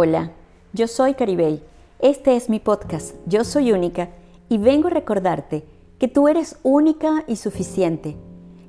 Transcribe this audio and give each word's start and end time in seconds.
Hola, 0.00 0.30
yo 0.72 0.86
soy 0.86 1.14
Caribey. 1.14 1.60
Este 1.98 2.36
es 2.36 2.48
mi 2.48 2.60
podcast, 2.60 3.16
Yo 3.26 3.42
Soy 3.42 3.72
Única, 3.72 4.10
y 4.48 4.56
vengo 4.56 4.86
a 4.86 4.92
recordarte 4.92 5.64
que 5.98 6.06
tú 6.06 6.28
eres 6.28 6.56
única 6.62 7.24
y 7.26 7.34
suficiente, 7.34 8.14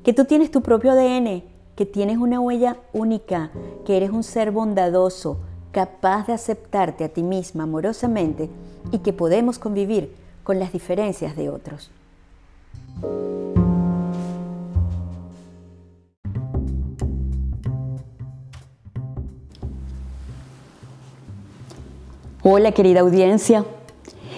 que 0.04 0.12
tú 0.12 0.26
tienes 0.26 0.50
tu 0.50 0.64
propio 0.64 0.92
ADN, 0.92 1.44
que 1.76 1.86
tienes 1.86 2.18
una 2.18 2.40
huella 2.40 2.78
única, 2.94 3.52
que 3.86 3.96
eres 3.96 4.10
un 4.10 4.24
ser 4.24 4.50
bondadoso, 4.50 5.38
capaz 5.72 6.26
de 6.26 6.34
aceptarte 6.34 7.04
a 7.04 7.10
ti 7.10 7.22
misma 7.22 7.66
amorosamente 7.66 8.50
y 8.92 8.98
que 8.98 9.14
podemos 9.14 9.60
convivir 9.60 10.16
con 10.42 10.58
las 10.58 10.74
diferencias 10.74 11.36
de 11.36 11.52
otros. 11.52 11.92
Hola 22.42 22.72
querida 22.72 23.02
audiencia. 23.02 23.66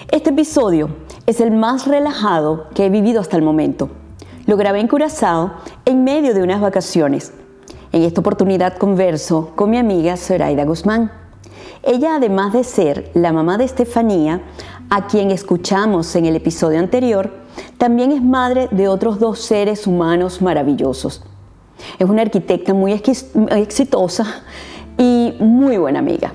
Este 0.10 0.32
episodio 0.32 0.90
es 1.28 1.40
el 1.40 1.52
más 1.52 1.86
relajado 1.86 2.66
que 2.74 2.88
he 2.88 2.90
vivido 2.90 3.22
hasta 3.22 3.38
el 3.38 3.44
momento. 3.44 3.92
Lo 4.48 4.58
grabé 4.58 4.80
en 4.80 4.88
Curazao 4.88 5.52
en 5.86 6.04
medio 6.04 6.34
de 6.34 6.42
unas 6.42 6.62
vacaciones. 6.62 7.32
En 7.92 8.02
esta 8.02 8.22
oportunidad 8.22 8.80
converso 8.80 9.52
con 9.56 9.70
mi 9.70 9.78
amiga 9.78 10.18
Zoraida 10.18 10.66
Guzmán. 10.66 11.12
Ella, 11.84 12.16
además 12.16 12.54
de 12.54 12.64
ser 12.64 13.12
la 13.14 13.32
mamá 13.32 13.60
de 13.60 13.66
Estefanía, 13.66 14.42
a 14.90 15.06
quien 15.06 15.30
escuchamos 15.30 16.16
en 16.16 16.26
el 16.26 16.36
episodio 16.36 16.80
anterior, 16.80 17.32
también 17.78 18.12
es 18.12 18.24
madre 18.24 18.68
de 18.72 18.88
otros 18.88 19.20
dos 19.20 19.42
seres 19.42 19.86
humanos 19.86 20.42
maravillosos. 20.42 21.24
Es 22.00 22.10
una 22.10 22.24
arquitecta 22.24 22.74
muy 22.74 22.94
exitosa 22.94 24.42
y 24.98 25.36
muy 25.40 25.78
buena 25.78 26.00
amiga. 26.00 26.34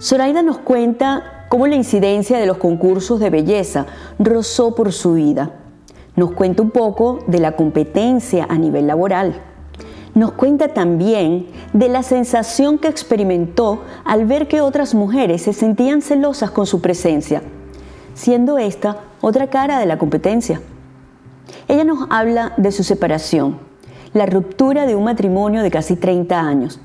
Zoraida 0.00 0.42
nos 0.42 0.58
cuenta 0.58 1.46
cómo 1.48 1.66
la 1.66 1.76
incidencia 1.76 2.38
de 2.38 2.46
los 2.46 2.58
concursos 2.58 3.18
de 3.18 3.30
belleza 3.30 3.86
rozó 4.18 4.74
por 4.74 4.92
su 4.92 5.14
vida. 5.14 5.52
Nos 6.16 6.32
cuenta 6.32 6.62
un 6.62 6.70
poco 6.70 7.20
de 7.26 7.40
la 7.40 7.52
competencia 7.52 8.46
a 8.48 8.58
nivel 8.58 8.86
laboral. 8.86 9.40
Nos 10.14 10.32
cuenta 10.32 10.68
también 10.68 11.46
de 11.72 11.88
la 11.88 12.02
sensación 12.02 12.78
que 12.78 12.88
experimentó 12.88 13.82
al 14.04 14.26
ver 14.26 14.48
que 14.48 14.60
otras 14.60 14.94
mujeres 14.94 15.42
se 15.42 15.52
sentían 15.52 16.02
celosas 16.02 16.50
con 16.50 16.66
su 16.66 16.80
presencia, 16.80 17.42
siendo 18.14 18.58
esta 18.58 19.00
otra 19.20 19.48
cara 19.48 19.78
de 19.78 19.86
la 19.86 19.98
competencia. 19.98 20.60
Ella 21.68 21.84
nos 21.84 22.06
habla 22.10 22.54
de 22.56 22.72
su 22.72 22.82
separación, 22.82 23.58
la 24.14 24.26
ruptura 24.26 24.86
de 24.86 24.96
un 24.96 25.04
matrimonio 25.04 25.62
de 25.62 25.70
casi 25.70 25.96
30 25.96 26.40
años, 26.40 26.80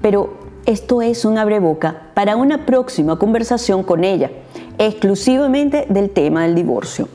pero 0.00 0.45
esto 0.66 1.00
es 1.00 1.24
un 1.24 1.38
abreboca 1.38 2.10
para 2.14 2.36
una 2.36 2.66
próxima 2.66 3.18
conversación 3.18 3.84
con 3.84 4.02
ella, 4.02 4.30
exclusivamente 4.78 5.86
del 5.88 6.10
tema 6.10 6.42
del 6.42 6.56
divorcio. 6.56 7.08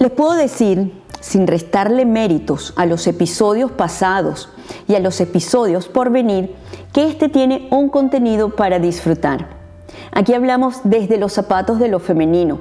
Les 0.00 0.10
puedo 0.10 0.34
decir, 0.34 0.92
sin 1.20 1.46
restarle 1.46 2.04
méritos 2.04 2.74
a 2.76 2.84
los 2.84 3.06
episodios 3.06 3.70
pasados 3.70 4.48
y 4.88 4.96
a 4.96 5.00
los 5.00 5.20
episodios 5.20 5.88
por 5.88 6.10
venir, 6.10 6.54
que 6.92 7.08
este 7.08 7.28
tiene 7.28 7.68
un 7.70 7.88
contenido 7.88 8.50
para 8.50 8.78
disfrutar. 8.78 9.48
Aquí 10.12 10.34
hablamos 10.34 10.80
desde 10.84 11.16
los 11.16 11.32
zapatos 11.32 11.78
de 11.78 11.88
lo 11.88 12.00
femenino. 12.00 12.58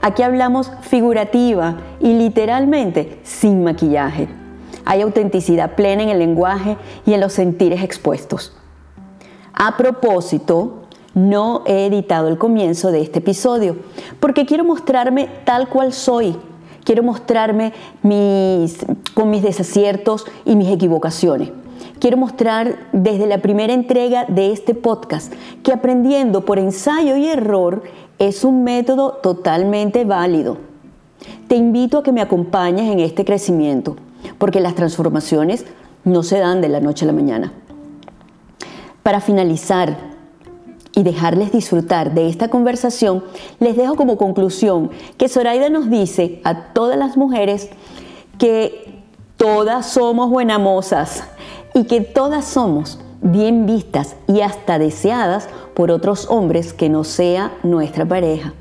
Aquí 0.00 0.22
hablamos 0.22 0.70
figurativa 0.82 1.76
y 2.00 2.14
literalmente 2.14 3.20
sin 3.24 3.64
maquillaje. 3.64 4.28
Hay 4.88 5.02
autenticidad 5.02 5.74
plena 5.74 6.02
en 6.02 6.08
el 6.08 6.18
lenguaje 6.18 6.78
y 7.04 7.12
en 7.12 7.20
los 7.20 7.34
sentires 7.34 7.82
expuestos. 7.82 8.54
A 9.52 9.76
propósito, 9.76 10.84
no 11.12 11.62
he 11.66 11.84
editado 11.84 12.28
el 12.28 12.38
comienzo 12.38 12.90
de 12.90 13.02
este 13.02 13.18
episodio 13.18 13.76
porque 14.18 14.46
quiero 14.46 14.64
mostrarme 14.64 15.28
tal 15.44 15.68
cual 15.68 15.92
soy. 15.92 16.36
Quiero 16.84 17.02
mostrarme 17.02 17.74
con 19.12 19.28
mis 19.28 19.42
desaciertos 19.42 20.24
y 20.46 20.56
mis 20.56 20.72
equivocaciones. 20.72 21.50
Quiero 22.00 22.16
mostrar 22.16 22.78
desde 22.92 23.26
la 23.26 23.42
primera 23.42 23.74
entrega 23.74 24.24
de 24.24 24.52
este 24.52 24.74
podcast 24.74 25.34
que 25.62 25.74
aprendiendo 25.74 26.46
por 26.46 26.58
ensayo 26.58 27.14
y 27.16 27.28
error 27.28 27.82
es 28.18 28.42
un 28.42 28.64
método 28.64 29.18
totalmente 29.22 30.06
válido. 30.06 30.56
Te 31.46 31.56
invito 31.56 31.98
a 31.98 32.02
que 32.02 32.12
me 32.12 32.22
acompañes 32.22 32.90
en 32.90 33.00
este 33.00 33.26
crecimiento 33.26 33.96
porque 34.38 34.60
las 34.60 34.74
transformaciones 34.74 35.64
no 36.04 36.22
se 36.22 36.38
dan 36.38 36.60
de 36.60 36.68
la 36.68 36.80
noche 36.80 37.04
a 37.04 37.08
la 37.08 37.12
mañana. 37.12 37.52
Para 39.02 39.20
finalizar 39.20 39.96
y 40.94 41.02
dejarles 41.02 41.52
disfrutar 41.52 42.14
de 42.14 42.28
esta 42.28 42.48
conversación, 42.48 43.24
les 43.60 43.76
dejo 43.76 43.94
como 43.96 44.16
conclusión 44.16 44.90
que 45.16 45.28
Zoraida 45.28 45.68
nos 45.68 45.90
dice 45.90 46.40
a 46.44 46.72
todas 46.72 46.98
las 46.98 47.16
mujeres 47.16 47.70
que 48.38 49.02
todas 49.36 49.86
somos 49.86 50.30
buenamosas 50.30 51.24
y 51.74 51.84
que 51.84 52.00
todas 52.00 52.44
somos 52.44 52.98
bien 53.20 53.66
vistas 53.66 54.16
y 54.26 54.40
hasta 54.40 54.78
deseadas 54.78 55.48
por 55.74 55.90
otros 55.90 56.26
hombres 56.30 56.72
que 56.72 56.88
no 56.88 57.04
sea 57.04 57.52
nuestra 57.62 58.06
pareja. 58.06 58.54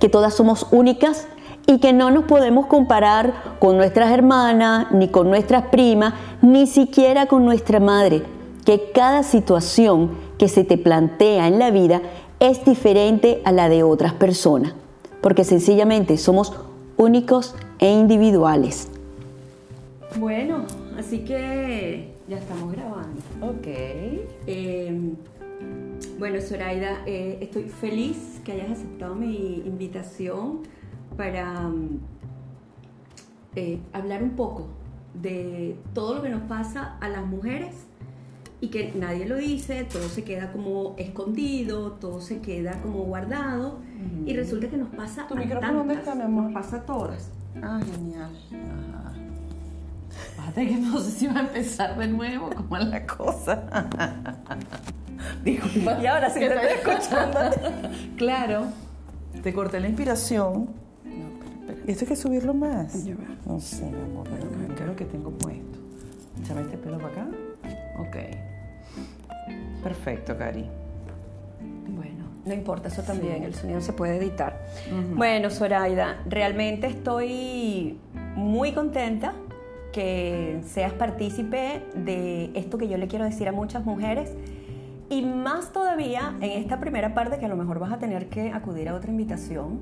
Que 0.00 0.08
todas 0.08 0.34
somos 0.34 0.66
únicas 0.70 1.26
y 1.68 1.80
que 1.80 1.92
no 1.92 2.10
nos 2.10 2.24
podemos 2.24 2.66
comparar 2.66 3.58
con 3.58 3.76
nuestras 3.76 4.10
hermanas, 4.10 4.90
ni 4.90 5.08
con 5.08 5.28
nuestras 5.28 5.66
primas, 5.66 6.14
ni 6.40 6.66
siquiera 6.66 7.26
con 7.26 7.44
nuestra 7.44 7.78
madre, 7.78 8.22
que 8.64 8.90
cada 8.94 9.22
situación 9.22 10.12
que 10.38 10.48
se 10.48 10.64
te 10.64 10.78
plantea 10.78 11.46
en 11.46 11.58
la 11.58 11.70
vida 11.70 12.00
es 12.40 12.64
diferente 12.64 13.42
a 13.44 13.52
la 13.52 13.68
de 13.68 13.82
otras 13.82 14.14
personas, 14.14 14.72
porque 15.20 15.44
sencillamente 15.44 16.16
somos 16.16 16.54
únicos 16.96 17.54
e 17.80 17.92
individuales. 17.92 18.88
Bueno, 20.18 20.64
así 20.98 21.18
que 21.18 22.14
ya 22.28 22.38
estamos 22.38 22.72
grabando. 22.72 23.20
Ok. 23.42 23.66
Em, 24.46 25.16
bueno, 26.18 26.40
Zoraida, 26.40 27.02
eh, 27.04 27.38
estoy 27.42 27.64
feliz 27.64 28.40
que 28.42 28.52
hayas 28.52 28.70
aceptado 28.70 29.14
mi 29.14 29.62
invitación 29.66 30.60
para 31.18 31.68
mm, 31.68 32.00
eh, 33.56 33.80
hablar 33.92 34.22
un 34.22 34.30
poco 34.30 34.68
de 35.12 35.76
todo 35.92 36.14
lo 36.14 36.22
que 36.22 36.30
nos 36.30 36.42
pasa 36.42 36.96
a 37.00 37.08
las 37.08 37.26
mujeres 37.26 37.74
y 38.60 38.68
que 38.68 38.92
nadie 38.94 39.26
lo 39.26 39.36
dice, 39.36 39.84
todo 39.84 40.08
se 40.08 40.24
queda 40.24 40.52
como 40.52 40.94
escondido, 40.96 41.92
todo 41.92 42.20
se 42.20 42.40
queda 42.40 42.80
como 42.80 43.00
guardado 43.00 43.80
y 44.24 44.34
resulta 44.34 44.68
que 44.68 44.76
nos 44.76 44.88
pasa 44.90 45.26
¿Tu 45.26 45.36
micrófono 45.36 45.78
dónde 45.78 45.94
está, 45.94 46.14
mi 46.14 46.22
amor? 46.22 46.44
Nos 46.44 46.54
pasa 46.54 46.76
a 46.76 46.82
todas. 46.82 47.30
Ah, 47.62 47.80
genial. 47.84 48.30
Ajá. 50.36 50.52
que 50.54 50.76
no 50.76 51.00
sé 51.00 51.10
si 51.10 51.26
va 51.26 51.36
a 51.36 51.40
empezar 51.40 51.98
de 51.98 52.08
nuevo, 52.08 52.50
como 52.50 52.76
es 52.76 52.86
la 52.86 53.06
cosa. 53.06 53.64
Disculpa. 55.44 55.98
Y 56.00 56.06
ahora 56.06 56.30
sí 56.30 56.40
te 56.40 56.46
estoy 56.46 56.94
escuchando. 56.94 57.38
claro. 58.16 58.66
Te 59.42 59.52
corté 59.52 59.78
la 59.78 59.88
inspiración 59.88 60.87
¿Esto 61.88 62.04
hay 62.04 62.08
que 62.10 62.16
subirlo 62.16 62.52
más? 62.52 63.06
No 63.46 63.58
sé, 63.58 63.86
mi 63.86 63.98
amor, 63.98 64.28
pero 64.28 64.74
¿qué 64.76 64.82
es 64.82 64.86
lo 64.86 64.94
que 64.94 65.06
tengo 65.06 65.30
puesto? 65.30 65.78
Échame 66.38 66.60
este 66.60 66.76
pelo 66.76 66.98
para 66.98 67.22
acá. 67.22 67.28
Ok. 67.98 68.16
Perfecto, 69.82 70.36
Cari. 70.36 70.66
Bueno, 71.88 72.26
no 72.44 72.52
importa, 72.52 72.88
eso 72.88 73.02
también, 73.02 73.42
el 73.42 73.54
sonido 73.54 73.80
se 73.80 73.94
puede 73.94 74.18
editar. 74.18 74.66
Bueno, 75.14 75.48
Zoraida, 75.48 76.22
realmente 76.26 76.88
estoy 76.88 77.98
muy 78.36 78.72
contenta 78.72 79.32
que 79.90 80.60
seas 80.66 80.92
partícipe 80.92 81.86
de 81.94 82.50
esto 82.54 82.76
que 82.76 82.86
yo 82.86 82.98
le 82.98 83.08
quiero 83.08 83.24
decir 83.24 83.48
a 83.48 83.52
muchas 83.52 83.86
mujeres 83.86 84.34
y 85.10 85.22
más 85.22 85.72
todavía 85.72 86.34
en 86.40 86.50
esta 86.50 86.80
primera 86.80 87.14
parte 87.14 87.38
que 87.38 87.46
a 87.46 87.48
lo 87.48 87.56
mejor 87.56 87.78
vas 87.78 87.92
a 87.92 87.98
tener 87.98 88.28
que 88.28 88.52
acudir 88.52 88.88
a 88.88 88.94
otra 88.94 89.10
invitación 89.10 89.80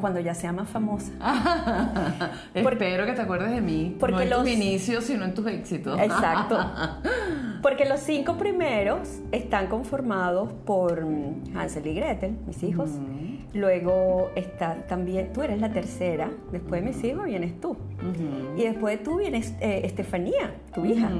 cuando, 0.00 0.20
ya, 0.20 0.34
sea 0.34 0.52
más 0.52 0.68
famosa. 0.68 1.12
Espero 2.54 3.04
que 3.04 3.12
te 3.12 3.22
acuerdes 3.22 3.50
de 3.50 3.60
mí. 3.60 3.96
Porque 4.00 4.24
no 4.24 4.38
en 4.38 4.44
tus 4.44 4.48
inicios, 4.48 5.04
sino 5.04 5.24
en 5.24 5.34
tus 5.34 5.46
éxitos. 5.46 6.00
Exacto. 6.00 6.58
porque 7.62 7.84
los 7.84 8.00
cinco 8.00 8.38
primeros 8.38 9.20
están 9.30 9.66
conformados 9.66 10.50
por 10.64 11.06
Hansel 11.54 11.86
y 11.86 11.94
Gretel, 11.94 12.36
mis 12.46 12.62
hijos. 12.62 12.90
Luego 13.52 14.30
está 14.36 14.86
también, 14.86 15.32
tú 15.32 15.42
eres 15.42 15.60
la 15.60 15.70
tercera, 15.70 16.30
después 16.52 16.82
de 16.82 16.88
mis 16.88 17.04
hijos 17.04 17.24
vienes 17.24 17.60
tú. 17.60 17.76
Y 18.56 18.62
después 18.62 18.98
de 18.98 19.04
tú 19.04 19.16
vienes 19.16 19.54
eh, 19.60 19.82
Estefanía, 19.84 20.54
tu 20.74 20.84
hija. 20.86 21.10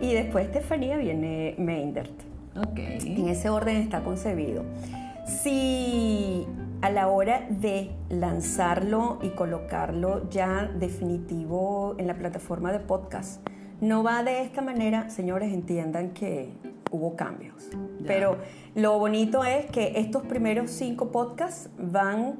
Y 0.00 0.12
después 0.14 0.44
de 0.46 0.52
Estefanía 0.52 0.96
viene 0.96 1.54
Meindert. 1.58 2.35
En 2.76 3.28
ese 3.28 3.50
orden 3.50 3.76
está 3.76 4.02
concebido. 4.02 4.64
Si 5.26 6.46
a 6.80 6.90
la 6.90 7.08
hora 7.08 7.46
de 7.48 7.90
lanzarlo 8.08 9.18
y 9.22 9.30
colocarlo 9.30 10.28
ya 10.30 10.70
definitivo 10.78 11.94
en 11.98 12.06
la 12.06 12.14
plataforma 12.14 12.72
de 12.72 12.80
podcast, 12.80 13.46
no 13.80 14.02
va 14.02 14.22
de 14.22 14.42
esta 14.42 14.62
manera, 14.62 15.10
señores, 15.10 15.52
entiendan 15.52 16.10
que 16.10 16.50
hubo 16.90 17.16
cambios. 17.16 17.70
Pero 18.06 18.36
lo 18.74 18.98
bonito 18.98 19.44
es 19.44 19.66
que 19.66 19.94
estos 19.96 20.22
primeros 20.22 20.70
cinco 20.70 21.10
podcasts 21.10 21.68
van 21.78 22.36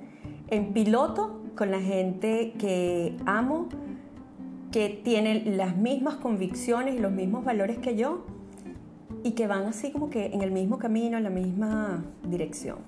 en 0.48 0.72
piloto 0.72 1.42
con 1.56 1.70
la 1.70 1.80
gente 1.80 2.52
que 2.58 3.16
amo, 3.26 3.68
que 4.70 4.88
tiene 4.88 5.42
las 5.56 5.76
mismas 5.76 6.16
convicciones 6.16 6.94
y 6.94 6.98
los 6.98 7.12
mismos 7.12 7.44
valores 7.44 7.78
que 7.78 7.96
yo 7.96 8.24
y 9.26 9.32
que 9.32 9.48
van 9.48 9.66
así 9.66 9.90
como 9.90 10.08
que 10.08 10.26
en 10.26 10.40
el 10.40 10.52
mismo 10.52 10.78
camino, 10.78 11.16
en 11.16 11.24
la 11.24 11.30
misma 11.30 12.04
dirección. 12.22 12.78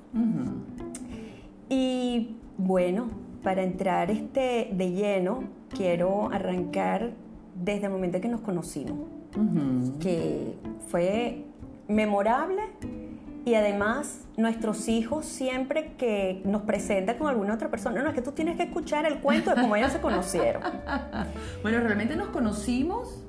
Y 1.69 2.37
bueno, 2.57 3.09
para 3.43 3.65
entrar 3.65 4.09
este 4.13 4.71
de 4.73 4.93
lleno, 4.93 5.43
quiero 5.69 6.31
arrancar 6.31 7.11
desde 7.57 7.87
el 7.87 7.93
momento 7.93 8.21
que 8.21 8.29
nos 8.29 8.41
conocimos, 8.41 9.01
que 9.99 10.55
fue 10.87 11.45
memorable 11.89 12.63
y 13.45 13.55
además 13.55 14.21
nuestros 14.37 14.89
hijos 14.89 15.27
siempre 15.27 15.95
que 15.99 16.41
nos 16.45 16.63
presentan 16.63 17.19
con 17.19 17.27
alguna 17.27 17.55
otra 17.55 17.69
persona, 17.69 18.01
no, 18.01 18.11
es 18.11 18.15
que 18.15 18.23
tú 18.23 18.31
tienes 18.31 18.57
que 18.57 18.63
escuchar 18.63 19.07
el 19.07 19.19
cuento 19.19 19.57
de 19.57 19.61
cómo 19.61 19.75
ellos 19.75 19.91
se 19.91 20.01
conocieron. 20.01 20.63
bueno, 21.65 21.81
realmente 21.81 22.15
nos 22.15 22.29
conocimos 22.29 23.25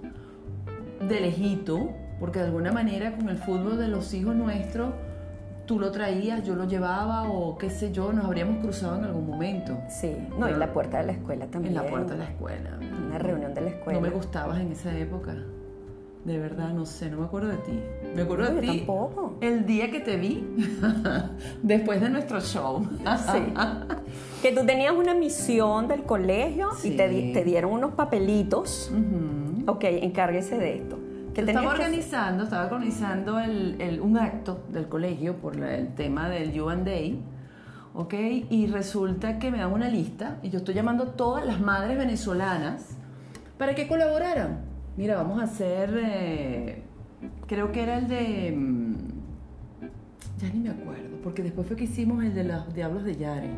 de 1.01 1.21
lejito, 1.21 1.89
porque 2.19 2.39
de 2.39 2.45
alguna 2.45 2.71
manera 2.71 3.15
con 3.15 3.29
el 3.29 3.37
fútbol 3.37 3.77
de 3.77 3.87
los 3.87 4.13
hijos 4.13 4.35
nuestros, 4.35 4.91
tú 5.65 5.79
lo 5.79 5.91
traías, 5.91 6.43
yo 6.43 6.55
lo 6.55 6.65
llevaba 6.65 7.29
o 7.29 7.57
qué 7.57 7.69
sé 7.69 7.91
yo, 7.91 8.11
nos 8.11 8.25
habríamos 8.25 8.57
cruzado 8.57 8.97
en 8.97 9.03
algún 9.05 9.27
momento. 9.27 9.77
Sí, 9.87 10.17
no, 10.37 10.47
en 10.47 10.59
la 10.59 10.73
puerta 10.73 10.97
de 10.97 11.05
la 11.05 11.11
escuela 11.13 11.45
también. 11.45 11.77
En 11.77 11.83
la 11.83 11.89
puerta 11.89 12.13
de 12.13 12.19
la 12.19 12.25
escuela. 12.25 12.79
Una 13.07 13.19
reunión 13.19 13.53
de 13.53 13.61
la 13.61 13.69
escuela. 13.69 13.99
No 13.99 14.07
me 14.07 14.11
gustabas 14.11 14.59
en 14.59 14.71
esa 14.71 14.97
época. 14.97 15.35
De 16.25 16.37
verdad, 16.37 16.73
no 16.73 16.85
sé, 16.85 17.09
no 17.09 17.19
me 17.19 17.25
acuerdo 17.25 17.47
de 17.47 17.57
ti. 17.57 17.79
Me 18.13 18.23
acuerdo 18.23 18.53
de 18.53 18.61
ti. 18.61 18.77
Tampoco. 18.79 19.37
El 19.39 19.65
día 19.65 19.89
que 19.89 20.01
te 20.01 20.17
vi, 20.17 20.45
después 21.63 22.01
de 22.01 22.09
nuestro 22.09 22.41
show. 22.41 22.85
sí. 23.31 23.53
Que 24.41 24.51
tú 24.51 24.65
tenías 24.65 24.93
una 24.93 25.13
misión 25.13 25.87
del 25.87 26.03
colegio 26.03 26.69
y 26.83 26.91
te, 26.91 27.07
te, 27.33 27.43
dieron 27.43 27.71
unos 27.71 27.93
papelitos. 27.93 28.91
Ok, 29.65 29.83
encárguese 29.83 30.57
de 30.57 30.77
esto. 30.77 30.98
Estaba 31.47 31.71
organizando, 31.71 32.43
estaba 32.43 32.65
organizando 32.65 33.39
el, 33.39 33.99
un 34.01 34.17
acto 34.17 34.63
del 34.69 34.87
colegio 34.87 35.37
por 35.37 35.55
el 35.55 35.93
tema 35.95 36.29
del 36.29 36.59
UN 36.59 36.83
Day. 36.83 37.23
¿ok? 37.93 38.13
Y 38.49 38.67
resulta 38.67 39.39
que 39.39 39.51
me 39.51 39.59
dan 39.59 39.73
una 39.73 39.89
lista 39.89 40.37
y 40.41 40.49
yo 40.49 40.59
estoy 40.59 40.75
llamando 40.75 41.03
a 41.03 41.11
todas 41.13 41.45
las 41.45 41.59
madres 41.59 41.97
venezolanas 41.97 42.97
para 43.57 43.75
que 43.75 43.87
colaboraran. 43.87 44.61
Mira, 44.95 45.15
vamos 45.15 45.39
a 45.39 45.43
hacer, 45.43 45.97
eh, 46.01 46.83
creo 47.47 47.71
que 47.71 47.83
era 47.83 47.97
el 47.97 48.07
de, 48.07 48.53
mm, 48.55 48.95
ya 50.39 50.49
ni 50.53 50.59
me 50.59 50.69
acuerdo, 50.69 51.17
porque 51.23 51.43
después 51.43 51.67
fue 51.67 51.75
que 51.75 51.85
hicimos 51.85 52.23
el 52.23 52.33
de 52.33 52.43
los 52.45 52.73
Diablos 52.73 53.03
de 53.03 53.15
Yare. 53.15 53.49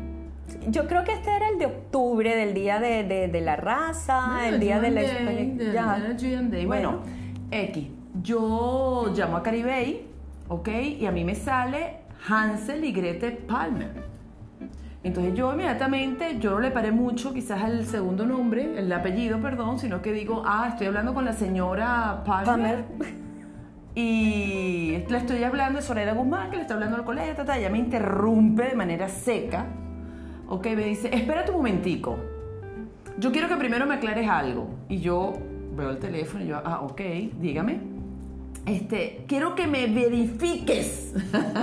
Yo 0.68 0.86
creo 0.86 1.04
que 1.04 1.12
este 1.12 1.34
era 1.34 1.48
el 1.48 1.58
de 1.58 1.66
octubre, 1.66 2.34
del 2.36 2.52
día 2.52 2.80
de, 2.80 3.40
la 3.42 3.56
raza, 3.56 4.48
el 4.48 4.60
día 4.60 4.80
de 4.80 4.90
la... 4.90 5.02
Day, 6.50 6.66
Bueno, 6.66 7.00
X, 7.52 7.86
yo 8.22 9.12
llamo 9.14 9.36
a 9.36 9.42
Caribey, 9.42 10.06
¿ok? 10.48 10.68
Y 11.00 11.06
a 11.06 11.12
mí 11.12 11.22
me 11.22 11.34
sale 11.34 11.98
Hansel 12.28 12.84
y 12.84 12.92
Grete 12.92 13.30
Palmer. 13.30 14.10
Entonces 15.04 15.34
yo 15.34 15.52
inmediatamente, 15.52 16.38
yo 16.38 16.52
no 16.52 16.60
le 16.60 16.70
paré 16.70 16.92
mucho 16.92 17.32
quizás 17.32 17.62
al 17.62 17.84
segundo 17.84 18.24
nombre, 18.24 18.78
el 18.78 18.90
apellido, 18.92 19.40
perdón, 19.40 19.78
sino 19.78 20.00
que 20.00 20.12
digo, 20.12 20.42
ah, 20.46 20.68
estoy 20.68 20.86
hablando 20.86 21.12
con 21.12 21.24
la 21.24 21.32
señora 21.32 22.22
Palmer. 22.24 22.84
Y 23.94 25.04
le 25.08 25.18
estoy 25.18 25.44
hablando 25.44 25.80
de 25.80 25.84
Soledad 25.84 26.16
Guzmán, 26.16 26.50
que 26.50 26.56
le 26.56 26.62
está 26.62 26.74
hablando 26.74 26.96
al 26.96 27.04
colegio, 27.04 27.34
tata, 27.34 27.58
ella 27.58 27.68
me 27.68 27.78
interrumpe 27.78 28.62
de 28.68 28.74
manera 28.74 29.08
seca. 29.08 29.66
Ok, 30.48 30.66
me 30.66 30.84
dice, 30.84 31.14
espera 31.14 31.44
un 31.48 31.56
momentico. 31.56 32.16
Yo 33.18 33.32
quiero 33.32 33.48
que 33.48 33.56
primero 33.56 33.86
me 33.86 33.96
aclares 33.96 34.26
algo. 34.28 34.70
Y 34.88 35.00
yo 35.00 35.34
veo 35.76 35.90
el 35.90 35.98
teléfono 35.98 36.44
y 36.44 36.48
yo, 36.48 36.60
ah, 36.64 36.80
ok, 36.82 37.00
dígame. 37.40 37.80
Este, 38.66 39.24
quiero 39.26 39.54
que 39.54 39.66
me 39.66 39.86
verifiques, 39.86 41.14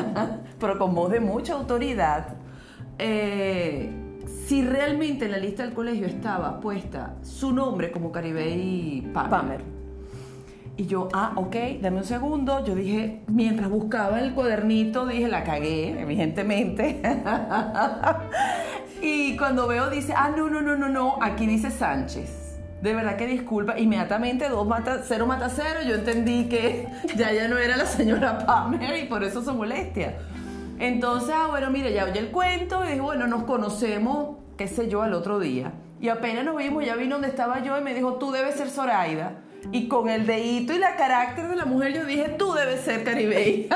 pero 0.60 0.78
con 0.78 0.94
voz 0.94 1.12
de 1.12 1.20
mucha 1.20 1.54
autoridad 1.54 2.36
eh, 2.98 3.90
si 4.46 4.62
realmente 4.62 5.26
en 5.26 5.32
la 5.32 5.38
lista 5.38 5.64
del 5.64 5.74
colegio 5.74 6.06
estaba 6.06 6.60
puesta 6.60 7.16
su 7.24 7.54
nombre 7.54 7.92
como 7.92 8.12
Caribey 8.12 9.10
Palmer. 9.14 9.80
Y 10.76 10.86
yo, 10.86 11.10
ah, 11.14 11.34
ok, 11.36 11.56
dame 11.82 11.98
un 11.98 12.06
segundo. 12.06 12.66
Yo 12.66 12.74
dije, 12.74 13.22
mientras 13.28 13.70
buscaba 13.70 14.22
el 14.22 14.34
cuadernito, 14.34 15.06
dije, 15.06 15.28
la 15.28 15.44
cagué, 15.44 16.02
evidentemente. 16.02 17.02
y 19.02 19.36
cuando 19.36 19.68
veo, 19.68 19.90
dice, 19.90 20.14
ah, 20.16 20.32
no, 20.36 20.50
no, 20.50 20.62
no, 20.62 20.78
no, 20.78 20.88
no, 20.88 21.18
aquí 21.22 21.46
dice 21.46 21.70
Sánchez. 21.70 22.49
De 22.82 22.94
verdad 22.94 23.18
que 23.18 23.28
disculpa. 23.28 23.78
Inmediatamente, 23.78 24.48
dos 24.50 24.68
mata, 24.68 25.02
cero 25.04 25.26
mata 25.26 25.50
cero, 25.50 25.80
yo 25.88 25.96
entendí 25.96 26.48
que 26.48 26.88
ya 27.16 27.32
ya 27.34 27.48
no 27.48 27.58
era 27.58 27.78
la 27.78 27.86
señora 27.86 28.46
Palmer 28.46 28.98
y 29.04 29.08
por 29.08 29.24
eso 29.24 29.44
su 29.44 29.54
molestia. 29.54 30.18
Entonces, 30.80 31.34
ah, 31.36 31.48
bueno, 31.50 31.70
mire, 31.70 31.92
ya 31.92 32.06
oye 32.06 32.20
el 32.20 32.32
cuento 32.32 32.86
y 32.86 32.94
dijo, 32.94 33.04
bueno, 33.04 33.28
nos 33.28 33.44
conocemos, 33.44 34.38
qué 34.58 34.68
sé 34.68 34.88
yo, 34.88 35.02
al 35.02 35.14
otro 35.14 35.40
día. 35.40 35.74
Y 36.00 36.08
apenas 36.08 36.46
nos 36.46 36.56
vimos, 36.56 36.86
ya 36.86 36.96
vino 36.96 37.16
donde 37.16 37.28
estaba 37.28 37.62
yo 37.62 37.78
y 37.78 37.82
me 37.82 37.94
dijo, 37.94 38.14
tú 38.14 38.32
debes 38.32 38.56
ser 38.56 38.70
Zoraida. 38.70 39.42
Y 39.74 39.90
con 39.90 40.08
el 40.08 40.26
dedito 40.26 40.72
y 40.72 40.78
la 40.78 40.96
carácter 40.96 41.50
de 41.50 41.58
la 41.58 41.66
mujer 41.66 41.94
yo 41.94 42.06
dije, 42.06 42.30
tú 42.38 42.54
debes 42.54 42.80
ser 42.80 43.04
Caribey. 43.04 43.68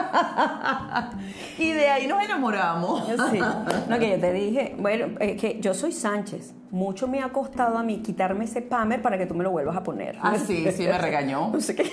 y 1.58 1.72
de 1.74 1.90
ahí 1.90 2.08
nos 2.08 2.24
enamoramos. 2.24 3.04
sí. 3.32 3.40
No, 3.90 4.00
que 4.00 4.12
yo 4.12 4.20
te 4.20 4.32
dije, 4.32 4.76
bueno, 4.80 5.08
es 5.20 5.40
que 5.40 5.60
yo 5.60 5.74
soy 5.74 5.92
Sánchez. 5.92 6.54
Mucho 6.74 7.08
me 7.08 7.22
ha 7.22 7.30
costado 7.30 7.78
a 7.78 7.84
mí 7.84 8.02
quitarme 8.02 8.46
ese 8.46 8.64
pamer 8.64 9.00
para 9.04 9.16
que 9.20 9.28
tú 9.28 9.36
me 9.36 9.44
lo 9.44 9.52
vuelvas 9.52 9.78
a 9.78 9.84
poner. 9.84 10.18
Ah, 10.20 10.38
sí, 10.44 10.68
sí, 10.72 10.88
me 10.88 10.98
regañó. 10.98 11.52
No 11.54 11.62
sé 11.62 11.76
qué. 11.76 11.92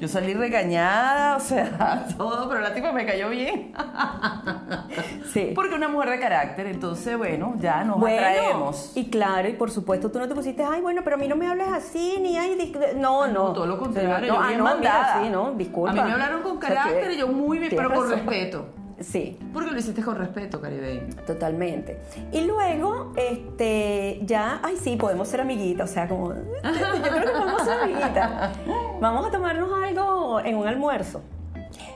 Yo 0.00 0.08
salí 0.08 0.32
regañada, 0.32 1.36
o 1.36 1.40
sea, 1.40 2.06
todo, 2.16 2.48
pero 2.48 2.62
la 2.62 2.72
tipa 2.72 2.92
me 2.92 3.04
cayó 3.04 3.28
bien. 3.28 3.74
Sí. 5.34 5.52
Porque 5.54 5.74
una 5.74 5.88
mujer 5.88 6.08
de 6.08 6.18
carácter, 6.18 6.66
entonces, 6.66 7.18
bueno, 7.18 7.56
ya 7.60 7.84
nos 7.84 8.00
bueno, 8.00 8.16
atraemos. 8.16 8.92
Y 8.96 9.10
claro, 9.10 9.48
y 9.48 9.52
por 9.52 9.70
supuesto 9.70 10.10
tú 10.10 10.18
no 10.18 10.26
te 10.26 10.34
pusiste, 10.34 10.64
ay, 10.64 10.80
bueno, 10.80 11.02
pero 11.04 11.16
a 11.16 11.18
mí 11.18 11.28
no 11.28 11.36
me 11.36 11.46
hables 11.46 11.68
así, 11.68 12.16
ni 12.18 12.38
ay, 12.38 12.72
no, 12.96 13.28
no. 13.28 13.52
todo 13.52 13.66
lo 13.66 13.78
contrario, 13.78 14.32
no, 14.32 14.40
yo 14.40 14.48
bien 14.48 14.60
sí, 15.22 15.30
no, 15.30 15.52
disculpa. 15.52 15.90
A 15.90 15.92
mí 15.92 16.00
me 16.00 16.12
hablaron 16.12 16.40
con 16.40 16.56
carácter 16.56 17.10
y 17.10 17.18
yo 17.18 17.28
muy 17.28 17.58
bien, 17.58 17.72
pero 17.76 17.92
con 17.92 18.08
respeto. 18.08 18.64
Sí. 19.02 19.38
Porque 19.52 19.70
lo 19.70 19.78
hiciste 19.78 20.02
con 20.02 20.16
respeto, 20.16 20.60
Caribe. 20.60 21.06
Totalmente. 21.26 21.98
Y 22.32 22.42
luego, 22.42 23.12
este, 23.16 24.20
ya, 24.24 24.60
ay, 24.62 24.76
sí, 24.76 24.96
podemos 24.96 25.28
ser 25.28 25.40
amiguitas, 25.40 25.90
o 25.90 25.92
sea, 25.92 26.08
como, 26.08 26.34
yo 26.34 26.40
creo 26.62 27.24
que 27.24 27.30
podemos 27.30 27.62
ser 27.62 27.80
amiguitas. 27.80 28.58
Vamos 29.00 29.26
a 29.26 29.30
tomarnos 29.30 29.70
algo 29.82 30.40
en 30.40 30.56
un 30.56 30.66
almuerzo. 30.66 31.22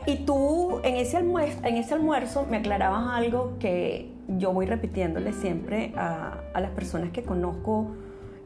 Y 0.06 0.24
tú, 0.24 0.80
en 0.84 0.96
ese, 0.96 1.16
almuerzo, 1.16 1.58
en 1.64 1.76
ese 1.76 1.94
almuerzo, 1.94 2.46
me 2.48 2.58
aclarabas 2.58 3.08
algo 3.08 3.56
que 3.58 4.12
yo 4.28 4.52
voy 4.52 4.66
repitiéndole 4.66 5.32
siempre 5.32 5.92
a, 5.96 6.38
a 6.54 6.60
las 6.60 6.70
personas 6.70 7.10
que 7.10 7.22
conozco 7.22 7.88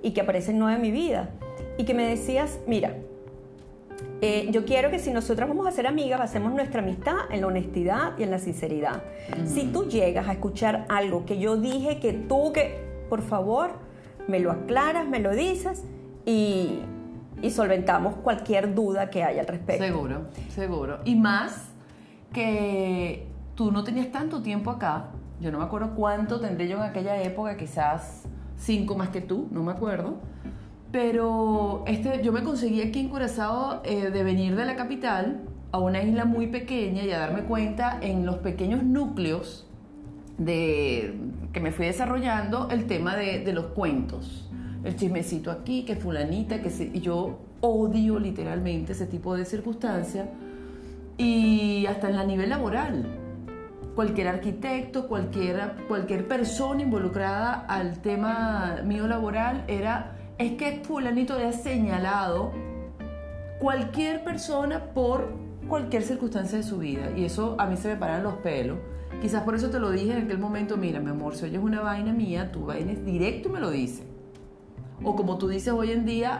y 0.02 0.12
que 0.12 0.22
aparecen 0.22 0.58
nuevas 0.58 0.76
en 0.76 0.82
mi 0.82 0.90
vida. 0.90 1.30
Y 1.78 1.84
que 1.84 1.94
me 1.94 2.06
decías, 2.06 2.58
mira, 2.66 2.94
eh, 4.22 4.48
yo 4.50 4.64
quiero 4.66 4.90
que 4.90 4.98
si 4.98 5.10
nosotras 5.12 5.48
vamos 5.48 5.66
a 5.66 5.70
ser 5.70 5.86
amigas, 5.86 6.20
hacemos 6.20 6.52
nuestra 6.52 6.82
amistad 6.82 7.16
en 7.30 7.40
la 7.40 7.46
honestidad 7.46 8.18
y 8.18 8.22
en 8.22 8.30
la 8.30 8.38
sinceridad. 8.38 9.02
Si 9.46 9.64
tú 9.72 9.88
llegas 9.88 10.28
a 10.28 10.32
escuchar 10.32 10.84
algo 10.88 11.24
que 11.24 11.38
yo 11.38 11.56
dije, 11.56 12.00
que 12.00 12.12
tú, 12.12 12.52
que 12.52 12.84
por 13.08 13.22
favor, 13.22 13.72
me 14.28 14.38
lo 14.38 14.50
aclaras, 14.50 15.08
me 15.08 15.20
lo 15.20 15.34
dices 15.34 15.84
y, 16.26 16.80
y 17.40 17.50
solventamos 17.50 18.16
cualquier 18.16 18.74
duda 18.74 19.08
que 19.08 19.24
haya 19.24 19.40
al 19.40 19.46
respecto. 19.46 19.84
Seguro, 19.84 20.22
seguro. 20.50 20.98
Y 21.04 21.16
más 21.16 21.70
que 22.32 23.26
tú 23.54 23.72
no 23.72 23.84
tenías 23.84 24.12
tanto 24.12 24.42
tiempo 24.42 24.70
acá. 24.70 25.06
Yo 25.40 25.50
no 25.50 25.58
me 25.58 25.64
acuerdo 25.64 25.94
cuánto 25.94 26.40
tendré 26.40 26.68
yo 26.68 26.76
en 26.76 26.82
aquella 26.82 27.22
época, 27.22 27.56
quizás 27.56 28.24
cinco 28.58 28.94
más 28.94 29.08
que 29.08 29.22
tú, 29.22 29.48
no 29.50 29.62
me 29.62 29.72
acuerdo 29.72 30.16
pero 30.92 31.84
este, 31.86 32.20
yo 32.22 32.32
me 32.32 32.42
conseguí 32.42 32.82
aquí 32.82 33.00
en 33.00 33.08
Curazao 33.08 33.82
eh, 33.84 34.10
de 34.10 34.24
venir 34.24 34.56
de 34.56 34.64
la 34.64 34.74
capital 34.74 35.42
a 35.72 35.78
una 35.78 36.02
isla 36.02 36.24
muy 36.24 36.48
pequeña 36.48 37.04
y 37.04 37.12
a 37.12 37.18
darme 37.18 37.42
cuenta 37.42 37.98
en 38.00 38.26
los 38.26 38.38
pequeños 38.38 38.82
núcleos 38.82 39.68
de, 40.36 41.14
que 41.52 41.60
me 41.60 41.70
fui 41.70 41.86
desarrollando 41.86 42.68
el 42.70 42.86
tema 42.86 43.14
de, 43.14 43.52
los 43.52 43.66
cuentos. 43.66 44.48
El 44.82 44.96
chismecito 44.96 45.50
aquí, 45.50 45.84
que 45.84 45.94
fulanita, 45.94 46.60
que 46.60 46.70
y 46.92 47.00
yo 47.00 47.38
odio 47.60 48.18
literalmente 48.18 48.92
ese 48.92 49.06
tipo 49.06 49.36
de 49.36 49.44
circunstancias. 49.44 50.26
Y 51.18 51.86
hasta 51.86 52.08
en 52.08 52.16
la 52.16 52.24
nivel 52.24 52.48
laboral. 52.48 53.04
Cualquier 53.94 54.28
arquitecto, 54.28 55.06
cualquier, 55.06 55.74
cualquier 55.86 56.26
persona 56.26 56.82
involucrada 56.82 57.66
al 57.68 58.00
tema 58.00 58.78
mío 58.84 59.06
laboral 59.06 59.64
era 59.68 60.16
es 60.40 60.52
que 60.52 60.80
fulanito 60.82 61.38
le 61.38 61.44
ha 61.44 61.52
señalado 61.52 62.52
cualquier 63.58 64.24
persona 64.24 64.86
por 64.94 65.34
cualquier 65.68 66.02
circunstancia 66.02 66.56
de 66.56 66.64
su 66.64 66.78
vida. 66.78 67.12
Y 67.14 67.26
eso 67.26 67.56
a 67.58 67.66
mí 67.66 67.76
se 67.76 67.88
me 67.88 67.96
paran 67.96 68.22
los 68.22 68.34
pelos. 68.36 68.78
Quizás 69.20 69.42
por 69.42 69.54
eso 69.54 69.68
te 69.68 69.78
lo 69.78 69.90
dije 69.90 70.12
en 70.12 70.24
aquel 70.24 70.38
momento, 70.38 70.78
mira, 70.78 70.98
mi 70.98 71.10
amor, 71.10 71.36
si 71.36 71.44
oyes 71.44 71.60
una 71.62 71.82
vaina 71.82 72.14
mía, 72.14 72.50
tú 72.50 72.66
vienes 72.66 73.04
directo 73.04 73.50
y 73.50 73.52
me 73.52 73.60
lo 73.60 73.70
dices. 73.70 74.06
O 75.04 75.14
como 75.14 75.36
tú 75.36 75.46
dices 75.48 75.74
hoy 75.74 75.90
en 75.92 76.06
día, 76.06 76.38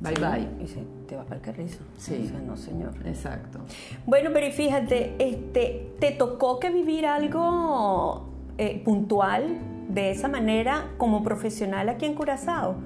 bye 0.00 0.14
bye. 0.14 0.64
Y 0.64 0.66
se 0.66 0.82
te 1.06 1.14
vas 1.14 1.26
para 1.26 1.36
el 1.36 1.42
carrizo. 1.42 1.78
Sí. 1.96 2.24
O 2.26 2.28
sea, 2.28 2.40
no, 2.40 2.56
señor. 2.56 2.94
Exacto. 3.04 3.60
Bueno, 4.04 4.30
pero 4.32 4.50
fíjate, 4.52 5.14
este, 5.20 5.94
¿te 6.00 6.10
tocó 6.10 6.58
que 6.58 6.70
vivir 6.70 7.06
algo 7.06 8.26
eh, 8.58 8.82
puntual 8.84 9.58
de 9.92 10.10
esa 10.10 10.28
manera 10.28 10.88
como 10.96 11.22
profesional 11.22 11.88
aquí 11.88 12.06
en 12.06 12.14
Curazao? 12.14 12.76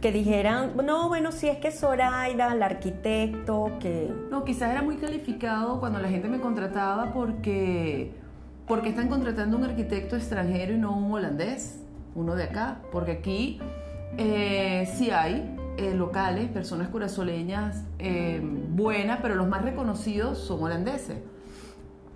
Que 0.00 0.12
dijeran, 0.12 0.72
no, 0.84 1.08
bueno, 1.08 1.32
si 1.32 1.48
es 1.48 1.58
que 1.58 1.70
Zoraida, 1.70 2.54
la 2.54 2.66
arquitecto, 2.66 3.72
que... 3.80 4.12
No, 4.30 4.44
quizás 4.44 4.70
era 4.70 4.82
muy 4.82 4.96
calificado 4.96 5.80
cuando 5.80 5.98
la 5.98 6.08
gente 6.08 6.28
me 6.28 6.40
contrataba 6.40 7.12
porque, 7.12 8.12
porque 8.66 8.90
están 8.90 9.08
contratando 9.08 9.56
un 9.56 9.64
arquitecto 9.64 10.16
extranjero 10.16 10.74
y 10.74 10.78
no 10.78 10.96
un 10.96 11.10
holandés, 11.12 11.80
uno 12.14 12.34
de 12.34 12.44
acá. 12.44 12.82
Porque 12.92 13.12
aquí 13.12 13.60
eh, 14.18 14.86
sí 14.94 15.10
hay 15.10 15.56
eh, 15.78 15.94
locales, 15.94 16.48
personas 16.50 16.88
curazoleñas 16.88 17.84
eh, 17.98 18.40
buenas, 18.42 19.20
pero 19.22 19.34
los 19.34 19.48
más 19.48 19.62
reconocidos 19.62 20.38
son 20.38 20.62
holandeses. 20.62 21.16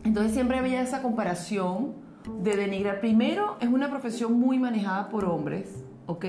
Entonces 0.04 0.32
siempre 0.32 0.58
había 0.58 0.80
esa 0.82 1.02
comparación 1.02 1.94
de 2.42 2.56
denigrar. 2.56 3.00
Primero, 3.00 3.56
es 3.60 3.68
una 3.68 3.90
profesión 3.90 4.34
muy 4.34 4.58
manejada 4.58 5.08
por 5.08 5.24
hombres, 5.24 5.84
¿ok? 6.06 6.24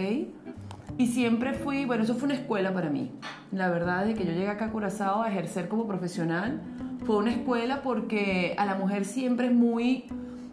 Y 0.97 1.07
siempre 1.07 1.53
fui, 1.53 1.85
bueno, 1.85 2.03
eso 2.03 2.15
fue 2.15 2.25
una 2.25 2.35
escuela 2.35 2.73
para 2.73 2.89
mí. 2.89 3.11
La 3.51 3.69
verdad 3.69 4.07
es 4.09 4.17
que 4.17 4.25
yo 4.25 4.31
llegué 4.31 4.49
acá 4.49 4.65
a 4.65 4.71
Curazao 4.71 5.21
a 5.23 5.29
ejercer 5.29 5.69
como 5.69 5.87
profesional. 5.87 6.61
Fue 7.05 7.17
una 7.17 7.31
escuela 7.31 7.81
porque 7.81 8.55
a 8.57 8.65
la 8.65 8.75
mujer 8.75 9.05
siempre 9.05 9.47
es 9.47 9.53
muy 9.53 10.05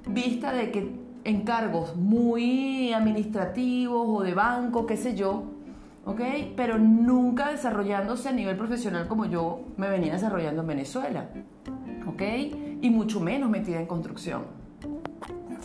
vista 0.08 0.52
de 0.52 0.70
que 0.70 1.06
en 1.24 1.40
cargos 1.40 1.96
muy 1.96 2.92
administrativos 2.92 4.06
o 4.06 4.22
de 4.22 4.34
banco, 4.34 4.86
qué 4.86 4.96
sé 4.96 5.16
yo, 5.16 5.42
¿ok? 6.04 6.20
Pero 6.56 6.78
nunca 6.78 7.50
desarrollándose 7.50 8.28
a 8.28 8.32
nivel 8.32 8.56
profesional 8.56 9.08
como 9.08 9.26
yo 9.26 9.64
me 9.76 9.88
venía 9.88 10.12
desarrollando 10.12 10.62
en 10.62 10.68
Venezuela, 10.68 11.28
¿ok? 12.06 12.22
Y 12.80 12.90
mucho 12.90 13.18
menos 13.20 13.50
metida 13.50 13.80
en 13.80 13.86
construcción, 13.86 14.44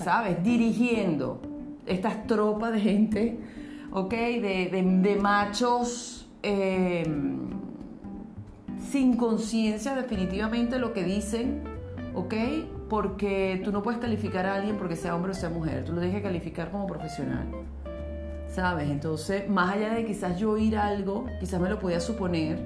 ¿sabes? 0.03 0.43
Dirigiendo 0.43 1.41
estas 1.85 2.25
tropas 2.27 2.73
de 2.73 2.79
gente, 2.79 3.39
¿ok? 3.91 4.11
De, 4.11 5.17
machos 5.21 6.27
eh, 6.43 7.05
sin 8.89 9.15
conciencia 9.17 9.95
definitivamente 9.95 10.75
de 10.75 10.81
lo 10.81 10.93
que 10.93 11.03
dicen, 11.03 11.61
¿ok? 12.13 12.33
Porque 12.89 13.61
tú 13.63 13.71
no 13.71 13.81
puedes 13.81 13.99
calificar 13.99 14.45
a 14.45 14.55
alguien 14.55 14.77
porque 14.77 14.95
sea 14.95 15.15
hombre 15.15 15.31
o 15.31 15.35
sea 15.35 15.49
mujer, 15.49 15.85
tú 15.85 15.93
lo 15.93 16.01
tienes 16.01 16.21
calificar 16.21 16.71
como 16.71 16.87
profesional. 16.87 17.47
¿Sabes? 18.47 18.89
Entonces, 18.89 19.49
más 19.49 19.75
allá 19.75 19.93
de 19.93 20.05
quizás 20.05 20.37
yo 20.37 20.51
oír 20.51 20.77
algo, 20.77 21.25
quizás 21.39 21.61
me 21.61 21.69
lo 21.69 21.79
podía 21.79 22.01
suponer, 22.01 22.59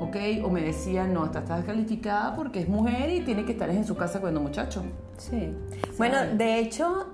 ¿ok? 0.00 0.16
O 0.44 0.50
me 0.50 0.62
decían, 0.62 1.12
no, 1.12 1.24
esta 1.24 1.40
está 1.40 1.56
descalificada 1.56 2.34
porque 2.34 2.60
es 2.60 2.68
mujer 2.68 3.10
y 3.10 3.20
tiene 3.20 3.44
que 3.44 3.52
estar 3.52 3.68
en 3.70 3.84
su 3.84 3.96
casa 3.96 4.20
cuando 4.20 4.40
muchacho. 4.40 4.82
Sí. 5.18 5.54
Bueno, 5.98 6.18
de 6.36 6.58
hecho, 6.58 7.08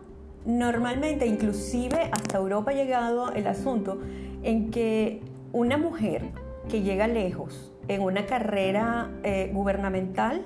normalmente, 0.45 1.27
inclusive 1.27 2.11
hasta 2.13 2.39
Europa 2.39 2.71
ha 2.71 2.75
llegado 2.75 3.33
el 3.33 3.47
asunto 3.47 4.01
en 4.43 4.71
que 4.71 5.23
una 5.53 5.77
mujer 5.77 6.31
que 6.69 6.83
llega 6.83 7.07
lejos 7.09 7.73
en 7.89 8.03
una 8.03 8.27
carrera 8.27 9.11
eh, 9.23 9.51
gubernamental 9.53 10.45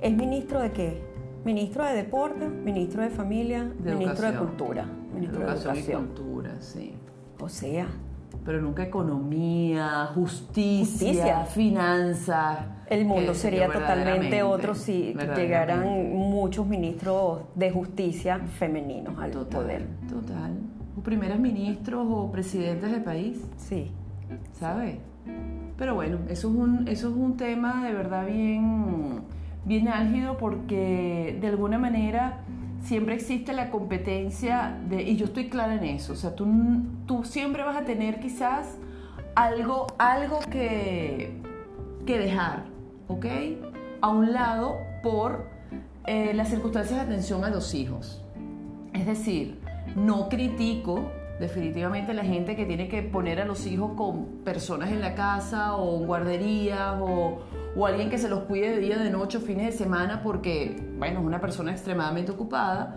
es 0.00 0.16
ministro 0.16 0.60
de 0.60 0.72
qué? 0.72 1.02
Ministro 1.44 1.84
de 1.84 1.94
Deporte, 1.94 2.48
ministro 2.48 3.02
de 3.02 3.10
Familia, 3.10 3.72
De 3.78 3.94
ministro 3.94 4.30
de. 4.30 4.38
Cultura, 4.38 4.86
ministro 5.14 5.40
de 5.40 5.46
Educación 5.46 5.76
Educación. 5.76 6.06
cultura, 6.06 6.56
sí. 6.60 6.94
O 7.40 7.48
sea, 7.48 7.86
Pero 8.44 8.60
nunca 8.62 8.82
economía, 8.82 10.10
justicia, 10.14 11.06
Justicia. 11.08 11.44
finanzas. 11.44 12.58
el 12.88 13.04
mundo 13.04 13.34
sería 13.34 13.66
totalmente 13.70 14.42
otro 14.42 14.74
si 14.74 15.14
llegaran 15.36 15.82
muchos 16.14 16.66
ministros 16.66 17.40
de 17.54 17.70
justicia 17.70 18.38
femeninos 18.58 19.18
al 19.18 19.30
Total, 19.32 19.62
poder. 19.62 19.86
total. 20.08 20.52
O 20.96 21.00
primeros 21.02 21.38
ministros 21.38 22.06
o 22.08 22.30
presidentes 22.32 22.90
del 22.90 23.02
país. 23.02 23.44
Sí. 23.56 23.90
¿sabes? 24.52 24.96
Pero 25.76 25.94
bueno, 25.94 26.18
eso 26.28 26.48
es 26.48 26.54
un, 26.54 26.88
eso 26.88 27.08
es 27.10 27.14
un 27.14 27.36
tema 27.36 27.84
de 27.86 27.92
verdad 27.92 28.26
bien, 28.26 29.20
bien 29.64 29.88
álgido 29.88 30.36
porque 30.38 31.36
de 31.40 31.46
alguna 31.48 31.78
manera 31.78 32.40
siempre 32.88 33.14
existe 33.14 33.52
la 33.52 33.70
competencia 33.70 34.78
de, 34.88 35.02
y 35.02 35.16
yo 35.16 35.26
estoy 35.26 35.50
clara 35.50 35.74
en 35.74 35.84
eso, 35.84 36.14
o 36.14 36.16
sea, 36.16 36.34
tú, 36.34 36.46
tú 37.06 37.22
siempre 37.22 37.62
vas 37.62 37.76
a 37.76 37.84
tener 37.84 38.18
quizás 38.18 38.78
algo, 39.34 39.86
algo 39.98 40.40
que, 40.50 41.38
que 42.06 42.18
dejar, 42.18 42.64
¿ok? 43.08 43.26
A 44.00 44.08
un 44.08 44.32
lado 44.32 44.78
por 45.02 45.50
eh, 46.06 46.32
las 46.32 46.48
circunstancias 46.48 46.98
de 46.98 47.04
atención 47.04 47.44
a 47.44 47.50
los 47.50 47.74
hijos. 47.74 48.24
Es 48.94 49.04
decir, 49.04 49.60
no 49.94 50.30
critico 50.30 51.12
definitivamente 51.38 52.14
la 52.14 52.24
gente 52.24 52.56
que 52.56 52.64
tiene 52.64 52.88
que 52.88 53.02
poner 53.02 53.38
a 53.40 53.44
los 53.44 53.66
hijos 53.66 53.92
con 53.96 54.24
personas 54.44 54.90
en 54.90 55.00
la 55.00 55.14
casa 55.14 55.76
o 55.76 55.98
guarderías 55.98 56.94
o, 57.00 57.42
o 57.78 57.86
alguien 57.86 58.10
que 58.10 58.18
se 58.18 58.28
los 58.28 58.40
cuide 58.40 58.70
de 58.70 58.78
día, 58.78 58.98
de 58.98 59.08
noche 59.08 59.38
fines 59.38 59.66
de 59.66 59.72
semana 59.72 60.20
porque, 60.20 60.82
bueno, 60.98 61.20
es 61.20 61.26
una 61.26 61.40
persona 61.40 61.70
extremadamente 61.70 62.32
ocupada. 62.32 62.96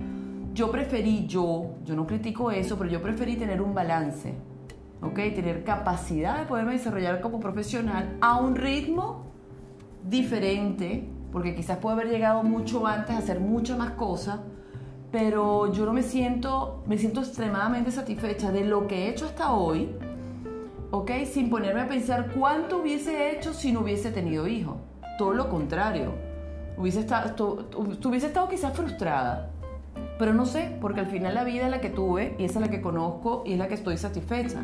Yo 0.56 0.72
preferí, 0.72 1.28
yo, 1.28 1.76
yo 1.86 1.96
no 1.96 2.08
critico 2.08 2.50
eso, 2.50 2.80
pero 2.80 2.90
yo 2.90 3.00
preferí 3.00 3.36
tener 3.36 3.62
un 3.62 3.76
balance, 3.76 4.34
¿ok? 5.04 5.14
Tener 5.14 5.64
capacidad 5.64 6.40
de 6.40 6.46
poderme 6.48 6.72
desarrollar 6.72 7.22
como 7.22 7.40
profesional 7.40 8.18
a 8.22 8.38
un 8.38 8.56
ritmo 8.56 9.28
diferente, 10.04 11.08
porque 11.32 11.54
quizás 11.54 11.78
puedo 11.78 11.96
haber 11.96 12.10
llegado 12.10 12.42
mucho 12.42 12.88
antes 12.88 13.16
a 13.16 13.20
hacer 13.20 13.40
muchas 13.40 13.78
más 13.78 13.92
cosas, 13.92 14.40
pero 15.12 15.72
yo 15.72 15.86
no 15.86 15.94
me 15.94 16.02
siento, 16.02 16.84
me 16.88 16.98
siento 16.98 17.20
extremadamente 17.20 17.92
satisfecha 17.92 18.52
de 18.52 18.66
lo 18.66 18.88
que 18.88 19.06
he 19.06 19.10
hecho 19.10 19.26
hasta 19.26 19.54
hoy, 19.54 19.96
¿ok? 20.92 21.12
Sin 21.26 21.50
ponerme 21.50 21.82
a 21.82 21.88
pensar 21.88 22.32
cuánto 22.34 22.78
hubiese 22.78 23.32
hecho 23.32 23.54
si 23.54 23.72
no 23.72 23.80
hubiese 23.80 24.12
tenido 24.12 24.48
hijos. 24.48 24.78
Todo 25.18 25.34
lo 25.34 25.50
contrario. 25.50 26.14
Hubiese 26.78 27.00
estado, 27.00 27.70
hubiese 27.78 28.28
estado 28.28 28.48
quizás 28.48 28.76
frustrada, 28.76 29.52
pero 30.18 30.34
no 30.34 30.46
sé, 30.46 30.78
porque 30.80 31.00
al 31.00 31.08
final 31.08 31.36
la 31.36 31.44
vida 31.44 31.66
es 31.66 31.72
la 31.72 31.82
que 31.82 31.90
tuve 31.90 32.36
y 32.38 32.46
es 32.46 32.56
la 32.56 32.70
que 32.70 32.82
conozco 32.82 33.44
y 33.46 33.54
es 33.54 33.58
la 33.58 33.68
que 33.68 33.74
estoy 33.74 33.98
satisfecha. 33.98 34.60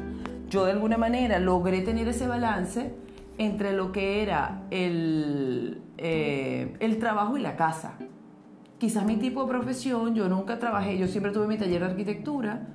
Yo 0.49 0.65
de 0.65 0.71
alguna 0.71 0.97
manera 0.97 1.39
logré 1.39 1.81
tener 1.81 2.07
ese 2.07 2.27
balance 2.27 2.93
entre 3.37 3.73
lo 3.73 3.91
que 3.91 4.23
era 4.23 4.63
el, 4.71 5.81
eh, 5.97 6.75
el 6.79 6.97
trabajo 6.97 7.37
y 7.37 7.41
la 7.41 7.55
casa. 7.55 7.97
Quizás 8.77 9.05
mi 9.05 9.17
tipo 9.17 9.43
de 9.43 9.49
profesión, 9.49 10.15
yo 10.15 10.29
nunca 10.29 10.59
trabajé, 10.59 10.97
yo 10.97 11.07
siempre 11.07 11.31
tuve 11.31 11.47
mi 11.47 11.57
taller 11.57 11.81
de 11.81 11.87
arquitectura, 11.87 12.67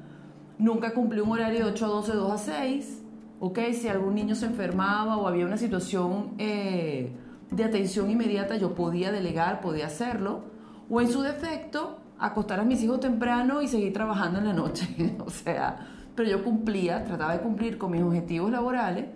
nunca 0.58 0.92
cumplí 0.92 1.20
un 1.20 1.30
horario 1.30 1.64
de 1.64 1.70
8 1.70 1.84
a 1.84 1.88
12, 1.88 2.12
2 2.12 2.32
a 2.32 2.38
6, 2.38 3.01
¿ok? 3.42 3.58
Si 3.72 3.88
algún 3.88 4.14
niño 4.14 4.36
se 4.36 4.46
enfermaba 4.46 5.16
o 5.16 5.26
había 5.26 5.44
una 5.44 5.56
situación 5.56 6.34
eh, 6.38 7.10
de 7.50 7.64
atención 7.64 8.08
inmediata, 8.08 8.54
yo 8.56 8.76
podía 8.76 9.10
delegar, 9.10 9.60
podía 9.60 9.86
hacerlo, 9.86 10.44
o 10.88 11.00
en 11.00 11.10
su 11.10 11.22
defecto, 11.22 11.98
acostar 12.20 12.60
a 12.60 12.62
mis 12.62 12.80
hijos 12.84 13.00
temprano 13.00 13.60
y 13.60 13.66
seguir 13.66 13.92
trabajando 13.92 14.38
en 14.38 14.44
la 14.44 14.52
noche, 14.52 15.16
o 15.26 15.28
sea, 15.28 15.88
pero 16.14 16.30
yo 16.30 16.44
cumplía, 16.44 17.02
trataba 17.02 17.32
de 17.32 17.40
cumplir 17.40 17.78
con 17.78 17.90
mis 17.90 18.02
objetivos 18.02 18.48
laborales 18.52 19.06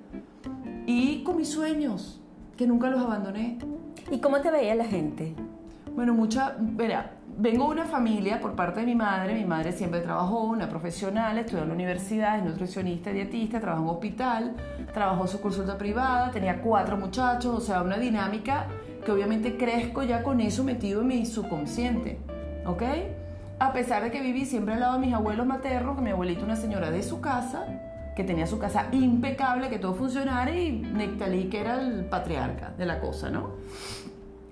y 0.86 1.22
con 1.22 1.36
mis 1.36 1.48
sueños, 1.48 2.20
que 2.56 2.66
nunca 2.66 2.90
los 2.90 3.00
abandoné. 3.00 3.58
¿Y 4.10 4.18
cómo 4.18 4.40
te 4.40 4.50
veía 4.50 4.74
la 4.74 4.86
gente? 4.86 5.36
Bueno, 5.94 6.14
mucha, 6.14 6.56
verá, 6.58 7.15
vengo 7.38 7.66
de 7.66 7.72
una 7.72 7.84
familia 7.84 8.40
por 8.40 8.54
parte 8.54 8.80
de 8.80 8.86
mi 8.86 8.94
madre, 8.94 9.34
mi 9.34 9.44
madre 9.44 9.72
siempre 9.72 10.00
trabajó, 10.00 10.44
una 10.44 10.68
profesional, 10.68 11.36
estudió 11.38 11.62
en 11.62 11.68
la 11.68 11.74
universidad, 11.74 12.38
es 12.38 12.44
nutricionista, 12.44 13.10
dietista, 13.10 13.60
trabajó 13.60 13.82
en 13.82 13.88
un 13.88 13.94
hospital, 13.94 14.56
trabajó 14.94 15.26
su 15.26 15.40
consulta 15.40 15.76
privada, 15.76 16.30
tenía 16.30 16.62
cuatro 16.62 16.96
muchachos, 16.96 17.54
o 17.54 17.60
sea, 17.60 17.82
una 17.82 17.98
dinámica 17.98 18.66
que 19.04 19.12
obviamente 19.12 19.56
crezco 19.56 20.02
ya 20.02 20.22
con 20.22 20.40
eso 20.40 20.64
metido 20.64 21.02
en 21.02 21.08
mi 21.08 21.26
subconsciente, 21.26 22.18
¿ok? 22.64 22.82
A 23.58 23.72
pesar 23.72 24.02
de 24.02 24.10
que 24.10 24.20
viví 24.20 24.44
siempre 24.44 24.74
al 24.74 24.80
lado 24.80 24.94
de 24.94 25.00
mis 25.00 25.14
abuelos 25.14 25.46
maternos, 25.46 25.96
que 25.96 26.02
mi 26.02 26.10
abuelita 26.10 26.44
una 26.44 26.56
señora 26.56 26.90
de 26.90 27.02
su 27.02 27.20
casa, 27.20 27.66
que 28.16 28.24
tenía 28.24 28.46
su 28.46 28.58
casa 28.58 28.86
impecable, 28.92 29.68
que 29.68 29.78
todo 29.78 29.94
funcionara, 29.94 30.50
y 30.54 30.72
Nectalí, 30.72 31.50
que 31.50 31.60
era 31.60 31.80
el 31.80 32.06
patriarca 32.06 32.72
de 32.76 32.86
la 32.86 32.98
cosa, 32.98 33.28
¿no? 33.28 33.50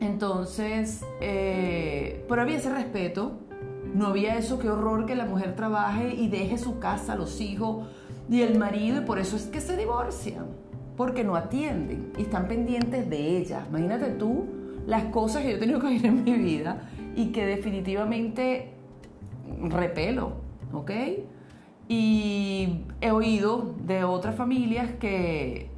Entonces, 0.04 1.02
eh, 1.20 2.25
pero 2.28 2.42
había 2.42 2.58
ese 2.58 2.70
respeto, 2.70 3.32
no 3.94 4.08
había 4.08 4.37
eso, 4.37 4.58
qué 4.58 4.68
horror 4.68 5.06
que 5.06 5.14
la 5.14 5.25
mujer 5.25 5.56
trabaje 5.56 6.14
y 6.14 6.28
deje 6.28 6.58
su 6.58 6.78
casa, 6.78 7.16
los 7.16 7.40
hijos 7.40 7.87
y 8.28 8.42
el 8.42 8.58
marido, 8.58 8.99
y 8.99 9.04
por 9.04 9.18
eso 9.18 9.37
es 9.37 9.44
que 9.46 9.61
se 9.61 9.76
divorcian. 9.76 10.46
porque 10.96 11.25
no 11.25 11.34
atienden 11.34 12.12
y 12.16 12.23
están 12.23 12.46
pendientes 12.46 13.11
de 13.11 13.38
ellas. 13.38 13.64
Imagínate 13.68 14.11
tú 14.11 14.44
las 14.87 15.04
cosas 15.06 15.42
que 15.42 15.50
yo 15.50 15.56
he 15.56 15.58
tenido 15.58 15.80
que 15.80 15.88
vivir 15.88 16.06
en 16.06 16.23
mi 16.23 16.34
vida 16.34 16.88
y 17.16 17.32
que 17.32 17.44
definitivamente 17.46 18.75
repelo, 19.61 20.34
¿ok? 20.73 20.90
Y 21.88 22.82
he 23.00 23.11
oído 23.11 23.75
de 23.84 24.04
otras 24.04 24.37
familias 24.37 24.92
que 25.00 25.68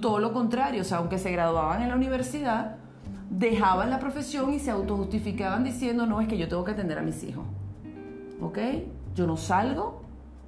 todo 0.00 0.20
lo 0.20 0.32
contrario, 0.32 0.82
o 0.82 0.84
sea, 0.84 0.98
aunque 0.98 1.18
se 1.18 1.32
graduaban 1.32 1.82
en 1.82 1.88
la 1.88 1.96
universidad, 1.96 2.76
dejaban 3.32 3.88
la 3.90 3.98
profesión 3.98 4.52
y 4.52 4.58
se 4.58 4.70
autojustificaban 4.70 5.64
diciendo, 5.64 6.06
no, 6.06 6.20
es 6.20 6.28
que 6.28 6.36
yo 6.36 6.48
tengo 6.48 6.64
que 6.64 6.72
atender 6.72 6.98
a 6.98 7.02
mis 7.02 7.24
hijos. 7.24 7.44
¿Ok? 8.40 8.58
Yo 9.14 9.26
no 9.26 9.36
salgo 9.36 10.02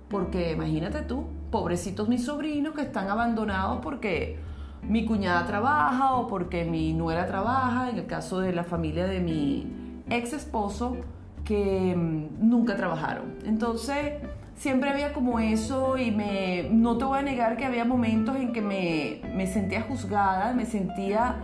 porque 0.08 0.52
imagínate 0.52 1.00
tú, 1.02 1.24
pobrecitos 1.50 2.08
mis 2.08 2.24
sobrinos 2.24 2.74
que 2.74 2.82
están 2.82 3.08
abandonados 3.08 3.80
porque 3.82 4.38
mi 4.82 5.06
cuñada 5.06 5.46
trabaja 5.46 6.14
o 6.14 6.28
porque 6.28 6.64
mi 6.64 6.92
nuera 6.92 7.26
trabaja, 7.26 7.90
en 7.90 7.98
el 7.98 8.06
caso 8.06 8.40
de 8.40 8.52
la 8.52 8.64
familia 8.64 9.06
de 9.06 9.20
mi 9.20 9.66
ex 10.10 10.34
esposo, 10.34 10.96
que 11.44 11.94
mm, 11.96 12.48
nunca 12.48 12.76
trabajaron. 12.76 13.34
Entonces, 13.46 14.14
siempre 14.56 14.90
había 14.90 15.14
como 15.14 15.40
eso 15.40 15.96
y 15.96 16.10
me, 16.10 16.68
no 16.70 16.98
te 16.98 17.04
voy 17.04 17.18
a 17.18 17.22
negar 17.22 17.56
que 17.56 17.64
había 17.64 17.86
momentos 17.86 18.36
en 18.36 18.52
que 18.52 18.60
me, 18.60 19.22
me 19.34 19.46
sentía 19.46 19.82
juzgada, 19.82 20.52
me 20.52 20.66
sentía, 20.66 21.40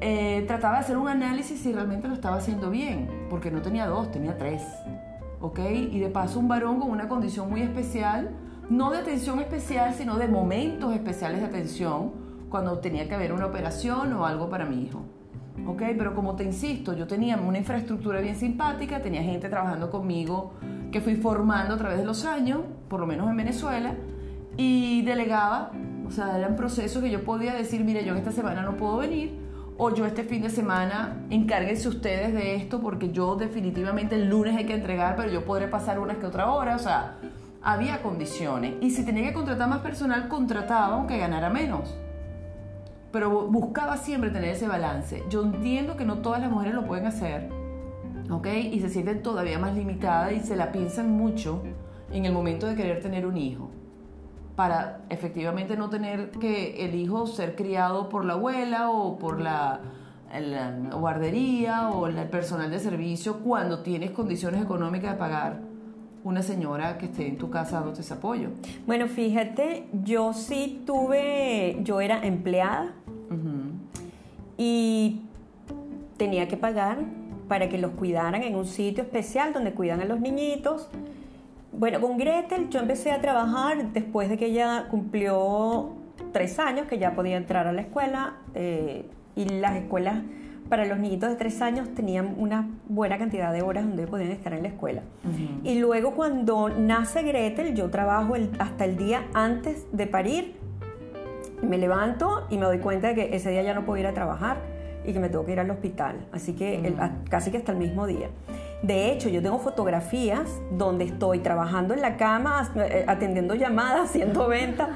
eh, 0.00 0.44
trataba 0.46 0.74
de 0.74 0.80
hacer 0.80 0.96
un 0.96 1.08
análisis 1.08 1.60
si 1.60 1.72
realmente 1.72 2.08
lo 2.08 2.14
estaba 2.14 2.36
haciendo 2.36 2.70
bien, 2.70 3.08
porque 3.28 3.50
no 3.50 3.60
tenía 3.60 3.86
dos, 3.86 4.10
tenía 4.10 4.38
tres, 4.38 4.62
¿ok? 5.40 5.58
Y 5.92 5.98
de 5.98 6.08
paso 6.08 6.38
un 6.38 6.48
varón 6.48 6.80
con 6.80 6.90
una 6.90 7.08
condición 7.08 7.50
muy 7.50 7.62
especial, 7.62 8.30
no 8.68 8.90
de 8.90 8.98
atención 8.98 9.40
especial, 9.40 9.94
sino 9.94 10.16
de 10.16 10.28
momentos 10.28 10.94
especiales 10.94 11.40
de 11.40 11.46
atención, 11.46 12.12
cuando 12.48 12.78
tenía 12.78 13.08
que 13.08 13.14
haber 13.14 13.32
una 13.32 13.46
operación 13.46 14.12
o 14.14 14.26
algo 14.26 14.48
para 14.48 14.64
mi 14.64 14.82
hijo. 14.82 15.02
¿ok? 15.66 15.82
Pero 15.96 16.14
como 16.14 16.36
te 16.36 16.44
insisto, 16.44 16.94
yo 16.94 17.06
tenía 17.06 17.36
una 17.36 17.58
infraestructura 17.58 18.20
bien 18.20 18.36
simpática, 18.36 19.00
tenía 19.00 19.22
gente 19.22 19.48
trabajando 19.48 19.90
conmigo 19.90 20.52
que 20.90 21.00
fui 21.00 21.16
formando 21.16 21.74
a 21.74 21.76
través 21.78 21.98
de 21.98 22.04
los 22.04 22.24
años, 22.24 22.60
por 22.88 23.00
lo 23.00 23.06
menos 23.06 23.28
en 23.30 23.36
Venezuela, 23.36 23.94
y 24.56 25.02
delegaba, 25.02 25.70
o 26.06 26.10
sea, 26.10 26.36
eran 26.38 26.56
procesos 26.56 27.02
que 27.02 27.10
yo 27.10 27.24
podía 27.24 27.54
decir, 27.54 27.84
mire, 27.84 28.04
yo 28.04 28.14
esta 28.14 28.32
semana 28.32 28.62
no 28.62 28.76
puedo 28.76 28.96
venir, 28.98 29.38
o 29.82 29.94
yo 29.94 30.04
este 30.04 30.24
fin 30.24 30.42
de 30.42 30.50
semana 30.50 31.16
encárguense 31.30 31.88
ustedes 31.88 32.34
de 32.34 32.54
esto, 32.54 32.82
porque 32.82 33.12
yo 33.12 33.36
definitivamente 33.36 34.14
el 34.14 34.28
lunes 34.28 34.54
hay 34.54 34.66
que 34.66 34.74
entregar, 34.74 35.16
pero 35.16 35.30
yo 35.30 35.46
podré 35.46 35.68
pasar 35.68 35.98
unas 35.98 36.18
que 36.18 36.26
otra 36.26 36.50
hora, 36.50 36.76
o 36.76 36.78
sea, 36.78 37.16
había 37.62 38.02
condiciones. 38.02 38.74
Y 38.82 38.90
si 38.90 39.06
tenía 39.06 39.28
que 39.28 39.32
contratar 39.32 39.70
más 39.70 39.78
personal, 39.78 40.28
contrataba 40.28 40.96
aunque 40.96 41.16
ganara 41.16 41.48
menos. 41.48 41.96
Pero 43.10 43.46
buscaba 43.46 43.96
siempre 43.96 44.28
tener 44.28 44.50
ese 44.50 44.68
balance. 44.68 45.24
Yo 45.30 45.42
entiendo 45.42 45.96
que 45.96 46.04
no 46.04 46.18
todas 46.18 46.42
las 46.42 46.50
mujeres 46.50 46.74
lo 46.74 46.86
pueden 46.86 47.06
hacer, 47.06 47.48
¿ok? 48.30 48.48
Y 48.70 48.80
se 48.80 48.90
sienten 48.90 49.22
todavía 49.22 49.58
más 49.58 49.74
limitadas 49.74 50.34
y 50.34 50.40
se 50.40 50.56
la 50.56 50.72
piensan 50.72 51.10
mucho 51.10 51.62
en 52.12 52.26
el 52.26 52.34
momento 52.34 52.66
de 52.66 52.76
querer 52.76 53.00
tener 53.00 53.24
un 53.24 53.38
hijo. 53.38 53.70
Para 54.60 55.00
efectivamente 55.08 55.74
no 55.74 55.88
tener 55.88 56.32
que 56.32 56.84
el 56.84 56.94
hijo 56.94 57.26
ser 57.26 57.56
criado 57.56 58.10
por 58.10 58.26
la 58.26 58.34
abuela 58.34 58.90
o 58.90 59.18
por 59.18 59.40
la, 59.40 59.80
guardería 61.00 61.88
o 61.88 62.06
el 62.06 62.16
personal 62.28 62.70
de 62.70 62.78
servicio 62.78 63.38
cuando 63.38 63.82
tienes 63.82 64.10
condiciones 64.10 64.60
económicas 64.60 65.12
de 65.12 65.18
pagar 65.18 65.60
una 66.24 66.42
señora 66.42 66.98
que 66.98 67.06
esté 67.06 67.26
en 67.26 67.38
tu 67.38 67.48
casa 67.48 67.76
dándote 67.76 68.02
ese 68.02 68.12
apoyo. 68.12 68.50
Bueno, 68.86 69.06
fíjate, 69.06 69.86
yo 70.04 70.34
sí 70.34 70.82
tuve, 70.84 71.78
yo 71.82 72.02
era 72.02 72.22
empleada 72.22 72.92
y 74.58 75.22
tenía 76.18 76.48
que 76.48 76.58
pagar 76.58 76.98
para 77.48 77.70
que 77.70 77.78
los 77.78 77.92
cuidaran 77.92 78.42
en 78.42 78.56
un 78.56 78.66
sitio 78.66 79.04
especial 79.04 79.54
donde 79.54 79.72
cuidan 79.72 80.02
a 80.02 80.04
los 80.04 80.20
niñitos. 80.20 80.90
Bueno, 81.72 82.00
con 82.00 82.18
Gretel 82.18 82.68
yo 82.68 82.80
empecé 82.80 83.12
a 83.12 83.20
trabajar 83.20 83.92
después 83.92 84.28
de 84.28 84.36
que 84.36 84.46
ella 84.46 84.86
cumplió 84.90 85.90
tres 86.32 86.58
años, 86.58 86.86
que 86.86 86.98
ya 86.98 87.14
podía 87.14 87.36
entrar 87.36 87.66
a 87.66 87.72
la 87.72 87.82
escuela 87.82 88.34
eh, 88.54 89.06
y 89.36 89.44
las 89.46 89.76
escuelas 89.76 90.22
para 90.68 90.84
los 90.84 90.98
niñitos 90.98 91.30
de 91.30 91.36
tres 91.36 91.60
años 91.62 91.92
tenían 91.94 92.34
una 92.38 92.68
buena 92.88 93.18
cantidad 93.18 93.52
de 93.52 93.62
horas 93.62 93.84
donde 93.84 94.06
podían 94.06 94.30
estar 94.30 94.52
en 94.52 94.62
la 94.62 94.68
escuela. 94.68 95.02
Y 95.64 95.80
luego 95.80 96.12
cuando 96.14 96.68
nace 96.68 97.22
Gretel, 97.22 97.74
yo 97.74 97.90
trabajo 97.90 98.34
hasta 98.58 98.84
el 98.84 98.96
día 98.96 99.24
antes 99.34 99.86
de 99.92 100.06
parir 100.06 100.60
me 101.62 101.78
levanto 101.78 102.46
y 102.50 102.56
me 102.56 102.66
doy 102.66 102.78
cuenta 102.78 103.08
de 103.08 103.14
que 103.14 103.36
ese 103.36 103.50
día 103.50 103.62
ya 103.62 103.74
no 103.74 103.84
puedo 103.84 103.98
ir 104.00 104.06
a 104.06 104.14
trabajar 104.14 104.58
y 105.04 105.12
que 105.12 105.20
me 105.20 105.28
tengo 105.28 105.44
que 105.44 105.52
ir 105.52 105.60
al 105.60 105.70
hospital. 105.70 106.16
Así 106.32 106.54
que 106.54 106.94
casi 107.28 107.50
que 107.50 107.58
hasta 107.58 107.72
el 107.72 107.78
mismo 107.78 108.06
día. 108.06 108.28
De 108.82 109.12
hecho, 109.12 109.28
yo 109.28 109.42
tengo 109.42 109.58
fotografías 109.58 110.48
donde 110.72 111.04
estoy 111.04 111.40
trabajando 111.40 111.92
en 111.92 112.00
la 112.00 112.16
cama, 112.16 112.70
eh, 112.76 113.04
atendiendo 113.06 113.54
llamadas, 113.54 114.10
haciendo 114.10 114.48
ventas. 114.48 114.88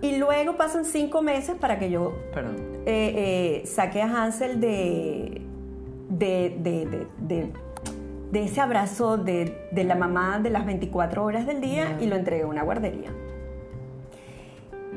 Y 0.00 0.16
luego 0.18 0.56
pasan 0.56 0.84
cinco 0.84 1.22
meses 1.22 1.56
para 1.58 1.78
que 1.78 1.90
yo 1.90 2.14
eh, 2.86 3.62
eh, 3.64 3.66
saque 3.66 4.00
a 4.00 4.06
Hansel 4.06 4.60
de, 4.60 5.42
de, 6.08 7.06
de, 7.18 8.44
ese 8.44 8.60
abrazo 8.60 9.16
de, 9.16 9.68
la 9.72 9.96
mamá 9.96 10.38
de 10.38 10.50
las 10.50 10.64
24 10.66 11.24
horas 11.24 11.46
del 11.46 11.60
día 11.60 11.96
y 12.00 12.06
lo 12.06 12.14
entregue 12.14 12.44
a 12.44 12.46
una 12.46 12.62
guardería. 12.62 13.10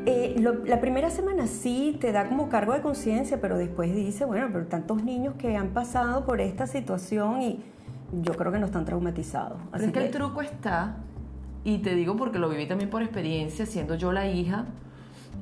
Eh, 0.05 0.43
la 0.65 0.81
primera 0.81 1.11
semana 1.11 1.45
sí 1.45 1.95
te 2.01 2.11
da 2.11 2.27
como 2.27 2.49
cargo 2.49 2.73
de 2.73 2.81
conciencia, 2.81 3.39
pero 3.39 3.57
después 3.57 3.93
dice, 3.93 4.25
bueno, 4.25 4.49
pero 4.51 4.65
tantos 4.65 5.03
niños 5.03 5.35
que 5.37 5.55
han 5.55 5.69
pasado 5.69 6.25
por 6.25 6.41
esta 6.41 6.65
situación 6.65 7.41
y 7.41 7.63
yo 8.23 8.33
creo 8.33 8.51
que 8.51 8.57
no 8.57 8.65
están 8.65 8.83
traumatizados. 8.83 9.59
Así 9.71 9.85
es 9.85 9.91
que, 9.91 9.99
el 9.99 10.11
truco 10.11 10.41
está, 10.41 10.95
y 11.63 11.79
te 11.79 11.93
digo 11.93 12.15
porque 12.15 12.39
lo 12.39 12.49
viví 12.49 12.67
también 12.67 12.89
por 12.89 13.03
experiencia, 13.03 13.67
siendo 13.67 13.93
yo 13.93 14.11
la 14.11 14.27
hija, 14.27 14.65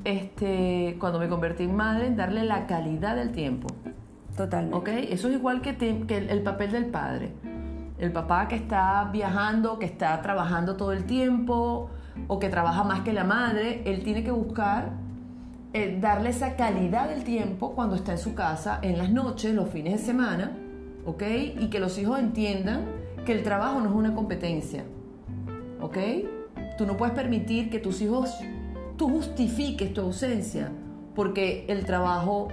este, 0.04 0.98
cuando 1.00 1.20
me 1.20 1.30
convertí 1.30 1.64
en 1.64 1.76
madre, 1.76 2.08
en 2.08 2.18
darle 2.18 2.44
la 2.44 2.68
calidad 2.68 3.16
del 3.16 3.32
tiempo. 3.32 3.70
Totalmente. 4.36 4.78
¿Ok? 4.78 4.90
Eso 5.10 5.30
es 5.30 5.36
igual 5.36 5.62
que, 5.62 5.78
que 5.78 6.18
el 6.18 6.42
papel 6.42 6.72
del 6.72 6.86
padre. 6.88 7.32
El 7.98 8.12
papá 8.12 8.50
que 8.50 8.56
está 8.56 9.10
viajando, 9.12 9.80
que 9.80 9.86
está 9.86 10.22
trabajando 10.22 10.76
todo 10.76 10.92
el 10.92 11.06
tiempo, 11.06 11.90
o 12.28 12.40
que 12.40 12.50
trabaja 12.50 12.84
más 12.84 13.02
que 13.02 13.14
la 13.14 13.24
madre, 13.24 13.82
él 13.86 14.04
tiene 14.04 14.24
que 14.24 14.32
buscar 14.32 14.92
eh, 15.74 15.98
darle 16.02 16.32
esa 16.32 16.56
calidad 16.56 17.10
del 17.10 17.24
tiempo 17.24 17.74
cuando 17.76 17.96
está 17.96 18.14
en 18.14 18.18
su 18.18 18.34
casa, 18.34 18.80
en 18.82 18.98
las 18.98 19.12
noches, 19.12 19.54
los 19.54 19.70
fines 19.70 20.00
de 20.00 20.06
semana, 20.06 20.58
¿ok? 21.06 21.24
Y 21.60 21.68
que 21.70 21.80
los 21.80 21.98
hijos 22.00 22.20
entiendan 22.20 22.86
que 23.26 23.34
el 23.34 23.44
trabajo 23.44 23.80
no 23.80 23.90
es 23.90 23.96
una 23.96 24.16
competencia, 24.16 24.84
¿ok? 25.80 25.98
Tú 26.78 26.86
no 26.88 26.98
puedes 26.98 27.14
permitir 27.14 27.70
que 27.70 27.78
tus 27.78 28.02
hijos, 28.02 28.34
tú 28.98 29.10
justifiques 29.10 29.94
tu 29.94 30.02
ausencia 30.02 30.72
porque 31.14 31.66
el 31.68 31.86
trabajo 31.86 32.48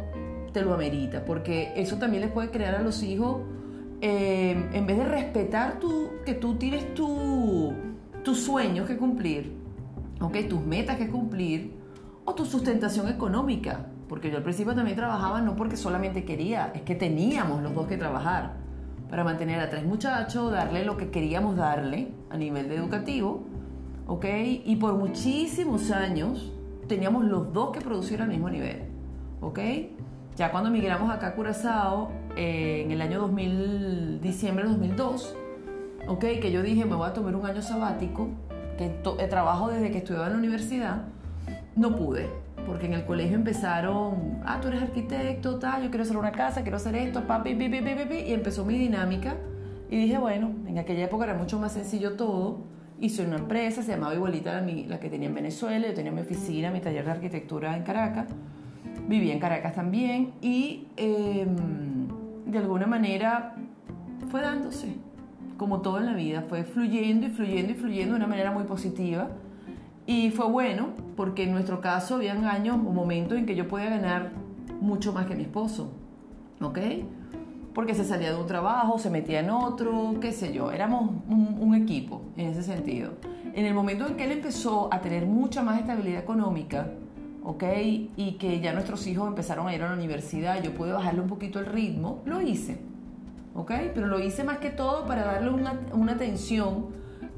te 0.53 0.63
lo 0.63 0.75
amerita, 0.75 1.25
porque 1.25 1.73
eso 1.77 1.97
también 1.97 2.23
les 2.23 2.33
puede 2.33 2.51
crear 2.51 2.75
a 2.75 2.83
los 2.83 3.03
hijos, 3.03 3.43
eh, 4.01 4.69
en 4.73 4.87
vez 4.87 4.99
de 4.99 5.05
respetar 5.05 5.79
tú, 5.79 6.11
que 6.25 6.35
tú 6.35 6.57
tienes 6.57 6.95
tu 6.95 7.73
tus 8.27 8.41
sueños 8.41 8.89
que 8.89 8.97
cumplir, 8.97 9.53
¿ok? 10.21 10.49
tus 10.49 10.61
metas 10.61 10.97
que 10.97 11.09
cumplir 11.09 11.77
o 12.25 12.35
tu 12.35 12.45
sustentación 12.45 13.07
económica. 13.07 13.87
Porque 14.09 14.33
yo 14.33 14.39
al 14.39 14.43
principio 14.43 14.75
también 14.75 14.97
trabajaba 14.97 15.41
no 15.41 15.55
porque 15.55 15.77
solamente 15.77 16.25
quería, 16.25 16.73
es 16.75 16.83
que 16.83 16.97
teníamos 16.97 17.63
los 17.63 17.73
dos 17.73 17.87
que 17.87 17.97
trabajar 17.97 18.55
para 19.09 19.23
mantener 19.23 19.61
a 19.61 19.71
tres 19.71 19.85
muchachos, 19.85 20.51
darle 20.51 20.85
lo 20.85 20.97
que 20.97 21.11
queríamos 21.11 21.55
darle 21.55 22.09
a 22.29 22.37
nivel 22.37 22.69
de 22.69 22.75
educativo, 22.75 23.45
¿ok? 24.09 24.25
Y 24.65 24.75
por 24.75 24.95
muchísimos 24.95 25.93
años 25.93 26.53
teníamos 26.89 27.25
los 27.27 27.53
dos 27.53 27.71
que 27.71 27.81
producir 27.81 28.21
al 28.23 28.29
mismo 28.29 28.51
nivel, 28.51 28.87
¿ok? 29.41 29.61
Ya 30.35 30.51
cuando 30.51 30.69
migramos 30.69 31.13
acá 31.13 31.29
a 31.29 31.35
Curazao, 31.37 32.11
eh, 32.37 32.83
en 32.85 32.91
el 32.91 33.01
año 33.03 33.21
2000, 33.21 34.21
diciembre 34.21 34.65
de 34.65 34.71
2002, 34.71 35.37
¿ok? 36.07 36.25
Que 36.41 36.53
yo 36.53 36.63
dije, 36.63 36.85
me 36.85 36.97
voy 36.97 37.09
a 37.09 37.13
tomar 37.13 37.35
un 37.35 37.47
año 37.47 37.63
sabático, 37.63 38.29
que 38.79 38.87
eh, 38.87 39.27
trabajo 39.29 39.69
desde 39.69 39.91
que 39.91 39.99
estudiaba 39.99 40.27
en 40.27 40.33
la 40.33 40.39
universidad, 40.39 41.03
no 41.75 41.95
pude, 41.95 42.29
porque 42.67 42.87
en 42.87 42.95
el 42.95 43.05
colegio 43.05 43.37
empezaron, 43.37 44.41
ah, 44.45 44.59
tú 44.61 44.69
eres 44.69 44.83
arquitecto, 44.83 45.59
tal, 45.59 45.83
yo 45.85 45.91
quiero 45.91 46.05
hacer 46.05 46.17
una 46.17 46.33
casa, 46.33 46.63
quiero 46.63 46.77
hacer 46.77 46.97
esto, 46.97 47.27
papi, 47.27 47.55
pipi, 47.55 47.81
pipi, 47.81 48.15
y 48.27 48.33
empezó 48.33 48.65
mi 48.65 48.79
dinámica. 48.79 49.37
Y 49.89 49.97
dije, 49.99 50.19
bueno, 50.19 50.53
en 50.67 50.79
aquella 50.79 51.05
época 51.05 51.25
era 51.25 51.35
mucho 51.35 51.61
más 51.61 51.73
sencillo 51.73 52.15
todo. 52.15 52.65
Hice 52.99 53.25
una 53.25 53.37
empresa, 53.37 53.83
se 53.83 53.93
llamaba 53.93 54.15
igualita 54.15 54.59
a 54.59 54.63
la 54.63 54.99
que 54.99 55.09
tenía 55.09 55.29
en 55.29 55.35
Venezuela, 55.35 55.87
yo 55.87 55.95
tenía 55.95 56.11
mi 56.11 56.23
oficina, 56.23 56.71
mi 56.71 56.81
taller 56.81 57.05
de 57.05 57.11
arquitectura 57.11 57.77
en 57.77 57.83
Caracas, 57.83 58.27
vivía 59.07 59.33
en 59.33 59.39
Caracas 59.39 59.75
también 59.75 60.33
y 60.41 60.89
em, 60.97 62.09
de 62.47 62.59
alguna 62.59 62.87
manera 62.87 63.55
fue 64.31 64.41
dándose 64.41 64.97
como 65.57 65.81
todo 65.81 65.99
en 65.99 66.07
la 66.07 66.15
vida, 66.15 66.45
fue 66.49 66.65
fluyendo 66.65 67.27
y 67.27 67.31
fluyendo 67.31 67.73
y 67.73 67.75
fluyendo 67.75 68.13
de 68.13 68.19
una 68.19 68.27
manera 68.27 68.51
muy 68.51 68.65
positiva. 68.65 69.31
Y 70.07 70.31
fue 70.31 70.47
bueno, 70.47 70.91
porque 71.17 71.45
en 71.45 71.53
nuestro 71.53 71.81
caso 71.81 72.17
habían 72.17 72.45
años 72.45 72.77
o 72.77 72.93
momentos 72.93 73.39
en 73.39 73.47
que 73.47 73.57
yo 73.57 73.67
podía 73.67 73.91
ganar 73.91 74.33
mucho 74.81 75.13
más 75.13 75.27
que 75.27 75.35
mi 75.35 75.43
esposo, 75.43 75.91
¿ok? 76.61 76.79
Porque 77.75 77.95
se 77.95 78.05
salía 78.05 78.33
de 78.33 78.41
un 78.41 78.47
trabajo, 78.47 78.99
se 78.99 79.11
metía 79.11 79.41
en 79.41 79.51
otro, 79.51 80.15
qué 80.21 80.33
sé 80.33 80.53
yo, 80.53 80.71
éramos 80.71 81.11
un, 81.29 81.59
un 81.61 81.75
equipo 81.75 82.23
en 82.37 82.51
ese 82.51 82.63
sentido. 82.63 83.13
En 83.53 83.67
el 83.67 83.75
momento 83.75 84.07
en 84.07 84.17
que 84.17 84.25
él 84.25 84.33
empezó 84.33 84.89
a 84.93 85.01
tener 85.01 85.27
mucha 85.27 85.63
más 85.63 85.81
estabilidad 85.81 86.21
económica, 86.21 86.89
¿ok? 87.43 87.65
Y 88.17 88.37
que 88.39 88.61
ya 88.61 88.73
nuestros 88.73 89.07
hijos 89.07 89.27
empezaron 89.27 89.67
a 89.67 89.75
ir 89.75 89.83
a 89.83 89.89
la 89.89 89.95
universidad, 89.95 90.63
yo 90.63 90.73
pude 90.73 90.93
bajarle 90.93 91.21
un 91.21 91.29
poquito 91.29 91.59
el 91.59 91.67
ritmo, 91.67 92.23
lo 92.27 92.41
hice, 92.41 92.79
¿ok? 93.57 93.73
Pero 93.95 94.07
lo 94.07 94.21
hice 94.21 94.45
más 94.45 94.59
que 94.59 94.71
todo 94.71 95.07
para 95.07 95.25
darle 95.25 95.51
una, 95.51 95.81
una 95.93 96.13
atención 96.13 96.87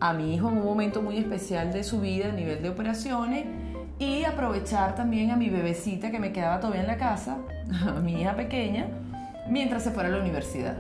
a 0.00 0.12
mi 0.12 0.35
hijo 0.35 0.48
en 0.48 0.59
un 0.59 0.64
momento 0.64 1.02
muy 1.02 1.16
especial 1.18 1.72
de 1.72 1.83
su 1.85 2.00
vida 2.00 2.28
a 2.28 2.33
nivel 2.33 2.62
de 2.62 2.68
operaciones 2.68 3.46
y 3.98 4.24
aprovechar 4.24 4.94
también 4.94 5.31
a 5.31 5.37
mi 5.37 5.48
bebecita 5.48 6.11
que 6.11 6.20
me 6.20 6.33
quedaba 6.33 6.61
todavía 6.61 6.83
en 6.83 6.87
la 6.87 6.98
casa, 6.98 7.38
a 7.87 8.00
mi 8.00 8.20
hija 8.20 8.37
pequeña, 8.37 8.87
mientras 9.48 9.83
se 9.83 9.90
fuera 9.90 10.09
a 10.09 10.12
la 10.12 10.20
universidad. 10.20 10.76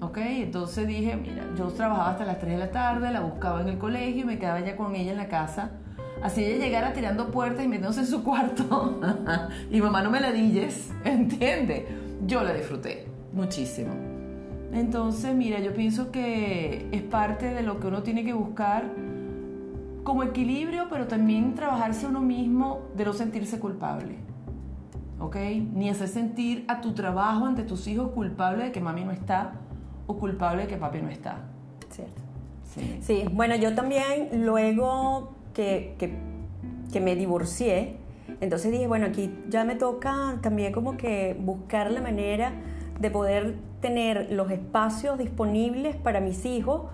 ¿Ok? 0.00 0.18
Entonces 0.18 0.86
dije, 0.86 1.16
mira, 1.16 1.44
yo 1.56 1.68
trabajaba 1.68 2.10
hasta 2.10 2.24
las 2.26 2.38
3 2.38 2.52
de 2.52 2.58
la 2.58 2.70
tarde, 2.70 3.10
la 3.10 3.20
buscaba 3.20 3.62
en 3.62 3.68
el 3.68 3.78
colegio 3.78 4.22
y 4.22 4.24
me 4.24 4.38
quedaba 4.38 4.60
ya 4.60 4.76
con 4.76 4.94
ella 4.94 5.12
en 5.12 5.16
la 5.16 5.28
casa. 5.28 5.70
Así 6.22 6.44
ella 6.44 6.64
llegara 6.64 6.92
tirando 6.92 7.30
puertas 7.30 7.64
y 7.64 7.68
metiéndose 7.68 8.00
en 8.00 8.06
su 8.06 8.22
cuarto. 8.24 9.00
y 9.70 9.80
mamá 9.80 10.02
no 10.02 10.10
me 10.10 10.20
la 10.20 10.30
dilles, 10.30 10.90
¿entiende? 11.04 11.86
Yo 12.26 12.42
la 12.42 12.52
disfruté 12.52 13.06
muchísimo. 13.32 14.13
Entonces, 14.74 15.34
mira, 15.36 15.60
yo 15.60 15.72
pienso 15.72 16.10
que 16.10 16.88
es 16.90 17.02
parte 17.02 17.54
de 17.54 17.62
lo 17.62 17.78
que 17.78 17.86
uno 17.86 18.02
tiene 18.02 18.24
que 18.24 18.32
buscar 18.32 18.90
como 20.02 20.24
equilibrio, 20.24 20.88
pero 20.90 21.06
también 21.06 21.54
trabajarse 21.54 22.06
uno 22.06 22.20
mismo 22.20 22.82
de 22.96 23.04
no 23.04 23.12
sentirse 23.12 23.60
culpable. 23.60 24.16
¿Ok? 25.20 25.36
Ni 25.72 25.88
hacer 25.88 26.08
sentir 26.08 26.64
a 26.66 26.80
tu 26.80 26.92
trabajo 26.92 27.46
ante 27.46 27.62
tus 27.62 27.86
hijos 27.86 28.10
culpable 28.10 28.64
de 28.64 28.72
que 28.72 28.80
mami 28.80 29.04
no 29.04 29.12
está 29.12 29.52
o 30.08 30.18
culpable 30.18 30.62
de 30.62 30.68
que 30.68 30.76
papi 30.76 31.00
no 31.00 31.08
está. 31.08 31.38
Cierto. 31.90 32.20
Sí. 32.64 32.98
Sí, 33.00 33.24
bueno, 33.32 33.54
yo 33.54 33.76
también 33.76 34.44
luego 34.44 35.34
que, 35.54 35.94
que, 35.98 36.18
que 36.92 37.00
me 37.00 37.14
divorcié, 37.14 37.98
entonces 38.40 38.72
dije, 38.72 38.88
bueno, 38.88 39.06
aquí 39.06 39.32
ya 39.48 39.64
me 39.64 39.76
toca 39.76 40.38
también 40.42 40.72
como 40.72 40.96
que 40.96 41.36
buscar 41.38 41.92
la 41.92 42.00
manera 42.00 42.52
de 42.98 43.10
poder 43.10 43.54
tener 43.84 44.28
los 44.30 44.50
espacios 44.50 45.18
disponibles 45.18 45.94
para 45.94 46.18
mis 46.20 46.46
hijos, 46.46 46.84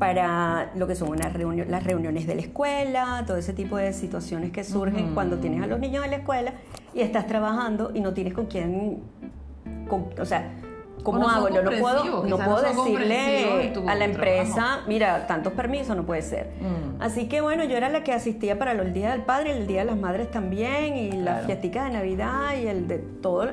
para 0.00 0.72
lo 0.74 0.88
que 0.88 0.96
son 0.96 1.10
unas 1.10 1.32
reuniones, 1.32 1.70
las 1.70 1.84
reuniones 1.84 2.26
de 2.26 2.34
la 2.34 2.40
escuela, 2.40 3.22
todo 3.28 3.36
ese 3.36 3.52
tipo 3.52 3.76
de 3.76 3.92
situaciones 3.92 4.50
que 4.50 4.64
surgen 4.64 5.04
Ujú. 5.06 5.14
cuando 5.14 5.38
tienes 5.38 5.62
a 5.62 5.68
los 5.68 5.78
niños 5.78 6.04
en 6.04 6.10
la 6.10 6.16
escuela 6.16 6.54
y 6.92 7.00
estás 7.00 7.28
trabajando 7.28 7.92
y 7.94 8.00
no 8.00 8.12
tienes 8.12 8.34
con 8.34 8.46
quién, 8.46 8.98
con- 9.88 10.06
o 10.20 10.24
sea, 10.24 10.50
¿cómo 11.04 11.20
no 11.20 11.28
hago? 11.28 11.48
Yo 11.48 11.62
no 11.62 11.70
puedo, 11.78 12.24
no 12.26 12.36
puedo 12.36 12.60
no 12.74 12.84
decirle 12.84 13.72
a 13.86 13.94
la 13.94 14.04
empresa, 14.04 14.54
trabajo. 14.54 14.82
mira, 14.88 15.28
tantos 15.28 15.52
permisos 15.52 15.96
no 15.96 16.02
puede 16.04 16.22
ser. 16.22 16.50
Mm. 16.60 17.00
Así 17.00 17.28
que 17.28 17.40
bueno, 17.40 17.62
yo 17.62 17.76
era 17.76 17.88
la 17.88 18.02
que 18.02 18.12
asistía 18.12 18.58
para 18.58 18.72
el 18.72 18.92
Día 18.92 19.12
del 19.12 19.22
Padre, 19.22 19.56
el 19.56 19.68
Día 19.68 19.80
de 19.82 19.84
las 19.92 19.96
Madres 19.96 20.28
también, 20.32 20.96
y 20.96 21.12
las 21.12 21.22
Claro. 21.34 21.46
fiesticas 21.46 21.84
de 21.86 21.92
Navidad 21.92 22.56
y 22.60 22.66
el 22.66 22.88
de 22.88 22.98
todo. 22.98 23.50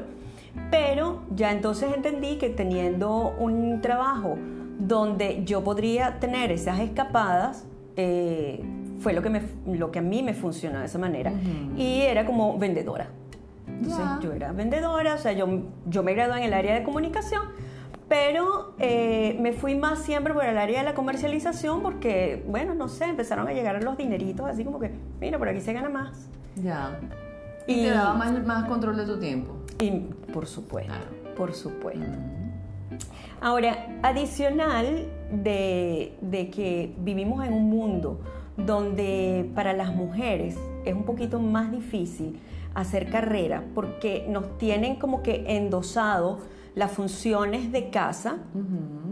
Pero 0.71 1.21
ya 1.35 1.51
entonces 1.51 1.93
entendí 1.95 2.37
que 2.37 2.49
teniendo 2.49 3.35
un 3.39 3.81
trabajo 3.81 4.37
donde 4.79 5.43
yo 5.45 5.63
podría 5.63 6.19
tener 6.19 6.51
esas 6.51 6.79
escapadas, 6.79 7.65
eh, 7.95 8.63
fue 8.99 9.13
lo 9.13 9.21
que, 9.21 9.29
me, 9.29 9.41
lo 9.67 9.91
que 9.91 9.99
a 9.99 10.01
mí 10.01 10.23
me 10.23 10.33
funcionó 10.33 10.79
de 10.79 10.85
esa 10.85 10.99
manera. 10.99 11.31
Ujú. 11.31 11.77
Y 11.79 12.01
era 12.01 12.25
como 12.25 12.57
vendedora. 12.57 13.07
Entonces 13.67 14.05
yo 14.21 14.33
era 14.33 14.51
vendedora, 14.51 15.15
o 15.15 15.17
sea, 15.17 15.31
yo, 15.31 15.47
yo 15.85 16.03
me 16.03 16.13
gradué 16.13 16.39
en 16.39 16.43
el 16.43 16.53
área 16.53 16.73
de 16.73 16.83
comunicación, 16.83 17.43
pero 18.09 18.73
eh, 18.79 19.37
me 19.39 19.53
fui 19.53 19.75
más 19.75 19.99
siempre 19.99 20.33
por 20.33 20.43
el 20.43 20.57
área 20.57 20.79
de 20.79 20.85
la 20.85 20.95
comercialización 20.95 21.81
porque, 21.81 22.43
bueno, 22.47 22.73
no 22.73 22.89
sé, 22.89 23.05
empezaron 23.05 23.47
a 23.47 23.53
llegar 23.53 23.81
los 23.83 23.95
dineritos 23.97 24.47
así 24.47 24.65
como 24.65 24.79
que, 24.79 24.91
mira, 25.21 25.37
por 25.37 25.47
aquí 25.47 25.61
se 25.61 25.71
gana 25.73 25.87
más. 25.89 26.27
Ya. 26.61 26.99
Y, 27.67 27.73
Y- 27.73 27.83
te 27.83 27.91
daba 27.91 28.15
más, 28.15 28.45
más 28.45 28.65
control 28.65 28.97
de 28.97 29.05
tu 29.05 29.19
tiempo. 29.19 29.53
Y 29.81 29.91
por 30.33 30.45
supuesto, 30.45 30.91
Claro. 30.93 31.35
por 31.35 31.53
supuesto. 31.53 32.05
Ahora, 33.41 33.99
adicional 34.03 35.05
de, 35.31 36.13
de 36.21 36.49
que 36.49 36.93
vivimos 36.99 37.45
en 37.47 37.53
un 37.53 37.69
mundo 37.69 38.19
donde 38.57 39.49
para 39.55 39.71
las 39.73 39.95
mujeres 39.95 40.57
es 40.83 40.93
un 40.93 41.03
poquito 41.03 41.39
más 41.39 41.71
difícil 41.71 42.39
hacer 42.75 43.09
carrera 43.09 43.63
porque 43.73 44.25
nos 44.29 44.57
tienen 44.57 44.97
como 44.97 45.23
que 45.23 45.45
endosado 45.55 46.39
las 46.75 46.91
funciones 46.91 47.71
de 47.71 47.89
casa, 47.89 48.37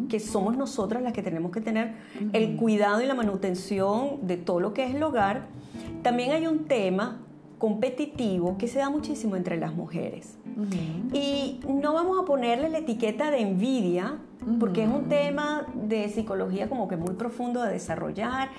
que 0.09 0.19
somos 0.19 0.55
nosotras 0.57 1.01
las 1.01 1.11
que 1.13 1.23
tenemos 1.23 1.51
que 1.51 1.59
tener 1.61 1.95
el 2.33 2.55
cuidado 2.55 3.01
y 3.01 3.05
la 3.05 3.13
manutención 3.15 4.27
de 4.27 4.37
todo 4.37 4.59
lo 4.59 4.73
que 4.73 4.83
es 4.85 4.95
el 4.95 5.03
hogar, 5.03 5.47
también 6.03 6.31
hay 6.31 6.47
un 6.47 6.65
tema 6.65 7.21
competitivo 7.57 8.57
que 8.57 8.67
se 8.67 8.79
da 8.79 8.89
muchísimo 8.89 9.35
entre 9.35 9.57
las 9.57 9.73
mujeres. 9.73 10.37
Y 11.13 11.59
no 11.67 11.93
vamos 11.93 12.19
a 12.19 12.25
ponerle 12.25 12.69
la 12.69 12.79
etiqueta 12.79 13.29
de 13.31 13.41
envidia, 13.41 14.17
porque 14.59 14.83
es 14.83 14.89
un 14.89 15.09
tema 15.09 15.67
de 15.73 16.09
psicología 16.09 16.69
como 16.69 16.87
que 16.87 16.97
muy 16.97 17.15
profundo 17.15 17.61
de 17.63 17.73
desarrollar 17.73 18.49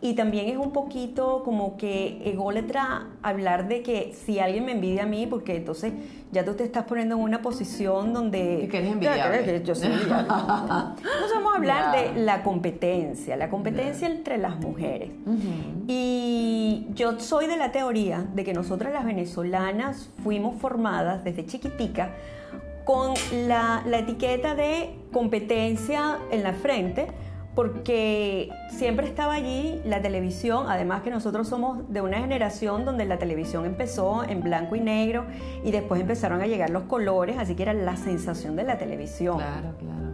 y 0.00 0.14
también 0.14 0.48
es 0.48 0.56
un 0.56 0.72
poquito 0.72 1.42
como 1.44 1.76
que 1.76 2.22
ególatra 2.24 3.08
hablar 3.22 3.66
de 3.66 3.82
que 3.82 4.14
si 4.14 4.38
alguien 4.38 4.64
me 4.64 4.72
envidia 4.72 5.02
a 5.02 5.06
mí, 5.06 5.26
porque 5.26 5.56
entonces 5.56 5.92
ya 6.30 6.44
tú 6.44 6.54
te 6.54 6.62
estás 6.62 6.84
poniendo 6.84 7.16
en 7.16 7.22
una 7.22 7.42
posición 7.42 8.12
donde... 8.12 8.68
Que 8.70 8.78
eres 8.78 8.92
envidiable. 8.92 9.44
que 9.44 9.62
yo 9.64 9.74
soy 9.74 9.88
envidiable. 9.88 10.28
Entonces 10.28 11.32
vamos 11.34 11.54
a 11.54 11.56
hablar 11.56 11.96
de 11.96 12.20
la 12.20 12.42
competencia, 12.42 13.36
la 13.36 13.48
competencia 13.48 14.06
entre 14.06 14.38
las 14.38 14.60
mujeres. 14.60 15.10
Y 15.88 16.86
yo 16.94 17.18
soy 17.18 17.46
de 17.46 17.56
la 17.56 17.72
teoría 17.72 18.24
de 18.34 18.44
que 18.44 18.52
nosotras 18.52 18.92
las 18.92 19.04
venezolanas 19.04 20.10
fuimos 20.22 20.60
formadas 20.60 21.24
desde 21.24 21.46
chiquitica 21.46 22.10
con 22.84 23.14
la, 23.46 23.82
la 23.86 23.98
etiqueta 23.98 24.54
de 24.54 24.94
competencia 25.12 26.18
en 26.30 26.42
la 26.42 26.52
frente, 26.52 27.08
porque 27.58 28.50
siempre 28.70 29.08
estaba 29.08 29.34
allí 29.34 29.80
la 29.84 30.00
televisión, 30.00 30.66
además 30.68 31.02
que 31.02 31.10
nosotros 31.10 31.48
somos 31.48 31.92
de 31.92 32.00
una 32.00 32.20
generación 32.20 32.84
donde 32.84 33.04
la 33.04 33.18
televisión 33.18 33.66
empezó 33.66 34.22
en 34.22 34.44
blanco 34.44 34.76
y 34.76 34.80
negro 34.80 35.24
y 35.64 35.72
después 35.72 36.00
empezaron 36.00 36.40
a 36.40 36.46
llegar 36.46 36.70
los 36.70 36.84
colores, 36.84 37.36
así 37.36 37.56
que 37.56 37.64
era 37.64 37.72
la 37.72 37.96
sensación 37.96 38.54
de 38.54 38.62
la 38.62 38.78
televisión. 38.78 39.38
Claro, 39.38 39.74
claro. 39.76 40.08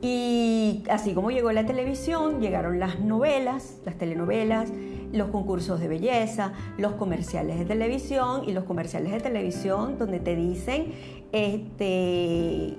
Y 0.00 0.84
así 0.88 1.12
como 1.12 1.30
llegó 1.30 1.52
la 1.52 1.66
televisión, 1.66 2.40
llegaron 2.40 2.80
las 2.80 2.98
novelas, 2.98 3.76
las 3.84 3.96
telenovelas, 3.96 4.70
los 5.12 5.28
concursos 5.28 5.80
de 5.80 5.88
belleza, 5.88 6.54
los 6.78 6.92
comerciales 6.92 7.58
de 7.58 7.66
televisión 7.66 8.48
y 8.48 8.52
los 8.52 8.64
comerciales 8.64 9.12
de 9.12 9.20
televisión 9.20 9.98
donde 9.98 10.18
te 10.18 10.34
dicen 10.34 10.94
este, 11.30 12.78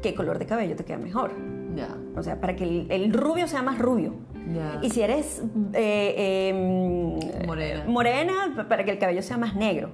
qué 0.00 0.14
color 0.16 0.38
de 0.38 0.46
cabello 0.46 0.74
te 0.74 0.86
queda 0.86 0.96
mejor. 0.96 1.32
Ya. 1.76 1.88
O 2.16 2.22
sea, 2.22 2.40
para 2.40 2.56
que 2.56 2.64
el, 2.64 2.86
el 2.90 3.12
rubio 3.12 3.46
sea 3.46 3.62
más 3.62 3.78
rubio. 3.78 4.14
Y 4.82 4.90
si 4.90 5.02
eres 5.02 5.42
eh, 5.72 6.14
eh, 6.52 7.44
Morena. 7.46 7.84
morena, 7.86 8.66
para 8.68 8.84
que 8.84 8.92
el 8.92 8.98
cabello 8.98 9.22
sea 9.22 9.36
más 9.36 9.54
negro. 9.56 9.90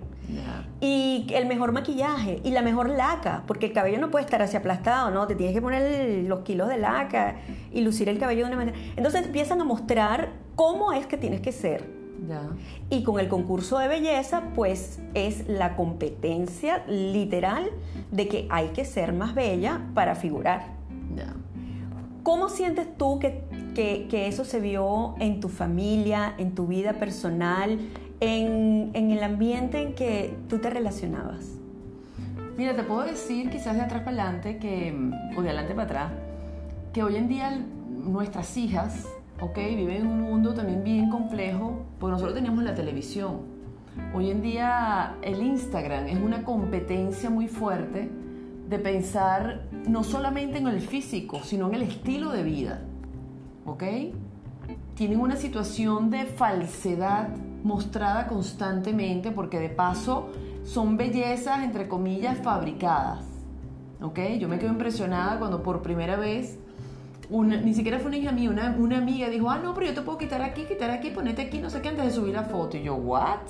Y 0.80 1.26
el 1.34 1.46
mejor 1.46 1.72
maquillaje 1.72 2.40
y 2.42 2.50
la 2.50 2.62
mejor 2.62 2.88
laca, 2.88 3.44
porque 3.46 3.66
el 3.66 3.72
cabello 3.72 3.98
no 4.00 4.10
puede 4.10 4.24
estar 4.24 4.40
así 4.42 4.56
aplastado, 4.56 5.10
¿no? 5.10 5.26
Te 5.26 5.34
tienes 5.34 5.54
que 5.54 5.62
poner 5.62 6.24
los 6.24 6.40
kilos 6.40 6.68
de 6.68 6.78
laca 6.78 7.36
y 7.72 7.82
lucir 7.82 8.08
el 8.08 8.18
cabello 8.18 8.42
de 8.42 8.46
una 8.48 8.56
manera. 8.56 8.78
Entonces 8.96 9.26
empiezan 9.26 9.60
a 9.60 9.64
mostrar 9.64 10.30
cómo 10.56 10.92
es 10.92 11.06
que 11.06 11.16
tienes 11.16 11.40
que 11.40 11.52
ser. 11.52 11.88
Ya. 12.28 12.42
Y 12.88 13.02
con 13.02 13.20
el 13.20 13.28
concurso 13.28 13.78
de 13.78 13.88
belleza, 13.88 14.42
pues 14.54 15.00
es 15.14 15.46
la 15.48 15.76
competencia 15.76 16.84
literal 16.86 17.70
de 18.10 18.28
que 18.28 18.46
hay 18.50 18.68
que 18.68 18.84
ser 18.84 19.12
más 19.12 19.34
bella 19.34 19.82
para 19.94 20.14
figurar. 20.14 20.66
Ya. 21.14 21.34
¿Cómo 22.22 22.48
sientes 22.48 22.86
tú 22.96 23.18
que, 23.18 23.42
que- 23.74 24.06
que 24.08 24.28
eso 24.28 24.44
se 24.44 24.60
vio 24.60 25.14
en 25.18 25.40
tu 25.40 25.48
familia, 25.48 26.34
en 26.38 26.54
tu 26.54 26.66
vida 26.66 26.92
personal, 26.94 27.78
en, 28.20 28.90
en 28.94 29.10
el 29.10 29.22
ambiente 29.22 29.82
en 29.82 29.94
que 29.94 30.36
tú 30.48 30.58
te 30.58 30.70
relacionabas? 30.70 31.58
Mira, 32.56 32.76
te 32.76 32.82
puedo 32.84 33.02
decir 33.02 33.50
quizás 33.50 33.74
de 33.74 33.80
atrás 33.82 34.02
para 34.02 34.22
adelante 34.22 34.58
que, 34.58 34.92
mm, 34.92 35.36
o 35.38 35.42
de 35.42 35.48
adelante 35.48 35.74
para 35.74 35.84
atrás, 35.84 36.12
que 36.92 37.02
hoy 37.02 37.16
en 37.16 37.28
día 37.28 37.64
nuestras 38.04 38.56
hijas, 38.56 39.06
ok, 39.40 39.56
viven 39.56 40.02
en 40.02 40.06
un 40.06 40.20
mundo 40.20 40.54
también 40.54 40.84
bien 40.84 41.08
complejo, 41.10 41.80
porque 41.98 42.12
nosotros 42.12 42.34
teníamos 42.34 42.62
la 42.62 42.74
televisión. 42.74 43.38
Hoy 44.14 44.30
en 44.30 44.42
día 44.42 45.16
el 45.22 45.42
Instagram 45.42 46.06
es 46.06 46.18
una 46.18 46.44
competencia 46.44 47.30
muy 47.30 47.48
fuerte 47.48 48.10
de 48.72 48.78
pensar 48.78 49.68
no 49.86 50.02
solamente 50.02 50.56
en 50.56 50.66
el 50.66 50.80
físico, 50.80 51.40
sino 51.44 51.68
en 51.68 51.74
el 51.74 51.82
estilo 51.82 52.30
de 52.30 52.42
vida, 52.42 52.80
ok. 53.66 53.84
Tienen 54.94 55.20
una 55.20 55.36
situación 55.36 56.10
de 56.10 56.24
falsedad 56.24 57.28
mostrada 57.62 58.26
constantemente 58.26 59.30
porque 59.30 59.58
de 59.58 59.68
paso 59.68 60.30
son 60.64 60.96
bellezas, 60.96 61.62
entre 61.62 61.86
comillas, 61.86 62.38
fabricadas. 62.38 63.24
¿Ok? 64.00 64.18
Yo 64.40 64.48
me 64.48 64.58
quedo 64.58 64.70
impresionada 64.70 65.38
cuando 65.38 65.62
por 65.62 65.82
primera 65.82 66.16
vez, 66.16 66.58
una, 67.28 67.60
ni 67.60 67.74
siquiera 67.74 67.98
fue 67.98 68.08
una 68.08 68.16
hija 68.16 68.32
mía, 68.32 68.50
una, 68.50 68.74
una 68.78 68.98
amiga 68.98 69.28
dijo, 69.28 69.50
ah, 69.50 69.58
no, 69.58 69.74
pero 69.74 69.86
yo 69.86 69.94
te 69.94 70.02
puedo 70.02 70.18
quitar 70.18 70.40
aquí, 70.42 70.64
quitar 70.64 70.90
aquí, 70.90 71.10
ponete 71.10 71.42
aquí, 71.42 71.58
no 71.58 71.68
sé 71.68 71.82
qué, 71.82 71.90
antes 71.90 72.06
de 72.06 72.10
subir 72.10 72.34
la 72.34 72.44
foto. 72.44 72.76
Y 72.78 72.84
yo, 72.84 72.94
¿what? 72.94 73.40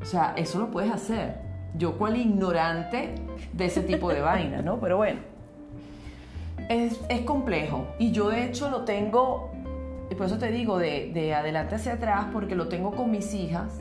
O 0.00 0.04
sea, 0.04 0.32
eso 0.36 0.58
lo 0.58 0.70
puedes 0.70 0.90
hacer. 0.90 1.49
Yo 1.76 1.96
cual 1.98 2.16
ignorante 2.16 3.14
de 3.52 3.64
ese 3.64 3.82
tipo 3.82 4.12
de 4.12 4.20
vaina, 4.20 4.62
¿no? 4.62 4.80
Pero 4.80 4.96
bueno, 4.96 5.20
es, 6.68 7.00
es 7.08 7.20
complejo. 7.22 7.86
Y 7.98 8.12
yo 8.12 8.28
de 8.30 8.44
hecho 8.44 8.70
lo 8.70 8.84
tengo, 8.84 9.50
y 10.10 10.14
por 10.14 10.26
eso 10.26 10.38
te 10.38 10.50
digo, 10.50 10.78
de, 10.78 11.10
de 11.12 11.34
adelante 11.34 11.76
hacia 11.76 11.94
atrás, 11.94 12.26
porque 12.32 12.54
lo 12.54 12.68
tengo 12.68 12.92
con 12.92 13.10
mis 13.10 13.34
hijas, 13.34 13.78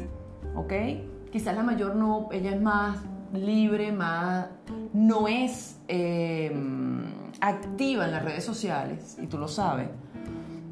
¿ok? 0.56 0.73
Quizás 1.32 1.56
la 1.56 1.63
mayor 1.63 1.95
no, 1.95 2.30
ella 2.32 2.52
es 2.52 2.62
más 2.62 2.99
libre, 3.34 3.91
más, 3.91 4.47
no 4.93 5.28
es 5.28 5.80
eh, 5.88 6.52
activa 7.41 8.06
en 8.06 8.12
las 8.12 8.23
redes 8.23 8.43
sociales, 8.43 9.17
y 9.21 9.28
tú 9.28 9.38
lo 9.38 9.47
sabes. 9.47 9.89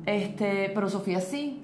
Este, 0.06 0.72
pero 0.74 0.90
Sofía 0.90 1.22
sí. 1.22 1.64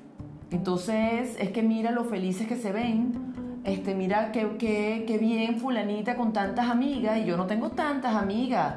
Entonces 0.52 1.36
es 1.40 1.50
que 1.50 1.64
mira 1.64 1.92
lo 1.92 2.04
felices 2.04 2.48
que 2.48 2.58
se 2.58 2.72
ven. 2.72 3.33
Este, 3.64 3.96
mira 3.96 4.32
qué, 4.32 4.58
qué, 4.58 5.06
qué 5.08 5.18
bien 5.18 5.58
fulanita 5.58 6.16
con 6.16 6.34
tantas 6.34 6.70
amigas 6.70 7.18
y 7.20 7.26
yo 7.26 7.38
no 7.38 7.46
tengo 7.46 7.70
tantas 7.70 8.16
amigas. 8.16 8.76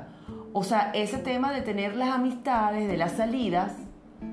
O 0.52 0.62
sea, 0.62 0.90
ese 0.94 1.18
tema 1.18 1.52
de 1.52 1.62
tener 1.62 1.96
las 1.96 2.10
amistades, 2.10 2.88
de 2.88 2.96
las 2.96 3.12
salidas, 3.12 3.74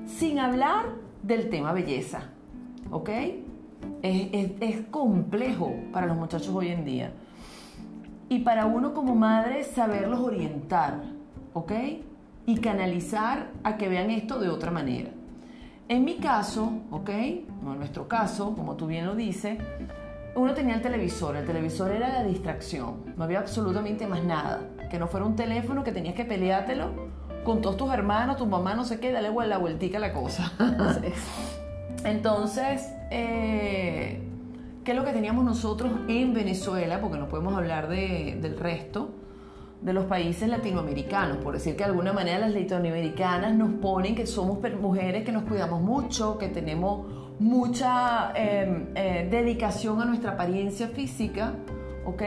sin 0.06 0.38
hablar 0.38 0.86
del 1.22 1.50
tema 1.50 1.72
belleza. 1.72 2.30
¿Ok? 2.90 3.10
Es, 4.02 4.28
es, 4.32 4.50
es 4.60 4.80
complejo 4.90 5.74
para 5.92 6.06
los 6.06 6.16
muchachos 6.16 6.50
hoy 6.54 6.68
en 6.68 6.84
día. 6.84 7.12
Y 8.28 8.38
para 8.40 8.66
uno 8.66 8.94
como 8.94 9.14
madre, 9.14 9.64
saberlos 9.64 10.20
orientar. 10.20 11.02
¿Ok? 11.52 11.72
Y 12.46 12.58
canalizar 12.58 13.50
a 13.64 13.76
que 13.76 13.88
vean 13.88 14.10
esto 14.10 14.38
de 14.38 14.48
otra 14.48 14.70
manera. 14.70 15.10
En 15.88 16.04
mi 16.04 16.16
caso, 16.16 16.72
¿ok? 16.90 17.10
No 17.62 17.72
en 17.72 17.78
nuestro 17.78 18.08
caso, 18.08 18.54
como 18.54 18.74
tú 18.74 18.86
bien 18.86 19.04
lo 19.04 19.14
dices, 19.14 19.58
uno 20.36 20.54
tenía 20.54 20.74
el 20.74 20.82
televisor, 20.82 21.36
el 21.36 21.46
televisor 21.46 21.92
era 21.92 22.08
la 22.08 22.24
distracción, 22.24 23.14
no 23.16 23.24
había 23.24 23.38
absolutamente 23.38 24.06
más 24.06 24.24
nada, 24.24 24.60
que 24.90 24.98
no 24.98 25.06
fuera 25.06 25.26
un 25.26 25.36
teléfono 25.36 25.84
que 25.84 25.92
tenías 25.92 26.14
que 26.14 26.24
peleártelo 26.24 26.90
con 27.44 27.60
todos 27.60 27.76
tus 27.76 27.92
hermanos, 27.92 28.36
tu 28.36 28.46
mamá, 28.46 28.74
no 28.74 28.84
sé 28.84 28.98
qué, 28.98 29.12
dale 29.12 29.30
la 29.46 29.58
vueltica 29.58 29.98
a 29.98 30.00
la 30.00 30.12
cosa. 30.12 30.52
Entonces, 32.04 32.90
eh, 33.10 34.22
¿qué 34.82 34.90
es 34.90 34.96
lo 34.96 35.04
que 35.04 35.12
teníamos 35.12 35.44
nosotros 35.44 35.92
en 36.08 36.34
Venezuela? 36.34 37.00
Porque 37.00 37.18
no 37.18 37.28
podemos 37.28 37.54
hablar 37.54 37.88
de, 37.88 38.38
del 38.40 38.58
resto 38.58 39.10
de 39.80 39.92
los 39.92 40.06
países 40.06 40.48
latinoamericanos, 40.48 41.38
por 41.38 41.52
decir 41.52 41.76
que 41.76 41.84
de 41.84 41.90
alguna 41.90 42.14
manera 42.14 42.38
las 42.38 42.54
latinoamericanas 42.54 43.54
nos 43.54 43.74
ponen 43.74 44.14
que 44.14 44.26
somos 44.26 44.58
mujeres 44.80 45.24
que 45.24 45.32
nos 45.32 45.44
cuidamos 45.44 45.82
mucho, 45.82 46.38
que 46.38 46.48
tenemos 46.48 47.23
mucha 47.38 48.32
eh, 48.34 48.86
eh, 48.94 49.28
dedicación 49.30 50.00
a 50.00 50.04
nuestra 50.04 50.32
apariencia 50.32 50.88
física, 50.88 51.52
¿ok? 52.06 52.22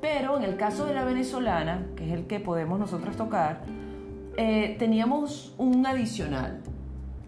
Pero 0.00 0.36
en 0.36 0.44
el 0.44 0.56
caso 0.56 0.86
de 0.86 0.94
la 0.94 1.04
venezolana, 1.04 1.86
que 1.96 2.06
es 2.06 2.12
el 2.12 2.26
que 2.26 2.40
podemos 2.40 2.78
nosotros 2.78 3.16
tocar, 3.16 3.60
eh, 4.36 4.76
teníamos 4.78 5.54
un 5.58 5.86
adicional, 5.86 6.60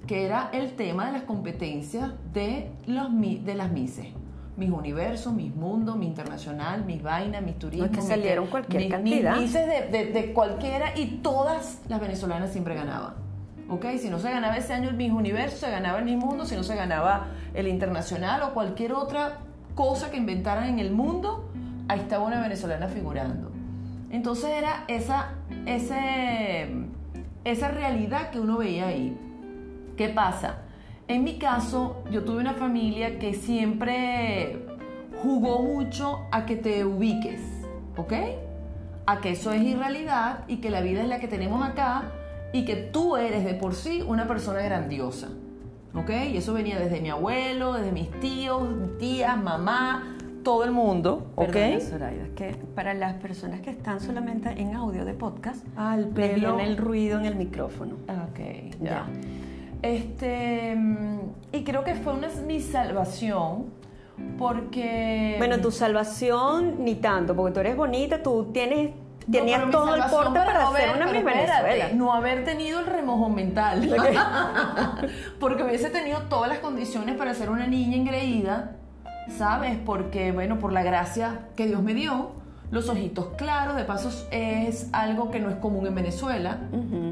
que 0.07 0.25
era 0.25 0.51
el 0.53 0.73
tema 0.73 1.07
de 1.07 1.13
las 1.13 1.23
competencias 1.23 2.11
de, 2.33 2.71
los, 2.87 3.09
de 3.45 3.55
las 3.55 3.71
mises. 3.71 4.07
Mis 4.57 4.71
universos, 4.71 5.33
mis 5.33 5.55
mundos, 5.55 5.97
mi 5.97 6.07
internacional, 6.07 6.85
mis 6.85 7.03
vainas, 7.03 7.43
mis 7.43 7.59
turismos. 7.59 7.91
No 7.91 7.99
es 7.99 8.05
que 8.05 8.07
salieron 8.07 8.47
cualquier 8.49 8.83
mis- 8.83 8.91
cantidad. 8.91 9.33
Mis 9.37 9.43
mises 9.55 9.67
de, 9.67 9.99
de- 9.99 10.13
de 10.13 10.33
cualquiera 10.33 10.99
y 10.99 11.19
todas 11.23 11.81
las 11.89 12.01
venezolanas 12.01 12.51
siempre 12.53 12.75
ganaban. 12.75 13.15
¿Ok? 13.69 13.87
Si 13.99 14.11
no 14.11 14.19
se 14.19 14.31
ganaba 14.31 14.57
ese 14.57 14.75
año 14.75 14.91
el 14.91 14.97
Miss 14.97 15.13
Universo, 15.13 15.57
se 15.57 15.71
ganaba 15.71 15.99
el 15.99 16.05
Miss 16.05 16.17
Mundo, 16.17 16.45
si 16.45 16.57
no 16.57 16.63
se 16.63 16.77
ganaba 16.77 17.29
el 17.55 17.69
Internacional 17.69 18.43
o 18.43 18.55
cualquier 18.55 18.93
otra 18.93 19.39
cosa 19.75 20.11
que 20.11 20.17
inventaran 20.17 20.69
en 20.69 20.79
el 20.79 20.91
mundo, 20.91 21.51
ahí 21.89 22.01
estaba 22.01 22.25
una 22.25 22.41
venezolana 22.41 22.89
figurando. 22.89 23.51
Entonces 24.11 24.51
era 24.51 24.85
esa, 24.89 25.31
ese, 25.65 26.69
esa 27.45 27.69
realidad 27.69 28.31
que 28.31 28.41
uno 28.41 28.59
veía 28.59 28.89
ahí. 28.89 29.17
¿Qué 29.97 30.09
pasa? 30.09 30.59
En 31.09 31.25
mi 31.25 31.39
caso, 31.39 32.03
yo 32.11 32.25
tuve 32.25 32.41
una 32.41 32.55
familia 32.55 33.19
que 33.19 33.35
siempre 33.35 34.67
jugó 35.23 35.63
mucho 35.63 36.27
a 36.31 36.47
que 36.47 36.57
te 36.57 36.85
ubiques, 36.85 37.41
¿ok? 37.97 38.13
A 39.07 39.21
que 39.21 39.31
eso 39.31 39.53
es 39.53 39.63
irrealidad 39.63 40.45
y 40.49 40.59
que 40.59 40.71
la 40.71 40.81
vida 40.81 41.03
es 41.03 41.09
la 41.09 41.21
que 41.21 41.29
tenemos 41.29 41.67
acá 41.67 42.13
y 42.53 42.65
que 42.65 42.77
tú 42.77 43.17
eres 43.17 43.45
de 43.45 43.55
por 43.55 43.75
sí 43.75 44.03
una 44.07 44.27
persona 44.27 44.61
grandiosa, 44.63 45.29
¿ok? 45.95 46.11
Y 46.33 46.37
eso 46.37 46.53
venía 46.53 46.79
desde 46.79 47.01
mi 47.01 47.11
abuelo, 47.11 47.75
desde 47.75 47.93
mis 47.93 48.11
tíos, 48.21 48.63
tías, 48.99 49.41
mamá, 49.43 50.17
todo 50.43 50.65
el 50.65 50.73
mundo, 50.73 51.31
¿ok? 51.37 51.53
Perdona, 51.53 51.81
Zoraida, 51.81 52.25
que 52.35 52.57
para 52.75 52.95
las 52.95 53.15
personas 53.15 53.61
que 53.61 53.71
están 53.71 54.01
solamente 54.01 54.51
en 54.61 54.75
audio 54.75 55.05
de 55.05 55.15
podcast, 55.15 55.65
me 55.77 56.05
pelo. 56.15 56.57
viene 56.57 56.71
el 56.71 56.77
ruido 56.77 57.19
en 57.19 57.27
el 57.27 57.37
micrófono. 57.37 57.95
Ok, 58.09 58.41
Ya. 58.81 58.91
ya. 58.91 59.07
Este, 59.83 60.77
y 61.53 61.65
creo 61.65 61.83
que 61.83 61.95
fue 61.97 62.13
una, 62.13 62.29
mi 62.47 62.61
salvación 62.61 63.67
porque... 64.39 65.35
Bueno, 65.39 65.61
tu 65.61 65.71
salvación 65.71 66.85
ni 66.85 66.97
tanto, 66.97 67.35
porque 67.35 67.55
tú 67.55 67.61
eres 67.61 67.77
bonita, 67.77 68.23
tú 68.23 68.51
tienes 68.53 68.91
No, 69.27 69.45
pero 69.45 69.67
mi 69.67 69.73
todo 69.73 69.95
el 69.95 70.03
porte 70.05 70.39
para 70.41 70.53
no 70.65 70.73
ser 70.73 70.89
haber- 70.91 70.97
una 70.97 71.19
espérate, 71.19 71.63
Venezuela. 71.63 71.89
No 71.95 72.13
haber 72.13 72.45
tenido 72.45 72.81
el 72.81 72.87
remojón 72.87 73.35
mental. 73.35 73.89
Porque 75.41 75.63
hubiese 75.65 75.91
tenido 75.91 76.23
todas 76.23 76.49
las 76.49 76.59
condiciones 76.59 77.17
para 77.17 77.35
ser 77.35 77.51
una 77.51 77.67
niña 77.67 77.97
engreída, 77.97 78.73
¿sabes? 79.37 79.77
Porque, 79.85 80.33
bueno, 80.33 80.59
por 80.59 80.73
la 80.73 80.83
gracia 80.83 81.41
que 81.57 81.67
Dios 81.67 81.83
me 81.83 81.95
dio, 81.95 82.31
los 82.71 82.89
ojitos 82.89 83.29
claros, 83.37 83.77
de 83.77 83.85
paso 83.85 84.11
es 84.31 84.89
algo 84.93 85.31
que 85.31 85.41
no 85.41 85.51
es 85.51 85.57
común 85.57 85.87
en 85.87 85.95
Venezuela, 85.95 86.59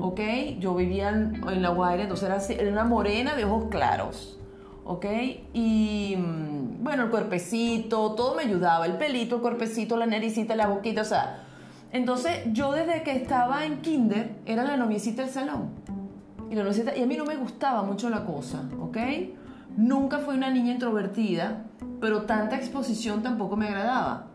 ¿ok? 0.01 0.21
Yo 0.59 0.75
vivía 0.75 1.11
en, 1.11 1.43
en 1.49 1.63
La 1.63 1.69
Guaira, 1.71 2.03
entonces 2.05 2.27
era, 2.27 2.37
así- 2.37 2.55
era 2.59 2.71
una 2.73 2.85
morena 2.85 3.35
de 3.37 3.45
ojos 3.45 3.65
claros. 3.71 4.37
¿ok? 4.83 5.07
Y 5.53 6.17
mm, 6.19 6.83
bueno, 6.83 7.05
el 7.05 7.11
cuerpecito, 7.11 8.13
todo 8.17 8.35
me 8.35 8.43
ayudaba, 8.43 8.87
el 8.87 8.95
pelito, 8.95 9.37
el 9.37 9.43
cuerpecito, 9.43 9.97
la 9.97 10.07
naricita, 10.07 10.57
la 10.57 10.67
boquita, 10.67 11.03
o 11.03 11.05
sea. 11.05 11.45
Entonces 11.93 12.41
yo 12.53 12.73
desde 12.73 13.03
que 13.03 13.13
estaba 13.13 13.65
en 13.65 13.81
kinder 13.81 14.37
era 14.47 14.65
la 14.65 14.77
noviecita 14.77 15.23
del 15.23 15.31
salón. 15.31 15.71
Y, 16.51 16.55
la 16.55 16.63
noviecita- 16.65 16.97
y 16.97 17.03
a 17.03 17.07
mí 17.07 17.17
no 17.17 17.25
me 17.25 17.37
gustaba 17.37 17.83
mucho 17.83 18.11
la 18.11 18.25
cosa, 18.25 18.63
¿ok? 18.81 18.97
Nunca 19.77 20.19
fui 20.19 20.35
una 20.37 20.51
niña 20.51 20.73
introvertida, 20.73 21.65
pero 22.01 22.23
tanta 22.23 22.57
exposición 22.57 23.23
tampoco 23.23 23.57
me 23.57 23.69
agradaba. 23.69 24.27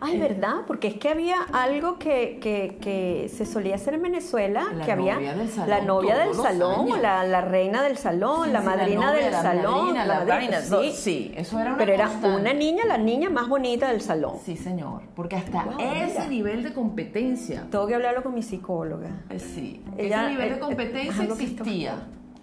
Ay, 0.00 0.18
¿verdad? 0.18 0.56
Porque 0.66 0.88
es 0.88 0.94
que 0.94 1.08
había 1.08 1.36
algo 1.52 1.98
que, 1.98 2.38
que, 2.40 2.78
que 2.80 3.28
se 3.34 3.46
solía 3.46 3.74
hacer 3.76 3.94
en 3.94 4.02
Venezuela, 4.02 4.64
La 4.74 4.84
que 4.84 4.92
había 4.92 5.14
novia 5.16 5.34
del 5.34 5.48
salón, 5.48 5.68
la 5.70 5.80
novia 5.82 6.18
del 6.18 6.34
salón, 6.34 7.02
la, 7.02 7.24
la 7.24 7.40
reina 7.40 7.82
del 7.82 7.96
salón, 7.96 8.52
la 8.52 8.60
Sí, 8.60 8.66
madrina 8.66 9.06
novia, 9.12 9.24
del 9.24 9.32
salón, 9.34 9.74
madrina, 9.94 10.06
la 10.06 10.24
madrina, 10.24 10.60
sí. 10.92 11.32
eso 11.36 11.58
era 11.60 11.70
una 11.70 11.78
Pero 11.78 11.92
era 11.92 12.10
una 12.24 12.52
niña, 12.52 12.84
la 12.86 12.98
niña 12.98 13.30
más 13.30 13.48
bonita 13.48 13.88
del 13.90 14.00
salón. 14.00 14.34
Sí, 14.44 14.56
señor, 14.56 15.02
porque 15.14 15.36
hasta 15.36 15.64
Wow, 15.64 15.74
ese 15.80 16.06
mira. 16.18 16.26
nivel 16.28 16.62
de 16.62 16.72
competencia 16.72 17.66
Tengo 17.70 17.86
que 17.86 17.94
hablarlo 17.94 18.22
con 18.22 18.34
mi 18.34 18.42
psicóloga. 18.42 19.24
Eh, 19.30 19.38
Sí, 19.38 19.82
Ella, 19.96 20.22
ese 20.24 20.30
nivel 20.32 20.48
eh, 20.50 20.54
de 20.54 20.60
competencia 20.60 21.24
existía. 21.24 21.94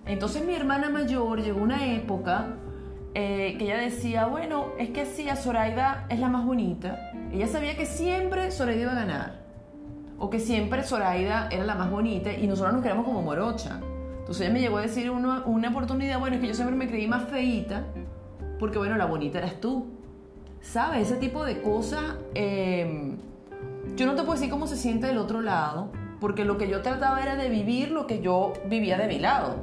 Entonces 0.06 0.46
mi 0.46 0.54
hermana 0.54 0.90
mayor 0.90 1.42
llegó 1.42 1.62
una 1.62 1.86
época 1.88 2.56
eh, 3.16 3.56
que 3.60 3.66
ella 3.66 3.78
decía, 3.78 4.26
bueno, 4.26 4.68
es 4.80 4.90
que 4.90 5.06
sí, 5.06 5.30
a 5.30 5.36
Zoraida 5.36 6.06
es 6.10 6.20
la 6.20 6.30
más 6.30 6.46
bonita. 6.46 7.12
Ella 7.34 7.48
sabía 7.48 7.76
que 7.76 7.86
siempre 7.86 8.52
Zoraida 8.52 8.82
iba 8.82 8.92
a 8.92 8.96
ganar. 8.96 9.44
O 10.20 10.30
que 10.30 10.40
siempre 10.40 10.84
Zoraida 10.84 11.50
era 11.52 11.66
la 11.66 11.76
más 11.76 11.90
bonita 11.90 12.32
y 12.32 12.48
nosotros 12.48 12.74
nos 12.74 12.84
quedamos 12.84 13.06
como 13.06 13.22
morocha. 13.22 13.82
Entonces 14.20 14.42
ella 14.42 14.54
me 14.54 14.62
llegó 14.62 14.78
a 14.78 14.82
decir 14.82 15.10
una, 15.10 15.44
una 15.46 15.70
oportunidad, 15.70 16.20
bueno, 16.20 16.36
es 16.36 16.42
que 16.42 16.48
yo 16.48 16.54
siempre 16.54 16.76
me 16.78 16.88
creí 16.88 17.08
más 17.08 17.28
feíta 17.28 17.84
porque, 18.60 18.78
bueno, 18.78 18.96
la 18.96 19.06
bonita 19.06 19.40
eras 19.40 19.60
tú. 19.60 19.88
¿Sabes? 20.62 21.10
Ese 21.10 21.18
tipo 21.18 21.44
de 21.44 21.62
cosas... 21.62 22.04
eh, 22.36 23.18
yo 23.96 24.06
no 24.06 24.16
te 24.16 24.24
puedo 24.24 24.34
decir 24.34 24.50
cómo 24.50 24.66
se 24.66 24.76
siente 24.76 25.08
del 25.08 25.18
otro 25.18 25.42
lado, 25.42 25.92
porque 26.20 26.46
lo 26.46 26.58
que 26.58 26.68
yo 26.68 26.82
trataba 26.82 27.22
era 27.22 27.36
de 27.36 27.50
vivir 27.50 27.92
lo 27.92 28.08
que 28.08 28.22
yo 28.22 28.54
vivía 28.68 28.98
de 28.98 29.08
mi 29.08 29.20
lado, 29.20 29.58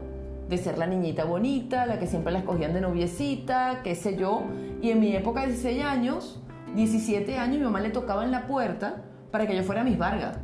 de 0.48 0.56
ser 0.58 0.78
la 0.78 0.86
niñita 0.86 1.24
bonita, 1.24 1.86
la 1.86 1.98
que 1.98 2.06
siempre 2.06 2.32
la 2.32 2.40
escogían 2.40 2.72
de 2.72 2.80
noviecita, 2.80 3.80
qué 3.82 3.94
sé 3.94 4.16
yo. 4.16 4.42
Y 4.82 4.90
en 4.90 5.00
mi 5.00 5.16
época 5.16 5.40
de 5.40 5.48
16 5.48 5.84
años, 5.84 6.40
17 6.74 7.38
años, 7.38 7.58
mi 7.58 7.64
mamá 7.64 7.80
le 7.80 7.90
tocaba 7.90 8.24
en 8.24 8.30
la 8.30 8.46
puerta 8.46 9.02
para 9.30 9.46
que 9.46 9.56
yo 9.56 9.62
fuera 9.62 9.84
Miss 9.84 9.98
Vargas. 9.98 10.38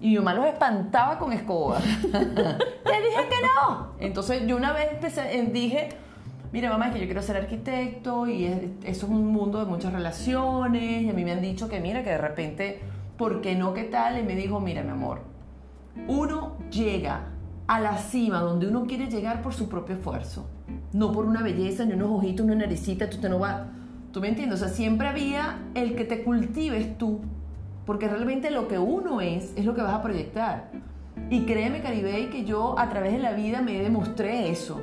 Y 0.00 0.10
mi 0.10 0.16
mamá 0.16 0.34
los 0.34 0.46
espantaba 0.46 1.18
con 1.18 1.32
escoba. 1.32 1.78
Te 2.02 2.08
dije 2.12 3.28
que 3.28 3.36
no. 3.42 3.88
Entonces 3.98 4.46
yo 4.46 4.56
una 4.56 4.72
vez 4.72 4.88
empecé- 4.92 5.32
eh, 5.38 5.48
dije, 5.52 5.88
mira 6.52 6.70
mamá, 6.70 6.88
es 6.88 6.94
que 6.94 7.00
yo 7.00 7.06
quiero 7.06 7.22
ser 7.22 7.36
arquitecto 7.36 8.26
y 8.28 8.44
es- 8.46 8.62
eso 8.84 9.06
es 9.06 9.12
un 9.12 9.26
mundo 9.26 9.58
de 9.58 9.66
muchas 9.66 9.92
relaciones 9.92 11.02
y 11.02 11.10
a 11.10 11.12
mí 11.12 11.24
me 11.24 11.32
han 11.32 11.40
dicho 11.40 11.68
que 11.68 11.80
mira, 11.80 12.02
que 12.04 12.10
de 12.10 12.18
repente, 12.18 12.80
¿por 13.16 13.40
qué 13.40 13.54
no? 13.56 13.74
¿Qué 13.74 13.84
tal? 13.84 14.18
Y 14.18 14.22
me 14.22 14.36
dijo, 14.36 14.60
mira 14.60 14.82
mi 14.82 14.90
amor, 14.90 15.22
uno 16.06 16.56
llega 16.70 17.20
a 17.66 17.80
la 17.80 17.98
cima 17.98 18.40
donde 18.40 18.68
uno 18.68 18.84
quiere 18.86 19.08
llegar 19.10 19.42
por 19.42 19.52
su 19.52 19.68
propio 19.68 19.96
esfuerzo, 19.96 20.46
no 20.92 21.10
por 21.12 21.24
una 21.26 21.42
belleza, 21.42 21.84
ni 21.84 21.94
unos 21.94 22.10
ojitos, 22.10 22.46
una 22.46 22.54
naricita, 22.54 23.10
tú 23.10 23.18
te 23.18 23.28
no 23.28 23.40
vas, 23.40 23.62
tú 24.12 24.20
me 24.20 24.28
entiendes, 24.28 24.60
o 24.60 24.64
sea, 24.64 24.74
siempre 24.74 25.08
había 25.08 25.58
el 25.74 25.94
que 25.94 26.04
te 26.04 26.22
cultives 26.22 26.96
tú, 26.98 27.20
porque 27.86 28.08
realmente 28.08 28.50
lo 28.50 28.68
que 28.68 28.78
uno 28.78 29.20
es 29.20 29.52
es 29.56 29.64
lo 29.64 29.74
que 29.74 29.82
vas 29.82 29.94
a 29.94 30.02
proyectar. 30.02 30.70
Y 31.30 31.42
créeme, 31.42 31.80
Caribey, 31.80 32.30
que 32.30 32.44
yo 32.44 32.78
a 32.78 32.88
través 32.88 33.12
de 33.12 33.18
la 33.18 33.32
vida 33.32 33.60
me 33.60 33.78
demostré 33.82 34.50
eso. 34.50 34.80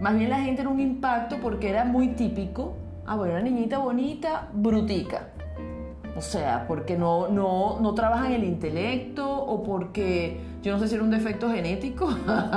Más 0.00 0.16
bien 0.16 0.30
la 0.30 0.40
gente 0.40 0.60
era 0.60 0.70
un 0.70 0.80
impacto 0.80 1.38
porque 1.40 1.70
era 1.70 1.84
muy 1.84 2.08
típico. 2.08 2.76
Ah, 3.06 3.16
bueno, 3.16 3.34
una 3.34 3.42
niñita 3.42 3.78
bonita, 3.78 4.48
brutica. 4.52 5.28
O 6.16 6.22
sea, 6.22 6.64
porque 6.66 6.96
no, 6.96 7.28
no, 7.28 7.78
no 7.80 7.94
trabajan 7.94 8.32
el 8.32 8.44
intelecto 8.44 9.28
o 9.30 9.62
porque 9.62 10.40
yo 10.62 10.72
no 10.72 10.78
sé 10.78 10.88
si 10.88 10.94
era 10.94 11.04
un 11.04 11.10
defecto 11.10 11.50
genético. 11.50 12.08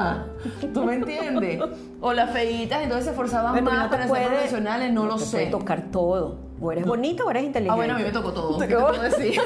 ¿Tú 0.73 0.83
me 0.85 0.95
entiendes? 0.95 1.61
O 2.01 2.13
las 2.13 2.31
feitas, 2.31 2.81
entonces 2.81 3.03
se 3.03 3.09
esforzaban 3.11 3.51
Bueno, 3.51 3.71
más 3.71 3.83
no 3.83 3.89
para 3.91 4.07
puede- 4.07 4.23
ser 4.23 4.31
profesionales, 4.31 4.93
no, 4.93 5.03
lo 5.05 5.15
te 5.17 5.25
sé. 5.25 5.31
puede 5.31 5.47
tocar 5.47 5.81
todo. 5.91 6.37
O 6.61 6.71
eres 6.71 6.85
bonita 6.85 7.25
o 7.25 7.29
eres 7.29 7.43
inteligente. 7.43 7.73
Ah, 7.73 7.75
bueno, 7.75 7.95
a 7.95 7.97
mí 7.97 8.03
me 8.05 8.11
tocó 8.11 8.31
todo. 8.31 8.57
¿Te 8.57 8.67
¿Qué 8.69 8.75
te 8.75 8.81
puedo 8.81 9.01
decir? 9.01 9.33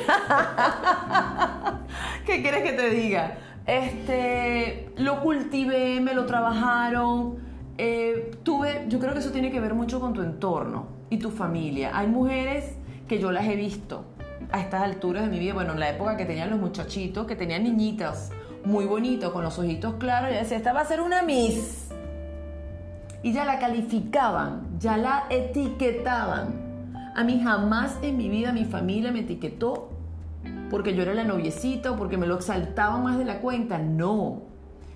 ¿Qué 2.26 2.42
quieres 2.42 2.64
que 2.64 2.74
te 2.74 2.90
diga? 2.92 3.38
Este, 3.66 4.92
lo 4.98 5.22
cultivé, 5.22 6.00
me 6.00 6.14
lo 6.14 6.26
trabajaron. 6.26 7.38
eh, 7.80 8.32
tuve, 8.44 8.86
yo 8.88 9.00
creo 9.00 9.14
que 9.14 9.20
eso 9.20 9.32
tiene 9.32 9.52
que 9.52 9.60
ver 9.60 9.74
mucho 9.74 10.00
con 10.00 10.14
tu 10.14 10.22
entorno 10.22 10.86
y 11.10 11.18
tu 11.18 11.32
familia. 11.32 11.90
Hay 11.98 12.06
mujeres 12.08 12.76
que 13.08 13.20
yo 13.20 13.32
las 13.32 13.46
he 13.46 13.56
visto 13.56 14.06
a 14.52 14.60
estas 14.60 14.84
alturas 14.84 15.24
de 15.24 15.30
mi 15.30 15.40
vida, 15.40 15.54
bueno, 15.54 15.74
en 15.74 15.80
la 15.80 15.90
época 15.90 16.18
que 16.18 16.26
tenían 16.26 16.50
los 16.50 16.60
muchachitos, 16.60 17.26
que 17.26 17.36
tenían 17.36 17.64
niñitas 17.64 18.32
muy 18.66 18.86
bonitos, 18.86 19.32
con 19.32 19.44
los 19.44 19.58
ojitos 19.60 19.96
claros, 19.96 20.32
y 20.32 20.36
decía, 20.36 20.58
esta 20.58 20.74
va 20.74 20.82
a 20.82 20.86
ser 20.86 21.02
una 21.02 21.22
Miss 21.24 21.90
y 23.24 23.32
ya 23.32 23.46
la 23.46 23.58
calificaban, 23.58 24.78
ya 24.78 24.98
la 24.98 25.24
etiquetaban. 25.30 26.62
A 27.16 27.24
mí 27.24 27.40
jamás 27.42 27.98
en 28.02 28.18
mi 28.18 28.28
vida 28.28 28.52
mi 28.52 28.66
familia 28.66 29.12
me 29.12 29.22
etiquetó 29.22 29.90
porque 30.70 30.94
yo 30.94 31.04
era 31.04 31.14
la 31.14 31.24
noviecita 31.24 31.92
o 31.92 31.96
porque 31.96 32.18
me 32.18 32.28
lo 32.28 32.36
exaltaban 32.36 33.04
más 33.04 33.18
de 33.18 33.26
la 33.26 33.40
cuenta. 33.40 33.78
No. 33.80 34.42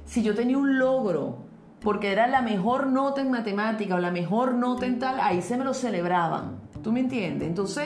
Si 0.05 0.23
yo 0.23 0.35
tenía 0.35 0.57
un 0.57 0.77
logro, 0.77 1.37
porque 1.79 2.11
era 2.11 2.27
la 2.27 2.41
mejor 2.41 2.87
nota 2.87 3.21
en 3.21 3.31
matemática 3.31 3.95
o 3.95 3.99
la 3.99 4.11
mejor 4.11 4.55
nota 4.55 4.85
en 4.85 4.99
tal, 4.99 5.19
ahí 5.21 5.41
se 5.41 5.57
me 5.57 5.63
lo 5.63 5.73
celebraban. 5.73 6.66
¿Tú 6.87 6.93
me 6.93 7.01
entiendes? 7.01 7.45
Entonces, 7.49 7.83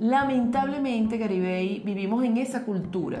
lamentablemente, 0.00 1.20
Caribey, 1.20 1.78
vivimos 1.84 2.24
en 2.24 2.36
esa 2.36 2.64
cultura. 2.64 3.20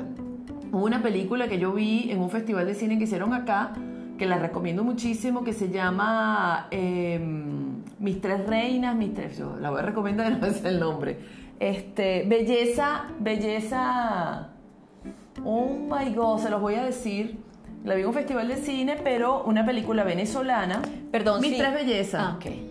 Hubo 0.72 0.84
una 0.84 1.00
película 1.00 1.46
que 1.46 1.60
yo 1.60 1.72
vi 1.72 2.10
en 2.10 2.18
un 2.18 2.28
festival 2.28 2.66
de 2.66 2.74
cine 2.74 2.98
que 2.98 3.04
hicieron 3.04 3.32
acá, 3.32 3.74
que 4.18 4.26
la 4.26 4.38
recomiendo 4.38 4.82
muchísimo, 4.82 5.44
que 5.44 5.52
se 5.52 5.70
llama 5.70 6.66
eh, 6.72 7.20
Mis 8.00 8.20
tres 8.20 8.44
reinas, 8.44 8.96
mis 8.96 9.14
tres, 9.14 9.38
yo 9.38 9.56
la 9.60 9.70
voy 9.70 9.78
a 9.78 9.82
recomendar, 9.82 10.36
no 10.40 10.48
es 10.48 10.64
el 10.64 10.80
nombre. 10.80 11.20
Este, 11.60 12.24
belleza, 12.26 13.04
belleza, 13.20 14.48
oh 15.44 15.76
my 15.88 16.12
god, 16.12 16.40
se 16.40 16.50
los 16.50 16.60
voy 16.60 16.74
a 16.74 16.82
decir. 16.82 17.38
La 17.84 17.94
vi 17.94 18.00
en 18.00 18.08
un 18.08 18.14
festival 18.14 18.48
de 18.48 18.56
cine, 18.56 18.96
pero 19.04 19.44
una 19.44 19.64
película 19.64 20.02
venezolana. 20.02 20.82
Perdón, 21.12 21.40
Mis 21.40 21.52
sí. 21.52 21.58
tres 21.58 21.72
bellezas. 21.72 22.20
Ah, 22.20 22.36
ok. 22.36 22.67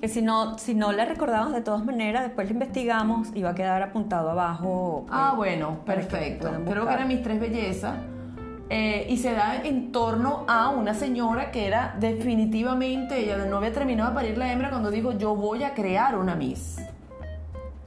Que 0.00 0.08
si 0.08 0.22
no, 0.22 0.58
si 0.58 0.74
no 0.74 0.92
la 0.92 1.04
recordamos 1.04 1.52
de 1.52 1.60
todas 1.60 1.84
maneras, 1.84 2.22
después 2.22 2.46
la 2.46 2.52
investigamos 2.52 3.28
y 3.34 3.42
va 3.42 3.50
a 3.50 3.54
quedar 3.54 3.82
apuntado 3.82 4.30
abajo. 4.30 5.06
Ah, 5.10 5.30
eh, 5.32 5.36
bueno, 5.36 5.80
que 5.84 5.92
perfecto. 5.92 6.50
Creo 6.66 6.86
que 6.86 6.92
eran 6.92 7.08
mis 7.08 7.22
tres 7.22 7.40
bellezas. 7.40 7.96
Eh, 8.70 9.06
y 9.08 9.16
se 9.16 9.32
da 9.32 9.62
en 9.64 9.92
torno 9.92 10.44
a 10.46 10.68
una 10.68 10.92
señora 10.92 11.50
que 11.50 11.66
era 11.66 11.96
definitivamente, 11.98 13.18
ella 13.18 13.38
no 13.46 13.56
había 13.56 13.72
terminado 13.72 14.10
de 14.10 14.14
parir 14.14 14.36
la 14.36 14.52
hembra 14.52 14.68
cuando 14.68 14.90
dijo, 14.90 15.12
yo 15.12 15.34
voy 15.34 15.64
a 15.64 15.72
crear 15.72 16.18
una 16.18 16.34
Miss. 16.34 16.76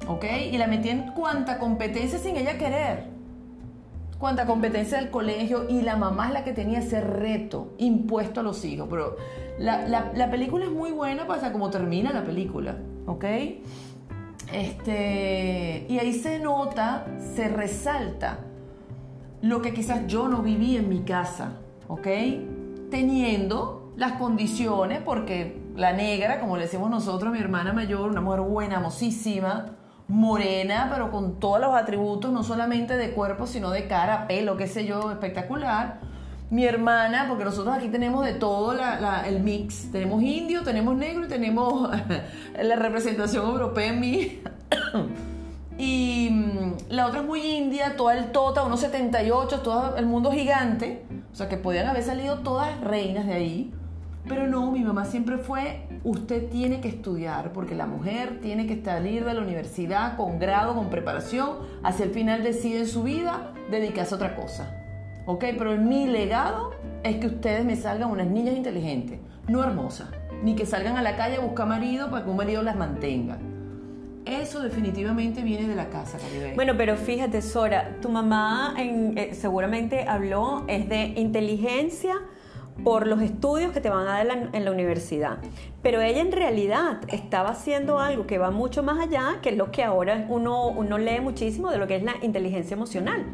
¿Ok? 0.08 0.26
Y 0.52 0.58
la 0.58 0.66
metí 0.68 0.90
en 0.90 1.12
cuanta 1.12 1.60
competencia 1.60 2.18
sin 2.18 2.36
ella 2.36 2.58
querer. 2.58 3.06
Cuanta 4.18 4.46
competencia 4.46 4.98
del 4.98 5.12
colegio 5.12 5.70
y 5.70 5.82
la 5.82 5.96
mamá 5.96 6.28
es 6.28 6.34
la 6.34 6.44
que 6.44 6.54
tenía 6.54 6.80
ese 6.80 7.00
reto 7.00 7.74
impuesto 7.78 8.40
a 8.40 8.44
los 8.44 8.66
hijos. 8.66 8.88
Pero 8.90 9.18
la, 9.60 9.88
la- 9.88 10.12
la 10.16 10.30
película 10.32 10.66
es 10.66 10.72
muy 10.72 10.92
buena 10.92 11.28
para 11.28 11.52
como 11.52 11.70
termina 11.70 12.12
la 12.12 12.24
película. 12.24 12.78
¿Ok? 13.08 13.26
Este, 14.52 15.86
y 15.88 16.00
ahí 16.00 16.14
se 16.14 16.40
nota, 16.40 17.06
se 17.36 17.48
resalta 17.48 18.40
lo 19.42 19.62
que 19.62 19.74
quizás 19.74 20.08
yo 20.08 20.28
no 20.28 20.42
viví 20.42 20.76
en 20.76 20.90
mi 20.90 21.02
casa, 21.02 21.54
¿ok? 21.88 22.08
Teniendo 22.90 23.94
las 23.96 24.14
condiciones, 24.14 25.00
porque 25.04 25.62
la 25.76 25.94
negra, 25.94 26.40
como 26.40 26.58
le 26.58 26.64
decimos 26.64 26.90
nosotros, 26.90 27.32
mi 27.32 27.40
hermana 27.40 27.74
mayor, 27.74 28.10
una 28.12 28.22
mujer 28.22 28.42
buena, 28.42 28.76
hermosísima, 28.76 29.78
morena, 30.08 30.90
pero 30.92 31.10
con 31.12 31.40
todos 31.40 31.62
los 31.62 31.74
atributos, 31.74 32.32
no 32.34 32.44
solamente 32.44 32.98
de 32.98 33.12
cuerpo, 33.12 33.48
sino 33.48 33.70
de 33.72 33.88
cara, 33.88 34.28
pelo, 34.28 34.58
qué 34.58 34.68
sé 34.68 34.86
yo, 34.86 35.12
espectacular. 35.12 36.02
Mi 36.52 36.66
hermana, 36.66 37.28
porque 37.30 37.46
nosotros 37.46 37.74
aquí 37.74 37.88
tenemos 37.88 38.26
de 38.26 38.34
todo 38.34 38.76
el 39.26 39.40
mix. 39.40 39.90
Tenemos 39.90 40.22
indio, 40.22 40.64
tenemos 40.64 40.98
negro 40.98 41.24
y 41.26 41.28
tenemos 41.30 41.90
la 42.62 42.76
representación 42.76 43.46
europea 43.46 43.88
en 43.88 44.00
mí. 44.00 44.42
Y 45.78 46.30
mm, 46.30 46.92
la 46.92 47.08
otra 47.08 47.22
es 47.22 47.26
muy 47.26 47.42
india, 47.42 47.96
toda 47.98 48.16
el 48.16 48.32
tota, 48.32 48.64
unos 48.64 48.82
78, 48.82 49.62
todo 49.62 49.96
el 49.96 50.06
mundo 50.06 50.32
gigante. 50.32 51.06
O 51.32 51.36
sea 51.36 51.50
que 51.50 51.58
podían 51.58 51.88
haber 51.88 52.04
salido 52.04 52.40
todas 52.40 52.80
reinas 52.82 53.26
de 53.26 53.34
ahí. 53.34 53.74
Pero 54.28 54.46
no, 54.46 54.70
mi 54.70 54.82
mamá 54.82 55.06
siempre 55.06 55.40
fue, 55.40 55.88
usted 56.04 56.50
tiene 56.50 56.82
que 56.82 56.90
estudiar, 56.90 57.52
porque 57.54 57.74
la 57.74 57.88
mujer 57.88 58.40
tiene 58.42 58.68
que 58.68 58.84
salir 58.84 59.26
de 59.26 59.34
la 59.34 59.42
universidad 59.42 60.18
con 60.18 60.38
grado, 60.38 60.76
con 60.76 60.92
preparación, 60.92 61.58
hacia 61.82 62.06
el 62.06 62.12
final 62.12 62.44
decide 62.44 62.86
su 62.86 63.02
vida 63.02 63.52
dedicarse 63.72 64.14
a 64.14 64.18
otra 64.18 64.36
cosa. 64.36 64.81
¿Ok? 65.32 65.46
Pero 65.58 65.76
mi 65.78 66.08
legado 66.08 66.72
es 67.04 67.18
que 67.18 67.28
ustedes 67.28 67.64
me 67.66 67.76
salgan 67.76 68.12
unas 68.12 68.28
niñas 68.28 68.56
inteligentes, 68.56 69.20
no 69.48 69.64
hermosas, 69.64 70.10
ni 70.44 70.56
que 70.56 70.66
salgan 70.66 70.98
a 70.98 71.02
la 71.02 71.16
calle 71.16 71.38
a 71.38 71.40
buscar 71.40 71.68
marido 71.68 72.10
para 72.12 72.24
que 72.26 72.30
un 72.30 72.38
marido 72.38 72.62
las 72.64 72.76
mantenga. 72.76 73.38
Eso 74.26 74.62
definitivamente 74.62 75.42
viene 75.42 75.68
de 75.68 75.76
la 75.76 75.90
casa, 75.90 76.18
Caribe. 76.20 76.54
Bueno, 76.56 76.74
pero 76.78 76.96
fíjate, 76.96 77.42
Sora, 77.42 77.98
tu 78.02 78.10
mamá 78.10 78.76
en- 78.78 79.18
eh, 79.18 79.34
seguramente 79.34 80.04
habló 80.08 80.64
es 80.68 80.88
de 80.90 81.14
inteligencia 81.16 82.16
por 82.84 83.08
los 83.08 83.22
estudios 83.22 83.72
que 83.72 83.82
te 83.82 83.90
van 83.90 84.08
a 84.08 84.12
dar 84.12 84.22
en 84.22 84.28
la, 84.28 84.50
en 84.58 84.66
la 84.66 84.72
universidad. 84.72 85.38
Pero 85.82 86.02
ella 86.02 86.22
en 86.22 86.32
realidad 86.32 87.00
estaba 87.08 87.50
haciendo 87.50 88.00
algo 88.00 88.28
que 88.28 88.38
va 88.38 88.52
mucho 88.52 88.84
más 88.84 89.00
allá, 89.00 89.40
que 89.42 89.50
es 89.50 89.58
lo 89.58 89.72
que 89.72 89.84
ahora 89.84 90.26
uno, 90.30 90.68
uno 90.68 90.98
lee 90.98 91.20
muchísimo 91.22 91.72
de 91.72 91.78
lo 91.80 91.88
que 91.88 91.96
es 91.96 92.04
la 92.04 92.14
inteligencia 92.22 92.76
emocional, 92.76 93.26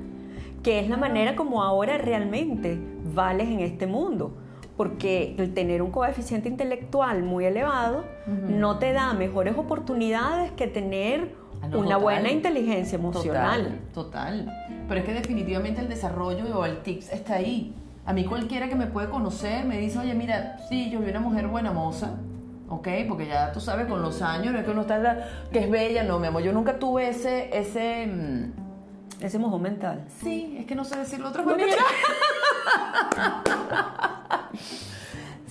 que 0.67 0.81
es 0.81 0.89
la 0.89 0.97
manera 0.97 1.37
como 1.37 1.63
ahora 1.63 1.97
realmente 1.97 2.77
vales 3.15 3.47
en 3.47 3.61
este 3.61 3.87
mundo. 3.87 4.35
Porque 4.75 5.33
el 5.37 5.53
tener 5.53 5.81
un 5.81 5.91
coeficiente 5.91 6.49
intelectual 6.49 7.23
muy 7.23 7.45
elevado 7.45 8.03
no 8.49 8.77
te 8.77 8.91
da 8.91 9.13
mejores 9.13 9.57
oportunidades 9.57 10.51
que 10.51 10.67
tener 10.67 11.33
Ah, 11.61 11.67
no, 11.69 11.77
una 11.79 11.87
total. 11.91 12.01
buena 12.01 12.31
inteligencia 12.31 12.97
emocional. 12.97 13.79
Total, 13.93 14.43
total. 14.43 14.53
Pero 14.89 14.99
es 14.99 15.05
que 15.05 15.13
definitivamente 15.13 15.79
el 15.79 15.87
desarrollo 15.87 16.43
o 16.59 16.65
el 16.65 16.79
tips 16.83 17.13
está 17.13 17.35
ahí. 17.35 17.73
A 18.05 18.11
mí 18.11 18.25
cualquiera 18.25 18.67
que 18.67 18.75
me 18.75 18.87
puede 18.87 19.09
conocer 19.09 19.63
me 19.63 19.77
dice, 19.77 19.99
oye, 19.99 20.13
mira, 20.15 20.57
sí, 20.67 20.89
yo 20.91 20.99
vi 20.99 21.09
una 21.11 21.21
mujer 21.21 21.47
buena 21.47 21.71
moza, 21.71 22.17
¿ok? 22.67 22.89
Porque 23.07 23.25
ya 23.27 23.53
tú 23.53 23.61
sabes, 23.61 23.87
con 23.87 24.01
los 24.01 24.21
años, 24.21 24.51
no 24.51 24.59
es 24.59 24.65
que 24.65 24.71
uno 24.71 24.81
está, 24.81 24.97
la- 24.97 25.27
que 25.49 25.59
es 25.59 25.71
bella, 25.71 26.03
no, 26.03 26.19
mi 26.19 26.27
amor, 26.27 26.43
yo 26.43 26.51
nunca 26.51 26.77
tuve 26.77 27.07
ese, 27.07 27.57
ese... 27.57 28.51
Ese 29.19 29.39
mojo 29.39 29.57
mental. 29.59 30.05
Sí, 30.21 30.55
es 30.59 30.65
que 30.65 30.75
no 30.75 30.85
sé 30.85 30.95
decirlo 30.97 31.25
de 31.25 31.29
otra 31.31 31.43
manera. 31.43 31.83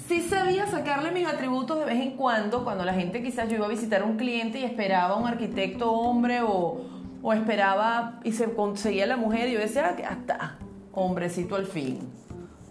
Sí 0.08 0.20
sabía 0.22 0.66
sacarle 0.68 1.10
mis 1.10 1.26
atributos 1.26 1.78
de 1.80 1.84
vez 1.84 2.00
en 2.00 2.12
cuando, 2.16 2.62
cuando 2.62 2.84
la 2.84 2.94
gente 2.94 3.22
quizás 3.22 3.48
yo 3.48 3.56
iba 3.56 3.66
a 3.66 3.68
visitar 3.68 4.02
a 4.02 4.04
un 4.04 4.16
cliente 4.16 4.60
y 4.60 4.64
esperaba 4.64 5.16
un 5.16 5.26
arquitecto 5.26 5.90
hombre 5.90 6.42
o, 6.42 6.80
o 7.22 7.32
esperaba 7.32 8.20
y 8.22 8.30
se 8.32 8.52
conseguía 8.54 9.06
la 9.06 9.16
mujer 9.16 9.48
y 9.48 9.54
yo 9.54 9.58
decía, 9.58 9.88
"Ah, 9.90 9.96
ya 10.00 10.08
está, 10.10 10.58
hombrecito 10.92 11.56
al 11.56 11.66
fin. 11.66 12.08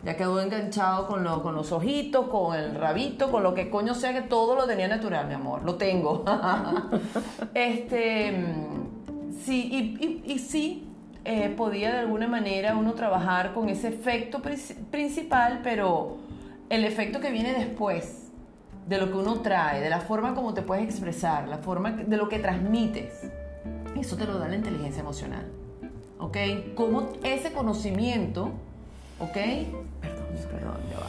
Ya 0.06 0.16
quedó 0.16 0.40
enganchado 0.40 1.08
con, 1.08 1.24
lo- 1.26 1.42
con 1.44 1.56
los 1.56 1.72
ojitos, 1.74 2.28
con 2.30 2.56
el 2.56 2.76
rabito, 2.76 3.30
con 3.32 3.44
lo 3.44 3.54
que 3.54 3.70
coño 3.70 3.96
sea 3.96 4.14
que 4.14 4.22
todo 4.22 4.56
lo 4.56 4.66
tenía 4.66 4.88
natural, 4.88 5.28
mi 5.28 5.34
amor. 5.34 5.64
Lo 5.66 5.76
tengo. 5.76 6.24
este, 7.54 8.46
sí, 9.46 10.22
y, 10.26 10.40
sí, 10.40 10.88
eh, 11.24 11.54
podía 11.56 11.92
de 11.94 12.00
alguna 12.00 12.28
manera 12.28 12.76
uno 12.76 12.94
trabajar 12.94 13.54
con 13.54 13.70
ese 13.70 13.88
efecto 13.90 14.42
princi- 14.42 14.76
principal, 14.92 15.62
pero 15.64 16.18
el 16.70 16.84
efecto 16.86 17.20
que 17.20 17.32
viene 17.32 17.54
después, 17.54 18.32
de 18.88 19.00
lo 19.00 19.10
que 19.12 19.18
uno 19.18 19.42
trae, 19.42 19.82
de 19.82 19.90
la 19.90 20.00
forma 20.00 20.36
como 20.36 20.54
te 20.54 20.62
puedes 20.62 20.84
expresar, 20.84 21.48
la 21.48 21.58
forma 21.58 21.92
de 21.92 22.18
lo 22.18 22.30
que 22.30 22.38
transmites. 22.40 23.30
Eso 24.00 24.16
te 24.16 24.26
lo 24.26 24.38
da 24.38 24.48
la 24.48 24.56
inteligencia 24.56 25.02
emocional. 25.02 25.46
¿Ok? 26.20 26.38
Como 26.76 27.10
ese 27.24 27.52
conocimiento, 27.52 28.52
¿ok? 29.20 29.34
Perdón, 30.02 30.26
perdón, 30.52 30.78
ya 30.92 31.00
va. 31.00 31.08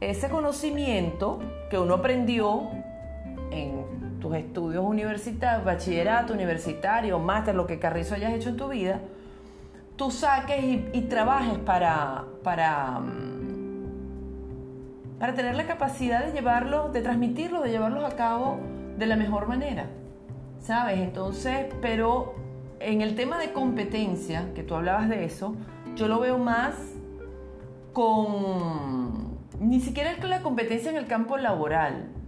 Ese 0.00 0.28
conocimiento 0.28 1.38
que 1.70 1.78
uno 1.78 1.94
aprendió 1.94 2.68
en 3.50 3.84
tus 4.22 4.36
estudios 4.36 4.84
universitarios, 4.84 5.64
bachillerato, 5.64 6.32
universitario, 6.32 7.18
máster, 7.18 7.56
lo 7.56 7.66
que 7.66 7.80
Carrizo 7.80 8.14
hayas 8.14 8.32
hecho 8.32 8.50
en 8.50 8.56
tu 8.56 8.68
vida, 8.68 9.00
tú 9.96 10.12
saques 10.12 10.62
y, 10.92 11.00
trabajes 11.02 11.58
para, 11.58 12.24
para, 12.44 13.00
mm, 13.00 13.88
para 15.18 15.34
tener 15.34 15.56
la 15.56 15.66
capacidad 15.66 16.24
de 16.24 16.30
llevarlo, 16.32 16.90
de 16.90 17.02
transmitirlo, 17.02 17.62
de 17.62 17.70
llevarlos 17.70 18.04
a 18.04 18.14
cabo 18.14 18.60
de 18.96 19.06
la 19.06 19.16
mejor 19.16 19.48
manera. 19.48 19.86
¿Sabes? 20.60 21.00
Entonces, 21.00 21.66
pero 21.82 22.36
en 22.78 23.00
el 23.00 23.16
tema 23.16 23.38
de 23.38 23.52
competencia, 23.52 24.54
que 24.54 24.62
tú 24.62 24.76
hablabas 24.76 25.08
de 25.08 25.24
eso, 25.24 25.56
yo 25.96 26.06
lo 26.06 26.20
veo 26.20 26.38
más 26.38 26.76
con 27.92 29.36
ni 29.58 29.80
siquiera 29.80 30.16
la 30.28 30.42
competencia 30.42 30.92
en 30.92 30.96
el 30.96 31.08
campo 31.08 31.36
laboral. 31.38 32.21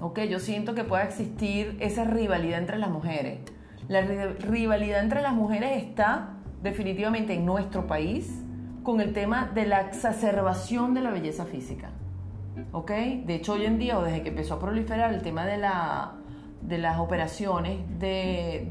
Ok, 0.00 0.20
yo 0.20 0.38
siento 0.38 0.74
que 0.74 0.84
pueda 0.84 1.02
existir 1.02 1.76
esa 1.80 2.04
rivalidad 2.04 2.58
entre 2.58 2.78
las 2.78 2.90
mujeres. 2.90 3.40
La 3.88 4.02
rivalidad 4.02 5.02
entre 5.02 5.22
las 5.22 5.34
mujeres 5.34 5.82
está 5.82 6.34
definitivamente 6.62 7.34
en 7.34 7.44
nuestro 7.44 7.86
país 7.86 8.44
con 8.84 9.00
el 9.00 9.12
tema 9.12 9.50
de 9.54 9.66
la 9.66 9.80
exacerbación 9.80 10.94
de 10.94 11.00
la 11.00 11.10
belleza 11.10 11.46
física. 11.46 11.90
¿Ok? 12.72 12.90
De 12.90 13.34
hecho, 13.34 13.54
hoy 13.54 13.64
en 13.64 13.78
día, 13.78 13.98
o 13.98 14.02
desde 14.02 14.22
que 14.22 14.28
empezó 14.28 14.54
a 14.54 14.60
proliferar 14.60 15.12
el 15.12 15.22
tema 15.22 15.46
de, 15.46 15.58
la, 15.58 16.12
de 16.62 16.78
las 16.78 16.98
operaciones 16.98 17.78
de, 17.98 18.66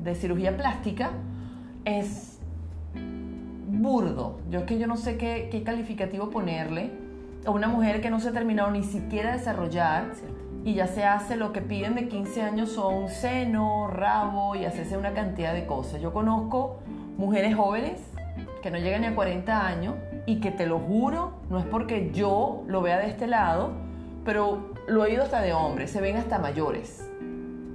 de, 0.00 0.14
cirugía 0.14 0.56
plástica, 0.56 1.10
es 1.84 2.38
burdo. 3.66 4.38
Yo 4.50 4.60
es 4.60 4.64
que 4.66 4.78
yo 4.78 4.86
no 4.86 4.96
sé 4.96 5.16
qué, 5.16 5.48
qué 5.50 5.64
calificativo 5.64 6.30
ponerle 6.30 7.01
a 7.44 7.50
una 7.50 7.68
mujer 7.68 8.00
que 8.00 8.10
no 8.10 8.20
se 8.20 8.28
ha 8.28 8.32
terminado 8.32 8.70
ni 8.70 8.82
siquiera 8.82 9.32
de 9.32 9.38
desarrollar 9.38 10.12
y 10.64 10.74
ya 10.74 10.86
se 10.86 11.04
hace 11.04 11.36
lo 11.36 11.52
que 11.52 11.60
piden 11.60 11.94
de 11.94 12.08
15 12.08 12.42
años 12.42 12.70
son 12.70 13.08
seno, 13.08 13.88
rabo 13.88 14.54
y 14.54 14.64
hacerse 14.64 14.96
una 14.96 15.12
cantidad 15.12 15.52
de 15.52 15.66
cosas. 15.66 16.00
Yo 16.00 16.12
conozco 16.12 16.78
mujeres 17.16 17.56
jóvenes 17.56 18.00
que 18.62 18.70
no 18.70 18.78
llegan 18.78 19.00
ni 19.00 19.08
a 19.08 19.14
40 19.14 19.66
años 19.66 19.94
y 20.24 20.40
que 20.40 20.52
te 20.52 20.66
lo 20.66 20.78
juro, 20.78 21.32
no 21.50 21.58
es 21.58 21.66
porque 21.66 22.12
yo 22.12 22.62
lo 22.68 22.80
vea 22.80 22.98
de 22.98 23.08
este 23.08 23.26
lado, 23.26 23.72
pero 24.24 24.72
lo 24.86 25.04
he 25.04 25.08
oído 25.08 25.24
hasta 25.24 25.40
de 25.40 25.52
hombres, 25.52 25.90
se 25.90 26.00
ven 26.00 26.16
hasta 26.16 26.38
mayores 26.38 27.08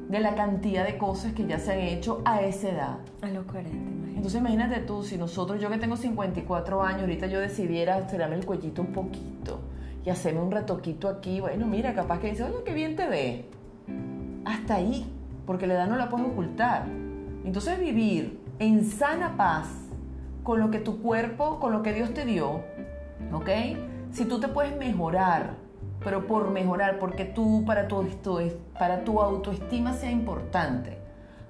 de 0.08 0.20
la 0.20 0.36
cantidad 0.36 0.86
de 0.86 0.98
cosas 0.98 1.34
que 1.34 1.46
ya 1.46 1.60
se 1.60 1.74
han 1.74 1.80
hecho 1.80 2.22
a 2.24 2.42
esa 2.42 2.70
edad. 2.70 2.98
A 3.22 3.28
los 3.28 3.46
40, 3.46 3.76
imagínate. 3.76 4.07
Entonces 4.18 4.42
imagínate 4.42 4.80
tú, 4.80 5.04
si 5.04 5.16
nosotros, 5.16 5.62
yo 5.62 5.70
que 5.70 5.78
tengo 5.78 5.96
54 5.96 6.82
años, 6.82 7.02
ahorita 7.02 7.28
yo 7.28 7.40
decidiera 7.40 8.00
estirarme 8.00 8.36
el 8.36 8.48
cuellito 8.48 8.82
un 8.82 8.92
poquito 8.92 9.60
y 10.04 10.10
hacerme 10.10 10.42
un 10.42 10.50
retoquito 10.50 11.08
aquí, 11.08 11.40
bueno, 11.40 11.68
mira, 11.68 11.94
capaz 11.94 12.18
que 12.20 12.32
dice, 12.32 12.44
oye, 12.44 12.64
qué 12.66 12.74
bien 12.74 12.96
te 12.96 13.08
ve. 13.08 13.46
Hasta 14.44 14.74
ahí, 14.74 15.06
porque 15.46 15.68
la 15.68 15.76
edad 15.76 15.88
no 15.88 15.98
la 15.98 16.10
puedes 16.10 16.26
ocultar. 16.26 16.88
Entonces 17.46 17.80
vivir 17.80 18.42
en 18.58 18.86
sana 18.86 19.38
paz 19.38 19.68
con 20.42 20.60
lo 20.62 20.72
que 20.72 20.80
tu 20.80 21.00
cuerpo, 21.00 21.60
con 21.60 21.72
lo 21.72 21.84
que 21.84 21.94
Dios 21.94 22.12
te 22.16 22.26
dio, 22.26 22.64
¿ok? 23.32 23.50
Si 24.10 24.26
tú 24.26 24.40
te 24.40 24.48
puedes 24.48 24.76
mejorar, 24.78 25.58
pero 26.04 26.26
por 26.26 26.50
mejorar, 26.50 26.98
porque 26.98 27.24
tú, 27.24 27.66
para 27.68 27.88
tu, 27.88 28.04
para 28.80 29.04
tu 29.04 29.22
autoestima 29.22 29.94
sea 29.94 30.10
importante, 30.10 30.98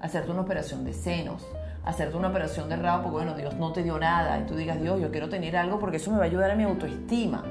hacerte 0.02 0.30
una 0.30 0.42
operación 0.42 0.84
de 0.84 0.92
senos, 0.92 1.46
hacerte 1.88 2.16
una 2.16 2.28
operación 2.28 2.68
de 2.68 2.76
rabo, 2.76 3.04
porque 3.04 3.24
bueno, 3.24 3.34
Dios 3.34 3.54
no 3.56 3.72
te 3.72 3.82
dio 3.82 3.98
nada, 3.98 4.38
y 4.38 4.44
tú 4.44 4.54
digas, 4.54 4.78
Dios, 4.80 5.00
yo 5.00 5.10
quiero 5.10 5.30
tener 5.30 5.56
algo 5.56 5.78
porque 5.78 5.96
eso 5.96 6.10
me 6.10 6.18
va 6.18 6.24
a 6.24 6.26
ayudar 6.26 6.50
a 6.50 6.54
mi 6.54 6.64
autoestima 6.64 7.44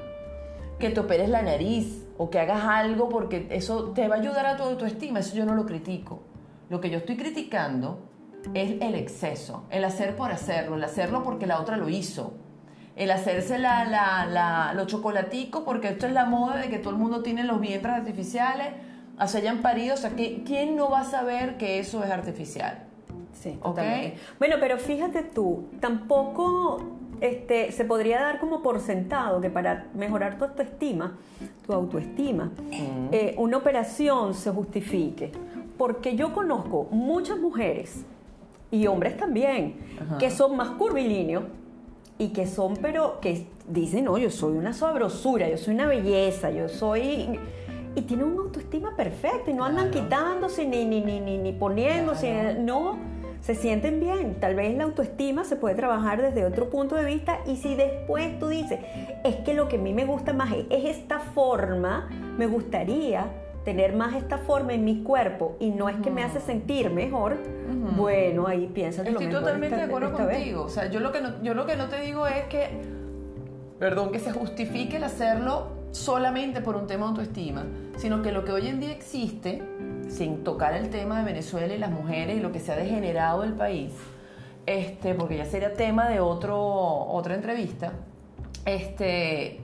que 0.77 0.91
te 0.91 0.99
operes 0.99 1.29
la 1.29 1.41
nariz 1.41 2.05
o 2.17 2.29
que 2.29 2.39
hagas 2.39 2.63
algo 2.63 3.09
porque 3.09 3.47
eso 3.49 3.91
te 3.93 4.07
va 4.07 4.15
a 4.15 4.19
ayudar 4.19 4.45
a 4.45 4.55
tu 4.55 4.63
autoestima, 4.63 5.19
eso 5.19 5.35
yo 5.35 5.43
no 5.43 5.55
lo 5.55 5.65
critico. 5.65 6.21
Lo 6.69 6.79
que 6.79 6.91
yo 6.91 6.99
estoy 6.99 7.17
criticando 7.17 8.09
es 8.53 8.79
el 8.79 8.93
exceso, 8.93 9.63
el 9.71 9.83
hacer 9.83 10.15
por 10.15 10.31
hacerlo, 10.31 10.75
el 10.75 10.83
hacerlo 10.83 11.23
porque 11.23 11.47
la 11.47 11.59
otra 11.59 11.75
lo 11.75 11.89
hizo, 11.89 12.33
el 12.95 13.09
hacerse 13.09 13.57
la, 13.57 13.85
la, 13.85 14.71
los 14.75 14.85
chocolaticos 14.85 15.63
porque 15.63 15.89
esto 15.89 16.05
es 16.05 16.13
la 16.13 16.25
moda 16.25 16.57
de 16.57 16.69
que 16.69 16.77
todo 16.77 16.91
el 16.91 16.97
mundo 16.97 17.23
tiene 17.23 17.43
los 17.43 17.59
vientres 17.59 17.95
artificiales, 17.95 18.67
o 19.19 19.27
se 19.27 19.39
hayan 19.39 19.63
parido, 19.63 19.95
o 19.95 19.97
sea, 19.97 20.11
¿quién 20.11 20.75
no 20.75 20.91
va 20.91 20.99
a 20.99 21.05
saber 21.05 21.57
que 21.57 21.79
eso 21.79 22.03
es 22.03 22.11
artificial? 22.11 22.86
Sí, 23.51 23.59
totalmente. 23.61 24.17
Bueno, 24.39 24.55
pero 24.59 24.77
fíjate 24.77 25.23
tú, 25.23 25.65
tampoco 25.79 26.81
este, 27.21 27.71
se 27.71 27.83
podría 27.85 28.21
dar 28.21 28.39
como 28.39 28.61
por 28.61 28.79
sentado 28.79 29.41
que 29.41 29.49
para 29.49 29.87
mejorar 29.93 30.37
tu 30.37 30.45
autoestima, 30.45 31.17
tu 31.65 31.73
autoestima, 31.73 32.51
eh, 33.11 33.35
una 33.37 33.57
operación 33.57 34.33
se 34.33 34.51
justifique. 34.51 35.31
Porque 35.77 36.15
yo 36.15 36.33
conozco 36.33 36.87
muchas 36.91 37.39
mujeres 37.39 38.05
y 38.71 38.87
hombres 38.87 39.15
también 39.17 39.75
que 40.19 40.31
son 40.31 40.55
más 40.57 40.69
curvilíneos 40.69 41.43
y 42.17 42.29
que 42.29 42.47
son, 42.47 42.77
pero 42.77 43.19
que 43.19 43.47
dicen, 43.67 44.05
no, 44.05 44.17
yo 44.17 44.31
soy 44.31 44.57
una 44.57 44.73
sabrosura, 44.73 45.49
yo 45.49 45.57
soy 45.57 45.75
una 45.75 45.87
belleza, 45.87 46.51
yo 46.51 46.67
soy... 46.67 47.39
Y 47.95 48.01
tienen 48.01 48.27
una 48.27 48.43
autoestima 48.43 48.95
perfecta 48.95 49.49
y 49.49 49.55
no 49.55 49.65
andan 49.65 49.89
quitándose 49.89 50.67
ni, 50.67 50.85
ni, 50.85 51.01
ni, 51.01 51.19
ni, 51.19 51.51
poniéndose, 51.51 52.53
no 52.59 52.99
se 53.41 53.55
sienten 53.55 53.99
bien. 53.99 54.35
Tal 54.39 54.55
vez 54.55 54.75
la 54.75 54.83
autoestima 54.83 55.43
se 55.43 55.55
puede 55.55 55.75
trabajar 55.75 56.21
desde 56.21 56.45
otro 56.45 56.69
punto 56.69 56.95
de 56.95 57.05
vista 57.05 57.39
y 57.45 57.57
si 57.57 57.75
después 57.75 58.37
tú 58.39 58.47
dices, 58.49 58.79
es 59.23 59.35
que 59.37 59.53
lo 59.53 59.67
que 59.67 59.77
a 59.77 59.79
mí 59.79 59.93
me 59.93 60.05
gusta 60.05 60.33
más 60.33 60.53
es 60.69 60.85
esta 60.85 61.19
forma, 61.19 62.09
me 62.37 62.47
gustaría 62.47 63.25
tener 63.63 63.93
más 63.93 64.15
esta 64.15 64.37
forma 64.37 64.73
en 64.73 64.85
mi 64.85 65.03
cuerpo 65.03 65.57
y 65.59 65.71
no 65.71 65.89
es 65.89 65.97
que 65.97 66.09
me 66.09 66.23
hace 66.23 66.39
sentir 66.39 66.89
mejor, 66.89 67.35
bueno, 67.97 68.47
ahí 68.47 68.67
piensa 68.73 69.03
que 69.03 69.09
Estoy 69.09 69.29
totalmente 69.29 69.75
de 69.75 69.83
acuerdo 69.83 70.13
contigo. 70.13 70.63
O 70.63 70.69
sea, 70.69 70.89
yo 70.89 71.01
lo, 71.01 71.11
que 71.11 71.19
no, 71.19 71.43
yo 71.43 71.53
lo 71.53 71.65
que 71.65 71.75
no 71.75 71.89
te 71.89 71.99
digo 71.99 72.25
es 72.27 72.45
que, 72.45 72.69
perdón, 73.77 74.13
que 74.13 74.19
se 74.19 74.31
justifique 74.31 74.95
el 74.95 75.03
hacerlo 75.03 75.67
solamente 75.91 76.61
por 76.61 76.77
un 76.77 76.87
tema 76.87 77.07
de 77.07 77.09
autoestima, 77.09 77.65
sino 77.97 78.21
que 78.21 78.31
lo 78.31 78.45
que 78.45 78.53
hoy 78.53 78.67
en 78.67 78.79
día 78.79 78.91
existe 78.91 79.61
sin 80.07 80.43
tocar 80.43 80.73
el 80.73 80.89
tema 80.89 81.19
de 81.19 81.25
Venezuela 81.25 81.73
y 81.73 81.77
las 81.77 81.91
mujeres 81.91 82.37
y 82.37 82.39
lo 82.39 82.51
que 82.51 82.59
se 82.59 82.71
ha 82.71 82.75
degenerado 82.75 83.43
el 83.43 83.53
país, 83.53 83.91
este, 84.65 85.13
porque 85.13 85.37
ya 85.37 85.45
sería 85.45 85.73
tema 85.73 86.09
de 86.09 86.19
otro, 86.19 86.57
otra 86.59 87.35
entrevista, 87.35 87.93
este, 88.65 89.59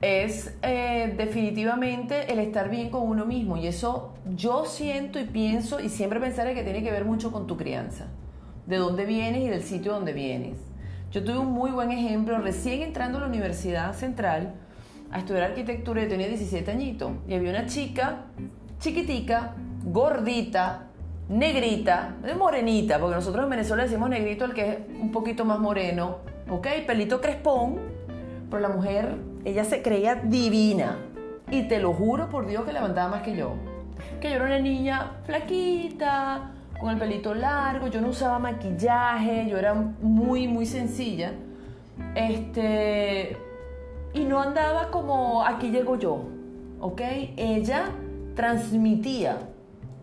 es 0.00 0.54
eh, 0.62 1.14
definitivamente 1.16 2.32
el 2.32 2.40
estar 2.40 2.68
bien 2.68 2.90
con 2.90 3.02
uno 3.02 3.24
mismo. 3.24 3.56
Y 3.56 3.66
eso 3.66 4.14
yo 4.34 4.64
siento 4.64 5.20
y 5.20 5.24
pienso 5.24 5.80
y 5.80 5.88
siempre 5.88 6.20
pensaré 6.20 6.54
que 6.54 6.62
tiene 6.64 6.82
que 6.82 6.90
ver 6.90 7.04
mucho 7.04 7.30
con 7.30 7.46
tu 7.46 7.56
crianza, 7.56 8.06
de 8.66 8.76
dónde 8.76 9.06
vienes 9.06 9.42
y 9.42 9.48
del 9.48 9.62
sitio 9.62 9.92
donde 9.92 10.12
vienes. 10.12 10.56
Yo 11.12 11.22
tuve 11.22 11.38
un 11.38 11.52
muy 11.52 11.70
buen 11.70 11.90
ejemplo 11.90 12.38
recién 12.38 12.82
entrando 12.82 13.18
a 13.18 13.20
la 13.20 13.26
Universidad 13.26 13.92
Central 13.92 14.54
a 15.10 15.18
estudiar 15.18 15.44
arquitectura, 15.44 16.02
yo 16.02 16.08
tenía 16.08 16.26
17 16.26 16.70
añitos 16.70 17.12
y 17.28 17.34
había 17.34 17.50
una 17.50 17.66
chica 17.66 18.24
chiquitica, 18.82 19.52
gordita, 19.84 20.88
negrita, 21.28 22.16
morenita, 22.36 22.98
porque 22.98 23.14
nosotros 23.14 23.44
en 23.44 23.50
Venezuela 23.50 23.84
decimos 23.84 24.10
negrito 24.10 24.44
el 24.44 24.54
que 24.54 24.70
es 24.70 24.78
un 25.00 25.12
poquito 25.12 25.44
más 25.44 25.60
moreno, 25.60 26.16
¿ok? 26.50 26.66
Pelito 26.84 27.20
crespón, 27.20 27.78
pero 28.50 28.60
la 28.60 28.68
mujer, 28.68 29.14
ella 29.44 29.64
se 29.64 29.82
creía 29.82 30.16
divina. 30.16 30.98
Y 31.50 31.68
te 31.68 31.78
lo 31.78 31.92
juro 31.92 32.28
por 32.28 32.46
Dios 32.46 32.64
que 32.64 32.72
levantaba 32.72 33.08
más 33.08 33.22
que 33.22 33.36
yo. 33.36 33.54
Que 34.20 34.30
yo 34.30 34.36
era 34.36 34.46
una 34.46 34.58
niña 34.58 35.12
flaquita, 35.24 36.50
con 36.80 36.90
el 36.90 36.98
pelito 36.98 37.34
largo, 37.34 37.86
yo 37.86 38.00
no 38.00 38.08
usaba 38.08 38.40
maquillaje, 38.40 39.46
yo 39.48 39.58
era 39.58 39.74
muy, 39.74 40.48
muy 40.48 40.66
sencilla. 40.66 41.32
Este. 42.16 43.36
Y 44.12 44.24
no 44.24 44.40
andaba 44.40 44.90
como 44.90 45.44
aquí 45.44 45.70
llego 45.70 45.96
yo, 45.96 46.24
¿ok? 46.80 47.00
Ella 47.36 47.84
transmitía 48.34 49.38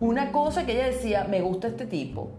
una 0.00 0.32
cosa 0.32 0.64
que 0.64 0.72
ella 0.72 0.86
decía, 0.86 1.26
me 1.28 1.40
gusta 1.40 1.68
este 1.68 1.86
tipo. 1.86 2.30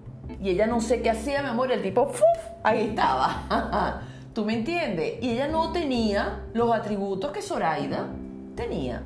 Y 0.41 0.49
ella 0.49 0.65
no 0.65 0.81
sé 0.81 1.01
qué 1.01 1.09
hacía, 1.09 1.41
mi 1.43 1.49
amor, 1.49 1.69
y 1.69 1.73
el 1.73 1.81
tipo, 1.81 2.07
¡fuf! 2.07 2.23
ahí 2.63 2.87
estaba. 2.89 4.01
¿Tú 4.33 4.45
me 4.45 4.53
entiendes? 4.53 5.21
Y 5.21 5.31
ella 5.31 5.47
no 5.47 5.71
tenía 5.71 6.43
los 6.53 6.73
atributos 6.73 7.31
que 7.31 7.41
Zoraida 7.41 8.07
tenía. 8.55 9.03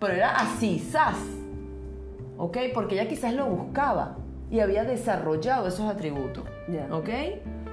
Pero 0.00 0.14
era 0.14 0.36
así, 0.36 0.78
sas. 0.78 1.18
¿Ok? 2.38 2.58
Porque 2.72 2.94
ella 2.94 3.08
quizás 3.08 3.34
lo 3.34 3.46
buscaba 3.46 4.16
y 4.50 4.60
había 4.60 4.84
desarrollado 4.84 5.68
esos 5.68 5.88
atributos. 5.90 6.44
¿Ok? 6.90 7.08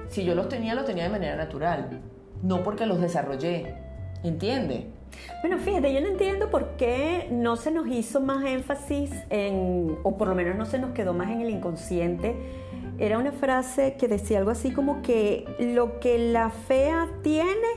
Si 0.08 0.24
yo 0.24 0.34
los 0.34 0.48
tenía, 0.48 0.74
los 0.74 0.84
tenía 0.84 1.04
de 1.04 1.10
manera 1.10 1.36
natural. 1.36 2.00
No 2.42 2.62
porque 2.62 2.86
los 2.86 3.00
desarrollé. 3.00 3.74
¿Entiendes? 4.22 4.84
Bueno, 5.40 5.58
fíjate, 5.58 5.92
yo 5.92 6.00
no 6.00 6.08
entiendo 6.08 6.50
por 6.50 6.76
qué 6.76 7.28
no 7.30 7.56
se 7.56 7.70
nos 7.70 7.86
hizo 7.88 8.20
más 8.20 8.44
énfasis 8.44 9.10
en, 9.30 9.98
o 10.02 10.16
por 10.16 10.28
lo 10.28 10.34
menos 10.34 10.56
no 10.56 10.66
se 10.66 10.78
nos 10.78 10.92
quedó 10.92 11.12
más 11.14 11.30
en 11.30 11.40
el 11.40 11.50
inconsciente. 11.50 12.36
Era 12.98 13.18
una 13.18 13.32
frase 13.32 13.96
que 13.98 14.06
decía 14.06 14.38
algo 14.38 14.50
así 14.50 14.72
como 14.72 15.02
que 15.02 15.46
lo 15.58 15.98
que 15.98 16.18
la 16.18 16.50
fea 16.50 17.08
tiene, 17.22 17.68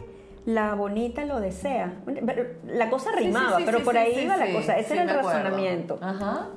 la 0.46 0.76
bonita 0.76 1.26
lo 1.26 1.40
desea. 1.40 1.94
La 2.68 2.90
cosa 2.90 3.12
rimaba, 3.12 3.60
pero 3.66 3.84
por 3.84 3.98
ahí 3.98 4.20
iba 4.24 4.38
la 4.38 4.52
cosa. 4.54 4.78
Ese 4.78 4.94
era 4.94 5.04
el 5.04 5.10
razonamiento. 5.10 5.98
Ajá. 6.02 6.50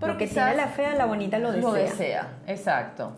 Pero 0.00 0.12
lo 0.12 0.18
que 0.18 0.26
tiene 0.26 0.54
la 0.54 0.68
fea, 0.68 0.94
la 0.94 1.06
bonita 1.06 1.38
lo 1.38 1.52
desea. 1.52 1.70
Lo 1.70 1.74
desea, 1.74 2.28
exacto. 2.46 3.12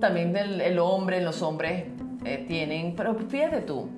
También 0.00 0.36
el, 0.36 0.78
hombre, 0.78 1.22
los 1.22 1.42
hombres 1.42 1.84
eh, 2.24 2.44
tienen, 2.46 2.94
pero 2.94 3.14
fíjate 3.14 3.62
tú, 3.62 3.88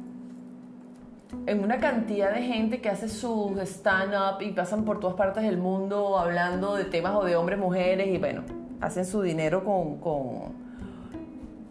en 1.46 1.62
una 1.62 1.78
cantidad 1.78 2.32
de 2.32 2.42
gente 2.42 2.80
que 2.80 2.88
hace 2.88 3.08
sus 3.08 3.58
stand-up 3.58 4.40
y 4.40 4.52
pasan 4.52 4.84
por 4.84 5.00
todas 5.00 5.16
partes 5.16 5.42
del 5.42 5.58
mundo 5.58 6.18
hablando 6.18 6.74
de 6.74 6.84
temas 6.84 7.14
o 7.14 7.24
de 7.24 7.36
hombres, 7.36 7.58
mujeres 7.58 8.08
y 8.08 8.18
bueno, 8.18 8.42
hacen 8.80 9.04
su 9.04 9.22
dinero 9.22 9.64
con, 9.64 9.98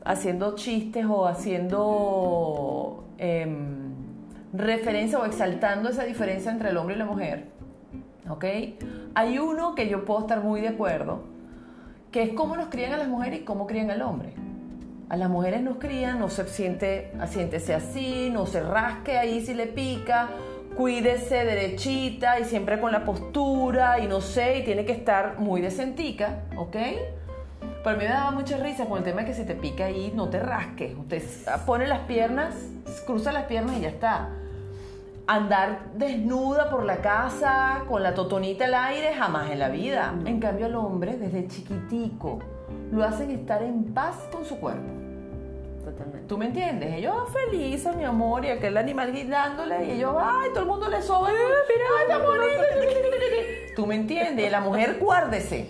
haciendo 0.04 0.56
chistes 0.56 1.06
o 1.06 1.26
haciendo 1.26 3.06
em, 3.18 3.94
referencia 4.54 5.20
o 5.20 5.26
exaltando 5.26 5.90
esa 5.90 6.04
diferencia 6.04 6.52
entre 6.52 6.70
el 6.70 6.78
hombre 6.78 6.96
y 6.96 7.00
la 7.00 7.06
mujer. 7.06 7.46
¿Ok? 8.30 8.46
Hay 9.16 9.40
uno 9.40 9.74
que 9.74 9.88
yo 9.88 10.06
puedo 10.06 10.22
estar 10.22 10.44
muy 10.44 10.62
de 10.62 10.70
acuerdo, 10.70 11.24
que 12.12 12.24
es 12.24 12.34
cómo 12.34 12.56
nos 12.56 12.68
crían 12.68 12.94
a 12.94 12.98
las 12.98 13.08
mujeres 13.08 13.42
y 13.42 13.44
cómo 13.44 13.68
crían 13.68 13.90
al 13.90 14.02
hombre. 14.02 14.34
A 15.10 15.16
las 15.16 15.30
mujeres 15.30 15.62
nos 15.62 15.78
crían, 15.78 16.20
no 16.20 16.28
se 16.30 16.46
siente, 16.48 17.14
siéntese 17.30 17.74
así, 17.74 18.30
no 18.30 18.46
se 18.46 18.62
rasque 18.62 19.18
ahí 19.18 19.46
si 19.46 19.54
le 19.54 19.68
pica, 19.68 20.28
cuídese 20.76 21.46
derechita 21.46 22.42
y 22.42 22.44
siempre 22.44 22.82
con 22.82 22.92
la 22.92 23.06
postura 23.06 24.00
y 24.00 24.08
no 24.08 24.20
sé, 24.20 24.60
y 24.60 24.64
tiene 24.66 24.84
que 24.84 24.92
estar 24.92 25.40
muy 25.40 25.62
decentica, 25.62 26.40
¿ok? 26.58 26.76
Pero 27.84 27.90
a 27.90 27.94
mí 27.94 28.00
me 28.00 28.10
daba 28.10 28.32
mucha 28.32 28.58
risa 28.58 28.86
con 28.86 28.98
el 28.98 29.06
tema 29.06 29.22
de 29.22 29.28
que 29.28 29.34
si 29.34 29.46
te 29.46 29.56
pica 29.56 29.86
ahí, 29.86 30.12
no 30.14 30.28
te 30.28 30.42
rasques. 30.42 30.94
Usted 30.98 31.24
pone 31.66 31.88
las 31.88 32.00
piernas, 32.00 32.54
cruza 33.06 33.32
las 33.32 33.46
piernas 33.46 33.78
y 33.78 33.82
ya 33.82 33.90
está. 33.90 34.28
Andar 35.26 35.80
desnuda 35.96 36.70
por 36.70 36.84
la 36.84 36.98
casa, 36.98 37.86
con 37.88 38.04
la 38.04 38.14
totonita 38.14 38.66
al 38.66 38.74
aire, 38.74 39.14
jamás 39.14 39.52
en 39.52 39.60
la 39.60 39.70
vida. 39.70 40.14
En 40.26 40.42
cambio, 40.42 40.66
al 40.66 40.76
hombre, 40.76 41.16
desde 41.16 41.48
chiquitico, 41.48 42.40
lo 42.92 43.04
hacen 43.04 43.32
estar 43.32 43.62
en 43.64 43.94
paz 43.94 44.16
con 44.32 44.46
su 44.46 44.60
cuerpo. 44.60 44.88
Totalmente. 45.84 46.28
¿Tú 46.28 46.38
me 46.38 46.48
entiendes? 46.48 46.94
Ellos 46.96 47.16
felices, 47.32 47.96
mi 47.96 48.04
amor, 48.04 48.44
y 48.44 48.50
aquel 48.50 48.76
animal 48.78 49.14
guindándole, 49.14 49.86
y 49.86 49.92
ellos, 49.92 50.16
ay, 50.20 50.50
todo 50.50 50.62
el 50.62 50.68
mundo 50.68 50.90
le 50.90 51.02
soba, 51.02 51.30
mira, 51.30 51.86
está 52.02 52.18
bonito. 52.18 52.64
¿Tú 53.76 53.86
me 53.86 53.96
entiendes? 53.96 54.52
La 54.52 54.60
mujer, 54.60 54.98
guárdese. 55.00 55.70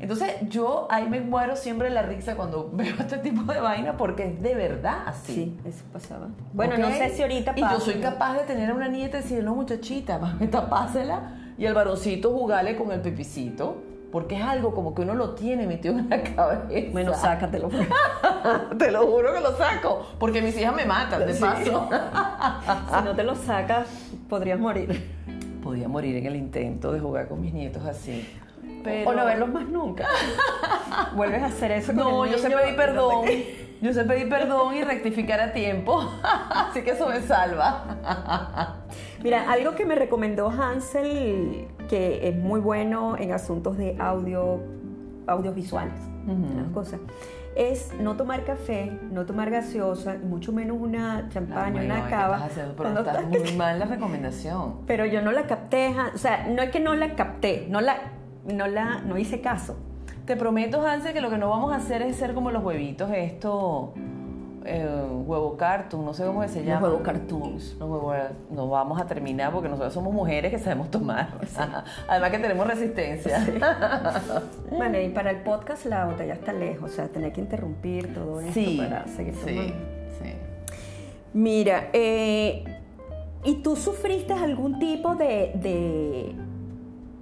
Entonces, 0.00 0.36
yo 0.42 0.86
ahí 0.90 1.08
me 1.08 1.20
muero 1.20 1.56
siempre 1.56 1.90
la 1.90 2.02
risa 2.02 2.36
cuando 2.36 2.70
veo 2.72 2.94
este 2.98 3.18
tipo 3.18 3.42
de 3.52 3.60
vaina 3.60 3.96
porque 3.96 4.26
es 4.26 4.42
de 4.42 4.54
verdad 4.54 5.02
así. 5.06 5.34
Sí, 5.34 5.58
eso 5.64 5.84
pasaba. 5.92 6.28
Bueno, 6.52 6.78
no 6.78 6.88
sé 6.88 7.10
si 7.10 7.22
ahorita 7.22 7.54
pasa. 7.54 7.74
Y 7.74 7.78
yo 7.78 7.80
soy 7.80 7.94
capaz 8.00 8.34
de 8.34 8.44
tener 8.44 8.70
a 8.70 8.74
una 8.74 8.88
nieta 8.88 9.18
y 9.18 9.22
decirle, 9.22 9.44
no, 9.44 9.54
muchachita, 9.54 10.20
tapásela 10.50 11.54
y 11.58 11.66
el 11.66 11.74
varoncito 11.74 12.30
jugarle 12.30 12.76
con 12.76 12.92
el 12.92 13.00
pipicito 13.00 13.82
porque 14.10 14.36
es 14.36 14.42
algo 14.42 14.74
como 14.74 14.94
que 14.94 15.02
uno 15.02 15.14
lo 15.14 15.34
tiene 15.34 15.66
metido 15.66 15.98
en 15.98 16.08
la 16.08 16.22
cabeza. 16.22 16.90
Bueno, 16.92 17.14
sácatelo. 17.14 17.70
te 18.78 18.90
lo 18.90 19.06
juro 19.06 19.34
que 19.34 19.40
lo 19.40 19.56
saco, 19.56 20.06
porque 20.18 20.40
mis 20.40 20.56
hijas 20.58 20.74
me 20.74 20.86
matan, 20.86 21.26
de 21.26 21.34
paso. 21.34 21.88
si 22.98 23.04
no 23.04 23.14
te 23.14 23.22
lo 23.22 23.34
sacas, 23.34 23.88
podrías 24.28 24.58
morir. 24.58 25.10
Podría 25.62 25.88
morir 25.88 26.16
en 26.16 26.26
el 26.26 26.36
intento 26.36 26.92
de 26.92 27.00
jugar 27.00 27.28
con 27.28 27.40
mis 27.40 27.52
nietos 27.52 27.84
así. 27.84 28.26
O 29.04 29.12
no 29.12 29.24
verlos 29.24 29.50
más 29.50 29.68
nunca. 29.68 30.06
Vuelves 31.14 31.42
a 31.42 31.46
hacer 31.46 31.72
eso. 31.72 31.92
no, 31.92 32.24
yo 32.26 32.38
sé 32.38 32.48
pedir 32.48 32.76
perdón. 32.76 33.26
Yo 33.80 33.92
sé 33.92 34.04
pedir 34.04 34.28
perdón 34.28 34.74
y 34.74 34.82
rectificar 34.82 35.40
a 35.40 35.52
tiempo. 35.52 36.10
Así 36.22 36.82
que 36.82 36.92
eso 36.92 37.08
me 37.08 37.20
salva. 37.20 38.78
Mira, 39.22 39.50
algo 39.50 39.74
que 39.74 39.84
me 39.84 39.94
recomendó 39.94 40.48
Hansel, 40.48 41.68
que 41.88 42.28
es 42.28 42.36
muy 42.36 42.60
bueno 42.60 43.16
en 43.18 43.32
asuntos 43.32 43.76
de 43.76 43.96
audio, 43.98 44.60
audiovisuales, 45.26 45.94
las 46.26 46.68
cosas, 46.72 47.00
es 47.56 47.92
no 48.00 48.16
tomar 48.16 48.44
café, 48.44 48.98
no 49.10 49.26
tomar 49.26 49.50
gaseosa, 49.50 50.16
y 50.16 50.24
mucho 50.24 50.52
menos 50.52 50.76
una 50.78 51.28
champaña, 51.30 51.82
una 51.82 52.08
cava. 52.08 52.48
Pero 52.76 53.00
está 53.00 53.22
muy 53.22 53.52
mal 53.56 53.78
la 53.78 53.86
recomendación. 53.86 54.76
Pero 54.86 55.06
yo 55.06 55.22
no 55.22 55.32
la 55.32 55.46
capté, 55.46 55.94
o 56.14 56.18
sea, 56.18 56.46
no 56.48 56.62
es 56.62 56.70
que 56.70 56.80
no 56.80 56.94
la 56.94 57.16
capté, 57.16 57.66
no 57.68 57.80
la, 57.80 57.96
no 58.46 58.66
la, 58.68 59.00
no 59.00 59.18
hice 59.18 59.40
caso. 59.40 59.76
Te 60.24 60.36
prometo, 60.36 60.86
Hansel, 60.86 61.14
que 61.14 61.20
lo 61.20 61.30
que 61.30 61.38
no 61.38 61.48
vamos 61.48 61.72
a 61.72 61.76
hacer 61.76 62.02
es 62.02 62.16
ser 62.16 62.34
como 62.34 62.50
los 62.50 62.62
huevitos, 62.62 63.10
esto, 63.12 63.94
eh, 64.64 64.86
huevo 65.24 65.56
cartoon, 65.56 66.04
no 66.04 66.14
sé 66.14 66.24
cómo 66.24 66.46
se 66.48 66.64
llama. 66.64 66.80
Los 66.80 66.90
huevo 66.90 67.02
cartoons. 67.02 67.76
no 67.78 68.68
vamos 68.68 69.00
a 69.00 69.06
terminar 69.06 69.52
porque 69.52 69.68
nosotros 69.68 69.94
somos 69.94 70.12
mujeres 70.12 70.50
que 70.50 70.58
sabemos 70.58 70.90
tomar. 70.90 71.28
Además 72.08 72.30
que 72.30 72.38
tenemos 72.38 72.66
resistencia. 72.66 73.46
bueno, 74.70 75.00
y 75.00 75.08
para 75.10 75.30
el 75.30 75.38
podcast 75.38 75.86
la 75.86 76.06
botella 76.06 76.34
está 76.34 76.52
lejos, 76.52 76.90
o 76.90 76.94
sea, 76.94 77.08
tener 77.08 77.32
que 77.32 77.40
interrumpir 77.40 78.14
todo 78.14 78.40
esto 78.40 78.60
para 78.76 79.06
seguir 79.08 79.34
tomando. 79.34 79.62
Sí, 79.62 80.34
Mira, 81.34 81.90
eh, 81.92 82.64
¿y 83.44 83.56
tú 83.56 83.76
sufriste 83.76 84.32
algún 84.32 84.78
tipo 84.78 85.14
de, 85.14 85.52
de, 85.54 86.34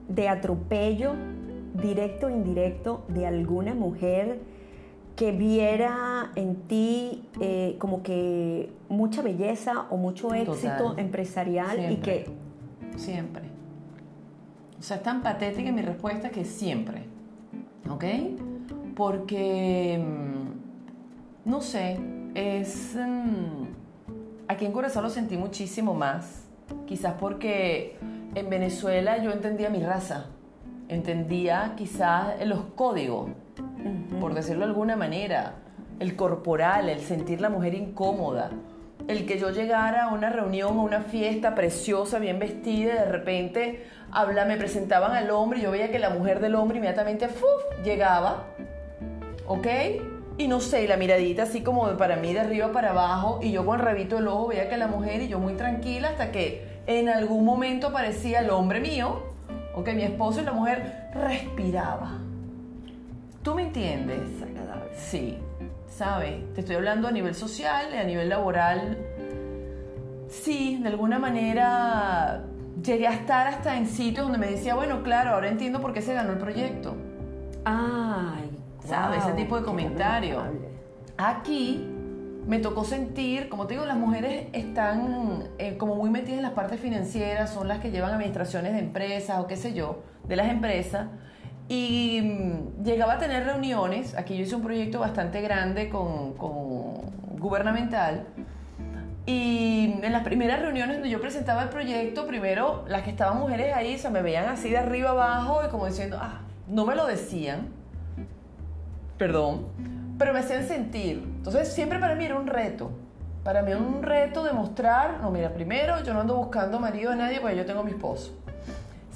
de 0.09 0.29
atropello 0.29 1.13
directo 1.75 2.27
o 2.27 2.31
indirecto 2.31 3.05
de 3.09 3.27
alguna 3.27 3.75
mujer 3.75 4.39
que 5.17 5.33
viera 5.33 6.31
en 6.37 6.57
ti 6.69 7.29
eh, 7.41 7.77
como 7.79 8.03
que 8.03 8.71
mucha 8.89 9.23
belleza 9.23 9.87
o 9.91 9.97
mucho 9.97 10.35
éxito 10.35 10.95
empresarial 10.99 11.91
y 11.91 11.97
que... 11.97 12.31
Siempre. 12.97 13.43
O 14.79 14.83
sea, 14.83 14.99
es 14.99 15.03
tan 15.03 15.23
patética 15.23 15.73
mi 15.73 15.83
respuesta 15.83 16.31
que 16.31 16.45
siempre. 16.45 17.05
¿Ok? 17.89 18.05
Porque, 18.95 19.99
mm, 19.99 21.49
no 21.49 21.61
sé, 21.61 21.99
es... 22.35 22.95
Mm, 22.95 23.65
aquí 24.49 24.67
en 24.67 24.73
Corazón 24.73 25.03
lo 25.03 25.11
sentí 25.11 25.37
muchísimo 25.37 25.95
más. 25.95 26.45
Quizás 26.87 27.15
porque 27.19 27.97
en 28.35 28.51
Venezuela 28.51 29.23
yo 29.23 29.33
entendía 29.33 29.71
mi 29.71 29.81
raza 29.81 30.27
entendía 30.89 31.75
quizás 31.77 32.35
los 32.47 32.61
códigos, 32.75 33.31
por 34.21 34.35
decirlo 34.35 34.61
de 34.61 34.71
alguna 34.71 34.97
manera, 34.97 35.55
el 36.01 36.17
corporal, 36.17 36.89
el 36.89 37.01
sentir 37.01 37.41
la 37.41 37.49
mujer 37.49 37.75
incómoda, 37.75 38.51
el 39.09 39.27
que 39.27 39.39
yo 39.39 39.51
llegara 39.51 40.05
a 40.05 40.13
una 40.13 40.31
reunión 40.31 40.79
o 40.79 40.83
una 40.83 41.01
fiesta 41.01 41.55
preciosa, 41.55 42.19
bien 42.19 42.39
vestida, 42.39 42.95
y 42.95 42.97
de 42.97 43.05
repente 43.05 43.87
habla, 44.11 44.45
me 44.45 44.57
presentaban 44.57 45.13
al 45.13 45.31
hombre 45.31 45.61
y 45.61 45.63
yo 45.63 45.71
veía 45.71 45.91
que 45.91 45.99
la 45.99 46.11
mujer 46.11 46.41
del 46.41 46.55
hombre 46.55 46.79
inmediatamente 46.79 47.29
llegaba, 47.85 48.45
¿ok? 49.47 49.67
Y 50.39 50.49
no 50.49 50.61
sé, 50.61 50.87
la 50.87 50.97
miradita 50.97 51.45
así 51.45 51.63
como 51.63 51.97
para 51.97 52.17
mí 52.17 52.33
de 52.33 52.41
arriba 52.41 52.73
para 52.73 52.91
abajo 52.91 53.41
y 53.43 53.53
yo 53.53 53.65
con 53.65 53.79
el 53.79 53.87
rabito 53.87 54.17
del 54.17 54.29
ojo 54.29 54.49
veía 54.49 54.69
que 54.69 54.77
la 54.77 54.87
mujer 54.87 55.23
y 55.23 55.29
yo 55.29 55.39
muy 55.39 55.55
tranquila 55.55 56.09
hasta 56.09 56.31
que 56.31 56.67
en 56.87 57.09
algún 57.09 57.45
momento 57.45 57.87
aparecía 57.87 58.41
el 58.41 58.51
hombre 58.51 58.81
mío 58.81 59.23
ok, 59.77 59.93
mi 59.93 60.03
esposo 60.03 60.41
y 60.41 60.45
la 60.45 60.53
mujer 60.53 61.11
respiraba. 61.13 62.19
¿Tú 63.47 63.55
me 63.55 63.63
entiendes? 63.63 64.23
Sí, 64.97 65.39
¿sabes? 65.89 66.53
Te 66.55 66.63
estoy 66.63 66.75
hablando 66.75 67.07
a 67.07 67.13
nivel 67.13 67.33
social, 67.33 67.95
a 67.97 68.03
nivel 68.03 68.29
laboral. 68.29 68.99
Sí, 70.29 70.81
de 70.83 70.89
alguna 70.89 71.21
manera 71.21 72.43
llegué 72.83 73.07
a 73.07 73.13
estar 73.13 73.47
hasta 73.47 73.77
en 73.77 73.87
sitios 73.87 74.25
donde 74.25 74.39
me 74.39 74.51
decía, 74.51 74.75
bueno, 74.75 75.05
claro, 75.05 75.31
ahora 75.31 75.49
entiendo 75.49 75.81
por 75.81 75.93
qué 75.93 76.03
se 76.03 76.13
ganó 76.13 76.33
el 76.33 76.39
proyecto. 76.39 76.97
Ay, 77.65 78.51
¿sabes? 78.85 79.23
Ese 79.23 79.35
tipo 79.35 79.57
de 79.57 79.63
comentario. 79.65 80.43
Aquí 81.17 81.89
me 82.49 82.59
tocó 82.59 82.83
sentir, 82.83 83.49
como 83.49 83.69
te 83.69 83.75
digo, 83.75 83.87
las 83.87 83.97
mujeres 83.97 84.49
están 84.55 85.51
eh, 85.59 85.77
como 85.77 85.95
muy 85.95 86.11
metidas 86.11 86.39
en 86.39 86.43
las 86.43 86.53
partes 86.55 86.81
financieras, 86.81 87.51
son 87.51 87.69
las 87.69 87.79
que 87.79 87.93
llevan 87.93 88.13
administraciones 88.13 88.73
de 88.73 88.81
empresas 88.81 89.39
o 89.39 89.47
qué 89.47 89.55
sé 89.55 89.73
yo, 89.73 90.03
de 90.27 90.35
las 90.35 90.49
empresas. 90.49 91.07
Y 91.69 92.21
mm, 92.23 92.85
llegaba 92.85 93.15
a 93.15 93.19
tener 93.19 93.45
reuniones, 93.45 94.17
aquí 94.17 94.37
yo 94.37 94.45
hice 94.45 94.55
un 94.55 94.63
proyecto 94.63 95.01
bastante 95.01 95.41
grande 95.41 95.89
con, 95.89 96.35
gubernamental, 97.39 98.27
y 99.27 99.99
en 100.03 100.13
las 100.13 100.23
primeras 100.23 100.61
reuniones 100.61 100.97
donde 100.97 101.11
yo 101.11 101.21
presentaba 101.21 101.65
el 101.65 101.69
proyecto, 101.69 102.29
primero 102.29 102.85
las 102.87 103.03
que 103.03 103.11
estaban 103.11 103.41
mujeres 103.41 103.75
ahí 103.75 103.99
se 103.99 104.09
me 104.09 104.23
veían 104.23 104.47
así 104.49 104.71
de 104.71 104.79
arriba 104.79 105.11
abajo 105.11 105.63
y 105.67 105.69
como 105.69 105.87
diciendo, 105.87 106.17
ah, 106.21 106.43
no 106.69 106.87
me 106.87 106.95
lo 106.95 107.07
decían, 107.07 107.69
perdón, 109.19 109.67
pero 110.17 110.33
me 110.33 110.39
hacían 110.39 110.65
sentir. 110.69 111.25
Entonces 111.25 111.73
siempre 111.73 111.99
para 111.99 112.15
mí 112.15 112.25
era 112.25 112.39
un 112.39 112.47
reto. 112.47 112.93
Para 113.43 113.63
mí 113.63 113.73
es 113.73 113.79
un 113.79 114.03
reto 114.03 114.45
demostrar, 114.45 115.21
no, 115.21 115.31
mira, 115.33 115.53
primero, 115.53 116.03
yo 116.03 116.15
no 116.15 116.21
ando 116.21 116.37
buscando 116.37 116.79
marido 116.79 117.11
de 117.11 117.17
nadie 117.17 117.41
porque 117.41 117.57
yo 117.57 117.67
tengo 117.67 117.83
mi 117.83 117.93
esposo. 117.93 118.33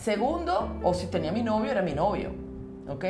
Segundo, 0.01 0.78
o 0.82 0.94
si 0.94 1.09
tenía 1.09 1.30
mi 1.30 1.42
novio, 1.42 1.70
era 1.70 1.82
mi 1.82 1.92
novio, 1.92 2.30
¿ok? 2.88 3.05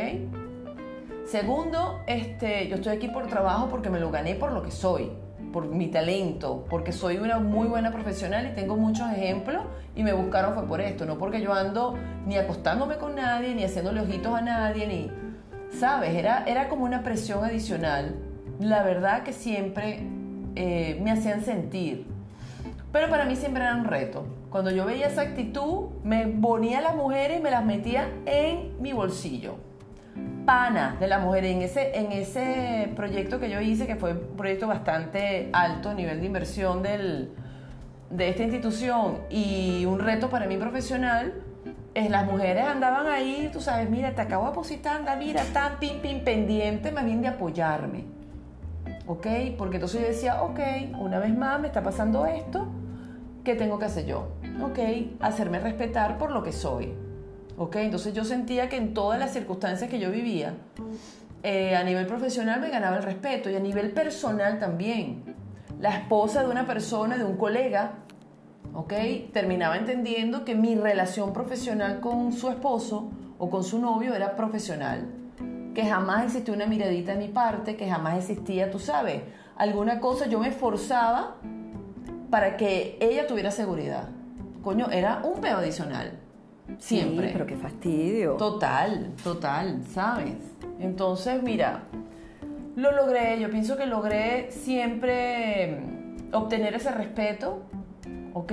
Segundo, 1.24 2.00
este, 2.08 2.66
yo 2.66 2.74
estoy 2.74 2.96
aquí 2.96 3.06
por 3.06 3.28
trabajo 3.28 3.68
porque 3.68 3.90
me 3.90 4.00
lo 4.00 4.10
gané 4.10 4.34
por 4.34 4.50
lo 4.50 4.64
que 4.64 4.72
soy, 4.72 5.08
por 5.52 5.66
mi 5.66 5.86
talento, 5.86 6.64
porque 6.68 6.90
soy 6.90 7.18
una 7.18 7.38
muy 7.38 7.68
buena 7.68 7.92
profesional 7.92 8.48
y 8.50 8.56
tengo 8.56 8.76
muchos 8.76 9.08
ejemplos 9.12 9.62
y 9.94 10.02
me 10.02 10.12
buscaron 10.12 10.54
fue 10.54 10.66
por 10.66 10.80
esto, 10.80 11.06
no 11.06 11.16
porque 11.16 11.40
yo 11.40 11.54
ando 11.54 11.96
ni 12.26 12.36
acostándome 12.36 12.96
con 12.96 13.14
nadie, 13.14 13.54
ni 13.54 13.62
haciéndole 13.62 14.00
ojitos 14.00 14.34
a 14.34 14.40
nadie, 14.40 14.88
ni, 14.88 15.12
¿sabes? 15.78 16.16
Era, 16.16 16.42
era 16.48 16.68
como 16.68 16.86
una 16.86 17.04
presión 17.04 17.44
adicional. 17.44 18.16
La 18.58 18.82
verdad 18.82 19.22
que 19.22 19.32
siempre 19.32 20.00
eh, 20.56 20.98
me 21.00 21.12
hacían 21.12 21.42
sentir. 21.42 22.08
Pero 22.90 23.08
para 23.08 23.26
mí 23.26 23.36
siempre 23.36 23.62
era 23.62 23.76
un 23.76 23.84
reto. 23.84 24.39
Cuando 24.50 24.72
yo 24.72 24.84
veía 24.84 25.06
esa 25.06 25.22
actitud, 25.22 25.90
me 26.02 26.26
ponía 26.26 26.78
a 26.78 26.80
las 26.82 26.96
mujeres 26.96 27.38
y 27.38 27.42
me 27.42 27.52
las 27.52 27.64
metía 27.64 28.08
en 28.26 28.82
mi 28.82 28.92
bolsillo. 28.92 29.54
Pana 30.44 30.96
de 30.98 31.06
las 31.06 31.22
mujeres. 31.22 31.52
En 31.52 31.62
ese, 31.62 31.96
en 31.96 32.10
ese 32.10 32.90
proyecto 32.96 33.38
que 33.38 33.48
yo 33.48 33.60
hice, 33.60 33.86
que 33.86 33.94
fue 33.94 34.12
un 34.12 34.36
proyecto 34.36 34.66
bastante 34.66 35.50
alto 35.52 35.90
a 35.90 35.94
nivel 35.94 36.18
de 36.20 36.26
inversión 36.26 36.82
del, 36.82 37.32
de 38.10 38.28
esta 38.28 38.42
institución 38.42 39.18
y 39.30 39.84
un 39.86 40.00
reto 40.00 40.28
para 40.28 40.46
mí 40.46 40.56
profesional, 40.56 41.32
es 41.94 42.10
las 42.10 42.26
mujeres 42.26 42.64
andaban 42.64 43.06
ahí, 43.06 43.50
tú 43.52 43.60
sabes, 43.60 43.88
mira, 43.88 44.14
te 44.16 44.22
acabo 44.22 44.44
de 44.44 44.50
depositar, 44.50 44.96
anda, 44.96 45.14
mira, 45.14 45.44
tan 45.52 45.78
pim, 45.78 46.00
pim, 46.00 46.24
pendiente, 46.24 46.90
más 46.90 47.04
bien 47.04 47.22
de 47.22 47.28
apoyarme. 47.28 48.04
¿Ok? 49.06 49.26
Porque 49.56 49.76
entonces 49.76 50.00
yo 50.00 50.06
decía, 50.08 50.42
ok, 50.42 50.58
una 50.98 51.20
vez 51.20 51.36
más 51.36 51.60
me 51.60 51.68
está 51.68 51.82
pasando 51.84 52.26
esto, 52.26 52.66
¿qué 53.44 53.54
tengo 53.54 53.78
que 53.78 53.84
hacer 53.84 54.06
yo? 54.06 54.39
Ok, 54.62 54.78
hacerme 55.20 55.58
respetar 55.58 56.18
por 56.18 56.32
lo 56.32 56.42
que 56.42 56.52
soy. 56.52 56.92
¿Ok? 57.56 57.76
Entonces 57.76 58.12
yo 58.12 58.24
sentía 58.24 58.68
que 58.68 58.76
en 58.76 58.92
todas 58.92 59.18
las 59.18 59.32
circunstancias 59.32 59.88
que 59.88 59.98
yo 59.98 60.10
vivía, 60.10 60.54
eh, 61.42 61.74
a 61.74 61.82
nivel 61.82 62.06
profesional 62.06 62.60
me 62.60 62.68
ganaba 62.68 62.98
el 62.98 63.02
respeto 63.02 63.48
y 63.48 63.56
a 63.56 63.60
nivel 63.60 63.92
personal 63.92 64.58
también. 64.58 65.24
La 65.80 65.96
esposa 65.96 66.42
de 66.42 66.50
una 66.50 66.66
persona, 66.66 67.16
de 67.16 67.24
un 67.24 67.38
colega, 67.38 67.92
¿ok? 68.74 68.92
Terminaba 69.32 69.78
entendiendo 69.78 70.44
que 70.44 70.54
mi 70.54 70.74
relación 70.74 71.32
profesional 71.32 72.00
con 72.00 72.32
su 72.32 72.50
esposo 72.50 73.10
o 73.38 73.48
con 73.48 73.64
su 73.64 73.78
novio 73.78 74.14
era 74.14 74.36
profesional. 74.36 75.06
Que 75.74 75.86
jamás 75.86 76.26
existía 76.26 76.54
una 76.54 76.66
miradita 76.66 77.12
de 77.12 77.18
mi 77.18 77.28
parte, 77.28 77.76
que 77.76 77.88
jamás 77.88 78.18
existía, 78.18 78.70
tú 78.70 78.78
sabes, 78.78 79.22
alguna 79.56 80.00
cosa, 80.00 80.26
yo 80.26 80.38
me 80.38 80.48
esforzaba 80.48 81.36
para 82.28 82.58
que 82.58 82.98
ella 83.00 83.26
tuviera 83.26 83.50
seguridad. 83.50 84.19
Coño, 84.62 84.90
era 84.90 85.22
un 85.24 85.40
peo 85.40 85.58
adicional. 85.58 86.18
Siempre. 86.78 87.26
Sí, 87.26 87.32
pero 87.32 87.46
qué 87.46 87.56
fastidio. 87.56 88.34
Total, 88.34 89.12
total, 89.22 89.82
¿sabes? 89.86 90.36
Entonces, 90.78 91.42
mira, 91.42 91.82
lo 92.76 92.92
logré, 92.92 93.40
yo 93.40 93.50
pienso 93.50 93.76
que 93.76 93.86
logré 93.86 94.50
siempre 94.50 95.80
obtener 96.32 96.74
ese 96.74 96.90
respeto, 96.90 97.62
¿ok? 98.34 98.52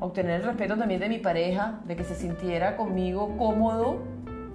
Obtener 0.00 0.40
el 0.40 0.46
respeto 0.46 0.76
también 0.76 1.00
de 1.00 1.08
mi 1.08 1.18
pareja, 1.18 1.80
de 1.86 1.96
que 1.96 2.04
se 2.04 2.14
sintiera 2.14 2.76
conmigo 2.76 3.36
cómodo, 3.38 4.02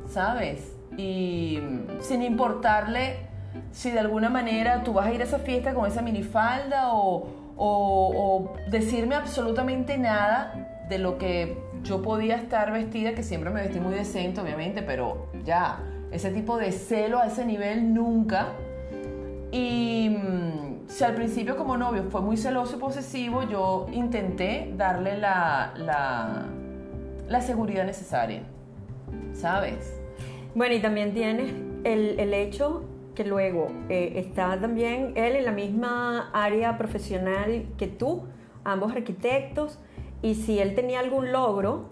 ¿sabes? 0.07 0.77
Y 0.97 1.59
sin 1.99 2.21
importarle 2.21 3.31
si 3.71 3.91
de 3.91 3.99
alguna 3.99 4.29
manera 4.29 4.83
tú 4.83 4.93
vas 4.93 5.07
a 5.07 5.13
ir 5.13 5.21
a 5.21 5.23
esa 5.23 5.39
fiesta 5.39 5.73
con 5.73 5.87
esa 5.87 6.01
minifalda 6.01 6.93
o, 6.93 7.27
o, 7.57 8.53
o 8.57 8.69
decirme 8.69 9.15
absolutamente 9.15 9.97
nada 9.97 10.70
de 10.91 10.99
lo 10.99 11.17
que 11.17 11.57
yo 11.83 12.01
podía 12.01 12.35
estar 12.35 12.73
vestida, 12.73 13.15
que 13.15 13.23
siempre 13.23 13.49
me 13.49 13.61
vestí 13.61 13.79
muy 13.79 13.93
decente, 13.93 14.41
obviamente, 14.41 14.81
pero 14.83 15.27
ya, 15.45 15.81
ese 16.11 16.31
tipo 16.31 16.57
de 16.57 16.73
celo 16.73 17.17
a 17.19 17.27
ese 17.27 17.45
nivel 17.45 17.93
nunca. 17.93 18.49
Y 19.53 20.09
mm, 20.09 20.87
si 20.89 21.03
al 21.05 21.15
principio 21.15 21.55
como 21.55 21.77
novio 21.77 22.03
fue 22.11 22.19
muy 22.19 22.35
celoso 22.35 22.75
y 22.75 22.79
posesivo, 22.79 23.47
yo 23.49 23.87
intenté 23.93 24.73
darle 24.75 25.17
la, 25.17 25.73
la, 27.29 27.41
seguridad 27.41 27.85
necesaria, 27.85 28.41
¿sabes? 29.33 29.97
Bueno, 30.53 30.75
y 30.75 30.81
también 30.81 31.13
tienes 31.13 31.53
el, 31.85 32.19
el 32.19 32.33
hecho 32.33 32.83
que 33.15 33.23
luego 33.23 33.71
eh, 33.87 34.13
está 34.17 34.59
también 34.59 35.13
él 35.15 35.37
en 35.37 35.45
la 35.45 35.53
misma 35.53 36.29
área 36.33 36.77
profesional 36.77 37.65
que 37.77 37.87
tú, 37.87 38.23
ambos 38.65 38.91
arquitectos, 38.91 39.79
y 40.21 40.35
si 40.35 40.59
él 40.59 40.75
tenía 40.75 40.99
algún 40.99 41.31
logro, 41.31 41.89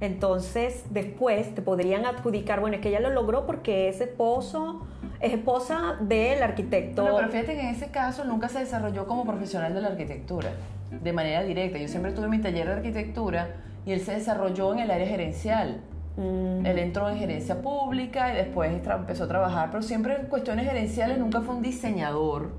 entonces 0.00 0.84
después 0.90 1.54
te 1.54 1.62
podrían 1.62 2.06
adjudicar, 2.06 2.60
bueno, 2.60 2.76
es 2.76 2.82
que 2.82 2.88
ella 2.88 3.00
lo 3.00 3.10
logró 3.10 3.46
porque 3.46 3.88
es 3.88 4.00
esposo, 4.00 4.86
es 5.20 5.32
esposa 5.32 5.96
del 6.00 6.42
arquitecto. 6.42 7.02
Bueno, 7.02 7.16
pero 7.18 7.30
fíjate 7.30 7.54
que 7.54 7.60
en 7.60 7.74
ese 7.74 7.90
caso 7.90 8.24
nunca 8.24 8.48
se 8.48 8.60
desarrolló 8.60 9.06
como 9.06 9.24
profesional 9.24 9.74
de 9.74 9.80
la 9.82 9.88
arquitectura, 9.88 10.50
de 10.90 11.12
manera 11.12 11.42
directa. 11.42 11.78
Yo 11.78 11.88
siempre 11.88 12.12
tuve 12.12 12.28
mi 12.28 12.38
taller 12.38 12.66
de 12.66 12.72
arquitectura 12.74 13.56
y 13.84 13.92
él 13.92 14.00
se 14.00 14.12
desarrolló 14.12 14.72
en 14.72 14.80
el 14.80 14.90
área 14.90 15.06
gerencial. 15.06 15.82
Mm, 16.16 16.66
Él 16.66 16.78
entró 16.78 17.08
en 17.08 17.18
gerencia 17.18 17.62
pública 17.62 18.32
y 18.32 18.36
después 18.36 18.70
empezó 18.72 19.24
a 19.24 19.28
trabajar, 19.28 19.70
pero 19.70 19.82
siempre 19.82 20.16
en 20.16 20.26
cuestiones 20.26 20.66
gerenciales 20.66 21.18
nunca 21.18 21.40
fue 21.40 21.54
un 21.54 21.62
diseñador, 21.62 22.50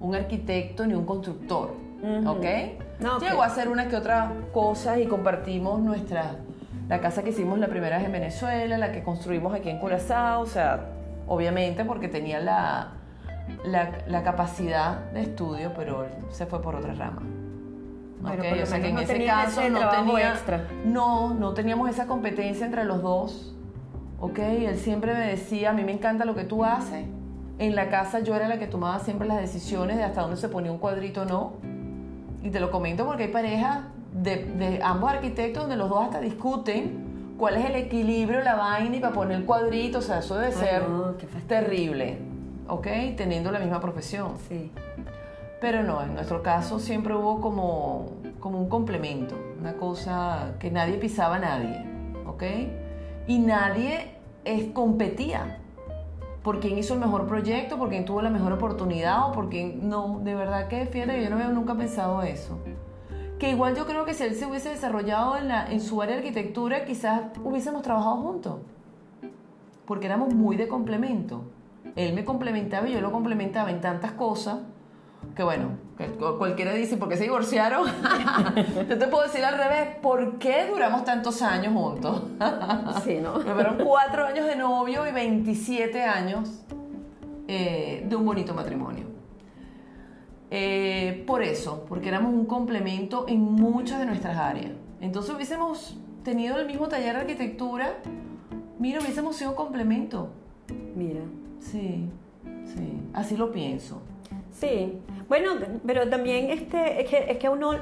un 0.00 0.14
arquitecto 0.14 0.86
ni 0.86 0.94
un 0.94 1.04
constructor. 1.04 1.74
Ujú. 2.02 2.30
¿Ok? 2.30 2.46
No, 3.00 3.16
ok. 3.16 3.22
Llegó 3.22 3.42
a 3.42 3.46
hacer 3.46 3.68
una 3.68 3.88
que 3.88 3.96
otra 3.96 4.32
cosas 4.52 4.98
y 4.98 5.06
compartimos 5.06 5.80
nuestra, 5.80 6.36
la 6.88 7.00
casa 7.00 7.22
que 7.22 7.30
hicimos 7.30 7.58
la 7.58 7.68
primera 7.68 7.96
vez 7.96 8.06
en 8.06 8.12
Venezuela, 8.12 8.76
la 8.78 8.92
que 8.92 9.02
construimos 9.02 9.54
aquí 9.54 9.70
en 9.70 9.78
Curazao, 9.78 10.42
o 10.42 10.46
sea, 10.46 10.86
obviamente 11.26 11.84
porque 11.84 12.08
tenía 12.08 12.40
la, 12.40 12.92
la, 13.64 13.90
la 14.06 14.22
capacidad 14.22 15.10
de 15.12 15.22
estudio, 15.22 15.72
pero 15.76 16.04
él 16.04 16.10
se 16.30 16.46
fue 16.46 16.60
por 16.60 16.76
otra 16.76 16.92
rama. 16.94 17.22
Bueno, 18.20 18.42
Ok, 18.42 18.48
por 18.50 18.58
lo 18.58 18.62
o 18.64 18.66
sea 18.66 18.80
que 18.80 18.88
en 18.88 18.94
no 18.96 19.00
ese 19.00 19.24
caso 19.24 19.60
ese 19.62 19.70
no 19.70 19.88
tenía 19.88 20.30
extra. 20.30 20.66
no, 20.84 21.32
no 21.32 21.54
teníamos 21.54 21.88
esa 21.88 22.06
competencia 22.06 22.66
entre 22.66 22.84
los 22.84 23.00
dos. 23.02 23.54
¿Ok? 24.18 24.38
Él 24.40 24.76
siempre 24.76 25.14
me 25.14 25.20
decía, 25.26 25.70
a 25.70 25.72
mí 25.72 25.82
me 25.84 25.92
encanta 25.92 26.26
lo 26.26 26.34
que 26.34 26.44
tú 26.44 26.62
haces. 26.64 27.06
En 27.58 27.74
la 27.74 27.88
casa 27.88 28.20
yo 28.20 28.34
era 28.36 28.48
la 28.48 28.58
que 28.58 28.66
tomaba 28.66 28.98
siempre 28.98 29.26
las 29.26 29.38
decisiones 29.38 29.96
de 29.96 30.04
hasta 30.04 30.20
dónde 30.20 30.36
se 30.36 30.50
ponía 30.50 30.70
un 30.70 30.76
cuadrito 30.76 31.22
o 31.22 31.24
no. 31.24 31.52
Y 32.42 32.50
te 32.50 32.60
lo 32.60 32.70
comento 32.70 33.06
porque 33.06 33.24
hay 33.24 33.30
parejas 33.30 33.80
de, 34.12 34.44
de 34.44 34.80
ambos 34.82 35.10
arquitectos 35.10 35.62
donde 35.62 35.76
los 35.76 35.88
dos 35.88 36.04
hasta 36.04 36.20
discuten 36.20 37.34
cuál 37.38 37.56
es 37.56 37.64
el 37.64 37.76
equilibrio, 37.76 38.42
la 38.42 38.54
vaina 38.54 38.96
y 38.96 39.00
para 39.00 39.14
poner 39.14 39.38
el 39.38 39.46
cuadrito. 39.46 39.98
O 39.98 40.02
sea, 40.02 40.18
eso 40.18 40.36
debe 40.36 40.48
Ay, 40.48 40.52
ser 40.52 40.88
no, 40.88 41.14
terrible. 41.46 42.18
¿Ok? 42.68 42.86
Teniendo 43.16 43.50
la 43.50 43.58
misma 43.58 43.80
profesión. 43.80 44.32
Sí. 44.48 44.70
Pero 45.60 45.82
no, 45.82 46.02
en 46.02 46.14
nuestro 46.14 46.42
caso 46.42 46.78
siempre 46.78 47.14
hubo 47.14 47.40
como, 47.40 48.12
como 48.40 48.58
un 48.58 48.68
complemento, 48.68 49.36
una 49.58 49.74
cosa 49.74 50.54
que 50.58 50.70
nadie 50.70 50.94
pisaba 50.94 51.36
a 51.36 51.38
nadie, 51.38 51.84
¿ok? 52.26 52.42
Y 53.26 53.38
nadie 53.40 54.12
es, 54.44 54.68
competía 54.72 55.59
por 56.42 56.60
quién 56.60 56.78
hizo 56.78 56.94
el 56.94 57.00
mejor 57.00 57.26
proyecto, 57.26 57.76
por 57.76 57.88
quién 57.90 58.04
tuvo 58.04 58.22
la 58.22 58.30
mejor 58.30 58.52
oportunidad 58.52 59.28
o 59.28 59.32
por 59.32 59.48
quién... 59.48 59.88
No, 59.88 60.20
de 60.22 60.34
verdad 60.34 60.68
que 60.68 60.86
fíjate, 60.86 61.22
yo 61.22 61.28
no 61.30 61.36
había 61.36 61.48
nunca 61.48 61.74
pensado 61.74 62.22
eso. 62.22 62.58
Que 63.38 63.50
igual 63.50 63.74
yo 63.74 63.86
creo 63.86 64.04
que 64.04 64.14
si 64.14 64.24
él 64.24 64.34
se 64.34 64.46
hubiese 64.46 64.70
desarrollado 64.70 65.36
en, 65.36 65.48
la, 65.48 65.70
en 65.70 65.80
su 65.80 66.00
área 66.00 66.14
de 66.14 66.20
arquitectura, 66.20 66.84
quizás 66.84 67.22
hubiésemos 67.42 67.82
trabajado 67.82 68.16
juntos, 68.16 68.60
porque 69.86 70.06
éramos 70.06 70.34
muy 70.34 70.56
de 70.56 70.68
complemento. 70.68 71.44
Él 71.96 72.14
me 72.14 72.24
complementaba 72.24 72.88
y 72.88 72.92
yo 72.92 73.00
lo 73.00 73.12
complementaba 73.12 73.70
en 73.70 73.80
tantas 73.80 74.12
cosas 74.12 74.58
que 75.36 75.42
bueno, 75.42 75.68
que 75.96 76.06
cu- 76.08 76.38
cualquiera 76.38 76.72
dice, 76.72 76.96
¿por 76.96 77.08
qué 77.08 77.16
se 77.16 77.24
divorciaron? 77.24 77.86
yo 78.88 78.98
te 78.98 79.06
puedo 79.06 79.22
decir 79.24 79.44
al 79.44 79.56
revés, 79.56 79.96
¿por 80.02 80.38
qué 80.38 80.66
duramos 80.70 81.04
tantos 81.04 81.40
años 81.42 81.72
juntos? 81.72 82.22
Sí, 83.04 83.18
¿no? 83.22 83.38
Me 83.38 83.52
fueron 83.54 83.78
cuatro 83.84 84.26
años 84.26 84.46
de 84.46 84.56
novio 84.56 85.06
y 85.06 85.12
27 85.12 86.02
años 86.02 86.62
eh, 87.48 88.04
de 88.08 88.16
un 88.16 88.24
bonito 88.26 88.54
matrimonio. 88.54 89.06
Eh, 90.50 91.22
por 91.26 91.42
eso, 91.42 91.84
porque 91.88 92.08
éramos 92.08 92.32
un 92.34 92.46
complemento 92.46 93.26
en 93.28 93.40
muchas 93.40 94.00
de 94.00 94.06
nuestras 94.06 94.36
áreas. 94.36 94.72
Entonces 95.00 95.34
hubiésemos 95.34 95.96
tenido 96.24 96.58
el 96.58 96.66
mismo 96.66 96.88
taller 96.88 97.14
de 97.14 97.20
arquitectura, 97.20 97.98
mira, 98.78 99.00
hubiésemos 99.00 99.36
sido 99.36 99.50
un 99.50 99.56
complemento. 99.56 100.30
Mira. 100.96 101.20
Sí, 101.60 102.08
sí, 102.64 103.00
así 103.12 103.36
lo 103.36 103.52
pienso. 103.52 104.02
Sí, 104.50 104.98
bueno, 105.30 105.52
pero 105.86 106.06
también 106.10 106.50
este, 106.50 107.00
es, 107.00 107.08
que, 107.08 107.30
es 107.30 107.38
que 107.38 107.48
uno 107.48 107.76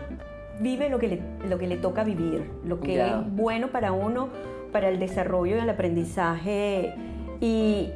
vive 0.61 0.89
lo 0.89 1.01
que, 1.01 1.09
le, 1.09 1.21
lo 1.49 1.59
que 1.59 1.67
le 1.67 1.77
toca 1.79 2.05
vivir, 2.05 2.49
lo 2.65 2.79
que 2.79 2.95
Ya. 2.95 3.07
es 3.21 3.33
bueno 3.35 3.69
para 3.69 3.91
uno, 3.91 4.29
para 4.71 4.89
el 4.89 5.01
desarrollo 5.01 5.57
y 5.57 5.59
el 5.59 5.71
aprendizaje 5.71 6.95
y 7.41 7.91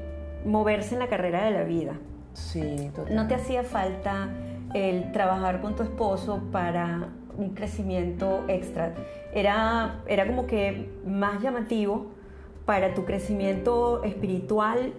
moverse 0.44 0.94
en 0.94 0.98
la 0.98 1.06
carrera 1.06 1.44
de 1.44 1.52
la 1.52 1.62
vida. 1.62 1.92
Sí, 2.32 2.90
total. 2.96 3.14
¿No 3.14 3.28
te 3.28 3.34
hacía 3.36 3.62
falta 3.62 4.28
el 4.74 5.12
trabajar 5.12 5.60
con 5.60 5.76
tu 5.76 5.82
esposo 5.84 6.40
para 6.50 7.08
un 7.36 7.50
crecimiento 7.50 8.44
extra. 8.48 8.94
Era, 9.34 10.02
era 10.06 10.26
como 10.26 10.46
que 10.46 10.88
más 11.06 11.42
llamativo 11.42 12.06
para 12.64 12.94
tu 12.94 13.04
crecimiento 13.04 14.02
espiritual 14.04 14.92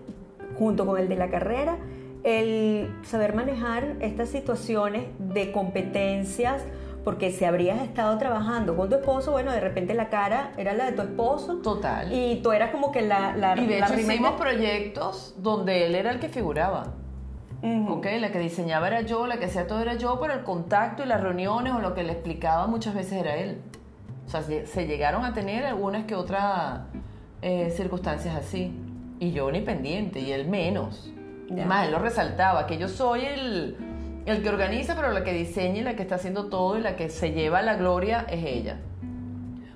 junto 0.57 0.85
con 0.85 0.99
el 0.99 1.07
de 1.07 1.15
la 1.15 1.29
carrera, 1.29 1.77
el 2.23 2.95
saber 3.03 3.35
manejar 3.35 3.95
estas 3.99 4.29
situaciones 4.29 5.05
de 5.19 5.51
competencias, 5.51 6.63
porque 7.03 7.31
si 7.31 7.43
habrías 7.43 7.81
estado 7.81 8.17
trabajando 8.17 8.77
con 8.77 8.89
tu 8.89 8.95
esposo, 8.95 9.31
bueno, 9.31 9.51
de 9.51 9.59
repente 9.59 9.93
la 9.93 10.09
cara 10.09 10.53
era 10.57 10.73
la 10.73 10.85
de 10.85 10.93
tu 10.93 11.01
esposo. 11.01 11.57
Total. 11.57 12.11
Y 12.13 12.41
tú 12.41 12.53
eras 12.53 12.71
como 12.71 12.91
que 12.91 13.01
la... 13.01 13.35
la 13.35 13.59
y 13.59 13.67
de 13.67 13.79
la 13.79 13.87
hecho 13.87 13.99
hicimos 13.99 14.39
proyectos 14.39 15.35
donde 15.37 15.85
él 15.85 15.95
era 15.95 16.11
el 16.11 16.19
que 16.19 16.29
figuraba. 16.29 16.93
La 17.63 18.31
que 18.31 18.39
diseñaba 18.39 18.87
era 18.87 19.01
yo, 19.01 19.25
la 19.25 19.37
que 19.37 19.45
hacía 19.45 19.67
todo 19.67 19.79
era 19.81 19.95
yo, 19.95 20.19
pero 20.19 20.33
el 20.33 20.43
contacto 20.43 21.03
y 21.03 21.05
las 21.05 21.21
reuniones 21.21 21.73
o 21.73 21.79
lo 21.79 21.93
que 21.93 22.03
le 22.03 22.11
explicaba 22.11 22.67
muchas 22.67 22.93
veces 22.93 23.13
era 23.13 23.37
él. 23.37 23.61
O 24.25 24.29
sea, 24.29 24.41
se 24.41 24.65
se 24.65 24.85
llegaron 24.85 25.23
a 25.23 25.33
tener 25.33 25.65
algunas 25.65 26.03
que 26.03 26.15
otras 26.15 26.81
eh, 27.41 27.69
circunstancias 27.69 28.35
así. 28.35 28.73
Y 29.19 29.31
yo 29.31 29.49
ni 29.49 29.61
pendiente, 29.61 30.19
y 30.19 30.31
él 30.33 30.47
menos. 30.47 31.12
Ya. 31.49 31.65
Más, 31.65 31.85
él 31.85 31.91
lo 31.91 31.99
resaltaba, 31.99 32.65
que 32.65 32.77
yo 32.77 32.87
soy 32.87 33.25
el, 33.25 33.77
el 34.25 34.41
que 34.41 34.49
organiza, 34.49 34.95
pero 34.95 35.11
la 35.11 35.23
que 35.23 35.33
diseña 35.33 35.79
y 35.79 35.83
la 35.83 35.95
que 35.95 36.03
está 36.03 36.15
haciendo 36.15 36.45
todo 36.45 36.77
y 36.77 36.81
la 36.81 36.95
que 36.95 37.09
se 37.09 37.31
lleva 37.31 37.61
la 37.61 37.75
gloria 37.75 38.25
es 38.29 38.43
ella. 38.45 38.77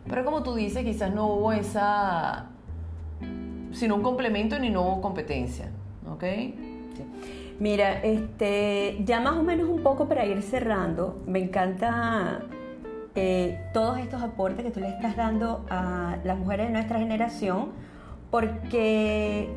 Pero 0.08 0.24
como 0.24 0.44
tú 0.44 0.56
dices, 0.56 0.84
quizás 0.84 1.14
no 1.14 1.28
hubo 1.28 1.52
esa, 1.52 2.48
sino 3.72 3.96
un 3.96 4.02
complemento 4.02 4.58
ni 4.58 4.70
no 4.70 4.84
hubo 4.84 5.02
competencia, 5.02 5.70
¿ok? 6.10 6.24
Mira, 7.60 8.02
este, 8.04 9.00
ya 9.04 9.20
más 9.20 9.34
o 9.34 9.44
menos 9.44 9.68
un 9.68 9.82
poco 9.82 10.08
para 10.08 10.26
ir 10.26 10.42
cerrando, 10.44 11.22
me 11.26 11.40
encanta 11.40 12.42
eh, 13.16 13.60
todos 13.74 13.98
estos 13.98 14.22
aportes 14.22 14.64
que 14.64 14.72
tú 14.72 14.80
le 14.80 14.90
estás 14.90 15.16
dando 15.16 15.66
a 15.70 16.18
las 16.24 16.38
mujeres 16.38 16.68
de 16.68 16.74
nuestra 16.74 17.00
generación, 17.00 17.70
porque, 18.30 19.50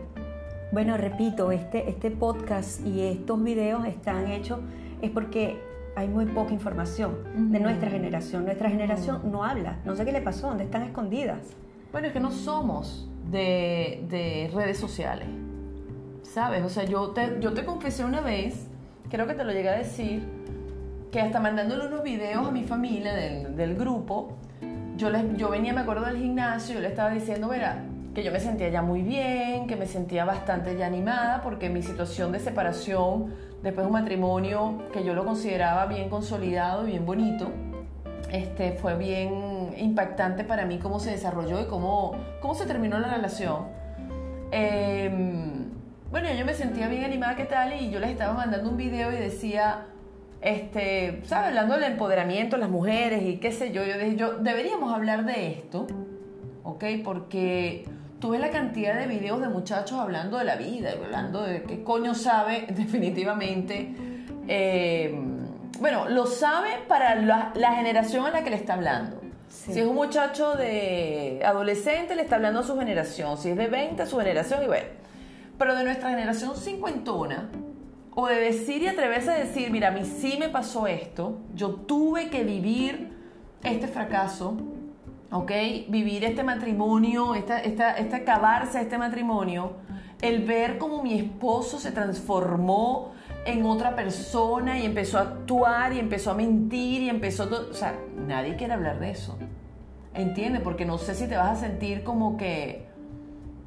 bueno, 0.72 0.96
repito, 0.96 1.50
este, 1.50 1.90
este 1.90 2.10
podcast 2.10 2.86
y 2.86 3.00
estos 3.00 3.42
videos 3.42 3.86
están 3.86 4.28
hechos 4.28 4.60
es 5.02 5.10
porque 5.10 5.60
hay 5.96 6.06
muy 6.06 6.26
poca 6.26 6.52
información 6.52 7.50
de 7.50 7.58
nuestra 7.58 7.90
generación. 7.90 8.44
Nuestra 8.44 8.70
generación 8.70 9.30
no 9.32 9.42
habla, 9.44 9.78
no 9.84 9.96
sé 9.96 10.04
qué 10.04 10.12
le 10.12 10.20
pasó, 10.20 10.48
dónde 10.48 10.64
están 10.64 10.82
escondidas. 10.82 11.40
Bueno, 11.90 12.06
es 12.06 12.12
que 12.12 12.20
no 12.20 12.30
somos 12.30 13.08
de, 13.30 14.04
de 14.08 14.50
redes 14.54 14.78
sociales, 14.78 15.28
¿sabes? 16.22 16.62
O 16.62 16.68
sea, 16.68 16.84
yo 16.84 17.10
te, 17.10 17.38
yo 17.40 17.52
te 17.52 17.64
confesé 17.64 18.04
una 18.04 18.20
vez, 18.20 18.68
creo 19.10 19.26
que 19.26 19.34
te 19.34 19.42
lo 19.42 19.52
llegué 19.52 19.70
a 19.70 19.76
decir, 19.76 20.22
que 21.10 21.20
hasta 21.20 21.40
mandándole 21.40 21.88
unos 21.88 22.04
videos 22.04 22.46
a 22.46 22.52
mi 22.52 22.62
familia 22.62 23.12
del, 23.14 23.56
del 23.56 23.74
grupo, 23.74 24.36
yo, 24.96 25.10
les, 25.10 25.36
yo 25.36 25.48
venía, 25.48 25.72
me 25.72 25.80
acuerdo 25.80 26.06
del 26.06 26.18
gimnasio, 26.18 26.76
yo 26.76 26.80
le 26.80 26.88
estaba 26.88 27.10
diciendo, 27.10 27.48
verá, 27.48 27.82
que 28.14 28.22
yo 28.22 28.32
me 28.32 28.40
sentía 28.40 28.68
ya 28.68 28.82
muy 28.82 29.02
bien, 29.02 29.66
que 29.66 29.76
me 29.76 29.86
sentía 29.86 30.24
bastante 30.24 30.76
ya 30.76 30.86
animada, 30.86 31.42
porque 31.42 31.70
mi 31.70 31.82
situación 31.82 32.32
de 32.32 32.40
separación, 32.40 33.34
después 33.62 33.84
de 33.84 33.86
un 33.86 33.92
matrimonio 33.92 34.82
que 34.92 35.04
yo 35.04 35.14
lo 35.14 35.24
consideraba 35.24 35.86
bien 35.86 36.08
consolidado 36.08 36.86
y 36.86 36.92
bien 36.92 37.06
bonito, 37.06 37.50
este, 38.32 38.72
fue 38.72 38.96
bien 38.96 39.74
impactante 39.76 40.44
para 40.44 40.64
mí 40.64 40.78
cómo 40.78 41.00
se 41.00 41.10
desarrolló 41.10 41.60
y 41.60 41.66
cómo, 41.66 42.16
cómo 42.40 42.54
se 42.54 42.66
terminó 42.66 42.98
la 42.98 43.14
relación. 43.14 43.66
Eh, 44.52 45.10
bueno, 46.10 46.28
yo 46.36 46.44
me 46.44 46.54
sentía 46.54 46.88
bien 46.88 47.04
animada, 47.04 47.36
¿qué 47.36 47.44
tal? 47.44 47.80
Y 47.80 47.90
yo 47.90 48.00
les 48.00 48.10
estaba 48.10 48.34
mandando 48.34 48.68
un 48.68 48.76
video 48.76 49.12
y 49.12 49.16
decía, 49.16 49.86
este, 50.40 51.20
¿sabes? 51.24 51.48
Hablando 51.48 51.74
del 51.74 51.84
empoderamiento 51.84 52.56
de 52.56 52.62
las 52.62 52.70
mujeres 52.70 53.22
y 53.22 53.36
qué 53.36 53.52
sé 53.52 53.70
yo. 53.70 53.84
Yo 53.84 53.94
dije, 53.94 54.16
yo, 54.16 54.38
deberíamos 54.38 54.92
hablar 54.92 55.24
de 55.24 55.52
esto, 55.52 55.86
¿ok? 56.64 56.84
Porque 57.04 57.84
tú 58.20 58.30
ves 58.30 58.40
la 58.40 58.50
cantidad 58.50 58.98
de 58.98 59.06
videos 59.06 59.40
de 59.40 59.48
muchachos 59.48 59.98
hablando 59.98 60.38
de 60.38 60.44
la 60.44 60.56
vida, 60.56 60.92
hablando 60.92 61.42
de 61.42 61.62
qué 61.62 61.82
coño 61.82 62.14
sabe 62.14 62.66
definitivamente. 62.76 63.94
eh, 64.46 65.18
bueno, 65.80 66.08
lo 66.10 66.26
sabe 66.26 66.70
para 66.88 67.14
la, 67.14 67.52
la 67.54 67.72
generación 67.74 68.26
a 68.26 68.30
la 68.30 68.44
que 68.44 68.50
le 68.50 68.56
está 68.56 68.74
hablando. 68.74 69.18
Sí. 69.48 69.72
Si 69.72 69.80
es 69.80 69.86
un 69.86 69.94
muchacho 69.94 70.54
de 70.54 71.40
adolescente, 71.44 72.14
le 72.14 72.22
está 72.22 72.36
hablando 72.36 72.60
a 72.60 72.62
su 72.62 72.78
generación. 72.78 73.38
Si 73.38 73.48
es 73.48 73.56
de 73.56 73.66
20, 73.66 74.02
a 74.02 74.06
su 74.06 74.18
generación, 74.18 74.62
y 74.62 74.66
bueno. 74.66 74.86
Pero 75.58 75.74
de 75.74 75.84
nuestra 75.84 76.10
generación 76.10 76.54
cincuentona, 76.54 77.48
o 78.14 78.26
de 78.26 78.36
decir 78.40 78.82
y 78.82 78.88
atreverse 78.88 79.30
a 79.30 79.34
decir, 79.34 79.70
mira, 79.70 79.88
a 79.88 79.90
mí 79.90 80.04
sí 80.04 80.36
me 80.38 80.50
pasó 80.50 80.86
esto, 80.86 81.38
yo 81.54 81.70
tuve 81.70 82.28
que 82.28 82.44
vivir 82.44 83.12
este 83.62 83.88
fracaso, 83.88 84.56
¿ok? 85.30 85.50
Vivir 85.88 86.24
este 86.24 86.42
matrimonio, 86.42 87.34
esta, 87.34 87.60
esta, 87.60 87.96
este 87.96 88.16
acabarse 88.16 88.80
este 88.80 88.98
matrimonio, 88.98 89.72
el 90.22 90.44
ver 90.44 90.78
cómo 90.78 91.02
mi 91.02 91.18
esposo 91.18 91.78
se 91.78 91.92
transformó 91.92 93.12
en 93.46 93.64
otra 93.64 93.96
persona 93.96 94.78
y 94.78 94.84
empezó 94.84 95.18
a 95.18 95.22
actuar 95.22 95.92
y 95.92 95.98
empezó 95.98 96.32
a 96.32 96.34
mentir 96.34 97.02
y 97.02 97.08
empezó 97.08 97.48
o 97.70 97.74
sea, 97.74 97.98
nadie 98.26 98.56
quiere 98.56 98.74
hablar 98.74 99.00
de 99.00 99.10
eso. 99.10 99.38
¿Entiendes? 100.12 100.60
Porque 100.62 100.84
no 100.84 100.98
sé 100.98 101.14
si 101.14 101.28
te 101.28 101.36
vas 101.36 101.58
a 101.58 101.60
sentir 101.60 102.02
como 102.02 102.36
que 102.36 102.86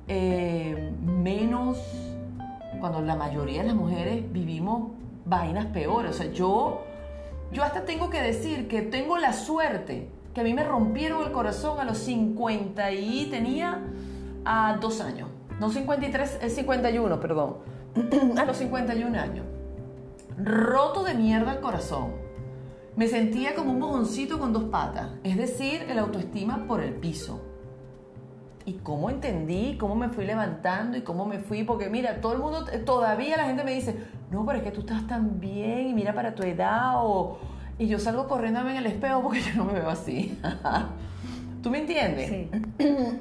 eh, 0.08 0.94
menos 1.02 1.80
cuando 2.80 3.02
la 3.02 3.16
mayoría 3.16 3.62
de 3.62 3.68
las 3.68 3.76
mujeres 3.76 4.32
vivimos 4.32 4.92
vainas 5.26 5.68
peores. 5.68 6.12
O 6.12 6.14
sea, 6.14 6.32
yo, 6.32 6.84
yo 7.52 7.64
hasta 7.64 7.86
tengo 7.86 8.10
que 8.10 8.22
decir 8.22 8.68
que 8.68 8.82
tengo 8.82 9.18
la 9.18 9.32
suerte 9.32 10.10
que 10.34 10.42
a 10.42 10.44
mí 10.44 10.54
me 10.54 10.64
rompieron 10.64 11.24
el 11.24 11.32
corazón 11.32 11.80
a 11.80 11.86
los 11.86 12.00
50 12.00 12.92
y 12.92 13.28
tenía 13.28 13.82
a 14.46 14.78
dos 14.82 15.02
años. 15.02 15.30
No 15.60 15.70
53, 15.70 16.40
es 16.42 16.56
51, 16.56 17.20
perdón. 17.20 17.58
a 18.38 18.46
los 18.46 18.58
51 18.58 19.20
años. 19.20 19.46
Roto 20.38 21.04
de 21.04 21.14
mierda 21.14 21.54
el 21.54 21.60
corazón. 21.60 22.14
Me 22.96 23.08
sentía 23.08 23.56
como 23.56 23.72
un 23.72 23.80
mojoncito 23.80 24.40
con 24.40 24.54
dos 24.54 24.66
patas. 24.66 25.10
Es 25.24 25.38
decir, 25.38 25.86
el 25.90 26.00
autoestima 26.00 26.66
por 26.68 26.82
el 26.82 26.94
piso 26.94 27.42
y 28.66 28.74
cómo 28.74 29.10
entendí, 29.10 29.78
cómo 29.78 29.96
me 29.96 30.10
fui 30.10 30.26
levantando 30.26 30.98
y 30.98 31.02
cómo 31.02 31.26
me 31.26 31.40
fui, 31.40 31.64
porque 31.64 31.90
mira, 31.90 32.22
todo 32.22 32.34
el 32.34 32.40
mundo, 32.40 32.66
todavía 32.86 33.38
la 33.38 33.46
gente 33.46 33.64
me 33.64 33.74
dice, 33.74 33.96
no, 34.32 34.46
pero 34.46 34.60
es 34.60 34.64
que 34.64 34.72
tú 34.72 34.82
estás 34.82 35.06
tan 35.08 35.40
bien 35.40 35.88
y 35.88 35.94
mira 35.94 36.14
para 36.14 36.34
tu 36.34 36.44
edad, 36.44 36.94
o, 36.96 37.38
y 37.80 37.88
yo 37.88 38.00
salgo 38.00 38.28
corriéndome 38.28 38.72
en 38.72 38.78
el 38.78 38.86
espejo 38.86 39.22
porque 39.22 39.42
yo 39.42 39.56
no 39.56 39.66
me 39.66 39.74
veo 39.74 39.90
así. 39.90 40.40
¿Tú 41.64 41.70
me 41.70 41.80
entiendes? 41.80 42.30
Sí. 42.30 42.50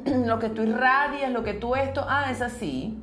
lo 0.27 0.39
que 0.39 0.49
tú 0.49 0.63
irradias, 0.63 1.31
lo 1.31 1.45
que 1.45 1.55
tú 1.55 1.75
esto, 1.75 2.05
ah, 2.09 2.31
es 2.31 2.43
así. 2.43 2.99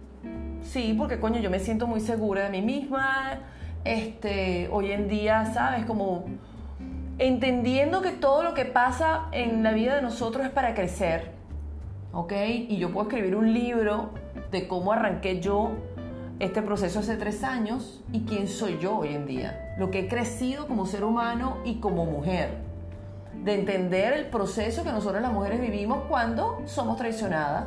Sí, 0.62 0.94
porque 0.98 1.20
coño, 1.20 1.40
yo 1.40 1.50
me 1.50 1.60
siento 1.60 1.88
muy 1.88 2.02
segura 2.02 2.44
de 2.44 2.50
mí 2.50 2.62
misma. 2.62 3.40
Este, 3.86 4.68
hoy 4.72 4.92
en 4.92 5.08
día, 5.08 5.46
¿sabes? 5.54 5.86
Como 5.86 6.26
entendiendo 7.18 8.02
que 8.02 8.12
todo 8.12 8.44
lo 8.44 8.54
que 8.54 8.66
pasa 8.66 9.28
en 9.32 9.64
la 9.64 9.72
vida 9.72 9.96
de 9.96 10.02
nosotros 10.02 10.46
es 10.46 10.52
para 10.52 10.74
crecer. 10.74 11.32
¿Ok? 12.12 12.34
Y 12.68 12.78
yo 12.78 12.92
puedo 12.92 13.08
escribir 13.08 13.36
un 13.36 13.54
libro 13.54 14.12
de 14.52 14.68
cómo 14.68 14.92
arranqué 14.92 15.40
yo 15.40 15.72
este 16.40 16.62
proceso 16.62 17.00
hace 17.00 17.16
tres 17.18 17.44
años 17.44 18.04
y 18.12 18.22
quién 18.22 18.48
soy 18.48 18.78
yo 18.80 18.98
hoy 18.98 19.14
en 19.14 19.26
día. 19.26 19.69
Lo 19.80 19.90
que 19.90 20.00
he 20.00 20.08
crecido 20.08 20.68
como 20.68 20.86
ser 20.86 21.04
humano 21.04 21.58
y 21.64 21.80
como 21.80 22.06
mujer 22.06 22.70
de 23.44 23.56
entender 23.56 24.14
el 24.14 24.26
proceso 24.26 24.84
que 24.84 24.92
nosotros 24.92 25.22
las 25.22 25.32
mujeres 25.32 25.62
vivimos 25.62 26.04
cuando 26.10 26.62
somos 26.66 26.98
traicionadas. 26.98 27.66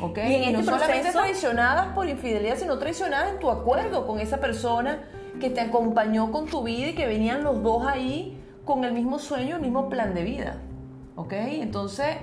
¿Ok? 0.00 0.18
Y 0.18 0.34
en 0.34 0.52
no 0.54 0.60
este 0.60 0.72
solamente 0.72 1.12
traicionadas 1.12 1.88
por 1.94 2.08
infidelidad, 2.08 2.56
sino 2.56 2.78
traicionadas 2.78 3.32
en 3.32 3.38
tu 3.38 3.50
acuerdo 3.50 4.06
con 4.06 4.20
esa 4.20 4.38
persona 4.38 5.00
que 5.38 5.50
te 5.50 5.60
acompañó 5.60 6.32
con 6.32 6.46
tu 6.46 6.62
vida 6.62 6.88
y 6.88 6.94
que 6.94 7.06
venían 7.06 7.44
los 7.44 7.62
dos 7.62 7.86
ahí 7.86 8.42
con 8.64 8.84
el 8.84 8.92
mismo 8.92 9.18
sueño, 9.18 9.56
el 9.56 9.62
mismo 9.62 9.88
plan 9.88 10.14
de 10.14 10.24
vida. 10.24 10.56
¿Ok? 11.14 11.32
Entonces, 11.32 12.16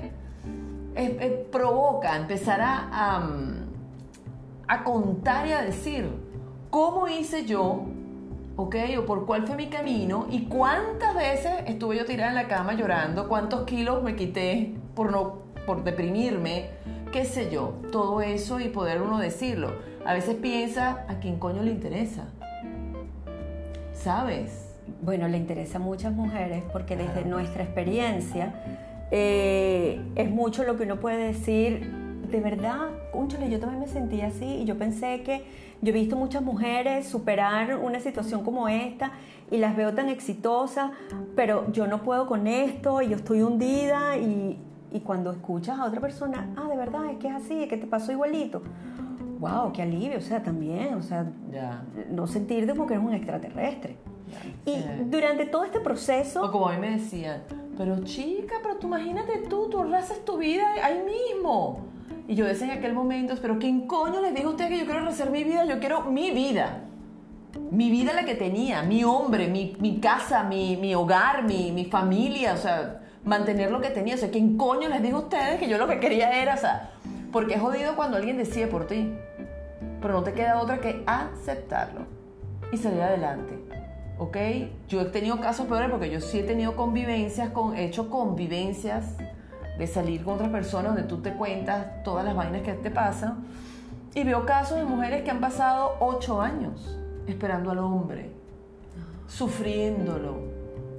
eh, 0.95 1.17
eh, 1.19 1.47
provoca 1.51 2.15
empezar 2.17 2.59
a, 2.61 2.89
a, 2.91 3.29
a 4.67 4.83
contar 4.83 5.47
y 5.47 5.51
a 5.51 5.61
decir 5.61 6.09
cómo 6.69 7.07
hice 7.07 7.45
yo, 7.45 7.85
¿ok? 8.55 8.75
O 8.99 9.05
por 9.05 9.25
cuál 9.25 9.47
fue 9.47 9.55
mi 9.55 9.67
camino 9.67 10.27
y 10.29 10.45
cuántas 10.45 11.15
veces 11.15 11.51
estuve 11.67 11.97
yo 11.97 12.05
tirada 12.05 12.29
en 12.29 12.35
la 12.35 12.47
cama 12.47 12.73
llorando, 12.73 13.27
cuántos 13.27 13.63
kilos 13.63 14.03
me 14.03 14.15
quité 14.15 14.73
por 14.95 15.11
no 15.11 15.43
por 15.65 15.83
deprimirme, 15.83 16.65
qué 17.13 17.23
sé 17.23 17.49
yo, 17.49 17.75
todo 17.91 18.21
eso 18.21 18.59
y 18.59 18.67
poder 18.67 19.01
uno 19.01 19.17
decirlo. 19.17 19.71
A 20.05 20.13
veces 20.13 20.35
piensa 20.35 21.05
a 21.07 21.19
quién 21.19 21.39
coño 21.39 21.63
le 21.63 21.71
interesa. 21.71 22.27
¿Sabes? 23.93 24.75
Bueno, 25.01 25.29
le 25.29 25.37
interesa 25.37 25.77
a 25.77 25.81
muchas 25.81 26.11
mujeres 26.11 26.63
porque 26.73 26.97
desde 26.97 27.23
nuestra 27.23 27.63
experiencia 27.63 28.53
eh, 29.11 30.01
es 30.15 30.29
mucho 30.29 30.63
lo 30.63 30.75
que 30.75 30.83
uno 30.83 30.99
puede 30.99 31.27
decir 31.27 32.02
de 32.37 32.41
verdad, 32.41 32.89
cónchale, 33.11 33.49
yo 33.49 33.59
también 33.59 33.79
me 33.81 33.87
sentía 33.87 34.27
así 34.27 34.45
y 34.45 34.65
yo 34.65 34.77
pensé 34.77 35.21
que 35.21 35.45
yo 35.81 35.89
he 35.89 35.93
visto 35.93 36.15
muchas 36.15 36.41
mujeres 36.41 37.07
superar 37.07 37.77
una 37.77 37.99
situación 37.99 38.43
como 38.43 38.67
esta 38.69 39.11
y 39.51 39.57
las 39.57 39.75
veo 39.75 39.93
tan 39.93 40.09
exitosas, 40.09 40.91
pero 41.35 41.71
yo 41.71 41.85
no 41.87 42.01
puedo 42.03 42.25
con 42.25 42.47
esto 42.47 43.01
y 43.01 43.09
yo 43.09 43.17
estoy 43.17 43.41
hundida 43.43 44.17
y, 44.17 44.57
y 44.91 44.99
cuando 45.01 45.31
escuchas 45.31 45.77
a 45.79 45.85
otra 45.85 46.01
persona, 46.01 46.49
ah, 46.57 46.67
de 46.69 46.75
verdad, 46.77 47.09
es 47.11 47.17
que 47.17 47.27
es 47.27 47.35
así, 47.35 47.63
es 47.63 47.69
que 47.69 47.77
te 47.77 47.85
pasó 47.87 48.11
igualito. 48.11 48.61
Wow, 49.39 49.73
qué 49.73 49.81
alivio, 49.81 50.17
o 50.17 50.21
sea, 50.21 50.41
también, 50.41 50.93
o 50.95 51.03
sea, 51.03 51.25
no 52.09 52.27
sentirte 52.27 52.71
como 52.73 52.87
que 52.87 52.93
eres 52.93 53.05
un 53.05 53.13
extraterrestre. 53.13 53.97
Y 54.65 54.71
Sí. 54.71 54.83
durante 55.05 55.45
todo 55.45 55.65
este 55.65 55.79
proceso, 55.81 56.43
O 56.45 56.51
como 56.51 56.69
a 56.69 56.73
mí 56.73 56.79
me 56.79 56.91
decían, 56.91 57.41
pero 57.77 57.99
chica, 58.03 58.55
pero 58.63 58.77
tú 58.77 58.87
imagínate 58.87 59.39
tú, 59.49 59.67
tú 59.69 59.81
haces 59.93 60.23
tu 60.25 60.37
vida 60.37 60.63
ahí 60.81 60.99
mismo. 61.03 61.81
Y 62.27 62.35
yo 62.35 62.45
decía 62.45 62.71
en 62.71 62.79
aquel 62.79 62.93
momento, 62.93 63.35
pero 63.41 63.59
¿quién 63.59 63.85
coño 63.87 64.21
les 64.21 64.33
dijo 64.33 64.49
a 64.49 64.51
ustedes 64.51 64.71
que 64.71 64.79
yo 64.79 64.85
quiero 64.85 65.01
rehacer 65.01 65.29
mi 65.29 65.43
vida? 65.43 65.65
Yo 65.65 65.79
quiero 65.79 66.03
mi 66.03 66.31
vida. 66.31 66.83
Mi 67.69 67.91
vida 67.91 68.13
la 68.13 68.23
que 68.23 68.35
tenía, 68.35 68.81
mi 68.81 69.03
hombre, 69.03 69.47
mi, 69.47 69.75
mi 69.79 69.99
casa, 69.99 70.43
mi, 70.43 70.77
mi 70.77 70.95
hogar, 70.95 71.43
mi, 71.43 71.71
mi 71.71 71.85
familia, 71.85 72.53
o 72.53 72.57
sea, 72.57 73.01
mantener 73.25 73.71
lo 73.71 73.81
que 73.81 73.89
tenía. 73.89 74.15
O 74.15 74.17
sea, 74.17 74.31
¿quién 74.31 74.57
coño 74.57 74.89
les 74.89 75.03
dijo 75.03 75.17
a 75.17 75.21
ustedes 75.21 75.59
que 75.59 75.67
yo 75.67 75.77
lo 75.77 75.87
que 75.87 75.99
quería 75.99 76.41
era, 76.41 76.55
o 76.55 76.57
sea, 76.57 76.91
porque 77.31 77.55
es 77.55 77.61
jodido 77.61 77.95
cuando 77.95 78.17
alguien 78.17 78.37
decide 78.37 78.67
por 78.67 78.87
ti, 78.87 79.13
pero 80.01 80.13
no 80.13 80.23
te 80.23 80.33
queda 80.33 80.61
otra 80.61 80.79
que 80.79 81.03
aceptarlo 81.05 82.01
y 82.71 82.77
salir 82.77 83.01
adelante. 83.01 83.59
¿Ok? 84.17 84.37
Yo 84.87 85.01
he 85.01 85.05
tenido 85.05 85.41
casos 85.41 85.67
peores 85.67 85.89
porque 85.89 86.09
yo 86.09 86.21
sí 86.21 86.39
he 86.39 86.43
tenido 86.43 86.75
convivencias, 86.75 87.49
con, 87.49 87.75
he 87.75 87.85
hecho 87.85 88.09
convivencias 88.09 89.17
de 89.77 89.87
salir 89.87 90.23
con 90.23 90.35
otras 90.35 90.49
personas 90.49 90.93
donde 90.93 91.07
tú 91.07 91.21
te 91.21 91.33
cuentas 91.33 92.03
todas 92.03 92.23
las 92.23 92.35
vainas 92.35 92.61
que 92.61 92.73
te 92.73 92.91
pasan. 92.91 93.45
Y 94.15 94.23
veo 94.23 94.45
casos 94.45 94.77
de 94.77 94.83
mujeres 94.83 95.23
que 95.23 95.31
han 95.31 95.39
pasado 95.39 95.97
ocho 95.99 96.41
años 96.41 96.99
esperando 97.27 97.71
al 97.71 97.79
hombre, 97.79 98.29
sufriéndolo, 99.27 100.37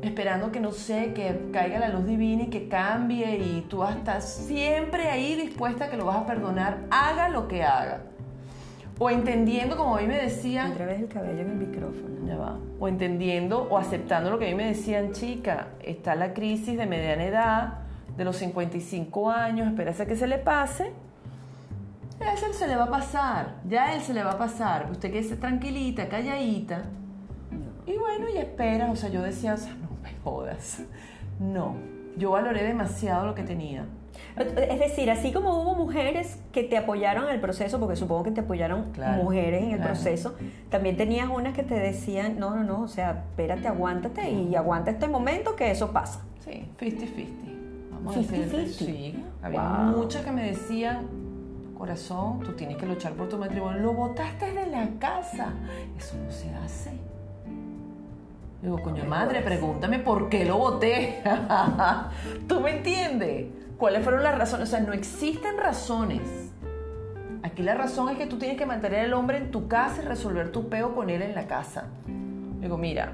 esperando 0.02 0.50
que 0.50 0.60
no 0.60 0.72
sé, 0.72 1.12
que 1.12 1.50
caiga 1.52 1.78
la 1.78 1.88
luz 1.88 2.06
divina 2.06 2.44
y 2.44 2.46
que 2.48 2.68
cambie 2.68 3.36
y 3.36 3.66
tú 3.68 3.84
estás 3.84 4.24
siempre 4.24 5.08
ahí 5.08 5.36
dispuesta 5.36 5.86
a 5.86 5.90
que 5.90 5.96
lo 5.96 6.06
vas 6.06 6.16
a 6.16 6.26
perdonar, 6.26 6.78
haga 6.90 7.28
lo 7.28 7.48
que 7.48 7.62
haga. 7.62 8.02
O 8.98 9.10
entendiendo, 9.10 9.76
como 9.76 9.96
a 9.96 10.00
mí 10.00 10.06
me 10.06 10.20
decían, 10.20 10.72
otra 10.72 10.86
vez 10.86 11.00
el 11.00 11.08
cabello 11.08 11.40
en 11.40 11.50
el 11.50 11.56
micrófono. 11.56 12.26
ya 12.26 12.36
va. 12.36 12.58
O 12.78 12.86
entendiendo 12.86 13.66
o 13.68 13.76
aceptando 13.76 14.30
lo 14.30 14.38
que 14.38 14.46
a 14.46 14.48
mí 14.48 14.54
me 14.54 14.66
decían, 14.66 15.12
chica, 15.12 15.68
está 15.82 16.14
la 16.14 16.32
crisis 16.32 16.76
de 16.78 16.86
mediana 16.86 17.24
edad, 17.24 17.83
de 18.16 18.24
los 18.24 18.36
55 18.36 19.30
años, 19.30 19.68
espérase 19.68 20.02
a 20.04 20.06
que 20.06 20.16
se 20.16 20.26
le 20.26 20.38
pase. 20.38 20.92
A 22.20 22.32
él 22.32 22.54
se 22.54 22.68
le 22.68 22.76
va 22.76 22.84
a 22.84 22.90
pasar, 22.90 23.56
ya 23.68 23.86
a 23.86 23.94
él 23.96 24.00
se 24.00 24.14
le 24.14 24.22
va 24.22 24.32
a 24.32 24.38
pasar. 24.38 24.88
Usted 24.90 25.10
quede 25.12 25.36
tranquilita, 25.36 26.08
calladita. 26.08 26.84
Y 27.86 27.96
bueno, 27.98 28.26
y 28.32 28.38
espera, 28.38 28.90
o 28.90 28.96
sea, 28.96 29.10
yo 29.10 29.22
decía, 29.22 29.54
o 29.54 29.56
sea, 29.56 29.74
no 29.74 29.88
me 30.02 30.10
jodas. 30.22 30.82
No, 31.40 31.74
yo 32.16 32.30
valoré 32.30 32.62
demasiado 32.62 33.26
lo 33.26 33.34
que 33.34 33.42
tenía. 33.42 33.84
Es 34.36 34.78
decir, 34.78 35.10
así 35.10 35.32
como 35.32 35.60
hubo 35.62 35.74
mujeres 35.74 36.38
que 36.52 36.64
te 36.64 36.76
apoyaron 36.76 37.24
en 37.24 37.30
el 37.34 37.40
proceso, 37.40 37.78
porque 37.78 37.96
supongo 37.96 38.24
que 38.24 38.30
te 38.30 38.40
apoyaron 38.40 38.90
Claro, 38.92 39.22
mujeres 39.22 39.62
en 39.62 39.70
el 39.70 39.76
claro. 39.76 39.92
proceso, 39.92 40.34
también 40.70 40.96
tenías 40.96 41.28
unas 41.28 41.54
que 41.54 41.62
te 41.62 41.74
decían, 41.74 42.38
no, 42.38 42.54
no, 42.54 42.64
no, 42.64 42.82
o 42.82 42.88
sea, 42.88 43.24
espérate, 43.30 43.68
aguántate 43.68 44.30
y 44.30 44.54
aguanta 44.56 44.90
este 44.90 45.08
momento 45.08 45.54
que 45.56 45.70
eso 45.70 45.92
pasa. 45.92 46.20
Sí, 46.44 46.68
50-50. 46.80 47.53
Vamos 48.04 48.16
a 48.16 48.20
50-50. 48.20 48.56
decir, 48.56 48.68
sí. 48.86 49.24
Había 49.42 49.62
Wow. 49.62 49.96
muchas 49.98 50.24
que 50.24 50.30
me 50.32 50.44
decían, 50.44 51.06
corazón, 51.76 52.40
tú 52.40 52.52
tienes 52.52 52.76
que 52.76 52.86
luchar 52.86 53.12
por 53.14 53.28
tu 53.28 53.38
matrimonio. 53.38 53.80
Lo 53.80 53.92
botaste 53.94 54.52
de 54.52 54.66
la 54.66 54.88
casa. 54.98 55.48
Eso 55.98 56.16
no 56.24 56.30
se 56.30 56.50
hace. 56.54 56.92
Digo, 58.62 58.80
coño 58.82 59.04
madre, 59.04 59.42
pregúntame 59.42 59.98
por 59.98 60.28
qué 60.30 60.44
lo 60.46 60.56
boté. 60.58 61.22
¿Tú 62.48 62.60
me 62.60 62.78
entiendes? 62.78 63.46
¿Cuáles 63.78 64.02
fueron 64.02 64.22
las 64.22 64.38
razones? 64.38 64.68
O 64.68 64.70
sea, 64.70 64.80
no 64.80 64.92
existen 64.92 65.58
razones. 65.58 66.22
Aquí 67.42 67.62
la 67.62 67.74
razón 67.74 68.08
es 68.08 68.16
que 68.16 68.26
tú 68.26 68.38
tienes 68.38 68.56
que 68.56 68.64
mantener 68.64 69.00
al 69.04 69.12
hombre 69.12 69.36
en 69.36 69.50
tu 69.50 69.68
casa 69.68 70.02
y 70.02 70.06
resolver 70.06 70.50
tu 70.50 70.70
peo 70.70 70.94
con 70.94 71.10
él 71.10 71.20
en 71.20 71.34
la 71.34 71.46
casa. 71.46 71.84
Digo, 72.60 72.78
mira, 72.78 73.12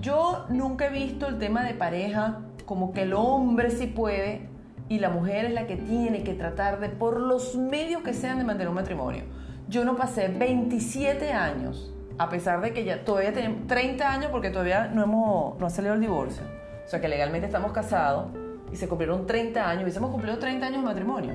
yo 0.00 0.44
nunca 0.48 0.86
he 0.86 0.90
visto 0.90 1.26
el 1.26 1.38
tema 1.38 1.64
de 1.64 1.74
pareja 1.74 2.38
como 2.66 2.92
que 2.92 3.02
el 3.02 3.14
hombre 3.14 3.70
sí 3.70 3.86
puede 3.86 4.48
y 4.88 4.98
la 4.98 5.08
mujer 5.08 5.46
es 5.46 5.52
la 5.52 5.66
que 5.66 5.76
tiene 5.76 6.22
que 6.22 6.34
tratar 6.34 6.78
de, 6.80 6.88
por 6.88 7.18
los 7.18 7.56
medios 7.56 8.02
que 8.02 8.12
sean, 8.12 8.38
de 8.38 8.44
mantener 8.44 8.68
un 8.68 8.74
matrimonio. 8.74 9.24
Yo 9.68 9.84
no 9.84 9.96
pasé 9.96 10.28
27 10.28 11.32
años, 11.32 11.92
a 12.18 12.28
pesar 12.28 12.60
de 12.60 12.72
que 12.72 12.84
ya 12.84 13.04
todavía 13.04 13.32
tenemos 13.32 13.66
30 13.66 14.08
años 14.08 14.30
porque 14.30 14.50
todavía 14.50 14.88
no, 14.88 15.02
hemos, 15.02 15.58
no 15.58 15.66
ha 15.66 15.70
salido 15.70 15.94
el 15.94 16.00
divorcio. 16.00 16.42
O 16.84 16.88
sea 16.88 17.00
que 17.00 17.08
legalmente 17.08 17.46
estamos 17.46 17.72
casados 17.72 18.28
y 18.72 18.76
se 18.76 18.88
cumplieron 18.88 19.26
30 19.26 19.68
años, 19.68 19.82
hubiésemos 19.82 20.10
cumplido 20.10 20.38
30 20.38 20.66
años 20.66 20.80
de 20.82 20.86
matrimonio. 20.86 21.34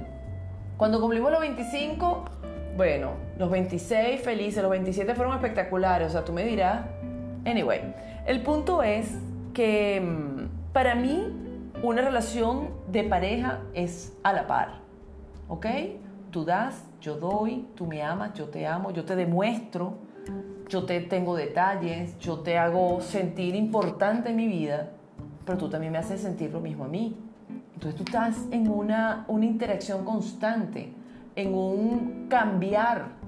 Cuando 0.77 0.99
cumplimos 0.99 1.31
los 1.31 1.41
25, 1.41 2.25
bueno, 2.77 3.11
los 3.37 3.49
26 3.49 4.21
felices, 4.21 4.61
los 4.61 4.71
27 4.71 5.13
fueron 5.15 5.33
espectaculares, 5.33 6.07
o 6.07 6.11
sea, 6.11 6.23
tú 6.23 6.33
me 6.33 6.43
dirás. 6.43 6.85
Anyway, 7.45 7.93
el 8.25 8.41
punto 8.41 8.81
es 8.81 9.17
que 9.53 9.99
mm, 10.01 10.50
para 10.73 10.95
mí 10.95 11.27
una 11.83 12.01
relación 12.01 12.69
de 12.91 13.03
pareja 13.03 13.59
es 13.73 14.17
a 14.23 14.33
la 14.33 14.47
par, 14.47 14.79
¿ok? 15.47 15.65
Tú 16.31 16.45
das, 16.45 16.85
yo 17.01 17.15
doy, 17.15 17.67
tú 17.75 17.85
me 17.85 18.01
amas, 18.01 18.33
yo 18.33 18.45
te 18.45 18.65
amo, 18.65 18.91
yo 18.91 19.03
te 19.03 19.15
demuestro, 19.15 19.95
yo 20.69 20.85
te 20.85 21.01
tengo 21.01 21.35
detalles, 21.35 22.17
yo 22.19 22.39
te 22.39 22.57
hago 22.57 23.01
sentir 23.01 23.55
importante 23.55 24.29
en 24.29 24.37
mi 24.37 24.47
vida, 24.47 24.91
pero 25.45 25.57
tú 25.57 25.69
también 25.69 25.91
me 25.91 25.97
haces 25.97 26.21
sentir 26.21 26.51
lo 26.51 26.61
mismo 26.61 26.85
a 26.85 26.87
mí. 26.87 27.17
Entonces 27.73 27.95
tú 27.95 28.03
estás 28.03 28.45
en 28.51 28.69
una, 28.69 29.25
una 29.27 29.45
interacción 29.45 30.05
constante, 30.05 30.93
en 31.35 31.53
un 31.53 32.27
cambiar. 32.29 33.19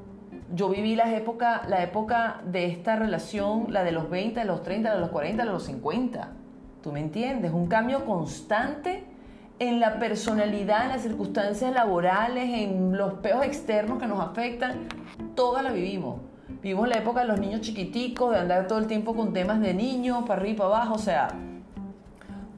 Yo 0.53 0.69
viví 0.69 0.95
la 0.95 1.13
época, 1.13 1.63
la 1.67 1.83
época 1.83 2.41
de 2.45 2.67
esta 2.67 2.95
relación, 2.95 3.65
la 3.69 3.83
de 3.83 3.91
los 3.91 4.09
20, 4.09 4.39
de 4.39 4.45
los 4.45 4.63
30, 4.63 4.93
de 4.93 4.99
los 5.01 5.09
40, 5.09 5.43
de 5.43 5.51
los 5.51 5.63
50. 5.63 6.42
¿Tú 6.83 6.91
me 6.91 6.99
entiendes? 6.99 7.53
Un 7.53 7.67
cambio 7.67 8.03
constante 8.03 9.05
en 9.57 9.79
la 9.79 9.99
personalidad, 9.99 10.83
en 10.83 10.89
las 10.89 11.03
circunstancias 11.03 11.73
laborales, 11.73 12.49
en 12.49 12.97
los 12.97 13.13
peos 13.13 13.45
externos 13.45 13.99
que 13.99 14.05
nos 14.05 14.19
afectan. 14.19 14.89
Todas 15.33 15.63
la 15.63 15.71
vivimos. 15.71 16.19
Vivimos 16.61 16.89
la 16.89 16.97
época 16.97 17.21
de 17.21 17.27
los 17.27 17.39
niños 17.39 17.61
chiquiticos, 17.61 18.33
de 18.33 18.39
andar 18.39 18.67
todo 18.67 18.79
el 18.79 18.87
tiempo 18.87 19.15
con 19.15 19.31
temas 19.31 19.61
de 19.61 19.73
niños, 19.73 20.25
para 20.27 20.41
arriba 20.41 20.55
y 20.55 20.57
para 20.57 20.69
abajo. 20.75 20.95
O 20.95 20.99
sea, 20.99 21.29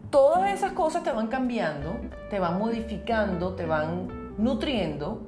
todas 0.09 0.51
esas 0.51 0.71
cosas 0.71 1.03
te 1.03 1.11
van 1.11 1.27
cambiando, 1.27 1.95
te 2.31 2.39
van 2.39 2.57
modificando, 2.57 3.53
te 3.53 3.67
van 3.67 4.33
nutriendo, 4.39 5.21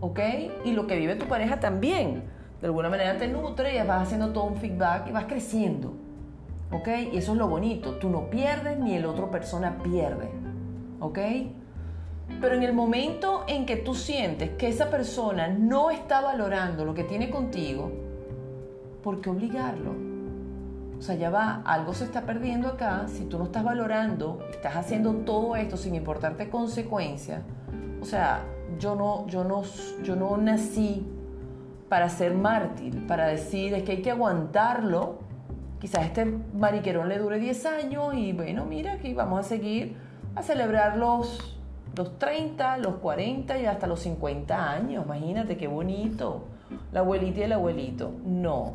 ¿ok? 0.00 0.20
Y 0.64 0.72
lo 0.72 0.86
que 0.86 0.96
vive 0.96 1.16
tu 1.16 1.26
pareja 1.26 1.60
también. 1.60 2.22
De 2.62 2.66
alguna 2.66 2.88
manera 2.88 3.18
te 3.18 3.28
nutre 3.28 3.76
y 3.76 3.86
vas 3.86 4.04
haciendo 4.04 4.32
todo 4.32 4.44
un 4.44 4.56
feedback 4.56 5.06
y 5.08 5.12
vas 5.12 5.26
creciendo, 5.26 5.92
¿ok? 6.70 6.88
Y 7.12 7.18
eso 7.18 7.32
es 7.32 7.38
lo 7.38 7.48
bonito. 7.48 7.94
Tú 7.94 8.10
no 8.10 8.30
pierdes 8.30 8.78
ni 8.78 8.94
el 8.94 9.06
otro 9.06 9.30
persona 9.30 9.78
pierde, 9.82 10.30
¿ok? 11.00 11.18
Pero 12.40 12.54
en 12.54 12.62
el 12.62 12.72
momento 12.72 13.44
en 13.48 13.66
que 13.66 13.76
tú 13.76 13.94
sientes 13.94 14.50
que 14.50 14.68
esa 14.68 14.90
persona 14.90 15.48
no 15.48 15.90
está 15.90 16.20
valorando 16.20 16.84
lo 16.84 16.94
que 16.94 17.04
tiene 17.04 17.30
contigo, 17.30 17.90
¿por 19.02 19.20
qué 19.20 19.30
obligarlo? 19.30 20.08
O 20.98 21.02
sea, 21.02 21.14
ya 21.14 21.30
va, 21.30 21.62
algo 21.64 21.94
se 21.94 22.04
está 22.04 22.22
perdiendo 22.22 22.68
acá. 22.68 23.06
Si 23.08 23.24
tú 23.24 23.38
no 23.38 23.44
estás 23.44 23.62
valorando, 23.62 24.40
estás 24.50 24.76
haciendo 24.76 25.12
todo 25.12 25.54
esto 25.56 25.76
sin 25.76 25.94
importarte 25.94 26.50
consecuencias. 26.50 27.42
O 28.00 28.04
sea, 28.04 28.44
yo 28.78 28.94
no, 28.96 29.26
yo 29.28 29.44
no, 29.44 29.62
yo 30.02 30.16
no 30.16 30.36
nací 30.36 31.06
para 31.88 32.08
ser 32.08 32.34
mártir, 32.34 33.06
para 33.06 33.26
decir 33.28 33.74
es 33.74 33.84
que 33.84 33.92
hay 33.92 34.02
que 34.02 34.10
aguantarlo. 34.10 35.20
Quizás 35.80 36.06
este 36.06 36.24
mariquerón 36.24 37.08
le 37.08 37.18
dure 37.18 37.38
10 37.38 37.66
años 37.66 38.14
y 38.14 38.32
bueno, 38.32 38.64
mira, 38.64 38.94
aquí 38.94 39.14
vamos 39.14 39.40
a 39.40 39.42
seguir 39.42 39.96
a 40.34 40.42
celebrar 40.42 40.96
los, 40.96 41.58
los 41.96 42.18
30, 42.18 42.78
los 42.78 42.96
40 42.96 43.58
y 43.58 43.66
hasta 43.66 43.86
los 43.86 44.00
50 44.00 44.70
años. 44.70 45.04
Imagínate 45.04 45.56
qué 45.56 45.68
bonito. 45.68 46.44
La 46.92 47.00
abuelita 47.00 47.40
y 47.40 47.42
el 47.44 47.52
abuelito. 47.52 48.12
No, 48.24 48.74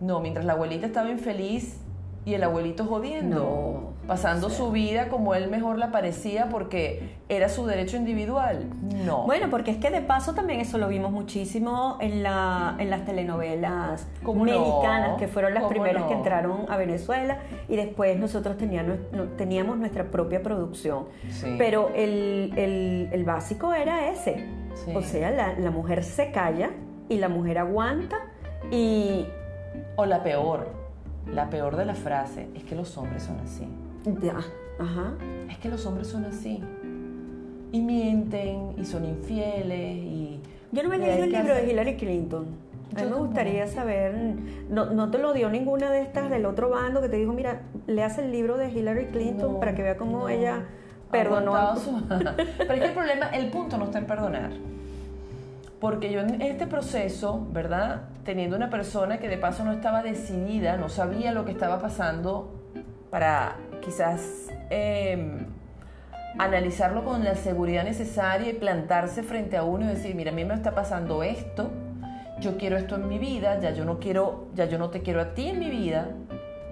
no, 0.00 0.20
mientras 0.20 0.44
la 0.44 0.52
abuelita 0.52 0.86
estaba 0.86 1.10
infeliz 1.10 1.80
y 2.28 2.34
el 2.34 2.42
abuelito 2.44 2.84
jodiendo, 2.84 3.94
pasando 4.06 4.50
su 4.50 4.70
vida 4.70 5.08
como 5.08 5.34
él 5.34 5.48
mejor 5.48 5.78
la 5.78 5.90
parecía 5.90 6.48
porque 6.50 7.16
era 7.30 7.48
su 7.48 7.64
derecho 7.66 7.96
individual. 7.96 8.66
No. 8.82 9.24
Bueno, 9.24 9.46
porque 9.50 9.70
es 9.70 9.78
que 9.78 9.90
de 9.90 10.02
paso 10.02 10.34
también 10.34 10.60
eso 10.60 10.76
lo 10.78 10.88
vimos 10.88 11.10
muchísimo 11.10 11.96
en, 12.00 12.22
la, 12.22 12.74
en 12.78 12.90
las 12.90 13.04
telenovelas 13.06 14.06
¿Cómo 14.22 14.44
no? 14.44 14.52
mexicanas, 14.60 15.18
que 15.18 15.26
fueron 15.28 15.54
las 15.54 15.62
¿Cómo 15.62 15.70
primeras 15.70 16.02
no? 16.02 16.08
que 16.08 16.14
entraron 16.14 16.66
a 16.68 16.76
Venezuela 16.76 17.38
y 17.68 17.76
después 17.76 18.18
nosotros 18.18 18.56
teníamos, 18.58 18.96
teníamos 19.36 19.78
nuestra 19.78 20.04
propia 20.10 20.42
producción. 20.42 21.06
Sí. 21.30 21.54
Pero 21.56 21.90
el, 21.94 22.52
el- 22.56 23.08
el 23.12 23.24
básico 23.24 23.72
era 23.72 24.10
ese. 24.10 24.46
Sí. 24.84 24.94
O 24.94 25.00
sea, 25.02 25.30
la, 25.30 25.54
la 25.58 25.70
mujer 25.70 26.04
se 26.04 26.30
calla 26.30 26.70
y 27.08 27.16
la 27.18 27.28
mujer 27.28 27.56
aguanta 27.58 28.16
y 28.70 29.26
O 29.96 30.04
la 30.06 30.22
peor, 30.22 30.68
la 31.32 31.50
peor 31.50 31.76
de 31.76 31.84
la 31.84 31.94
frase, 31.94 32.48
es 32.54 32.64
que 32.64 32.74
los 32.74 32.96
hombres 32.98 33.22
son 33.24 33.38
así. 33.40 33.66
ya, 34.22 34.36
ajá. 34.78 35.12
Es 35.50 35.58
que 35.58 35.68
los 35.68 35.84
hombres 35.86 36.08
son 36.08 36.24
así. 36.24 36.62
Y 37.72 37.80
mienten, 37.80 38.74
y 38.78 38.84
son 38.84 39.04
infieles, 39.04 39.96
y... 39.96 40.40
Yo 40.72 40.82
no 40.82 40.88
me 40.88 40.96
he 40.96 40.98
leído 40.98 41.24
el 41.24 41.30
libro 41.32 41.46
de 41.54 41.60
hacer- 41.60 41.68
Hillary 41.70 41.96
Clinton. 41.96 42.46
A 42.96 43.00
mí 43.00 43.02
Yo 43.02 43.10
me 43.10 43.16
gustaría 43.16 43.66
saber, 43.66 44.14
no, 44.70 44.86
no 44.86 45.10
te 45.10 45.18
lo 45.18 45.34
dio 45.34 45.50
ninguna 45.50 45.90
de 45.90 46.00
estas 46.00 46.30
del 46.30 46.46
otro 46.46 46.70
bando 46.70 47.02
que 47.02 47.08
te 47.10 47.16
dijo, 47.16 47.32
mira, 47.34 47.60
leas 47.86 48.16
el 48.18 48.32
libro 48.32 48.56
de 48.56 48.70
Hillary 48.70 49.06
Clinton 49.06 49.52
No, 49.54 49.60
para 49.60 49.74
que 49.74 49.82
vea 49.82 49.96
cómo 49.98 50.20
no. 50.20 50.28
ella 50.30 50.64
perdonó. 51.10 51.76
su- 51.76 52.02
Pero 52.08 52.72
es 52.72 52.80
que 52.80 52.86
el 52.86 52.92
problema, 52.94 53.26
el 53.28 53.50
punto 53.50 53.76
no 53.76 53.84
está 53.84 53.98
en 53.98 54.06
perdonar. 54.06 54.50
Porque 55.80 56.10
yo 56.10 56.20
en 56.20 56.42
este 56.42 56.66
proceso, 56.66 57.46
¿verdad? 57.52 58.08
Teniendo 58.24 58.56
una 58.56 58.68
persona 58.68 59.18
que 59.18 59.28
de 59.28 59.38
paso 59.38 59.64
no 59.64 59.72
estaba 59.72 60.02
decidida, 60.02 60.76
no 60.76 60.88
sabía 60.88 61.32
lo 61.32 61.44
que 61.44 61.52
estaba 61.52 61.80
pasando 61.80 62.52
para 63.10 63.56
quizás 63.80 64.48
eh, 64.70 65.46
analizarlo 66.38 67.04
con 67.04 67.24
la 67.24 67.34
seguridad 67.36 67.84
necesaria 67.84 68.50
y 68.50 68.54
plantarse 68.54 69.22
frente 69.22 69.56
a 69.56 69.62
uno 69.62 69.86
y 69.86 69.88
decir, 69.88 70.14
mira, 70.14 70.32
a 70.32 70.34
mí 70.34 70.44
me 70.44 70.54
está 70.54 70.74
pasando 70.74 71.22
esto, 71.22 71.70
yo 72.40 72.56
quiero 72.56 72.76
esto 72.76 72.96
en 72.96 73.08
mi 73.08 73.18
vida, 73.18 73.58
ya 73.60 73.70
yo 73.70 73.84
no 73.84 73.98
quiero, 73.98 74.48
ya 74.54 74.66
yo 74.66 74.78
no 74.78 74.90
te 74.90 75.02
quiero 75.02 75.20
a 75.20 75.34
ti 75.34 75.48
en 75.48 75.58
mi 75.58 75.70
vida, 75.70 76.10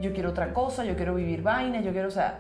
yo 0.01 0.13
quiero 0.13 0.31
otra 0.31 0.53
cosa, 0.53 0.85
yo 0.85 0.97
quiero 0.97 1.15
vivir 1.15 1.43
vainas, 1.43 1.85
yo 1.85 1.93
quiero, 1.93 2.09
o 2.09 2.13
sea, 2.13 2.39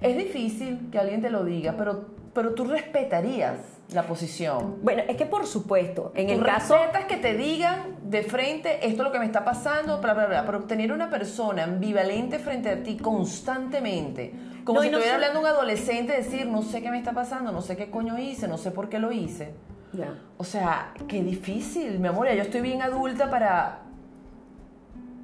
es 0.00 0.16
difícil 0.16 0.88
que 0.90 0.98
alguien 0.98 1.20
te 1.20 1.30
lo 1.30 1.44
diga, 1.44 1.74
pero, 1.76 2.06
pero 2.32 2.54
tú 2.54 2.64
respetarías 2.64 3.75
la 3.92 4.02
posición. 4.04 4.78
Bueno, 4.82 5.02
es 5.08 5.16
que 5.16 5.26
por 5.26 5.46
supuesto, 5.46 6.10
en 6.14 6.30
el 6.30 6.42
caso... 6.44 6.74
respetas 6.76 7.04
que 7.04 7.16
te 7.18 7.34
digan 7.34 7.96
de 8.02 8.22
frente 8.24 8.86
esto 8.86 9.02
es 9.02 9.06
lo 9.08 9.12
que 9.12 9.18
me 9.20 9.26
está 9.26 9.44
pasando, 9.44 10.00
bla, 10.00 10.12
bla, 10.14 10.26
bla. 10.26 10.44
Pero 10.44 10.64
tener 10.64 10.92
una 10.92 11.08
persona 11.08 11.64
ambivalente 11.64 12.38
frente 12.40 12.68
a 12.70 12.82
ti 12.82 12.96
constantemente, 12.96 14.32
como 14.64 14.80
No, 14.80 14.84
si 14.84 14.90
no 14.90 14.98
estuviera 14.98 15.18
so- 15.18 15.24
hablando 15.24 15.40
un 15.40 15.46
adolescente, 15.46 16.12
decir, 16.14 16.46
no 16.46 16.62
sé 16.62 16.82
qué 16.82 16.90
me 16.90 16.98
está 16.98 17.12
pasando, 17.12 17.52
no 17.52 17.62
sé 17.62 17.76
qué 17.76 17.88
coño 17.90 18.18
hice, 18.18 18.48
no 18.48 18.58
sé 18.58 18.72
por 18.72 18.88
qué 18.88 18.98
lo 18.98 19.12
hice. 19.12 19.54
O 20.36 20.44
sea, 20.44 20.92
qué 21.08 21.22
difícil, 21.22 21.98
mi 22.00 22.08
amor. 22.08 22.28
Yo 22.28 22.42
estoy 22.42 22.60
bien 22.60 22.82
adulta 22.82 23.30
para, 23.30 23.78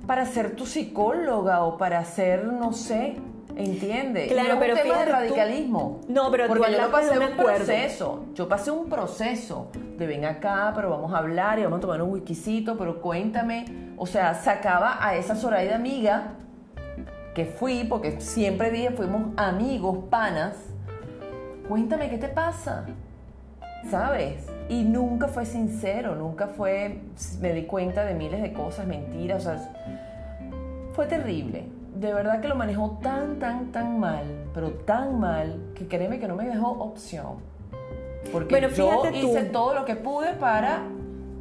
para 0.07 0.25
ser 0.25 0.57
tu 0.57 0.67
psicóloga 0.67 1.65
o 1.65 1.77
para 1.77 2.03
ser, 2.05 2.45
no 2.47 2.73
sé, 2.73 3.17
¿entiendes? 3.57 4.31
Claro, 4.33 4.49
no 4.49 4.55
es 4.55 4.61
pero 4.61 4.75
un 4.75 4.83
tema 4.83 4.99
de 4.99 5.05
tú- 5.07 5.13
radicalismo. 5.13 6.01
No, 6.09 6.31
pero 6.31 6.47
tú 6.47 6.55
porque 6.55 6.73
yo 6.73 6.81
no 6.83 6.91
pasé 6.91 7.11
un 7.11 7.17
un 7.19 7.23
acuerdo. 7.33 7.57
proceso. 7.65 8.25
Yo 8.35 8.49
pasé 8.49 8.71
un 8.71 8.89
proceso 8.89 9.69
de 9.99 10.07
ven 10.07 10.25
acá, 10.25 10.73
pero 10.75 10.91
vamos 10.91 11.13
a 11.13 11.19
hablar 11.19 11.59
y 11.59 11.65
vamos 11.65 11.79
a 11.79 11.81
tomar 11.83 12.03
un 12.03 12.11
whiskycito, 12.13 12.77
pero 12.77 13.01
cuéntame. 13.01 13.93
O 13.97 14.07
sea, 14.07 14.35
sacaba 14.35 14.99
a 15.01 15.17
esa 15.17 15.35
Zoraida 15.37 15.77
amiga 15.77 16.35
que 17.35 17.45
fui, 17.47 17.85
porque 17.85 18.21
siempre 18.21 18.71
dije 18.71 18.91
fuimos 18.91 19.23
amigos, 19.37 19.99
panas. 20.11 20.57
Cuéntame 21.69 22.11
qué 22.11 22.19
te 22.19 22.29
pasa. 22.29 22.85
¿sabes? 23.91 24.47
Y 24.69 24.85
nunca 24.85 25.27
fue 25.27 25.45
sincero, 25.45 26.15
nunca 26.15 26.47
fue, 26.47 27.01
me 27.41 27.53
di 27.53 27.65
cuenta 27.65 28.05
de 28.05 28.15
miles 28.15 28.41
de 28.41 28.53
cosas, 28.53 28.87
mentiras, 28.87 29.45
o 29.45 29.51
sea, 29.51 29.73
fue 30.93 31.07
terrible. 31.07 31.65
De 31.95 32.13
verdad 32.13 32.41
que 32.41 32.49
lo 32.49 32.55
manejó 32.55 32.99
tan, 33.03 33.39
tan, 33.39 33.71
tan 33.71 34.01
mal, 34.01 34.25
pero 34.55 34.71
tan 34.71 35.21
mal, 35.21 35.61
que 35.75 35.87
créeme 35.87 36.19
que 36.19 36.27
no 36.27 36.37
me 36.37 36.45
dejó 36.47 36.71
opción. 36.71 37.37
Porque 38.33 38.55
Bueno, 38.55 38.69
yo 38.69 39.03
tú. 39.03 39.15
hice 39.15 39.45
todo 39.45 39.75
lo 39.75 39.85
que 39.85 39.95
pude 39.97 40.33
para, 40.33 40.85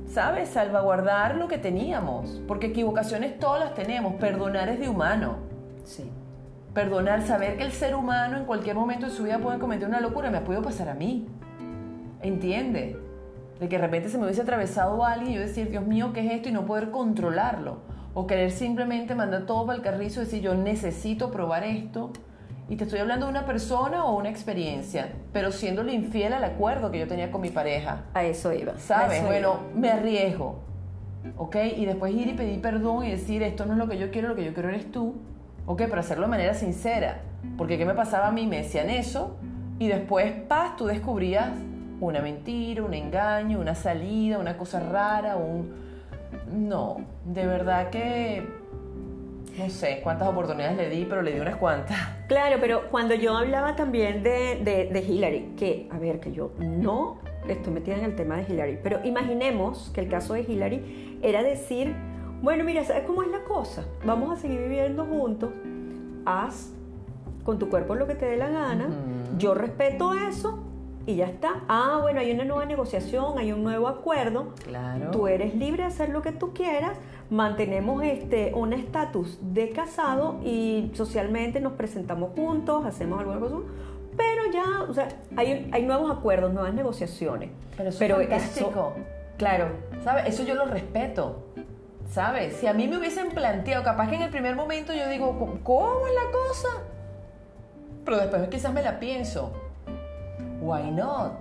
¿sabes? 0.08 0.49
Salvaguardar 0.49 1.36
lo 1.36 1.47
que 1.47 1.58
teníamos. 1.58 2.41
Porque 2.47 2.68
equivocaciones 2.68 3.39
todas 3.39 3.62
las 3.62 3.74
tenemos, 3.76 4.16
perdonar 4.16 4.68
es 4.70 4.80
de 4.80 4.89
humano. 4.89 5.38
Sí. 5.86 6.10
Perdonar, 6.74 7.22
saber 7.22 7.58
que 7.58 7.64
el 7.64 7.72
ser 7.72 7.95
humano 7.95 8.38
en 8.38 8.45
cualquier 8.45 8.76
momento 8.76 9.06
de 9.06 9.12
su 9.12 9.24
vida 9.24 9.39
puede 9.39 9.60
cometer 9.60 9.88
una 9.88 9.99
locura, 10.02 10.30
me 10.32 10.38
ha 10.38 10.43
podido 10.43 10.62
pasar 10.64 10.89
a 10.89 10.93
mí. 10.93 11.28
¿Entiende? 12.22 12.99
De 13.60 13.70
que 13.70 13.78
de 13.78 13.82
repente 13.82 14.10
se 14.10 14.18
me 14.18 14.26
hubiese 14.26 14.41
atravesado 14.41 15.04
alguien 15.06 15.32
y 15.32 15.36
yo 15.36 15.41
decir, 15.41 15.70
Dios 15.70 15.86
mío, 15.86 16.12
¿qué 16.14 16.26
es 16.26 16.32
esto? 16.34 16.49
Y 16.49 16.52
no 16.52 16.66
poder 16.66 16.91
controlarlo. 16.91 17.78
O 18.14 18.28
querer 18.28 18.51
simplemente 18.51 19.16
mandar 19.16 19.45
todo 19.45 19.66
para 19.66 19.78
el 19.78 19.84
carrizo 19.84 20.22
y 20.22 20.26
decir, 20.26 20.41
yo 20.41 20.53
necesito 20.55 21.32
probar 21.32 21.64
esto. 21.64 22.12
Y 22.70 22.76
te 22.76 22.86
estoy 22.86 22.99
hablando 22.99 23.26
de 23.26 23.32
una 23.32 23.45
persona 23.45 24.05
o 24.05 24.18
una 24.18 24.30
experiencia, 24.30 25.09
pero 25.34 25.51
siéndole 25.51 25.93
infiel 25.93 26.34
al 26.34 26.43
acuerdo 26.43 26.89
que 26.91 26.99
yo 26.99 27.07
tenía 27.07 27.30
con 27.32 27.41
mi 27.41 27.49
pareja. 27.49 28.03
A 28.14 28.24
eso 28.24 28.53
iba. 28.53 28.78
¿Sabes? 28.78 29.18
eso 29.18 29.28
Bueno, 29.28 29.59
iba. 29.72 29.80
me 29.80 29.91
arriesgo. 29.91 30.59
¿Ok? 31.38 31.55
Y 31.78 31.86
después 31.86 32.14
ir 32.14 32.28
y 32.28 32.34
pedir 32.34 32.62
perdón 32.62 33.05
y 33.05 33.12
decir, 33.12 33.43
esto 33.43 33.66
no 33.66 33.74
es 33.74 33.80
lo 33.80 33.88
que 33.88 33.97
yo 33.97 34.09
quiero, 34.09 34.30
lo 34.30 34.36
que 34.36 34.45
yo 34.45 34.53
quiero 34.53 34.70
eres 34.70 34.91
tú. 34.91 35.16
¿Ok? 35.66 35.84
Pero 35.89 35.99
hacerlo 35.99 36.26
de 36.26 36.32
manera 36.32 36.53
sincera. 36.53 37.22
Porque 37.57 37.78
¿qué 37.78 37.86
me 37.86 37.93
pasaba 37.93 38.28
a 38.28 38.32
mí? 38.32 38.47
Me 38.47 38.57
decían 38.57 38.89
eso 38.89 39.36
y 39.80 39.88
después, 39.88 40.32
paz, 40.47 40.76
tú 40.78 40.86
descubrías 40.86 41.49
una 41.99 42.22
mentira, 42.22 42.84
un 42.84 42.93
engaño, 42.93 43.59
una 43.59 43.74
salida, 43.76 44.38
una 44.38 44.55
cosa 44.55 44.80
rara, 44.80 45.36
un... 45.38 45.91
No, 46.52 46.97
de 47.26 47.45
verdad 47.45 47.89
que... 47.89 48.43
No 49.58 49.70
sé 49.70 49.99
cuántas 50.02 50.30
oportunidades 50.30 50.78
le 50.78 50.89
di, 50.89 51.06
pero 51.06 51.22
le 51.22 51.34
di 51.34 51.39
unas 51.39 51.58
cuantas. 51.58 51.97
Claro, 52.28 52.58
pero 52.62 52.89
cuando 52.89 53.14
yo 53.16 53.36
hablaba 53.38 53.76
también 53.76 54.24
de, 54.24 54.62
de- 54.64 54.89
de 54.91 54.99
Hillary, 55.02 55.54
que, 55.58 55.89
a 55.91 55.97
ver, 55.99 56.20
que 56.22 56.32
yo 56.32 56.52
no 56.60 57.20
estoy 57.49 57.74
metida 57.74 57.97
en 57.97 58.06
el 58.06 58.16
tema 58.16 58.38
de 58.38 58.43
Hillary, 58.54 58.80
pero 58.82 58.99
imaginemos 59.04 59.91
que 59.93 59.99
el 60.02 60.08
caso 60.08 60.36
de 60.36 60.41
Hillary 60.43 61.20
era 61.22 61.43
decir, 61.43 61.93
bueno, 62.41 62.64
mira, 62.64 62.84
¿sabes 62.86 63.04
cómo 63.06 63.24
es 63.24 63.30
la 63.30 63.43
cosa? 63.43 63.84
Vamos 64.06 64.32
a 64.32 64.41
seguir 64.41 64.62
viviendo 64.62 65.06
juntos, 65.06 65.49
haz 66.26 66.72
con 67.43 67.60
tu 67.60 67.70
cuerpo 67.70 67.95
lo 67.95 68.08
que 68.08 68.16
te 68.16 68.26
dé 68.26 68.38
la 68.38 68.47
gana, 68.49 68.88
yo 69.38 69.54
respeto 69.54 70.14
eso 70.14 70.60
y 71.06 71.16
ya 71.16 71.26
está. 71.26 71.62
Ah, 71.68 71.99
bueno, 72.02 72.20
hay 72.20 72.32
una 72.32 72.43
nueva 72.45 72.66
negociación, 72.66 73.38
hay 73.38 73.52
un 73.52 73.64
nuevo 73.64 73.88
acuerdo, 73.88 74.54
Claro. 74.64 75.12
Tú 75.12 75.28
eres 75.28 75.56
libre 75.56 75.84
de 75.84 75.88
hacer 75.89 76.10
lo 76.10 76.22
que 76.22 76.32
tú 76.32 76.54
quieras, 76.54 76.97
mantenemos 77.30 78.04
este, 78.04 78.54
un 78.54 78.74
estatus 78.74 79.39
de 79.41 79.72
casado 79.72 80.39
y 80.43 80.91
socialmente 80.93 81.60
nos 81.60 81.74
presentamos 81.74 82.32
juntos, 82.36 82.86
hacemos 82.86 83.20
alguna 83.20 83.39
cosa, 83.39 83.56
pero 84.18 84.41
ya, 84.54 84.84
o 84.89 84.93
sea, 84.93 85.08
hay, 85.38 85.70
hay 85.72 85.84
nuevos 85.84 86.12
acuerdos, 86.12 86.54
nuevas 86.54 86.74
negociaciones. 86.74 87.49
Pero 87.78 87.89
eso 87.89 88.04
es 88.04 88.12
fantástico. 88.30 88.70
eso, 88.70 88.93
claro, 89.38 89.68
¿Sabes? 90.04 90.26
Eso 90.28 90.43
yo 90.43 90.56
lo 90.56 90.66
respeto. 90.66 91.45
¿Sabes? 92.12 92.58
Si 92.58 92.68
a 92.68 92.74
mí 92.74 92.89
me 92.89 92.97
hubiesen 92.97 93.30
planteado, 93.30 93.84
capaz 93.86 94.10
que 94.10 94.16
en 94.18 94.24
el 94.24 94.30
primer 94.30 94.56
momento 94.58 94.91
yo 94.93 95.08
digo, 95.08 95.38
"¿Cómo- 95.39 95.60
¿cómo 95.64 96.08
es 96.08 96.14
la 96.14 96.32
cosa? 96.32 96.68
Pero 98.04 98.18
después 98.18 98.47
quizás 98.49 98.74
me 98.74 98.82
la 98.82 98.99
pienso. 98.99 99.54
Why 100.62 100.91
not? 100.91 101.34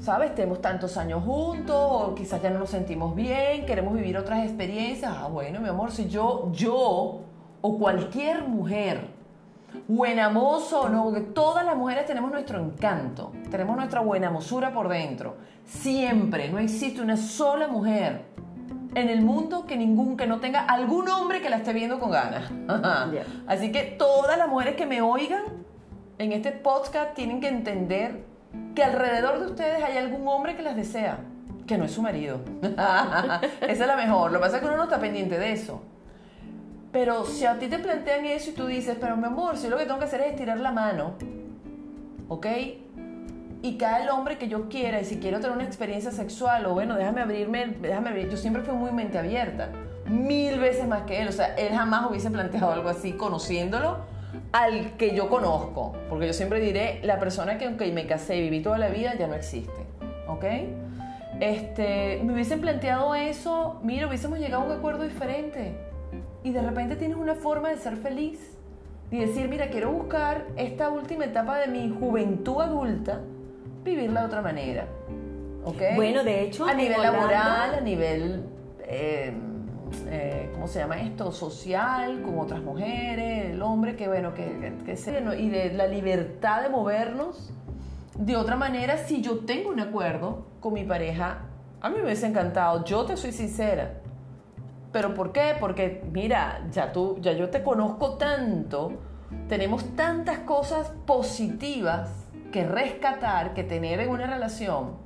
¿Sabes? 0.00 0.34
Tenemos 0.34 0.60
tantos 0.60 0.96
años 0.96 1.22
juntos, 1.24 1.76
o 1.76 2.14
quizás 2.14 2.40
ya 2.42 2.50
no 2.50 2.58
nos 2.58 2.70
sentimos 2.70 3.14
bien, 3.14 3.66
queremos 3.66 3.94
vivir 3.94 4.16
otras 4.16 4.44
experiencias. 4.44 5.12
Ah, 5.14 5.28
bueno, 5.28 5.60
mi 5.60 5.68
amor, 5.68 5.90
si 5.90 6.08
yo, 6.08 6.50
yo 6.52 7.20
o 7.60 7.78
cualquier 7.78 8.46
mujer, 8.48 9.08
buena 9.88 10.30
mozo 10.30 10.82
o 10.82 10.88
no, 10.88 11.04
porque 11.04 11.20
todas 11.20 11.64
las 11.64 11.76
mujeres 11.76 12.06
tenemos 12.06 12.30
nuestro 12.30 12.58
encanto, 12.58 13.32
tenemos 13.50 13.76
nuestra 13.76 14.00
buena 14.00 14.30
mozura 14.30 14.72
por 14.72 14.88
dentro. 14.88 15.36
Siempre, 15.64 16.48
no 16.48 16.58
existe 16.58 17.02
una 17.02 17.16
sola 17.16 17.68
mujer 17.68 18.24
en 18.94 19.08
el 19.08 19.22
mundo 19.22 19.66
que 19.66 19.76
ningún 19.76 20.16
que 20.16 20.26
no 20.26 20.40
tenga 20.40 20.60
algún 20.64 21.08
hombre 21.08 21.40
que 21.40 21.50
la 21.50 21.56
esté 21.56 21.72
viendo 21.72 21.98
con 21.98 22.10
ganas. 22.10 22.50
Así 23.46 23.70
que 23.70 23.82
todas 23.82 24.38
las 24.38 24.48
mujeres 24.48 24.76
que 24.76 24.86
me 24.86 25.02
oigan 25.02 25.42
en 26.20 26.32
este 26.32 26.52
podcast 26.52 27.14
tienen 27.14 27.40
que 27.40 27.48
entender 27.48 28.26
que 28.74 28.84
alrededor 28.84 29.40
de 29.40 29.46
ustedes 29.46 29.82
hay 29.82 29.96
algún 29.96 30.28
hombre 30.28 30.54
que 30.54 30.62
las 30.62 30.76
desea, 30.76 31.20
que 31.66 31.78
no 31.78 31.84
es 31.86 31.92
su 31.92 32.02
marido. 32.02 32.40
Esa 32.62 33.40
es 33.62 33.78
la 33.78 33.96
mejor. 33.96 34.30
Lo 34.30 34.38
que 34.38 34.44
pasa 34.44 34.56
es 34.56 34.60
que 34.60 34.68
uno 34.68 34.76
no 34.76 34.82
está 34.82 35.00
pendiente 35.00 35.38
de 35.38 35.52
eso. 35.52 35.82
Pero 36.92 37.24
si 37.24 37.46
a 37.46 37.58
ti 37.58 37.68
te 37.68 37.78
plantean 37.78 38.26
eso 38.26 38.50
y 38.50 38.52
tú 38.52 38.66
dices, 38.66 38.98
pero 39.00 39.16
mi 39.16 39.24
amor, 39.24 39.56
si 39.56 39.68
lo 39.68 39.78
que 39.78 39.84
tengo 39.86 39.98
que 39.98 40.04
hacer 40.04 40.20
es 40.20 40.32
estirar 40.32 40.60
la 40.60 40.72
mano, 40.72 41.14
¿ok? 42.28 42.46
Y 43.62 43.78
cae 43.78 44.02
el 44.02 44.10
hombre 44.10 44.36
que 44.36 44.48
yo 44.48 44.68
quiera, 44.68 45.00
y 45.00 45.06
si 45.06 45.20
quiero 45.20 45.40
tener 45.40 45.56
una 45.56 45.64
experiencia 45.64 46.10
sexual, 46.10 46.66
o 46.66 46.74
bueno, 46.74 46.96
déjame 46.96 47.22
abrirme, 47.22 47.76
déjame 47.80 48.10
abrir. 48.10 48.28
Yo 48.28 48.36
siempre 48.36 48.62
fui 48.62 48.74
muy 48.74 48.90
mente 48.92 49.18
abierta. 49.18 49.70
mil 50.06 50.58
veces 50.58 50.86
más 50.86 51.04
que 51.04 51.22
él. 51.22 51.28
O 51.28 51.32
sea, 51.32 51.54
él 51.54 51.72
jamás 51.72 52.10
hubiese 52.10 52.30
planteado 52.30 52.72
algo 52.72 52.90
así 52.90 53.12
conociéndolo 53.12 54.19
al 54.52 54.96
que 54.96 55.14
yo 55.14 55.28
conozco. 55.28 55.94
Porque 56.08 56.26
yo 56.26 56.32
siempre 56.32 56.60
diré, 56.60 57.00
la 57.02 57.18
persona 57.18 57.58
que 57.58 57.66
aunque 57.66 57.90
me 57.92 58.06
casé 58.06 58.36
y 58.36 58.42
viví 58.42 58.62
toda 58.62 58.78
la 58.78 58.88
vida 58.88 59.14
ya 59.14 59.26
no 59.26 59.34
existe. 59.34 59.84
¿Ok? 60.28 60.44
Este, 61.40 62.20
me 62.24 62.32
hubiesen 62.34 62.60
planteado 62.60 63.14
eso, 63.14 63.80
mira, 63.82 64.06
hubiésemos 64.08 64.38
llegado 64.38 64.62
a 64.62 64.66
un 64.66 64.72
acuerdo 64.72 65.04
diferente. 65.04 65.74
Y 66.42 66.50
de 66.52 66.62
repente 66.62 66.96
tienes 66.96 67.16
una 67.16 67.34
forma 67.34 67.68
de 67.70 67.76
ser 67.78 67.96
feliz 67.96 68.56
y 69.10 69.18
decir, 69.18 69.48
mira, 69.48 69.68
quiero 69.68 69.90
buscar 69.92 70.46
esta 70.56 70.88
última 70.90 71.24
etapa 71.24 71.58
de 71.58 71.66
mi 71.68 71.88
juventud 71.98 72.60
adulta, 72.60 73.20
vivirla 73.84 74.20
de 74.20 74.26
otra 74.26 74.42
manera. 74.42 74.86
¿Ok? 75.64 75.82
Bueno, 75.96 76.22
de 76.24 76.42
hecho, 76.42 76.64
a 76.66 76.74
nivel 76.74 76.98
Holanda- 77.00 77.12
laboral, 77.12 77.74
a 77.74 77.80
nivel, 77.80 78.44
eh, 78.82 79.32
eh, 80.06 80.50
¿cómo 80.52 80.66
se 80.68 80.78
llama 80.80 81.00
esto? 81.00 81.32
Social, 81.32 82.22
con 82.22 82.38
otras 82.38 82.62
mujeres, 82.62 83.50
el 83.50 83.62
hombre, 83.62 83.96
que 83.96 84.08
bueno, 84.08 84.34
que, 84.34 84.74
que, 84.84 84.96
se- 84.96 85.22
y 85.38 85.48
de 85.48 85.72
la 85.74 85.86
libertad 85.86 86.62
de 86.62 86.68
movernos 86.68 87.52
de 88.18 88.36
otra 88.36 88.56
manera 88.56 88.98
si 88.98 89.22
yo 89.22 89.40
tengo 89.40 89.70
un 89.70 89.80
acuerdo 89.80 90.46
con 90.60 90.74
mi 90.74 90.84
pareja. 90.84 91.38
A 91.80 91.88
mí 91.88 91.96
me 91.96 92.04
hubiese 92.04 92.26
encantado, 92.26 92.84
yo 92.84 93.04
te 93.04 93.16
soy 93.16 93.32
sincera. 93.32 93.94
¿Pero 94.92 95.14
por 95.14 95.32
qué? 95.32 95.54
Porque 95.58 96.02
mira, 96.12 96.66
ya 96.72 96.92
tú, 96.92 97.16
ya 97.20 97.32
yo 97.32 97.48
te 97.48 97.62
conozco 97.62 98.16
tanto, 98.16 98.92
tenemos 99.48 99.84
tantas 99.94 100.40
cosas 100.40 100.92
positivas 101.06 102.10
que 102.52 102.66
rescatar, 102.66 103.54
que 103.54 103.62
tener 103.62 104.00
en 104.00 104.10
una 104.10 104.26
relación 104.26 104.96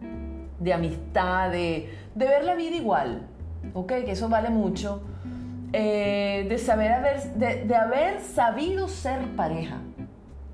de 0.59 0.73
amistad, 0.73 1.51
de, 1.51 1.93
de 2.15 2.27
ver 2.27 2.45
la 2.45 2.55
vida 2.55 2.75
igual, 2.77 3.29
¿ok? 3.73 3.89
Que 4.05 4.13
eso 4.13 4.29
vale 4.29 4.51
mucho. 4.51 5.03
Eh, 5.73 6.47
de 6.49 6.59
saber 6.59 6.93
haber, 6.93 7.23
de, 7.35 7.65
de 7.65 7.75
haber 7.75 8.21
sabido 8.21 8.89
ser 8.89 9.21
pareja. 9.37 9.79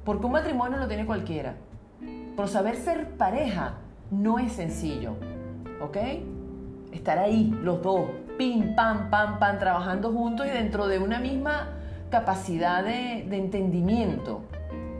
Porque 0.05 0.27
un 0.27 0.33
matrimonio 0.33 0.79
lo 0.79 0.89
tiene 0.89 1.05
cualquiera. 1.05 1.57
Pero 2.37 2.49
saber 2.49 2.77
ser 2.77 3.11
pareja 3.19 3.75
no 4.11 4.39
es 4.39 4.53
sencillo, 4.53 5.17
¿ok? 5.83 5.97
Estar 6.93 7.19
ahí, 7.19 7.55
los 7.63 7.83
dos, 7.83 8.09
pim, 8.39 8.75
pam, 8.75 9.11
pam, 9.11 9.39
pam, 9.39 9.59
trabajando 9.59 10.11
juntos 10.13 10.47
y 10.47 10.51
dentro 10.51 10.89
de 10.89 10.99
una 10.99 11.21
misma 11.21 11.69
capacidad 12.11 12.83
de, 12.83 13.27
de 13.29 13.37
entendimiento. 13.37 14.41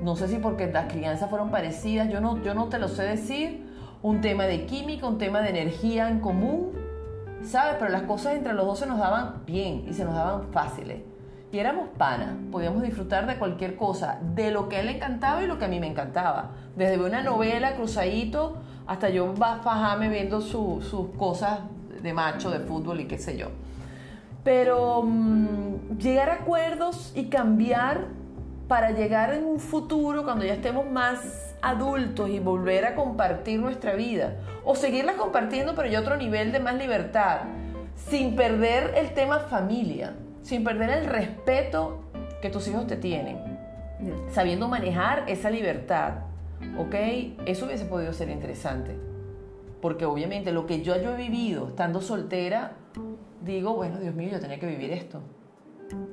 No 0.03 0.17
sé 0.17 0.29
si 0.29 0.37
porque 0.37 0.71
las 0.71 0.93
crianzas 0.93 1.29
fueron 1.31 1.51
parecidas, 1.51 2.09
yo 2.11 2.21
no, 2.21 2.43
yo 2.43 2.55
no 2.55 2.69
te 2.69 2.79
lo 2.79 2.89
sé 2.89 3.03
decir. 3.05 3.69
Un 4.03 4.21
tema 4.21 4.45
de 4.45 4.65
química, 4.67 5.07
un 5.07 5.19
tema 5.19 5.41
de 5.41 5.51
energía 5.51 6.09
en 6.09 6.21
común, 6.21 6.73
¿sabes? 7.45 7.77
Pero 7.79 7.91
las 7.91 8.03
cosas 8.03 8.35
entre 8.35 8.53
los 8.53 8.67
dos 8.67 8.79
se 8.79 8.87
nos 8.87 8.99
daban 8.99 9.43
bien 9.47 9.85
y 9.89 9.95
se 9.95 10.05
nos 10.05 10.15
daban 10.15 10.49
fáciles. 10.53 11.01
Y 11.53 11.59
éramos 11.59 11.89
panas, 11.99 12.29
podíamos 12.53 12.83
disfrutar 12.83 13.27
de 13.27 13.37
cualquier 13.37 13.75
cosa, 13.77 14.19
de 14.35 14.51
lo 14.53 14.69
que 14.69 14.79
él 14.81 14.87
le 14.87 14.97
encantaba 14.97 15.43
y 15.43 15.47
lo 15.49 15.59
que 15.59 15.65
a 15.65 15.69
mí 15.69 15.81
me 15.81 15.89
encantaba. 15.89 16.51
Desde 16.77 17.03
una 17.05 17.23
novela 17.23 17.75
cruzadito 17.75 18.57
hasta 18.87 19.09
yo 19.11 19.35
fajarme 19.35 20.09
viendo 20.09 20.41
su- 20.41 20.81
sus 20.81 21.09
cosas 21.17 21.61
de 22.03 22.13
macho, 22.13 22.51
de 22.51 22.61
fútbol 22.61 23.01
y 23.01 23.07
qué 23.07 23.19
sé 23.19 23.37
yo. 23.37 23.49
Pero 24.45 25.03
mm, 25.03 25.99
llegar 25.99 26.31
a 26.31 26.35
acuerdos 26.35 27.13
y 27.15 27.25
cambiar 27.27 28.07
para 28.71 28.93
llegar 28.93 29.35
en 29.35 29.45
un 29.45 29.59
futuro, 29.59 30.23
cuando 30.23 30.45
ya 30.45 30.55
estemos 30.55 30.89
más 30.89 31.57
adultos 31.61 32.31
y 32.31 32.39
volver 32.39 32.85
a 32.85 32.95
compartir 32.95 33.59
nuestra 33.59 33.97
vida. 33.97 34.37
O 34.65 34.77
seguirla 34.77 35.17
compartiendo, 35.17 35.75
pero 35.75 35.89
ya 35.89 35.99
otro 35.99 36.17
nivel 36.17 36.53
de 36.53 36.61
más 36.61 36.77
libertad. 36.77 37.41
Sin 37.97 38.37
perder 38.37 38.93
el 38.95 39.13
tema 39.13 39.41
familia. 39.41 40.15
Sin 40.43 40.63
perder 40.63 40.91
el 40.91 41.07
respeto 41.07 42.05
que 42.41 42.49
tus 42.49 42.69
hijos 42.69 42.87
te 42.87 42.95
tienen. 42.95 43.39
Sabiendo 44.31 44.69
manejar 44.69 45.25
esa 45.27 45.51
libertad. 45.51 46.19
¿Ok? 46.79 46.95
Eso 47.47 47.67
hubiese 47.67 47.87
podido 47.87 48.13
ser 48.13 48.29
interesante. 48.29 48.97
Porque 49.83 50.05
obviamente 50.05 50.53
lo 50.53 50.67
que 50.67 50.83
yo, 50.83 50.97
yo 51.03 51.15
he 51.15 51.17
vivido 51.17 51.67
estando 51.67 52.01
soltera, 52.01 52.75
digo, 53.45 53.75
bueno, 53.75 53.99
Dios 53.99 54.15
mío, 54.15 54.29
yo 54.31 54.39
tenía 54.39 54.61
que 54.61 54.67
vivir 54.67 54.93
esto. 54.93 55.21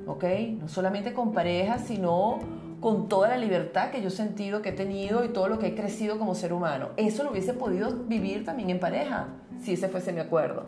¿Ok? 0.06 0.24
No 0.60 0.68
solamente 0.68 1.12
con 1.12 1.32
pareja, 1.32 1.78
sino 1.78 2.38
con 2.80 3.08
toda 3.08 3.28
la 3.28 3.36
libertad 3.36 3.90
que 3.90 4.00
yo 4.00 4.08
he 4.08 4.12
sentido, 4.12 4.62
que 4.62 4.70
he 4.70 4.72
tenido 4.72 5.24
y 5.24 5.28
todo 5.28 5.48
lo 5.48 5.58
que 5.58 5.68
he 5.68 5.74
crecido 5.74 6.18
como 6.18 6.34
ser 6.34 6.52
humano. 6.52 6.90
Eso 6.96 7.24
lo 7.24 7.32
hubiese 7.32 7.52
podido 7.52 8.04
vivir 8.04 8.44
también 8.44 8.70
en 8.70 8.80
pareja, 8.80 9.28
si 9.60 9.72
ese 9.72 9.88
fuese 9.88 10.12
mi 10.12 10.20
acuerdo. 10.20 10.66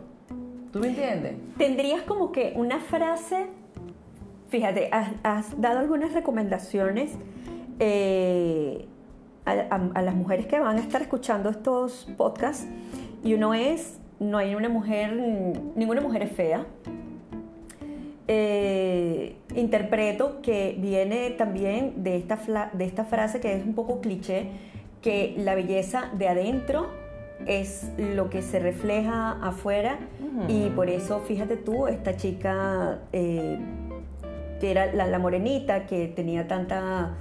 ¿Tú 0.71 0.79
me 0.79 0.89
entiendes? 0.89 1.35
Tendrías 1.57 2.01
como 2.03 2.31
que 2.31 2.53
una 2.55 2.79
frase, 2.79 3.47
fíjate, 4.49 4.89
has, 4.91 5.59
dado 5.59 5.79
algunas 5.79 6.13
recomendaciones 6.13 7.13
eh, 7.79 8.87
a 9.45 10.01
las 10.01 10.15
mujeres 10.15 10.45
que 10.47 10.59
van 10.59 10.77
a 10.77 10.79
estar 10.79 11.01
escuchando 11.01 11.49
estos 11.49 12.07
podcasts 12.15 12.67
y 13.23 13.33
uno 13.33 13.53
es, 13.53 13.99
no 14.19 14.37
hay 14.37 14.55
una 14.55 14.69
mujer, 14.69 15.13
ninguna 15.75 16.01
mujer 16.01 16.23
es 16.23 16.31
fea. 16.31 16.65
Eh, 18.33 19.35
interpreto 19.57 20.41
que 20.41 20.77
viene 20.79 21.31
también 21.31 22.01
de 22.01 22.15
esta, 22.15 22.39
de 22.71 22.85
esta 22.85 23.03
frase 23.03 23.41
que 23.41 23.53
es 23.53 23.65
un 23.65 23.75
poco 23.75 23.99
cliché, 23.99 24.47
que 25.01 25.35
la 25.37 25.53
belleza 25.53 26.09
de 26.13 26.29
adentro 26.29 26.87
es 27.45 27.91
lo 27.97 28.29
que 28.29 28.41
se 28.41 28.59
refleja 28.59 29.31
afuera 29.41 29.99
y 30.47 30.69
por 30.69 30.89
eso 30.89 31.19
fíjate 31.19 31.57
tú, 31.57 31.87
esta 31.87 32.15
chica 32.15 32.99
eh, 33.11 33.59
que 34.61 34.71
era 34.71 34.93
la, 34.93 35.07
la 35.07 35.19
morenita 35.19 35.85
que 35.85 36.07
tenía 36.07 36.47
tanta, 36.47 37.17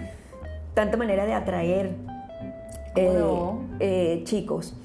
tanta 0.75 0.97
manera 0.97 1.27
de 1.27 1.35
atraer 1.35 1.91
eh, 2.95 3.17
no? 3.19 3.63
eh, 3.81 4.21
chicos. 4.23 4.77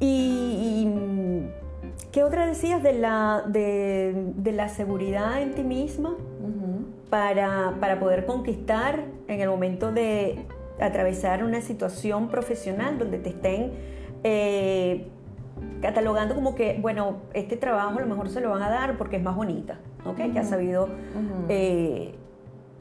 Y, 0.00 0.84
y, 0.84 1.61
¿qué 2.10 2.24
otra 2.24 2.46
decías 2.46 2.82
de 2.82 2.94
la, 2.94 3.44
de, 3.46 4.32
de 4.36 4.52
la 4.52 4.68
seguridad 4.68 5.40
en 5.40 5.54
ti 5.54 5.62
misma 5.62 6.16
para, 7.10 7.76
para 7.80 8.00
poder 8.00 8.26
conquistar 8.26 9.04
en 9.28 9.40
el 9.40 9.48
momento 9.48 9.92
de 9.92 10.46
atravesar 10.80 11.44
una 11.44 11.60
situación 11.60 12.28
profesional 12.28 12.98
donde 12.98 13.18
te 13.18 13.28
estén 13.28 13.72
eh, 14.24 15.06
catalogando 15.80 16.34
como 16.34 16.54
que, 16.54 16.78
bueno, 16.80 17.18
este 17.34 17.56
trabajo 17.56 17.98
a 17.98 18.00
lo 18.00 18.06
mejor 18.06 18.28
se 18.30 18.40
lo 18.40 18.50
van 18.50 18.62
a 18.62 18.70
dar 18.70 18.96
porque 18.96 19.16
es 19.16 19.22
más 19.22 19.36
bonita, 19.36 19.78
¿ok? 20.04 20.32
Que 20.32 20.38
ha 20.38 20.44
sabido 20.44 20.88
eh, 21.48 22.14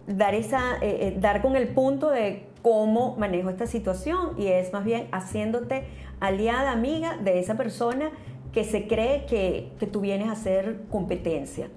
dar, 0.07 0.36
esa, 0.36 0.78
eh, 0.82 1.07
eh, 1.07 1.17
dar 1.19 1.41
con 1.41 1.55
el 1.55 1.67
punto 1.69 2.09
de 2.09 2.45
cómo 2.61 3.15
manejo 3.17 3.49
esta 3.49 3.65
situación 3.65 4.36
y 4.38 4.47
es 4.47 4.72
más 4.72 4.86
bien 4.86 5.07
haciéndote 5.11 5.84
aliada, 6.19 6.72
amiga 6.72 7.17
de 7.17 7.39
esa 7.39 7.57
persona 7.57 8.11
que 8.54 8.64
se 8.64 8.88
cree 8.88 9.26
que, 9.26 9.72
que 9.80 9.88
tú 9.88 10.02
vienes 10.02 10.28
a 10.30 10.34
hacer 10.34 10.82
competencia. 10.89 11.70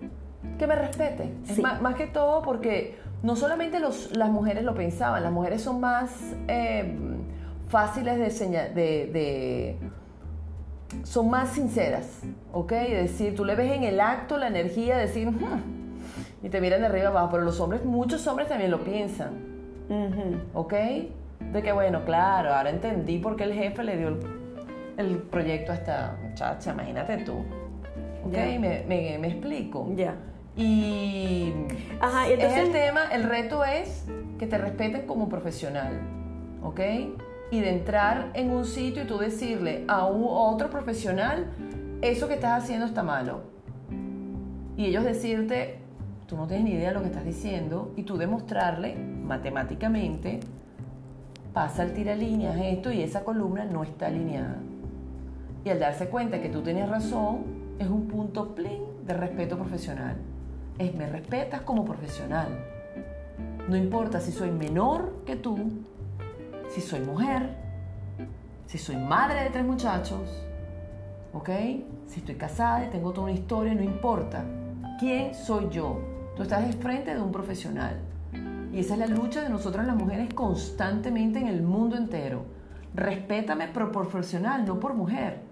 Que 0.58 0.66
me 0.66 0.74
respete. 0.74 1.32
Es 1.48 1.56
Sí. 1.56 1.62
más, 1.62 1.80
más 1.80 1.94
que 1.94 2.06
todo 2.06 2.42
porque 2.42 2.96
no 3.22 3.36
solamente 3.36 3.80
los- 3.80 4.14
las 4.16 4.30
mujeres 4.30 4.64
lo 4.64 4.74
pensaban, 4.74 5.22
las 5.22 5.32
mujeres 5.32 5.62
son 5.62 5.80
más 5.80 6.10
eh, 6.48 6.96
fáciles 7.68 8.18
de, 8.18 8.50
de, 8.74 9.06
de- 9.12 9.76
son 11.04 11.28
más 11.30 11.50
sinceras, 11.50 12.22
¿ok? 12.52 12.72
Es 12.72 13.10
decir, 13.12 13.34
tú 13.34 13.44
le 13.44 13.54
ves 13.56 13.72
en 13.72 13.82
el 13.84 14.00
acto 14.00 14.36
la 14.38 14.46
energía, 14.48 14.96
decir, 14.96 15.28
"Hmm", 15.28 15.60
y 16.42 16.48
te 16.50 16.60
miran 16.60 16.80
de 16.82 16.86
arriba 16.86 17.08
abajo, 17.08 17.30
pero 17.32 17.42
los 17.42 17.58
hombres, 17.60 17.84
muchos 17.84 18.26
hombres 18.26 18.48
también 18.48 18.70
lo 18.70 18.84
piensan. 18.84 19.52
¿ok? 20.54 20.72
De 21.52 21.62
que 21.62 21.72
bueno, 21.72 22.04
claro, 22.04 22.54
ahora 22.54 22.70
entendí 22.70 23.18
por 23.18 23.36
qué 23.36 23.44
el 23.44 23.52
jefe 23.54 23.82
le 23.84 23.96
dio 23.98 24.08
el, 24.08 24.18
el 24.96 25.18
proyecto 25.18 25.72
a 25.72 25.74
esta 25.76 26.16
muchacha, 26.22 26.72
imagínate 26.72 27.18
tú, 27.18 27.38
¿ok? 28.24 28.32
Ya. 28.32 28.44
Me, 28.58 28.84
me- 28.86 29.18
me 29.18 29.28
explico. 29.28 29.90
Ya. 29.96 30.14
Y 30.56 31.52
Ajá, 32.00 32.28
y 32.28 32.32
es 32.32 32.38
entonces- 32.38 32.66
el 32.66 32.72
tema, 32.72 33.04
el 33.12 33.24
reto 33.24 33.64
es 33.64 34.06
que 34.38 34.46
te 34.46 34.56
respeten 34.58 35.06
como 35.06 35.28
profesional, 35.28 36.00
¿ok? 36.62 36.80
Y 37.50 37.60
de 37.60 37.70
entrar 37.70 38.30
en 38.34 38.50
un 38.50 38.64
sitio 38.64 39.02
y 39.02 39.06
tú 39.06 39.18
decirle 39.18 39.84
a, 39.88 40.06
un- 40.06 40.24
a 40.24 40.50
otro 40.52 40.70
profesional, 40.70 41.50
eso 42.02 42.28
que 42.28 42.34
estás 42.34 42.62
haciendo 42.62 42.86
está 42.86 43.02
malo. 43.02 43.42
Y 44.76 44.86
ellos 44.86 45.04
decirte, 45.04 45.78
tú 46.26 46.36
no 46.36 46.46
tienes 46.46 46.64
ni 46.64 46.72
idea 46.72 46.88
de 46.88 46.94
lo 46.94 47.00
que 47.00 47.06
estás 47.08 47.24
diciendo, 47.24 47.92
y 47.96 48.02
tú 48.04 48.16
demostrarle 48.16 48.94
matemáticamente, 48.96 50.40
pasa 51.52 51.84
el 51.84 51.92
tiralíneas 51.92 52.56
esto 52.60 52.90
y 52.90 53.02
esa 53.02 53.22
columna 53.24 53.64
no 53.64 53.82
está 53.84 54.06
alineada. 54.06 54.56
Y 55.64 55.70
al 55.70 55.78
darse 55.78 56.08
cuenta 56.08 56.40
que 56.40 56.48
tú 56.48 56.62
tienes 56.62 56.88
razón, 56.88 57.44
es 57.78 57.88
un 57.88 58.06
punto 58.06 58.54
plin 58.54 58.82
de 59.06 59.14
respeto 59.14 59.56
profesional. 59.56 60.16
Es 60.78 60.94
me 60.94 61.06
respetas 61.06 61.62
como 61.62 61.84
profesional. 61.84 62.48
No 63.68 63.76
importa 63.76 64.20
si 64.20 64.32
soy 64.32 64.50
menor 64.50 65.22
que 65.24 65.36
tú, 65.36 65.56
si 66.68 66.80
soy 66.80 67.00
mujer, 67.00 67.56
si 68.66 68.78
soy 68.78 68.96
madre 68.96 69.44
de 69.44 69.50
tres 69.50 69.64
muchachos, 69.64 70.46
¿ok? 71.32 71.48
Si 72.06 72.20
estoy 72.20 72.34
casada 72.34 72.84
y 72.84 72.90
tengo 72.90 73.12
toda 73.12 73.28
una 73.28 73.32
historia, 73.34 73.74
no 73.74 73.82
importa. 73.82 74.44
¿quién 74.98 75.34
soy 75.34 75.68
yo? 75.70 76.00
Tú 76.36 76.42
estás 76.42 76.74
frente 76.76 77.14
de 77.14 77.20
un 77.20 77.32
profesional. 77.32 77.98
Y 78.72 78.80
esa 78.80 78.94
es 78.94 79.00
la 79.00 79.06
lucha 79.06 79.42
de 79.42 79.48
nosotras 79.48 79.86
las 79.86 79.96
mujeres 79.96 80.32
constantemente 80.34 81.38
en 81.38 81.46
el 81.46 81.62
mundo 81.62 81.96
entero. 81.96 82.44
Respétame 82.94 83.68
por 83.68 83.92
profesional, 83.92 84.64
no 84.64 84.80
por 84.80 84.94
mujer. 84.94 85.42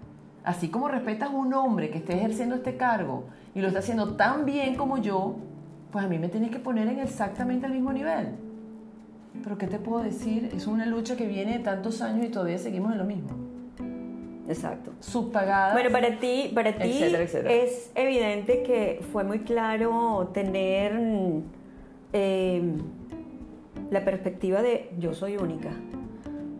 Así 0.43 0.69
como 0.69 0.87
respetas 0.89 1.29
a 1.29 1.31
un 1.31 1.53
hombre 1.53 1.89
que 1.89 1.99
esté 1.99 2.15
ejerciendo 2.15 2.55
este 2.55 2.75
cargo 2.75 3.25
y 3.55 3.61
lo 3.61 3.67
está 3.67 3.79
haciendo 3.79 4.15
tan 4.15 4.45
bien 4.45 4.75
como 4.75 4.97
yo, 4.97 5.35
pues 5.91 6.03
a 6.03 6.07
mí 6.07 6.17
me 6.17 6.27
tienes 6.27 6.51
que 6.51 6.59
poner 6.59 6.87
en 6.87 6.99
exactamente 6.99 7.65
el 7.65 7.73
mismo 7.73 7.93
nivel. 7.93 8.29
Pero 9.41 9.57
¿qué 9.57 9.67
te 9.67 9.79
puedo 9.79 10.03
decir? 10.03 10.51
Es 10.55 10.67
una 10.67 10.85
lucha 10.85 11.15
que 11.15 11.27
viene 11.27 11.57
de 11.57 11.63
tantos 11.63 12.01
años 12.01 12.25
y 12.25 12.29
todavía 12.29 12.57
seguimos 12.57 12.91
en 12.91 12.97
lo 12.97 13.05
mismo. 13.05 13.29
Exacto. 14.47 14.91
Subpagadas. 14.99 15.73
Bueno, 15.73 15.89
para 15.91 16.19
ti, 16.19 16.51
para 16.53 16.73
ti 16.77 17.01
es 17.01 17.91
evidente 17.95 18.63
que 18.63 19.01
fue 19.11 19.23
muy 19.23 19.39
claro 19.39 20.31
tener 20.33 20.99
eh, 22.11 22.61
la 23.89 24.03
perspectiva 24.03 24.61
de 24.61 24.91
yo 24.99 25.13
soy 25.13 25.37
única, 25.37 25.71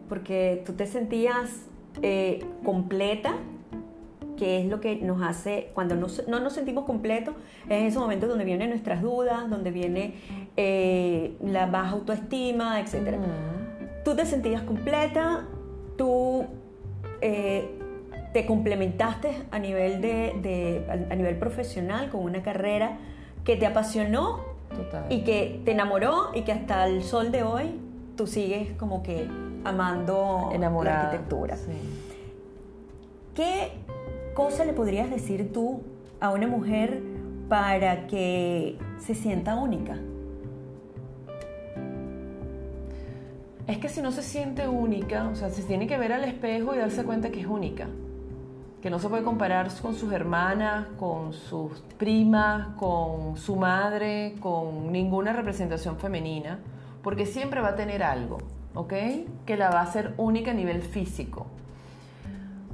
porque 0.08 0.64
tú 0.66 0.74
te 0.74 0.86
sentías 0.88 1.66
eh, 2.02 2.46
completa, 2.64 3.36
que 4.44 4.60
es 4.60 4.66
lo 4.66 4.82
que 4.82 4.98
nos 4.98 5.22
hace, 5.22 5.70
cuando 5.74 5.96
no, 5.96 6.08
no 6.28 6.42
nos 6.42 6.52
sentimos 6.52 6.84
completos, 6.84 7.34
es 7.70 7.80
en 7.80 7.86
esos 7.86 8.02
momentos 8.02 8.28
donde 8.28 8.44
vienen 8.44 8.72
nuestras 8.72 9.02
dudas, 9.02 9.50
donde 9.50 9.72
viene 9.72 10.16
eh, 10.58 11.38
la 11.42 11.66
baja 11.68 11.92
autoestima, 11.92 12.82
etc. 12.82 13.16
Tú 14.04 14.18
te 14.18 14.26
sentías 14.26 14.64
completa, 14.64 15.46
tú 15.98 16.44
eh, 17.22 17.70
te 18.34 18.46
complementaste 18.46 19.44
a 19.50 19.60
nivel, 19.60 20.02
de, 20.02 20.86
a 21.10 21.16
nivel 21.16 21.38
profesional 21.38 22.10
con 22.10 22.26
una 22.26 22.44
carrera 22.44 22.98
que 23.46 23.56
te 23.56 23.66
apasionó 23.66 24.42
y 25.08 25.22
que 25.22 25.62
te 25.64 25.72
enamoró 25.72 26.32
y 26.34 26.42
que 26.42 26.52
hasta 26.52 26.86
el 26.86 27.02
sol 27.02 27.32
de 27.32 27.44
hoy 27.44 27.80
tú 28.18 28.28
sigues 28.28 28.74
como 28.74 29.04
que 29.04 29.26
amando 29.64 30.52
la 30.84 31.02
arquitectura. 31.02 31.56
¿Qué 33.34 33.72
cosa 34.34 34.66
le 34.66 34.74
podrías 34.74 35.10
decir 35.10 35.52
tú 35.54 35.82
a 36.20 36.32
una 36.32 36.48
mujer 36.48 37.02
para 37.50 38.08
que 38.08 38.78
se 38.98 39.16
sienta 39.16 39.56
única? 39.56 39.98
Es 43.68 43.78
que 43.78 43.88
si 43.88 44.02
no 44.02 44.12
se 44.12 44.24
siente 44.24 44.68
única, 44.68 45.30
o 45.30 45.36
sea, 45.36 45.50
se 45.50 45.64
tiene 45.64 45.88
que 45.88 45.98
ver 45.98 46.12
al 46.12 46.24
espejo 46.26 46.76
y 46.76 46.80
darse 46.80 47.04
cuenta 47.04 47.32
que 47.32 47.40
es 47.40 47.48
única. 47.48 47.88
Que 48.82 48.90
no 48.90 49.00
se 49.00 49.08
puede 49.08 49.24
comparar 49.24 49.70
con 49.82 49.96
sus 49.96 50.12
hermanas, 50.12 50.88
con 51.00 51.32
sus 51.32 51.80
primas, 51.98 52.76
con 52.76 53.38
su 53.38 53.56
madre, 53.56 54.36
con 54.42 54.92
ninguna 54.92 55.32
representación 55.32 55.98
femenina, 55.98 56.60
porque 57.02 57.26
siempre 57.26 57.62
va 57.62 57.70
a 57.70 57.76
tener 57.76 58.04
algo, 58.04 58.40
¿ok? 58.74 58.94
Que 59.46 59.56
la 59.56 59.70
va 59.70 59.80
a 59.80 59.84
hacer 59.84 60.14
única 60.18 60.52
a 60.52 60.54
nivel 60.54 60.82
físico. 60.82 61.48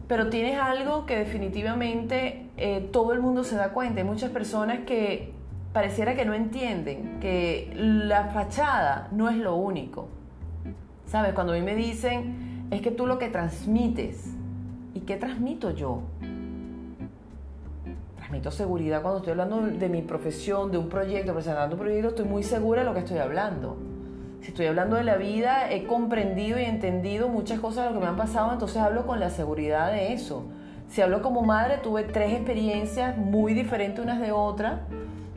Pero 0.10 0.30
tienes 0.30 0.60
algo 0.60 1.06
que 1.06 1.16
definitivamente 1.18 2.50
eh, 2.58 2.90
todo 2.92 3.14
el 3.14 3.22
mundo 3.22 3.46
se 3.46 3.56
da 3.56 3.70
cuenta. 3.70 4.02
Hay 4.02 4.06
muchas 4.06 4.32
personas 4.32 4.80
que 4.86 5.32
pareciera 5.72 6.16
que 6.16 6.26
no 6.26 6.34
entienden 6.34 7.22
que 7.22 7.72
la 7.76 8.26
fachada 8.26 9.08
no 9.14 9.30
es 9.30 9.38
lo 9.38 9.56
único 9.56 10.10
¿Sabes? 11.10 11.34
Cuando 11.34 11.54
a 11.54 11.56
mí 11.56 11.64
me 11.64 11.76
dicen, 11.76 12.68
es 12.70 12.82
que 12.82 12.92
tú 12.92 13.08
lo 13.08 13.18
que 13.18 13.30
transmites, 13.30 14.32
¿y 14.94 15.00
qué 15.00 15.18
transmito 15.18 15.72
yo? 15.72 16.04
Transmito 18.16 18.52
seguridad 18.52 19.02
cuando 19.02 19.18
estoy 19.18 19.32
hablando 19.32 19.60
de 19.60 19.90
mi 19.90 20.04
profesión, 20.04 20.72
de 20.72 20.78
un 20.78 20.88
proyecto, 20.88 21.34
presentando 21.34 21.78
un 21.78 21.82
proyecto, 21.82 22.10
estoy 22.10 22.26
muy 22.26 22.44
segura 22.44 22.82
de 22.82 22.86
lo 22.86 22.94
que 22.94 23.00
estoy 23.00 23.18
hablando. 23.18 23.76
Si 24.42 24.50
estoy 24.50 24.68
hablando 24.68 24.96
de 24.96 25.04
la 25.04 25.18
vida, 25.18 25.72
he 25.72 25.84
comprendido 25.86 26.60
y 26.60 26.64
entendido 26.64 27.28
muchas 27.28 27.60
cosas 27.60 27.86
de 27.86 27.90
lo 27.92 28.00
que 28.00 28.06
me 28.06 28.10
han 28.10 28.18
pasado, 28.18 28.52
entonces 28.54 28.78
hablo 28.78 29.06
con 29.06 29.20
la 29.20 29.30
seguridad 29.30 29.92
de 29.92 30.14
eso. 30.14 30.46
Si 30.88 31.02
hablo 31.02 31.22
como 31.22 31.42
madre, 31.42 31.78
tuve 31.78 32.04
tres 32.04 32.34
experiencias 32.34 33.18
muy 33.18 33.54
diferentes 33.54 34.04
unas 34.04 34.20
de 34.20 34.32
otras, 34.32 34.80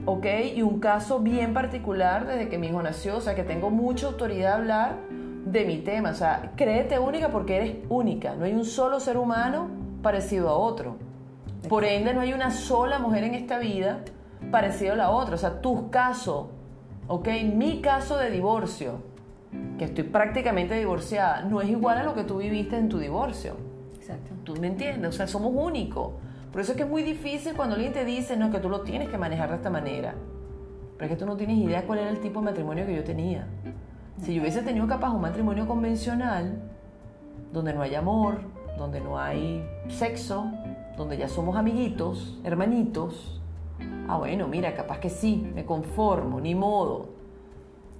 ¿ok? 0.06 0.26
Y 0.54 0.62
un 0.62 0.80
caso 0.80 1.18
bien 1.18 1.52
particular 1.52 2.26
desde 2.26 2.48
que 2.48 2.58
mi 2.58 2.68
hijo 2.68 2.82
nació, 2.82 3.16
o 3.16 3.20
sea 3.20 3.34
que 3.34 3.44
tengo 3.44 3.70
mucha 3.70 4.06
autoridad 4.06 4.52
a 4.52 4.56
hablar 4.56 4.96
de 5.44 5.64
mi 5.64 5.78
tema. 5.78 6.10
O 6.10 6.14
sea, 6.14 6.52
créete 6.56 6.98
única 6.98 7.28
porque 7.30 7.56
eres 7.56 7.76
única. 7.88 8.34
No 8.34 8.44
hay 8.44 8.52
un 8.52 8.64
solo 8.64 9.00
ser 9.00 9.16
humano 9.16 9.68
parecido 10.02 10.48
a 10.48 10.54
otro. 10.54 10.96
Por 11.68 11.84
ende, 11.84 12.14
no 12.14 12.20
hay 12.20 12.32
una 12.32 12.50
sola 12.50 12.98
mujer 12.98 13.24
en 13.24 13.34
esta 13.34 13.58
vida 13.58 14.00
parecida 14.50 14.92
a 14.94 14.96
la 14.96 15.10
otra. 15.10 15.34
O 15.34 15.38
sea, 15.38 15.60
tu 15.60 15.90
caso, 15.90 16.50
¿ok? 17.08 17.28
Mi 17.54 17.80
caso 17.80 18.16
de 18.16 18.30
divorcio, 18.30 19.00
que 19.78 19.84
estoy 19.84 20.04
prácticamente 20.04 20.74
divorciada, 20.78 21.42
no 21.42 21.60
es 21.60 21.68
igual 21.68 21.98
a 21.98 22.02
lo 22.02 22.14
que 22.14 22.24
tú 22.24 22.38
viviste 22.38 22.76
en 22.76 22.88
tu 22.88 22.98
divorcio. 22.98 23.56
Exacto. 23.96 24.32
¿Tú 24.44 24.56
me 24.56 24.66
entiendes? 24.68 25.08
O 25.08 25.12
sea, 25.12 25.26
somos 25.26 25.52
únicos. 25.54 26.12
Por 26.50 26.60
eso 26.60 26.72
es 26.72 26.76
que 26.76 26.84
es 26.84 26.88
muy 26.88 27.02
difícil 27.02 27.54
cuando 27.54 27.74
alguien 27.74 27.92
te 27.92 28.04
dice, 28.04 28.36
no, 28.36 28.50
que 28.50 28.58
tú 28.58 28.68
lo 28.68 28.82
tienes 28.82 29.08
que 29.08 29.18
manejar 29.18 29.50
de 29.50 29.56
esta 29.56 29.70
manera. 29.70 30.14
Pero 30.96 31.04
es 31.04 31.10
que 31.10 31.16
tú 31.16 31.26
no 31.26 31.36
tienes 31.36 31.58
idea 31.58 31.86
cuál 31.86 32.00
era 32.00 32.10
el 32.10 32.20
tipo 32.20 32.40
de 32.40 32.46
matrimonio 32.46 32.86
que 32.86 32.94
yo 32.94 33.04
tenía. 33.04 33.46
Si 34.20 34.34
yo 34.34 34.42
hubiese 34.42 34.62
tenido 34.62 34.86
capaz 34.86 35.10
un 35.10 35.20
matrimonio 35.20 35.66
convencional, 35.66 36.60
donde 37.52 37.72
no 37.72 37.82
hay 37.82 37.94
amor, 37.94 38.40
donde 38.78 39.00
no 39.00 39.18
hay 39.18 39.66
sexo, 39.88 40.50
donde 40.96 41.16
ya 41.16 41.28
somos 41.28 41.56
amiguitos, 41.56 42.38
hermanitos, 42.44 43.41
ah 44.12 44.18
bueno, 44.18 44.46
mira, 44.46 44.74
capaz 44.74 44.98
que 44.98 45.08
sí, 45.08 45.50
me 45.54 45.64
conformo, 45.64 46.40
ni 46.40 46.54
modo. 46.54 47.08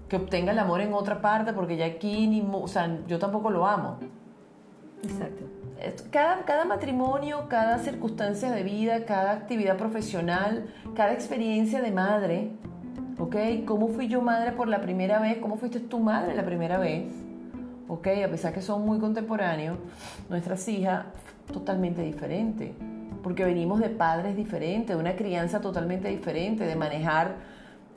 Que 0.08 0.16
obtenga 0.16 0.52
el 0.52 0.58
amor 0.58 0.82
en 0.82 0.92
otra 0.92 1.22
parte, 1.22 1.52
porque 1.52 1.76
ya 1.76 1.86
aquí 1.86 2.26
ni 2.26 2.46
o 2.52 2.68
sea, 2.68 2.98
yo 3.06 3.18
tampoco 3.18 3.50
lo 3.50 3.66
amo. 3.66 3.96
Exacto. 5.02 5.44
Cada, 6.10 6.44
cada 6.44 6.64
matrimonio, 6.64 7.46
cada 7.48 7.78
circunstancia 7.78 8.50
de 8.50 8.62
vida, 8.62 9.04
cada 9.04 9.32
actividad 9.32 9.76
profesional, 9.76 10.66
cada 10.94 11.12
experiencia 11.12 11.80
de 11.80 11.90
madre, 11.90 12.52
¿ok? 13.18 13.64
¿Cómo 13.64 13.88
fui 13.88 14.06
yo 14.06 14.20
madre 14.20 14.52
por 14.52 14.68
la 14.68 14.80
primera 14.80 15.18
vez? 15.18 15.38
¿Cómo 15.38 15.56
fuiste 15.56 15.80
tu 15.80 15.98
madre 15.98 16.34
la 16.34 16.44
primera 16.44 16.78
vez? 16.78 17.12
¿Ok? 17.88 18.06
A 18.24 18.28
pesar 18.28 18.52
que 18.52 18.60
son 18.62 18.84
muy 18.84 18.98
contemporáneos, 19.00 19.78
nuestras 20.28 20.68
hijas 20.68 21.06
totalmente 21.52 22.02
diferentes, 22.02 22.72
porque 23.22 23.44
venimos 23.44 23.80
de 23.80 23.88
padres 23.88 24.36
diferentes, 24.36 24.96
de 24.96 25.00
una 25.00 25.16
crianza 25.16 25.60
totalmente 25.60 26.08
diferente, 26.08 26.64
de 26.64 26.76
manejar 26.76 27.36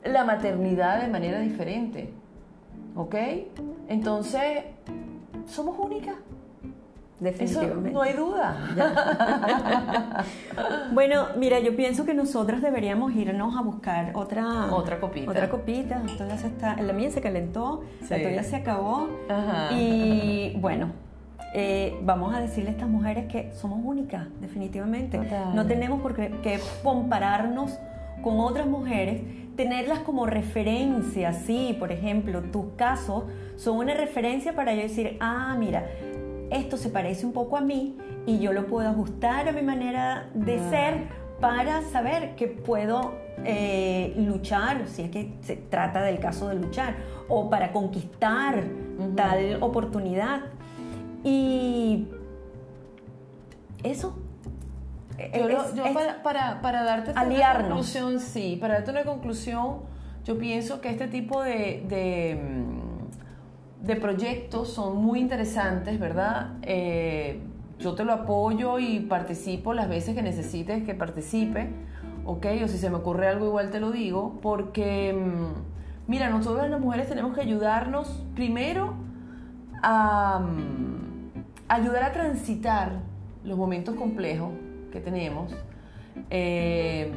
la 0.04 0.24
maternidad 0.24 1.00
de 1.00 1.08
manera 1.08 1.40
diferente, 1.40 2.12
¿ok? 2.94 3.14
Entonces, 3.88 4.64
somos 5.46 5.76
únicas. 5.78 6.16
Definitivamente. 7.18 7.92
no 7.92 8.02
hay 8.02 8.12
duda. 8.12 8.92
bueno, 10.92 11.28
mira, 11.38 11.58
yo 11.60 11.74
pienso 11.74 12.04
que 12.04 12.12
nosotras 12.12 12.60
deberíamos 12.60 13.14
irnos 13.14 13.56
a 13.56 13.62
buscar 13.62 14.12
otra 14.14 14.70
otra 14.70 15.00
copita. 15.00 15.30
Otra 15.30 15.48
copita. 15.48 16.02
Entonces 16.06 16.44
está, 16.44 16.76
la 16.76 16.92
mía 16.92 17.10
se 17.10 17.22
calentó, 17.22 17.84
la 18.10 18.16
tuya 18.16 18.42
se 18.42 18.56
acabó. 18.56 19.08
Y 19.70 20.58
bueno, 20.58 20.90
eh, 21.58 21.98
vamos 22.02 22.34
a 22.34 22.40
decirle 22.42 22.68
a 22.68 22.72
estas 22.72 22.88
mujeres 22.90 23.32
que 23.32 23.50
somos 23.54 23.80
únicas, 23.82 24.26
definitivamente. 24.42 25.18
No 25.54 25.64
tenemos 25.64 26.02
por 26.02 26.14
qué 26.14 26.60
compararnos 26.82 27.78
con 28.22 28.40
otras 28.40 28.66
mujeres, 28.66 29.22
tenerlas 29.56 30.00
como 30.00 30.26
referencia, 30.26 31.32
sí, 31.32 31.74
por 31.78 31.92
ejemplo, 31.92 32.42
tus 32.42 32.74
casos 32.76 33.24
son 33.56 33.78
una 33.78 33.94
referencia 33.94 34.54
para 34.54 34.74
yo 34.74 34.82
decir, 34.82 35.16
ah, 35.18 35.56
mira, 35.58 35.86
esto 36.50 36.76
se 36.76 36.90
parece 36.90 37.24
un 37.24 37.32
poco 37.32 37.56
a 37.56 37.62
mí 37.62 37.96
y 38.26 38.38
yo 38.38 38.52
lo 38.52 38.66
puedo 38.66 38.90
ajustar 38.90 39.48
a 39.48 39.52
mi 39.52 39.62
manera 39.62 40.28
de 40.34 40.58
ser 40.68 41.04
para 41.40 41.80
saber 41.80 42.34
que 42.36 42.48
puedo 42.48 43.14
eh, 43.46 44.12
luchar, 44.18 44.88
si 44.88 45.04
es 45.04 45.10
que 45.10 45.32
se 45.40 45.56
trata 45.56 46.02
del 46.02 46.18
caso 46.18 46.48
de 46.48 46.56
luchar, 46.56 46.96
o 47.28 47.48
para 47.48 47.72
conquistar 47.72 48.62
tal 49.14 49.62
oportunidad. 49.62 50.55
Y 51.28 52.06
eso. 53.82 54.16
Yo, 55.74 55.84
para, 56.22 56.60
para, 56.62 56.84
darte 56.84 57.10
una 57.12 57.58
conclusión, 57.58 58.20
sí, 58.20 58.58
para 58.60 58.74
darte 58.74 58.90
una 58.90 59.04
conclusión, 59.04 59.78
yo 60.24 60.38
pienso 60.38 60.80
que 60.80 60.90
este 60.90 61.08
tipo 61.08 61.42
de 61.42 62.38
mm, 62.40 62.86
de 63.86 63.96
proyectos 63.96 64.72
son 64.72 64.98
muy 64.98 65.20
interesantes, 65.20 65.98
¿verdad? 65.98 66.54
Eh, 66.62 67.40
yo 67.78 67.94
te 67.94 68.04
lo 68.04 68.12
apoyo 68.12 68.78
y 68.78 69.00
participo 69.00 69.74
las 69.74 69.88
veces 69.88 70.14
que 70.14 70.22
necesites 70.22 70.82
que 70.84 70.94
participe, 70.94 71.70
¿ok? 72.24 72.46
O 72.64 72.68
si 72.68 72.78
se 72.78 72.90
me 72.90 72.96
ocurre 72.96 73.28
algo 73.28 73.46
igual 73.46 73.70
te 73.70 73.80
lo 73.80 73.92
digo, 73.92 74.38
porque, 74.42 75.12
mm, 75.12 76.10
mira, 76.10 76.30
nosotros 76.30 76.68
las 76.68 76.80
mujeres 76.80 77.08
tenemos 77.08 77.34
que 77.34 77.42
ayudarnos 77.42 78.24
primero 78.34 78.94
a 79.82 80.40
mm, 80.40 81.05
ayudar 81.68 82.04
a 82.04 82.12
transitar 82.12 82.92
los 83.44 83.56
momentos 83.56 83.94
complejos 83.94 84.50
que 84.92 85.00
tenemos. 85.00 85.52
Eh, 86.30 87.12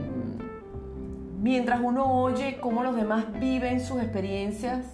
mientras 1.42 1.80
uno 1.82 2.22
oye 2.22 2.58
cómo 2.60 2.84
los 2.84 2.96
demás 2.96 3.26
viven 3.40 3.80
sus 3.80 4.02
experiencias, 4.02 4.86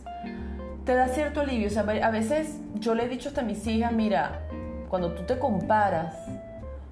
te 0.86 0.94
da 0.94 1.08
cierto 1.08 1.42
alivio. 1.42 1.68
O 1.68 1.72
sea, 1.72 1.84
a 1.84 2.12
veces 2.12 2.60
yo 2.76 2.96
le 2.96 3.06
he 3.06 3.08
dicho 3.10 3.30
hasta 3.30 3.42
a 3.42 3.44
mis 3.44 3.66
hijas, 3.68 3.92
mira, 3.92 4.42
cuando 4.90 5.14
tú 5.14 5.24
te 5.24 5.40
comparas, 5.40 6.16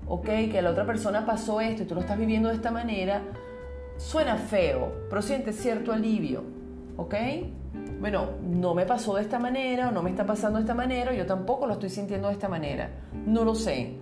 ok, 0.07 0.25
que 0.25 0.61
la 0.61 0.71
otra 0.71 0.85
persona 0.85 1.25
pasó 1.25 1.61
esto 1.61 1.83
y 1.83 1.85
tú 1.85 1.95
lo 1.95 2.01
estás 2.01 2.17
viviendo 2.17 2.49
de 2.49 2.55
esta 2.55 2.71
manera, 2.71 3.21
suena 3.97 4.35
feo, 4.37 4.91
pero 5.09 5.21
sientes 5.21 5.57
cierto 5.57 5.93
alivio, 5.93 6.43
ok. 6.97 7.15
Bueno, 7.99 8.31
no 8.41 8.73
me 8.73 8.85
pasó 8.85 9.15
de 9.15 9.21
esta 9.21 9.39
manera 9.39 9.89
o 9.89 9.91
no 9.91 10.03
me 10.03 10.09
está 10.09 10.25
pasando 10.25 10.59
de 10.59 10.63
esta 10.63 10.73
manera, 10.73 11.13
yo 11.13 11.25
tampoco 11.25 11.67
lo 11.67 11.73
estoy 11.73 11.89
sintiendo 11.89 12.27
de 12.27 12.33
esta 12.33 12.49
manera. 12.49 12.89
No 13.25 13.43
lo 13.45 13.55
sé. 13.55 13.97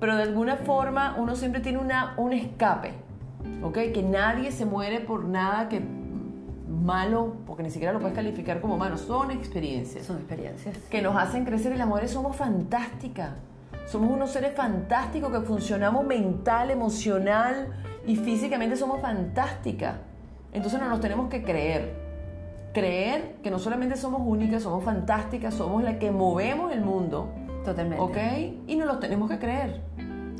Pero 0.00 0.16
de 0.16 0.22
alguna 0.22 0.56
forma 0.56 1.16
uno 1.18 1.36
siempre 1.36 1.60
tiene 1.60 1.78
una, 1.78 2.14
un 2.16 2.32
escape, 2.32 2.94
¿ok? 3.62 3.78
Que 3.92 4.02
nadie 4.02 4.50
se 4.50 4.64
muere 4.64 5.00
por 5.00 5.24
nada 5.24 5.68
que 5.68 5.80
malo, 5.80 7.36
porque 7.46 7.62
ni 7.62 7.70
siquiera 7.70 7.92
lo 7.92 8.00
puedes 8.00 8.14
calificar 8.14 8.60
como 8.60 8.76
malo, 8.76 8.96
son 8.98 9.30
experiencias. 9.30 10.06
Son 10.06 10.16
experiencias. 10.16 10.76
Que 10.90 11.00
nos 11.02 11.16
hacen 11.16 11.44
crecer 11.44 11.72
y 11.72 11.76
las 11.76 11.86
mujeres 11.86 12.10
somos 12.10 12.36
fantásticas. 12.36 13.30
Somos 13.86 14.10
unos 14.10 14.30
seres 14.30 14.54
fantásticos 14.54 15.30
que 15.30 15.40
funcionamos 15.40 16.04
mental, 16.04 16.70
emocional 16.70 17.68
y 18.06 18.16
físicamente 18.16 18.76
somos 18.76 19.00
fantásticas. 19.00 19.96
Entonces 20.52 20.80
no 20.80 20.88
nos 20.88 21.00
tenemos 21.00 21.28
que 21.28 21.42
creer. 21.42 22.01
Creer 22.72 23.36
que 23.42 23.50
no 23.50 23.58
solamente 23.58 23.96
somos 23.96 24.22
únicas, 24.24 24.62
somos 24.62 24.82
fantásticas, 24.82 25.54
somos 25.54 25.82
las 25.82 25.96
que 25.96 26.10
movemos 26.10 26.72
el 26.72 26.80
mundo. 26.80 27.30
Totalmente. 27.64 28.02
¿Ok? 28.02 28.16
Y 28.66 28.76
no 28.76 28.86
los 28.86 28.98
tenemos 28.98 29.30
que 29.30 29.38
creer. 29.38 29.82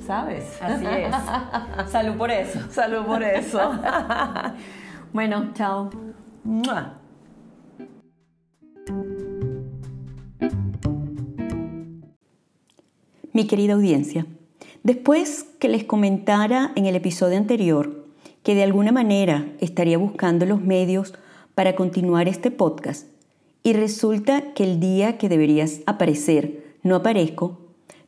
¿Sabes? 0.06 0.58
Así 0.62 0.86
es. 0.86 1.90
Salud 1.90 2.16
por 2.16 2.30
eso. 2.30 2.58
Salud 2.70 3.04
por 3.04 3.22
eso. 3.22 3.60
bueno, 5.12 5.50
chao. 5.54 5.90
Mi 13.32 13.46
querida 13.46 13.74
audiencia, 13.74 14.26
después 14.82 15.44
que 15.58 15.68
les 15.68 15.84
comentara 15.84 16.72
en 16.76 16.86
el 16.86 16.96
episodio 16.96 17.36
anterior 17.36 18.06
que 18.42 18.54
de 18.54 18.64
alguna 18.64 18.90
manera 18.90 19.46
estaría 19.60 19.98
buscando 19.98 20.46
los 20.46 20.60
medios 20.60 21.14
para 21.54 21.74
continuar 21.74 22.28
este 22.28 22.50
podcast 22.50 23.06
y 23.62 23.74
resulta 23.74 24.52
que 24.54 24.64
el 24.64 24.80
día 24.80 25.18
que 25.18 25.28
deberías 25.28 25.80
aparecer 25.86 26.74
no 26.82 26.96
aparezco, 26.96 27.58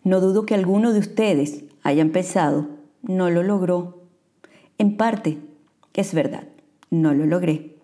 no 0.03 0.21
dudo 0.21 0.47
que 0.47 0.55
alguno 0.55 0.93
de 0.93 0.99
ustedes 0.99 1.65
haya 1.83 2.05
pensado, 2.11 2.69
no 3.03 3.31
lo 3.31 3.43
logró. 3.43 4.03
En 4.79 4.97
parte, 4.97 5.39
es 5.95 6.13
verdad, 6.13 6.49
no 6.91 7.15
lo 7.15 7.27
logré. 7.27 7.77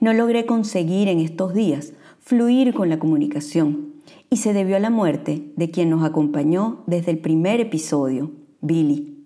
No 0.00 0.12
logré 0.12 0.46
conseguir 0.46 1.08
en 1.08 1.20
estos 1.20 1.54
días 1.54 1.92
fluir 2.20 2.74
con 2.74 2.88
la 2.88 2.98
comunicación 2.98 3.94
y 4.30 4.36
se 4.36 4.52
debió 4.52 4.76
a 4.76 4.80
la 4.80 4.90
muerte 4.90 5.52
de 5.56 5.70
quien 5.70 5.90
nos 5.90 6.04
acompañó 6.04 6.82
desde 6.86 7.10
el 7.10 7.18
primer 7.18 7.60
episodio, 7.60 8.30
Billy. 8.60 9.16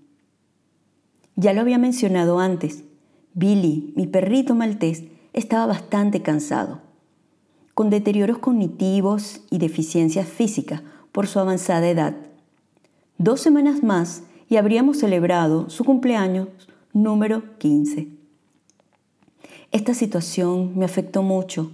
Ya 1.36 1.52
lo 1.52 1.60
había 1.60 1.78
mencionado 1.78 2.38
antes, 2.38 2.84
Billy, 3.34 3.92
mi 3.96 4.06
perrito 4.06 4.54
maltés, 4.54 5.04
estaba 5.32 5.66
bastante 5.66 6.22
cansado, 6.22 6.80
con 7.74 7.90
deterioros 7.90 8.38
cognitivos 8.38 9.40
y 9.50 9.58
deficiencias 9.58 10.28
físicas 10.28 10.82
por 11.10 11.26
su 11.26 11.38
avanzada 11.38 11.88
edad. 11.88 12.14
Dos 13.18 13.40
semanas 13.40 13.82
más 13.82 14.24
y 14.48 14.56
habríamos 14.56 14.98
celebrado 14.98 15.70
su 15.70 15.84
cumpleaños 15.84 16.48
número 16.92 17.56
15. 17.58 18.08
Esta 19.70 19.94
situación 19.94 20.76
me 20.76 20.84
afectó 20.84 21.22
mucho. 21.22 21.72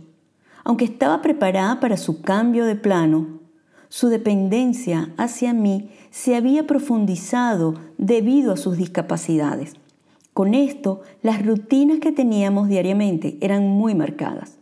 Aunque 0.62 0.84
estaba 0.84 1.20
preparada 1.22 1.80
para 1.80 1.96
su 1.96 2.22
cambio 2.22 2.64
de 2.64 2.76
plano, 2.76 3.40
su 3.88 4.08
dependencia 4.08 5.12
hacia 5.16 5.52
mí 5.52 5.90
se 6.10 6.36
había 6.36 6.66
profundizado 6.66 7.74
debido 7.96 8.52
a 8.52 8.56
sus 8.56 8.76
discapacidades. 8.76 9.74
Con 10.38 10.54
esto, 10.54 11.00
las 11.20 11.44
rutinas 11.44 11.98
que 11.98 12.12
teníamos 12.12 12.68
diariamente 12.68 13.38
eran 13.40 13.66
muy 13.66 13.96
marcadas. 13.96 14.56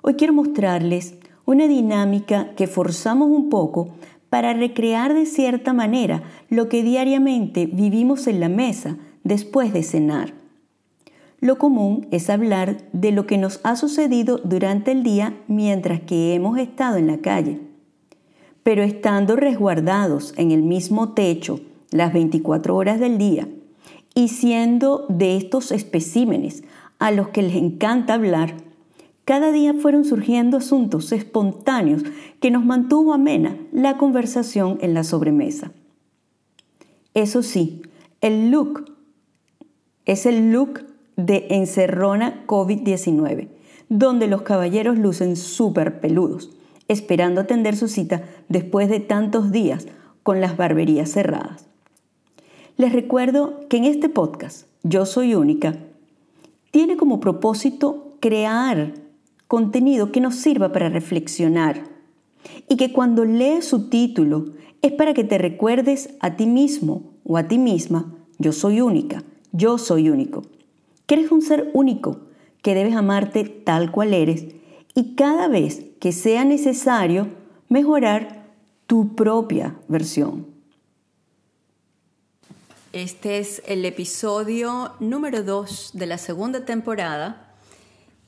Hoy 0.00 0.14
quiero 0.14 0.32
mostrarles 0.32 1.16
una 1.44 1.66
dinámica 1.66 2.54
que 2.54 2.68
forzamos 2.68 3.30
un 3.30 3.48
poco 3.50 3.88
para 4.30 4.54
recrear 4.54 5.12
de 5.12 5.26
cierta 5.26 5.72
manera 5.72 6.22
lo 6.50 6.68
que 6.68 6.84
diariamente 6.84 7.66
vivimos 7.66 8.28
en 8.28 8.38
la 8.38 8.48
mesa 8.48 8.96
después 9.24 9.72
de 9.72 9.82
cenar. 9.82 10.34
Lo 11.40 11.58
común 11.58 12.06
es 12.12 12.30
hablar 12.30 12.76
de 12.92 13.10
lo 13.10 13.26
que 13.26 13.38
nos 13.38 13.58
ha 13.64 13.74
sucedido 13.74 14.38
durante 14.38 14.92
el 14.92 15.02
día 15.02 15.36
mientras 15.48 15.98
que 16.02 16.32
hemos 16.32 16.58
estado 16.58 16.96
en 16.96 17.08
la 17.08 17.18
calle. 17.18 17.60
Pero 18.62 18.84
estando 18.84 19.34
resguardados 19.34 20.32
en 20.36 20.52
el 20.52 20.62
mismo 20.62 21.12
techo 21.12 21.58
las 21.90 22.12
24 22.12 22.76
horas 22.76 23.00
del 23.00 23.18
día 23.18 23.48
y 24.14 24.28
siendo 24.28 25.06
de 25.08 25.36
estos 25.36 25.72
especímenes 25.72 26.62
a 26.98 27.10
los 27.10 27.28
que 27.28 27.42
les 27.42 27.56
encanta 27.56 28.14
hablar, 28.14 28.54
cada 29.24 29.52
día 29.52 29.74
fueron 29.74 30.04
surgiendo 30.04 30.58
asuntos 30.58 31.10
espontáneos 31.12 32.02
que 32.40 32.50
nos 32.50 32.64
mantuvo 32.64 33.14
amena 33.14 33.56
la 33.72 33.96
conversación 33.96 34.78
en 34.82 34.92
la 34.94 35.02
sobremesa. 35.02 35.72
Eso 37.14 37.42
sí, 37.42 37.82
el 38.20 38.50
look 38.50 38.92
es 40.04 40.26
el 40.26 40.52
look 40.52 40.84
de 41.16 41.46
encerrona 41.50 42.44
COVID-19, 42.46 43.48
donde 43.88 44.26
los 44.26 44.42
caballeros 44.42 44.98
lucen 44.98 45.36
súper 45.36 46.00
peludos, 46.00 46.50
esperando 46.88 47.40
atender 47.40 47.76
su 47.76 47.88
cita 47.88 48.24
después 48.48 48.90
de 48.90 49.00
tantos 49.00 49.52
días 49.52 49.86
con 50.22 50.40
las 50.40 50.56
barberías 50.56 51.10
cerradas. 51.10 51.66
Les 52.76 52.92
recuerdo 52.92 53.60
que 53.68 53.76
en 53.76 53.84
este 53.84 54.08
podcast, 54.08 54.66
Yo 54.82 55.06
Soy 55.06 55.34
Única, 55.34 55.76
tiene 56.70 56.96
como 56.96 57.20
propósito 57.20 58.16
crear 58.20 58.94
contenido 59.46 60.10
que 60.10 60.20
nos 60.20 60.34
sirva 60.36 60.72
para 60.72 60.88
reflexionar 60.88 61.84
y 62.68 62.76
que 62.76 62.92
cuando 62.92 63.24
lees 63.24 63.64
su 63.64 63.88
título 63.88 64.46
es 64.82 64.92
para 64.92 65.14
que 65.14 65.24
te 65.24 65.38
recuerdes 65.38 66.14
a 66.20 66.36
ti 66.36 66.46
mismo 66.46 67.12
o 67.24 67.36
a 67.36 67.48
ti 67.48 67.58
misma, 67.58 68.12
yo 68.38 68.52
soy 68.52 68.80
única, 68.80 69.22
yo 69.52 69.78
soy 69.78 70.10
único 70.10 70.42
que 71.06 71.14
eres 71.14 71.30
un 71.30 71.42
ser 71.42 71.70
único, 71.74 72.20
que 72.62 72.74
debes 72.74 72.94
amarte 72.96 73.44
tal 73.44 73.92
cual 73.92 74.14
eres 74.14 74.46
y 74.94 75.14
cada 75.14 75.48
vez 75.48 75.84
que 76.00 76.12
sea 76.12 76.44
necesario 76.44 77.28
mejorar 77.68 78.46
tu 78.86 79.14
propia 79.14 79.76
versión. 79.88 80.53
Este 82.94 83.38
es 83.38 83.60
el 83.66 83.84
episodio 83.86 84.92
número 85.00 85.42
2 85.42 85.90
de 85.94 86.06
la 86.06 86.16
segunda 86.16 86.64
temporada 86.64 87.52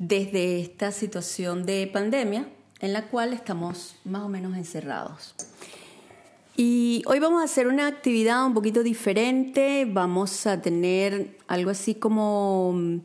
desde 0.01 0.59
esta 0.59 0.91
situación 0.91 1.65
de 1.65 1.87
pandemia 1.87 2.49
en 2.81 2.93
la 2.93 3.07
cual 3.07 3.33
estamos 3.33 3.95
más 4.05 4.23
o 4.23 4.29
menos 4.29 4.57
encerrados. 4.57 5.37
Y 6.57 7.05
hoy 7.07 7.21
vamos 7.21 7.43
a 7.43 7.45
hacer 7.45 7.69
una 7.69 7.87
actividad 7.87 8.45
un 8.45 8.55
poquito 8.55 8.83
diferente. 8.83 9.87
Vamos 9.89 10.49
a 10.49 10.61
tener 10.61 11.39
algo 11.47 11.71
así 11.71 11.95
como 11.95 12.73
mm, 12.75 12.97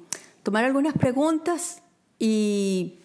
tomar 0.42 0.66
algunas 0.66 0.96
preguntas 0.96 1.84
y 2.18 2.96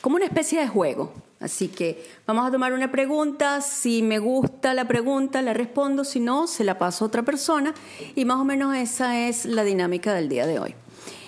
como 0.00 0.14
una 0.14 0.26
especie 0.26 0.60
de 0.60 0.68
juego. 0.68 1.12
Así 1.38 1.68
que 1.68 2.02
vamos 2.26 2.46
a 2.46 2.50
tomar 2.50 2.72
una 2.72 2.90
pregunta, 2.90 3.60
si 3.60 4.02
me 4.02 4.18
gusta 4.18 4.72
la 4.72 4.88
pregunta 4.88 5.42
la 5.42 5.52
respondo, 5.52 6.04
si 6.04 6.18
no, 6.18 6.46
se 6.46 6.64
la 6.64 6.78
paso 6.78 7.04
a 7.04 7.08
otra 7.08 7.22
persona 7.24 7.74
y 8.14 8.24
más 8.24 8.38
o 8.38 8.44
menos 8.44 8.74
esa 8.74 9.28
es 9.28 9.44
la 9.44 9.62
dinámica 9.62 10.14
del 10.14 10.30
día 10.30 10.46
de 10.46 10.58
hoy. 10.58 10.74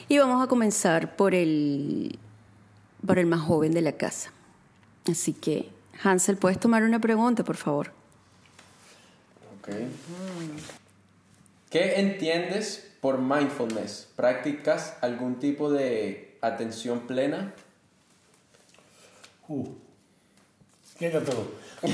Y 0.08 0.16
vamos 0.18 0.42
a 0.42 0.46
comenzar 0.46 1.14
por 1.14 1.34
el, 1.34 2.18
por 3.06 3.18
el 3.18 3.26
más 3.26 3.40
joven 3.40 3.72
de 3.72 3.82
la 3.82 3.92
casa. 3.92 4.32
Así 5.06 5.34
que, 5.34 5.68
Hansel, 6.02 6.38
¿puedes 6.38 6.58
tomar 6.58 6.82
una 6.82 7.00
pregunta, 7.00 7.44
por 7.44 7.56
favor? 7.56 7.92
¿Qué 11.68 12.00
entiendes 12.00 12.90
por 13.02 13.18
mindfulness? 13.18 14.08
¿Practicas 14.16 14.96
algún 15.02 15.38
tipo 15.38 15.70
de 15.70 16.38
atención 16.40 17.00
plena? 17.00 17.52
Uh, 19.48 19.68
llega 20.98 21.20
todo. 21.20 21.46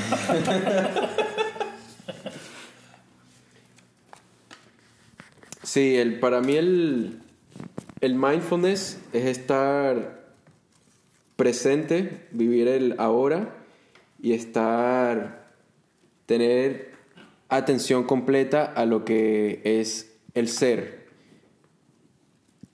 sí, 5.62 5.96
el, 5.96 6.18
para 6.20 6.40
mí 6.40 6.56
el, 6.56 7.20
el 8.00 8.14
mindfulness 8.14 8.98
es 9.12 9.26
estar 9.26 10.24
presente, 11.36 12.26
vivir 12.30 12.68
el 12.68 12.94
ahora 12.98 13.54
y 14.22 14.32
estar, 14.32 15.50
tener 16.26 16.92
atención 17.48 18.04
completa 18.04 18.64
a 18.64 18.86
lo 18.86 19.04
que 19.04 19.60
es 19.64 20.12
el 20.34 20.48
ser. 20.48 21.04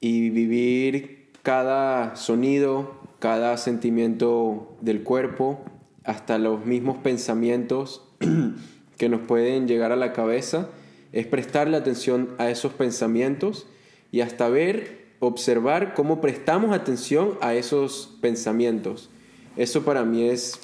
y 0.03 0.31
vivir 0.31 1.29
cada 1.43 2.17
sonido, 2.17 3.01
cada 3.19 3.59
sentimiento 3.59 4.79
del 4.81 5.03
cuerpo, 5.03 5.63
hasta 6.05 6.39
los 6.39 6.65
mismos 6.65 6.99
pensamientos 6.99 8.03
que 8.99 9.09
nos 9.09 9.21
pueden 9.21 9.69
llegar 9.69 9.93
a 9.93 9.97
la 9.97 10.13
cabeza, 10.13 10.69
es 11.13 11.27
prestarle 11.27 11.77
atención 11.77 12.31
a 12.39 12.51
esos 12.51 12.73
pensamientos 12.73 13.67
y 14.13 14.21
hasta 14.21 14.49
ver, 14.49 15.07
observar 15.19 15.95
cómo 15.95 16.21
prestamos 16.21 16.75
atención 16.75 17.37
a 17.41 17.55
esos 17.55 18.17
pensamientos. 18.21 19.11
Eso 19.57 19.85
para 19.85 20.05
mí 20.05 20.29
es 20.29 20.61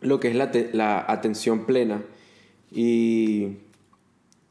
lo 0.00 0.20
que 0.20 0.28
es 0.28 0.36
la, 0.36 0.50
la 0.72 1.04
atención 1.08 1.66
plena. 1.66 2.02
Y 2.70 3.56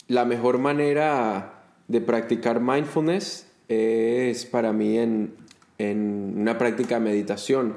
la 0.07 0.25
mejor 0.25 0.59
manera 0.59 1.63
de 1.87 2.01
practicar 2.01 2.59
mindfulness 2.59 3.47
es 3.67 4.45
para 4.45 4.73
mí 4.73 4.97
en, 4.97 5.33
en 5.77 6.33
una 6.37 6.57
práctica 6.57 6.95
de 6.95 7.01
meditación, 7.01 7.75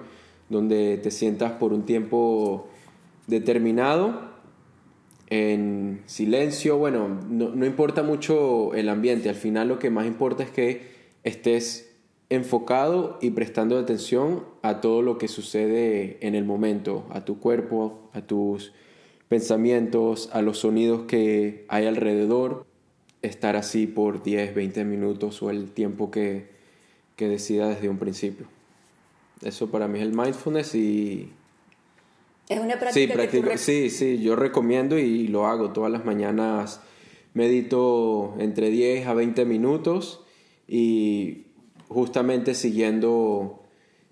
donde 0.49 0.99
te 0.99 1.11
sientas 1.11 1.53
por 1.53 1.73
un 1.73 1.85
tiempo 1.85 2.69
determinado, 3.27 4.29
en 5.31 6.03
silencio, 6.07 6.79
bueno, 6.79 7.21
no, 7.29 7.51
no 7.51 7.67
importa 7.67 8.03
mucho 8.03 8.73
el 8.75 8.89
ambiente, 8.89 9.29
al 9.29 9.35
final 9.35 9.69
lo 9.69 9.79
que 9.79 9.91
más 9.91 10.07
importa 10.07 10.43
es 10.43 10.51
que 10.51 10.89
estés 11.23 11.89
enfocado 12.31 13.19
y 13.21 13.31
prestando 13.31 13.79
atención 13.79 14.45
a 14.63 14.81
todo 14.81 15.03
lo 15.03 15.19
que 15.19 15.29
sucede 15.29 16.19
en 16.27 16.35
el 16.35 16.45
momento, 16.45 17.07
a 17.11 17.25
tu 17.25 17.39
cuerpo, 17.39 18.11
a 18.13 18.23
tus 18.23 18.73
pensamientos, 19.29 20.31
a 20.33 20.43
los 20.43 20.59
sonidos 20.59 21.03
que 21.03 21.65
hay 21.69 21.87
alrededor, 21.87 22.67
estar 23.23 23.57
así 23.57 23.87
por 23.87 24.23
10, 24.23 24.55
20 24.55 24.85
minutos 24.85 25.43
o 25.43 25.51
el 25.51 25.71
tiempo 25.71 26.11
que, 26.11 26.49
que 27.17 27.29
decida 27.29 27.69
desde 27.69 27.89
un 27.89 27.99
principio. 27.99 28.47
Eso 29.43 29.71
para 29.71 29.89
mí 29.89 29.99
es 29.99 30.05
el 30.05 30.13
mindfulness 30.13 30.75
y... 30.75 31.33
Es 32.49 32.61
una 32.61 32.79
práctica 32.79 33.15
Sí, 33.15 33.29
que 33.29 33.43
tú 33.43 33.49
sí, 33.57 33.91
sí, 33.91 34.23
yo 34.23 34.35
recomiendo 34.35 34.99
y 34.99 35.29
lo 35.29 35.47
hago 35.47 35.73
todas 35.73 35.93
las 35.93 36.05
mañanas. 36.05 36.81
Medito 37.35 38.35
entre 38.39 38.71
10 38.71 39.07
a 39.07 39.15
20 39.15 39.45
minutos 39.45 40.25
y 40.67 41.45
justamente 41.89 42.55
siguiendo 42.55 43.63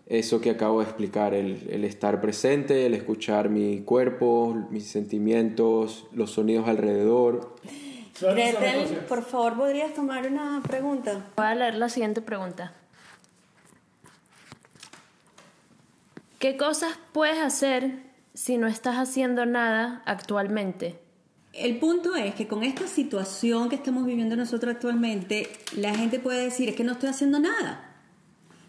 eso 0.07 0.41
que 0.41 0.51
acabo 0.51 0.81
de 0.81 0.85
explicar, 0.85 1.35
el, 1.35 1.67
el 1.71 1.85
estar 1.85 2.21
presente, 2.21 2.87
el 2.87 2.95
escuchar 2.95 3.49
mi 3.49 3.81
cuerpo, 3.81 4.55
mis 4.71 4.87
sentimientos, 4.87 6.07
los 6.13 6.31
sonidos 6.33 6.69
alrededor. 6.69 7.57
¿Sabes 8.15 8.55
una 8.55 8.61
Gretel, 8.61 8.97
por 9.09 9.23
favor, 9.23 9.57
¿podrías 9.57 9.93
tomar 9.93 10.27
una 10.27 10.63
pregunta? 10.67 11.27
Voy 11.37 11.47
a 11.47 11.55
leer 11.55 11.75
la 11.75 11.89
siguiente 11.89 12.23
pregunta. 12.23 12.73
¿Qué 16.47 16.57
cosas 16.57 16.97
puedes 17.11 17.41
hacer 17.41 18.05
si 18.33 18.57
no 18.57 18.69
estás 18.69 18.99
haciendo 18.99 19.47
nada 19.47 20.05
actualmente? 20.07 20.97
El 21.53 21.81
punto 21.81 22.15
es 22.15 22.37
que 22.37 22.47
con 22.47 22.63
esta 22.63 22.87
situación 22.87 23.69
que 23.69 23.75
estamos 23.75 24.07
viviendo 24.07 24.37
nosotros 24.37 24.77
actualmente, 24.77 25.49
la 25.75 25.93
gente 25.93 26.21
puede 26.21 26.45
decir, 26.45 26.69
es 26.69 26.77
que 26.77 26.85
no 26.85 26.93
estoy 26.93 27.09
haciendo 27.09 27.41
nada. 27.41 27.97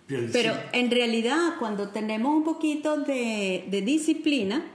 Bien, 0.08 0.28
Pero 0.34 0.56
sí. 0.56 0.60
en 0.72 0.90
realidad, 0.90 1.54
cuando 1.60 1.90
tenemos 1.90 2.36
un 2.36 2.44
poquito 2.44 2.98
de, 2.98 3.68
de 3.70 3.82
disciplina, 3.84 4.66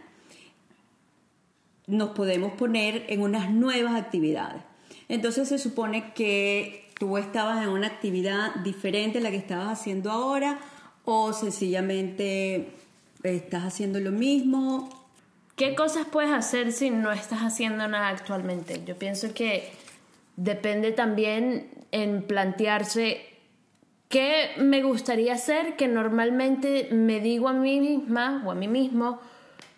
nos 1.88 2.10
podemos 2.10 2.52
poner 2.52 3.06
en 3.08 3.22
unas 3.22 3.50
nuevas 3.50 3.96
actividades. 3.96 4.62
Entonces 5.08 5.48
se 5.48 5.58
supone 5.58 6.12
que 6.14 6.88
tú 7.00 7.18
estabas 7.18 7.64
en 7.64 7.70
una 7.70 7.88
actividad 7.88 8.54
diferente 8.62 9.18
a 9.18 9.22
la 9.22 9.32
que 9.32 9.38
estabas 9.38 9.80
haciendo 9.80 10.08
ahora 10.12 10.60
o 11.04 11.32
sencillamente 11.32 12.78
estás 13.22 13.64
haciendo 13.64 14.00
lo 14.00 14.12
mismo. 14.12 14.88
¿Qué 15.56 15.74
cosas 15.74 16.06
puedes 16.10 16.32
hacer 16.32 16.72
si 16.72 16.90
no 16.90 17.12
estás 17.12 17.40
haciendo 17.40 17.86
nada 17.88 18.08
actualmente? 18.08 18.82
Yo 18.84 18.96
pienso 18.96 19.34
que 19.34 19.72
depende 20.36 20.92
también 20.92 21.68
en 21.92 22.22
plantearse 22.22 23.26
qué 24.08 24.50
me 24.58 24.82
gustaría 24.82 25.34
hacer 25.34 25.76
que 25.76 25.88
normalmente 25.88 26.88
me 26.90 27.20
digo 27.20 27.48
a 27.48 27.52
mí 27.52 27.80
misma 27.80 28.42
o 28.44 28.50
a 28.50 28.54
mí 28.54 28.68
mismo, 28.68 29.20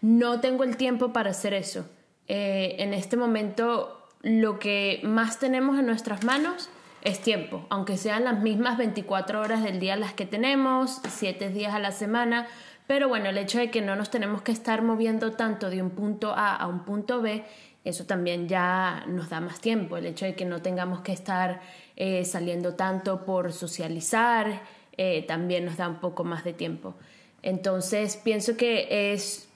no 0.00 0.40
tengo 0.40 0.64
el 0.64 0.76
tiempo 0.76 1.12
para 1.12 1.30
hacer 1.30 1.54
eso. 1.54 1.86
Eh, 2.28 2.76
en 2.78 2.94
este 2.94 3.16
momento 3.16 4.00
lo 4.22 4.58
que 4.58 5.00
más 5.04 5.38
tenemos 5.38 5.78
en 5.78 5.86
nuestras 5.86 6.24
manos 6.24 6.70
es 7.02 7.20
tiempo, 7.20 7.66
aunque 7.68 7.98
sean 7.98 8.24
las 8.24 8.40
mismas 8.40 8.78
24 8.78 9.40
horas 9.40 9.62
del 9.62 9.78
día 9.78 9.94
las 9.94 10.14
que 10.14 10.24
tenemos, 10.24 11.00
7 11.06 11.50
días 11.50 11.74
a 11.74 11.78
la 11.78 11.92
semana, 11.92 12.48
pero 12.86 13.08
bueno, 13.08 13.30
el 13.30 13.38
hecho 13.38 13.58
de 13.58 13.70
que 13.70 13.80
no 13.80 13.96
nos 13.96 14.10
tenemos 14.10 14.42
que 14.42 14.52
estar 14.52 14.82
moviendo 14.82 15.32
tanto 15.32 15.70
de 15.70 15.80
un 15.80 15.90
punto 15.90 16.32
A 16.36 16.54
a 16.54 16.66
un 16.66 16.84
punto 16.84 17.22
B, 17.22 17.44
eso 17.84 18.04
también 18.04 18.48
ya 18.48 19.04
nos 19.06 19.28
da 19.28 19.40
más 19.40 19.60
tiempo, 19.60 19.96
el 19.96 20.06
hecho 20.06 20.24
de 20.24 20.34
que 20.34 20.44
no 20.44 20.62
tengamos 20.62 21.00
que 21.00 21.12
estar 21.12 21.60
eh, 21.96 22.24
saliendo 22.24 22.74
tanto 22.74 23.24
por 23.24 23.52
socializar, 23.52 24.62
eh, 24.96 25.24
también 25.26 25.64
nos 25.64 25.76
da 25.76 25.88
un 25.88 25.96
poco 25.96 26.24
más 26.24 26.44
de 26.44 26.52
tiempo. 26.52 26.94
Entonces 27.42 28.16
pienso 28.16 28.56
que 28.56 29.12
es 29.12 29.48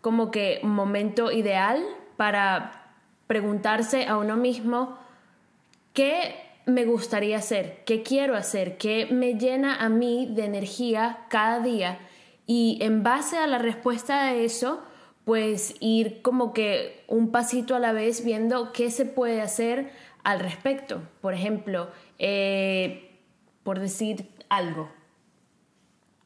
como 0.00 0.30
que 0.30 0.60
un 0.62 0.70
momento 0.70 1.32
ideal 1.32 1.82
para 2.16 2.94
preguntarse 3.26 4.06
a 4.06 4.16
uno 4.16 4.36
mismo 4.36 4.98
qué 5.92 6.36
me 6.66 6.84
gustaría 6.84 7.38
hacer, 7.38 7.82
qué 7.84 8.02
quiero 8.02 8.36
hacer, 8.36 8.76
qué 8.76 9.08
me 9.10 9.34
llena 9.34 9.76
a 9.76 9.88
mí 9.88 10.28
de 10.30 10.44
energía 10.44 11.20
cada 11.28 11.60
día 11.60 11.98
y 12.46 12.78
en 12.80 13.02
base 13.02 13.38
a 13.38 13.46
la 13.46 13.58
respuesta 13.58 14.26
de 14.26 14.44
eso, 14.44 14.82
pues 15.24 15.74
ir 15.80 16.22
como 16.22 16.52
que 16.52 17.04
un 17.06 17.30
pasito 17.30 17.74
a 17.76 17.78
la 17.78 17.92
vez 17.92 18.24
viendo 18.24 18.72
qué 18.72 18.90
se 18.90 19.04
puede 19.04 19.40
hacer 19.40 19.92
al 20.24 20.40
respecto. 20.40 21.02
Por 21.20 21.34
ejemplo, 21.34 21.90
eh, 22.18 23.10
por 23.62 23.78
decir 23.78 24.28
algo, 24.48 24.90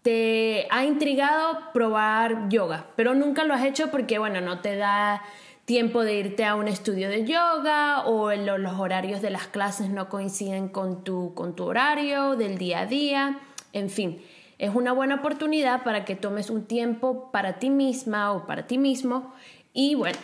te 0.03 0.67
ha 0.71 0.85
intrigado 0.85 1.73
probar 1.73 2.49
yoga, 2.49 2.87
pero 2.97 3.15
nunca 3.15 3.45
lo 3.45 3.55
has 3.55 3.65
hecho 3.65 3.91
porque, 3.91 4.19
bueno, 4.19 4.41
no 4.41 4.61
te 4.61 4.77
da 4.77 5.23
tiempo 5.65 6.05
de 6.05 6.15
irte 6.15 6.45
a 6.45 6.55
un 6.55 6.69
estudio 6.69 7.09
de 7.09 7.25
yoga 7.25 8.07
o 8.07 8.33
los 8.33 8.79
horarios 8.79 9.21
de 9.21 9.31
las 9.31 9.49
clases 9.49 9.91
no 9.91 10.09
coinciden 10.09 10.69
con 10.69 11.03
tu, 11.03 11.35
con 11.35 11.57
tu 11.57 11.65
horario 11.65 12.37
del 12.37 12.57
día 12.57 12.81
a 12.81 12.87
día, 12.87 13.41
en 13.73 13.91
fin. 13.91 14.23
Es 14.59 14.75
una 14.75 14.93
buena 14.93 15.17
oportunidad 15.17 15.83
para 15.85 16.05
que 16.05 16.17
tomes 16.17 16.49
un 16.51 16.65
tiempo 16.65 17.31
para 17.31 17.59
ti 17.59 17.71
misma 17.71 18.33
o 18.33 18.47
para 18.47 18.67
ti 18.67 18.79
mismo. 18.79 19.35
Y 19.73 19.95
bueno, 19.95 20.19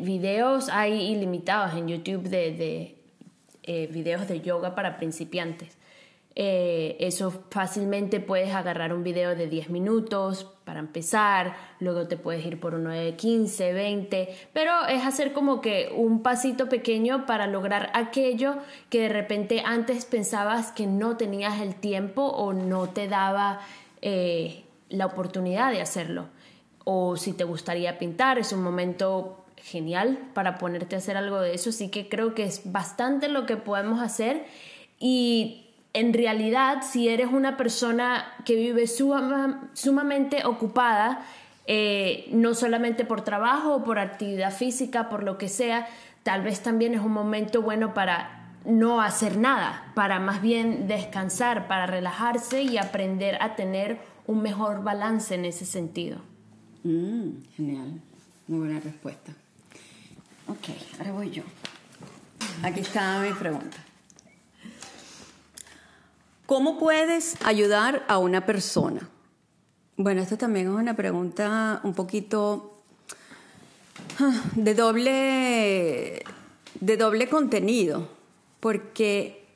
videos 0.00 0.70
hay 0.70 1.12
ilimitados 1.12 1.74
en 1.74 1.88
YouTube 1.88 2.22
de, 2.22 2.52
de 2.52 2.98
eh, 3.62 3.86
videos 3.88 4.26
de 4.28 4.40
yoga 4.40 4.74
para 4.74 4.96
principiantes. 4.96 5.76
Eh, 6.36 6.96
eso 6.98 7.30
fácilmente 7.50 8.18
puedes 8.18 8.52
agarrar 8.54 8.92
un 8.92 9.04
video 9.04 9.36
de 9.36 9.46
10 9.46 9.70
minutos 9.70 10.50
para 10.64 10.80
empezar, 10.80 11.54
luego 11.78 12.08
te 12.08 12.16
puedes 12.16 12.44
ir 12.44 12.58
por 12.58 12.74
uno 12.74 12.90
de 12.90 13.14
15, 13.14 13.72
20, 13.72 14.36
pero 14.52 14.72
es 14.88 15.06
hacer 15.06 15.32
como 15.32 15.60
que 15.60 15.92
un 15.94 16.22
pasito 16.22 16.68
pequeño 16.68 17.24
para 17.24 17.46
lograr 17.46 17.90
aquello 17.94 18.56
que 18.90 19.02
de 19.02 19.10
repente 19.10 19.62
antes 19.64 20.06
pensabas 20.06 20.72
que 20.72 20.88
no 20.88 21.16
tenías 21.16 21.60
el 21.60 21.76
tiempo 21.76 22.24
o 22.24 22.52
no 22.52 22.88
te 22.88 23.06
daba 23.06 23.60
eh, 24.02 24.64
la 24.88 25.06
oportunidad 25.06 25.70
de 25.70 25.82
hacerlo. 25.82 26.26
O 26.82 27.16
si 27.16 27.32
te 27.32 27.44
gustaría 27.44 27.98
pintar, 27.98 28.38
es 28.38 28.52
un 28.52 28.62
momento 28.62 29.44
genial 29.56 30.18
para 30.34 30.58
ponerte 30.58 30.96
a 30.96 30.98
hacer 30.98 31.16
algo 31.16 31.40
de 31.40 31.54
eso, 31.54 31.70
así 31.70 31.90
que 31.90 32.08
creo 32.08 32.34
que 32.34 32.42
es 32.42 32.72
bastante 32.72 33.28
lo 33.28 33.46
que 33.46 33.56
podemos 33.56 34.00
hacer 34.00 34.44
y 34.98 35.63
en 35.94 36.12
realidad, 36.12 36.82
si 36.82 37.08
eres 37.08 37.28
una 37.32 37.56
persona 37.56 38.24
que 38.44 38.54
vive 38.56 38.86
suma- 38.86 39.68
sumamente 39.72 40.44
ocupada, 40.44 41.24
eh, 41.66 42.28
no 42.32 42.54
solamente 42.54 43.04
por 43.04 43.22
trabajo 43.22 43.76
o 43.76 43.84
por 43.84 43.98
actividad 43.98 44.52
física, 44.52 45.08
por 45.08 45.22
lo 45.22 45.38
que 45.38 45.48
sea, 45.48 45.86
tal 46.24 46.42
vez 46.42 46.60
también 46.62 46.94
es 46.94 47.00
un 47.00 47.12
momento 47.12 47.62
bueno 47.62 47.94
para 47.94 48.50
no 48.64 49.00
hacer 49.00 49.36
nada, 49.38 49.92
para 49.94 50.18
más 50.20 50.42
bien 50.42 50.88
descansar, 50.88 51.68
para 51.68 51.86
relajarse 51.86 52.62
y 52.62 52.76
aprender 52.78 53.40
a 53.40 53.56
tener 53.56 53.98
un 54.26 54.42
mejor 54.42 54.82
balance 54.82 55.34
en 55.34 55.44
ese 55.44 55.64
sentido. 55.64 56.18
Mm, 56.82 57.28
genial, 57.56 58.00
muy 58.48 58.58
buena 58.60 58.80
respuesta. 58.80 59.32
Ok, 60.48 60.68
ahora 60.98 61.12
voy 61.12 61.30
yo. 61.30 61.42
Aquí 62.62 62.80
está 62.80 63.20
mi 63.20 63.32
pregunta. 63.32 63.76
¿Cómo 66.46 66.78
puedes 66.78 67.36
ayudar 67.42 68.04
a 68.06 68.18
una 68.18 68.44
persona? 68.44 69.08
Bueno, 69.96 70.20
esto 70.20 70.36
también 70.36 70.66
es 70.66 70.74
una 70.74 70.94
pregunta 70.94 71.80
un 71.84 71.94
poquito 71.94 72.82
ah, 74.18 74.42
de 74.54 74.74
doble, 74.74 76.22
de 76.80 76.96
doble 76.98 77.30
contenido, 77.30 78.08
porque 78.60 79.46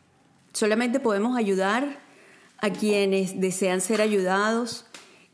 solamente 0.55 0.99
podemos 0.99 1.37
ayudar 1.37 1.99
a 2.57 2.71
quienes 2.71 3.39
desean 3.39 3.83
ser 3.83 4.01
ayudados 4.01 4.87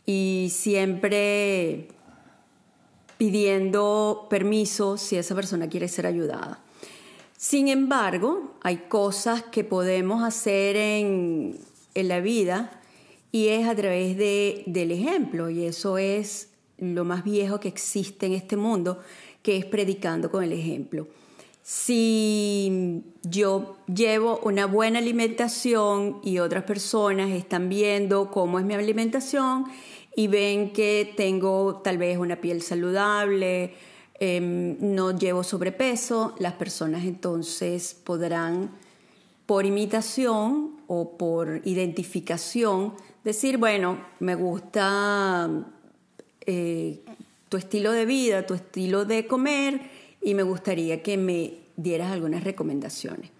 y 0.04 0.48
siempre 0.50 1.86
pidiendo 3.16 4.26
permiso 4.28 4.98
si 4.98 5.16
esa 5.16 5.36
persona 5.36 5.68
quiere 5.68 5.86
ser 5.86 6.06
ayudada. 6.06 6.63
Sin 7.46 7.68
embargo, 7.68 8.54
hay 8.62 8.86
cosas 8.88 9.42
que 9.42 9.64
podemos 9.64 10.22
hacer 10.22 10.76
en, 10.76 11.60
en 11.94 12.08
la 12.08 12.20
vida 12.20 12.80
y 13.32 13.48
es 13.48 13.68
a 13.68 13.74
través 13.74 14.16
de, 14.16 14.62
del 14.64 14.90
ejemplo 14.90 15.50
y 15.50 15.66
eso 15.66 15.98
es 15.98 16.48
lo 16.78 17.04
más 17.04 17.22
viejo 17.22 17.60
que 17.60 17.68
existe 17.68 18.24
en 18.24 18.32
este 18.32 18.56
mundo, 18.56 19.00
que 19.42 19.58
es 19.58 19.66
predicando 19.66 20.30
con 20.30 20.42
el 20.42 20.54
ejemplo. 20.54 21.06
Si 21.62 23.02
yo 23.22 23.76
llevo 23.94 24.40
una 24.42 24.64
buena 24.64 24.98
alimentación 24.98 26.20
y 26.24 26.38
otras 26.38 26.64
personas 26.64 27.30
están 27.30 27.68
viendo 27.68 28.30
cómo 28.30 28.58
es 28.58 28.64
mi 28.64 28.72
alimentación 28.72 29.66
y 30.16 30.28
ven 30.28 30.72
que 30.72 31.12
tengo 31.14 31.82
tal 31.84 31.98
vez 31.98 32.16
una 32.16 32.40
piel 32.40 32.62
saludable, 32.62 33.74
em, 34.18 34.76
no 34.80 35.16
llevo 35.16 35.42
sobrepeso, 35.42 36.34
las 36.38 36.54
personas 36.54 37.04
entonces 37.04 37.94
podrán 38.04 38.70
por 39.46 39.66
imitación 39.66 40.76
o 40.86 41.16
por 41.16 41.60
identificación 41.64 42.94
decir, 43.24 43.58
bueno, 43.58 43.98
me 44.20 44.34
gusta 44.34 45.50
eh, 46.46 47.00
tu 47.48 47.56
estilo 47.56 47.92
de 47.92 48.06
vida, 48.06 48.46
tu 48.46 48.54
estilo 48.54 49.04
de 49.04 49.26
comer 49.26 49.80
y 50.22 50.34
me 50.34 50.42
gustaría 50.42 51.02
que 51.02 51.16
me 51.16 51.58
dieras 51.76 52.12
algunas 52.12 52.44
recomendaciones. 52.44 53.30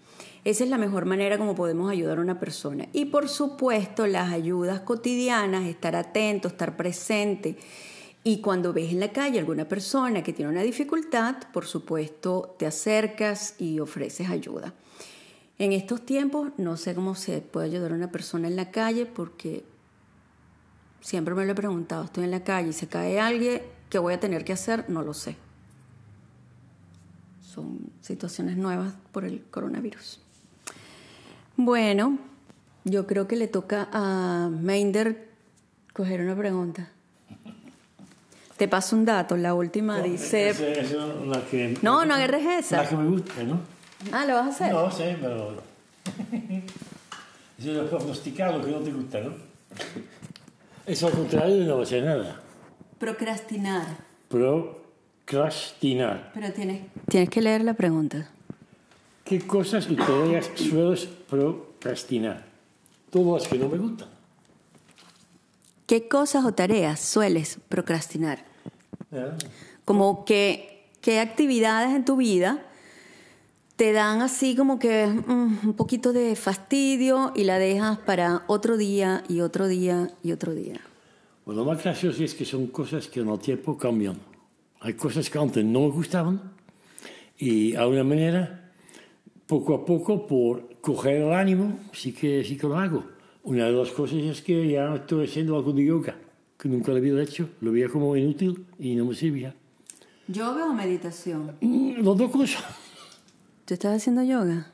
Esa 0.43 0.63
es 0.63 0.69
la 0.69 0.77
mejor 0.77 1.05
manera 1.05 1.39
como 1.39 1.55
podemos 1.55 1.91
ayudar 1.91 2.19
a 2.19 2.21
una 2.21 2.39
persona. 2.39 2.87
Y 2.93 3.05
por 3.05 3.29
supuesto, 3.29 4.05
las 4.05 4.31
ayudas 4.31 4.81
cotidianas, 4.81 5.65
estar 5.65 5.95
atento, 5.95 6.49
estar 6.49 6.77
presente. 6.77 7.55
Y 8.27 8.41
cuando 8.41 8.73
ves 8.73 8.91
en 8.91 8.99
la 8.99 9.11
calle 9.11 9.37
alguna 9.37 9.67
persona 9.67 10.23
que 10.23 10.33
tiene 10.33 10.49
una 10.49 10.63
dificultad, 10.63 11.35
por 11.53 11.67
supuesto, 11.67 12.55
te 12.57 12.65
acercas 12.65 13.53
y 13.59 13.79
ofreces 13.79 14.31
ayuda. 14.31 14.73
En 15.59 15.71
estos 15.73 16.03
tiempos 16.07 16.49
no 16.57 16.75
sé 16.75 16.95
cómo 16.95 17.13
se 17.13 17.41
puede 17.41 17.67
ayudar 17.67 17.91
a 17.91 17.95
una 17.95 18.09
persona 18.09 18.47
en 18.47 18.55
la 18.55 18.71
calle 18.71 19.05
porque 19.05 19.63
siempre 21.01 21.35
me 21.35 21.45
lo 21.45 21.51
he 21.51 21.55
preguntado, 21.55 22.05
estoy 22.05 22.23
en 22.23 22.31
la 22.31 22.43
calle 22.43 22.69
y 22.69 22.73
se 22.73 22.87
cae 22.87 23.19
alguien, 23.19 23.61
¿qué 23.91 23.99
voy 23.99 24.15
a 24.15 24.19
tener 24.19 24.43
que 24.43 24.53
hacer? 24.53 24.89
No 24.89 25.03
lo 25.03 25.13
sé. 25.13 25.35
Son 27.43 27.77
situaciones 28.01 28.57
nuevas 28.57 28.95
por 29.11 29.23
el 29.23 29.43
coronavirus. 29.51 30.19
Bueno, 31.57 32.17
yo 32.85 33.05
creo 33.05 33.27
que 33.27 33.35
le 33.35 33.47
toca 33.47 33.87
a 33.93 34.49
Meinder 34.49 35.29
coger 35.93 36.21
una 36.21 36.35
pregunta. 36.35 36.89
Te 38.57 38.69
paso 38.69 38.95
un 38.95 39.03
dato, 39.03 39.35
la 39.35 39.53
última 39.53 40.01
dice... 40.01 40.49
Esa 40.49 40.67
es 40.67 40.91
la 40.93 41.41
que, 41.41 41.77
No, 41.81 42.05
no 42.05 42.13
agarres 42.13 42.45
esa. 42.65 42.83
La 42.83 42.89
que 42.89 42.95
me 42.95 43.09
gusta, 43.09 43.43
¿no? 43.43 43.59
Ah, 44.13 44.25
¿lo 44.25 44.35
vas 44.35 44.45
a 44.45 44.49
hacer? 44.49 44.71
No 44.71 44.89
sé, 44.91 45.17
pero... 45.19 45.61
Es 47.57 47.65
lo 47.65 47.89
prognosticado 47.89 48.63
que 48.63 48.71
no 48.71 48.79
te 48.79 48.91
gusta, 48.91 49.21
¿no? 49.21 49.31
Es 50.85 51.01
al 51.03 51.11
contrario 51.11 51.55
de 51.55 51.65
no 51.65 51.81
hacer 51.81 52.03
nada. 52.03 52.41
Procrastinar. 52.99 53.85
Procrastinar. 54.27 56.31
Pero 56.33 56.51
tienes... 56.51 56.81
Tienes 57.09 57.29
que 57.29 57.41
leer 57.41 57.63
la 57.63 57.73
pregunta. 57.73 58.29
¿Qué 59.23 59.39
cosas 59.47 59.87
y 59.89 59.95
tareas 59.95 60.51
sueles 60.55 61.07
procrastinar? 61.29 62.43
Todas 63.09 63.43
las 63.43 63.51
que 63.51 63.57
no 63.57 63.69
me 63.69 63.77
gustan. 63.77 64.09
¿Qué 65.85 66.07
cosas 66.07 66.45
o 66.45 66.53
tareas 66.53 66.99
sueles 66.99 67.59
procrastinar? 67.69 68.43
Como 69.85 70.25
que, 70.25 70.87
¿qué 71.01 71.19
actividades 71.19 71.95
en 71.95 72.05
tu 72.05 72.17
vida 72.17 72.65
te 73.75 73.91
dan 73.91 74.21
así 74.21 74.55
como 74.55 74.79
que 74.79 75.05
mm, 75.05 75.59
un 75.63 75.73
poquito 75.75 76.11
de 76.11 76.35
fastidio 76.35 77.33
y 77.35 77.43
la 77.43 77.59
dejas 77.59 77.99
para 77.99 78.43
otro 78.47 78.77
día 78.77 79.23
y 79.29 79.41
otro 79.41 79.67
día 79.67 80.09
y 80.23 80.31
otro 80.31 80.55
día? 80.55 80.81
Bueno, 81.45 81.63
lo 81.63 81.71
más 81.71 81.83
gracioso 81.83 82.23
es 82.23 82.33
que 82.33 82.45
son 82.45 82.67
cosas 82.67 83.07
que 83.07 83.19
en 83.19 83.29
el 83.29 83.39
tiempo 83.39 83.77
cambian. 83.77 84.17
Hay 84.79 84.95
cosas 84.95 85.29
que 85.29 85.37
antes 85.37 85.63
no 85.63 85.81
me 85.81 85.89
gustaban 85.89 86.41
y 87.37 87.75
a 87.75 87.85
una 87.85 88.03
manera, 88.03 88.71
poco 89.45 89.75
a 89.75 89.85
poco, 89.85 90.25
por 90.25 90.79
coger 90.81 91.21
el 91.21 91.33
ánimo, 91.33 91.77
sí 91.93 92.11
que, 92.11 92.43
sí 92.43 92.57
que 92.57 92.67
lo 92.67 92.77
hago. 92.77 93.14
Una 93.45 93.65
de 93.65 93.73
las 93.73 93.91
cosas 93.91 94.17
es 94.17 94.41
que 94.41 94.67
ya 94.67 94.95
estoy 94.95 95.27
haciendo 95.27 95.55
algo 95.55 95.71
de 95.71 95.85
yoga, 95.85 96.15
que 96.57 96.67
nunca 96.67 96.91
lo 96.91 96.97
había 96.97 97.21
hecho, 97.21 97.47
lo 97.61 97.71
veía 97.71 97.87
como 97.87 98.15
inútil 98.15 98.65
y 98.79 98.95
no 98.95 99.05
me 99.05 99.13
servía. 99.13 99.53
¿Yoga 100.27 100.65
o 100.65 100.73
meditación? 100.73 101.55
Mm, 101.61 101.97
Las 101.97 102.17
dos 102.17 102.31
cosas. 102.31 102.63
¿Tú 103.65 103.75
estás 103.75 103.97
haciendo 103.97 104.23
yoga? 104.23 104.71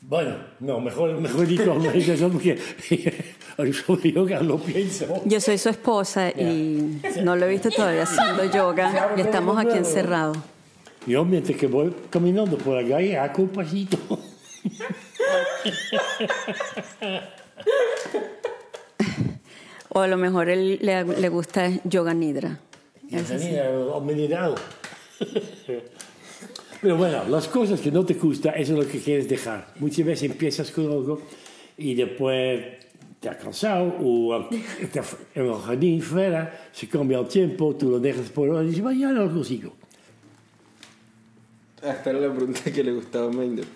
Bueno, 0.00 0.34
no, 0.58 0.80
mejor, 0.80 1.20
mejor 1.20 1.46
digo 1.46 1.76
meditación 1.76 2.32
porque 2.32 2.58
sobre 3.86 4.10
yoga 4.10 4.40
no 4.40 4.58
pienso. 4.58 5.22
Yo 5.24 5.40
soy 5.40 5.56
su 5.56 5.68
esposa 5.68 6.30
y 6.30 7.00
no 7.22 7.36
lo 7.36 7.46
he 7.46 7.50
visto 7.50 7.70
todavía 7.70 8.02
haciendo 8.02 8.52
yoga 8.52 9.14
y 9.16 9.20
estamos 9.20 9.56
aquí 9.58 9.78
encerrados. 9.78 10.38
Yo 11.06 11.24
mientras 11.24 11.56
que 11.56 11.68
voy 11.68 11.94
caminando 12.10 12.58
por 12.58 12.82
la 12.82 12.88
calle 12.88 13.16
hago 13.16 13.44
un 13.44 13.50
pasito. 13.50 13.96
O 19.94 20.00
a 20.00 20.06
lo 20.08 20.16
mejor 20.16 20.48
él 20.48 20.78
le, 20.82 21.04
le 21.04 21.28
gusta 21.28 21.70
yoga 21.84 22.12
nidra. 22.12 22.58
Y 23.08 23.16
tenía 23.16 23.70
meditado. 24.04 24.56
Pero 26.82 26.96
bueno, 26.96 27.24
las 27.28 27.46
cosas 27.48 27.80
que 27.80 27.90
no 27.90 28.04
te 28.04 28.14
gustan, 28.14 28.54
eso 28.56 28.72
es 28.72 28.84
lo 28.84 28.90
que 28.90 28.98
quieres 28.98 29.28
dejar. 29.28 29.72
Muchas 29.78 30.04
veces 30.04 30.30
empiezas 30.30 30.70
con 30.72 30.86
algo 30.86 31.22
y 31.78 31.94
después 31.94 32.84
te 33.20 33.28
has 33.28 33.36
cansado 33.36 33.94
o 34.00 34.50
estás 34.80 35.16
en 35.34 35.46
el 35.46 35.54
jardín 35.54 36.02
fuera, 36.02 36.68
se 36.72 36.88
cambia 36.88 37.20
el 37.20 37.28
tiempo, 37.28 37.74
tú 37.74 37.88
lo 37.90 38.00
dejas 38.00 38.28
por 38.30 38.48
ahora 38.48 38.64
y 38.64 38.66
dices, 38.66 38.82
"Bueno, 38.82 39.00
ya 39.00 39.08
no 39.12 39.24
lo 39.24 39.32
consigo. 39.32 39.72
Esta 41.82 42.10
era 42.10 42.18
la 42.18 42.34
pregunta 42.34 42.64
que 42.64 42.82
le 42.82 42.92
gustaba 42.92 43.28
a 43.28 43.32
Mender. 43.32 43.66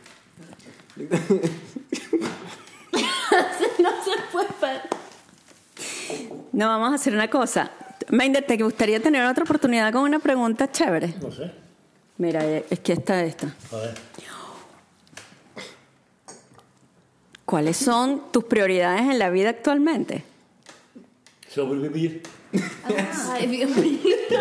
No 3.78 3.90
se 4.02 4.10
puede. 4.32 4.97
No, 6.52 6.66
vamos 6.66 6.92
a 6.92 6.94
hacer 6.94 7.14
una 7.14 7.28
cosa. 7.28 7.70
Meinder, 8.10 8.44
¿te 8.44 8.56
gustaría 8.56 9.00
tener 9.00 9.24
otra 9.24 9.44
oportunidad 9.44 9.92
con 9.92 10.02
una 10.02 10.18
pregunta 10.18 10.70
chévere? 10.70 11.14
No 11.20 11.30
sé. 11.30 11.50
Mira, 12.18 12.44
eh, 12.44 12.64
es 12.70 12.80
que 12.80 12.94
está 12.94 13.22
esta. 13.24 13.54
A 13.72 13.76
ver. 13.76 13.94
¿Cuáles 17.44 17.76
son 17.76 18.30
tus 18.30 18.44
prioridades 18.44 19.02
en 19.02 19.18
la 19.18 19.30
vida 19.30 19.50
actualmente? 19.50 20.22
Sobrevivir. 21.48 22.22
Mío. 22.52 23.68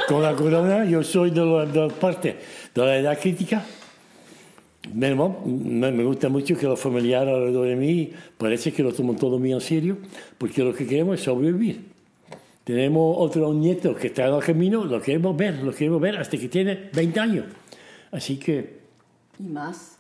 Con 0.08 0.24
la 0.24 0.36
corona 0.36 0.86
yo 0.86 1.04
soy 1.04 1.32
de 1.32 1.46
la, 1.46 1.66
de 1.66 1.88
la 1.88 1.94
parte 1.94 2.38
de 2.74 2.82
la 2.86 2.98
edad 2.98 3.20
crítica. 3.20 3.64
Me, 4.94 6.04
gusta 6.04 6.30
mucho 6.30 6.58
que 6.58 6.66
los 6.66 6.80
familiares 6.80 7.34
alrededor 7.34 7.68
de 7.68 7.76
mí 7.76 8.12
parece 8.38 8.72
que 8.72 8.84
lo 8.84 8.94
toman 8.94 9.18
todo 9.18 9.38
muy 9.38 9.52
en 9.52 9.62
serio, 9.62 9.98
porque 10.38 10.64
lo 10.64 10.74
que 10.74 10.86
queremos 10.86 11.20
es 11.20 11.26
sobrevivir. 11.26 11.82
Tenemos 12.64 13.16
otro 13.18 13.54
nieto 13.54 13.96
que 13.96 14.08
está 14.08 14.28
en 14.28 14.36
el 14.36 14.44
camino, 14.44 14.84
lo 14.86 15.02
queremos 15.02 15.36
ver, 15.36 15.64
lo 15.64 15.74
queremos 15.74 16.02
ver 16.02 16.18
hasta 16.18 16.38
que 16.38 16.50
tiene 16.50 16.90
20 16.94 17.20
años. 17.20 17.46
Así 18.12 18.38
que 18.38 18.80
Y 19.40 19.44
más. 19.44 19.98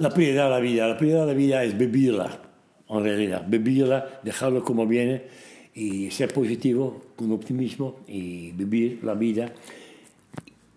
la 0.00 0.10
prioridad 0.10 0.44
de 0.44 0.50
la 0.50 0.60
vida, 0.60 0.88
la 0.88 0.96
prioridad 0.96 1.20
de 1.20 1.32
la 1.32 1.38
vida 1.38 1.64
es 1.64 1.76
vivirla, 1.76 2.40
en 2.88 3.02
realidad, 3.02 3.44
vivirla, 3.46 4.20
dejarlo 4.22 4.64
como 4.64 4.86
viene 4.86 5.22
y 5.74 6.10
ser 6.10 6.32
positivo, 6.32 7.02
con 7.14 7.30
optimismo 7.32 8.00
y 8.08 8.50
vivir 8.52 9.00
la 9.04 9.14
vida 9.14 9.52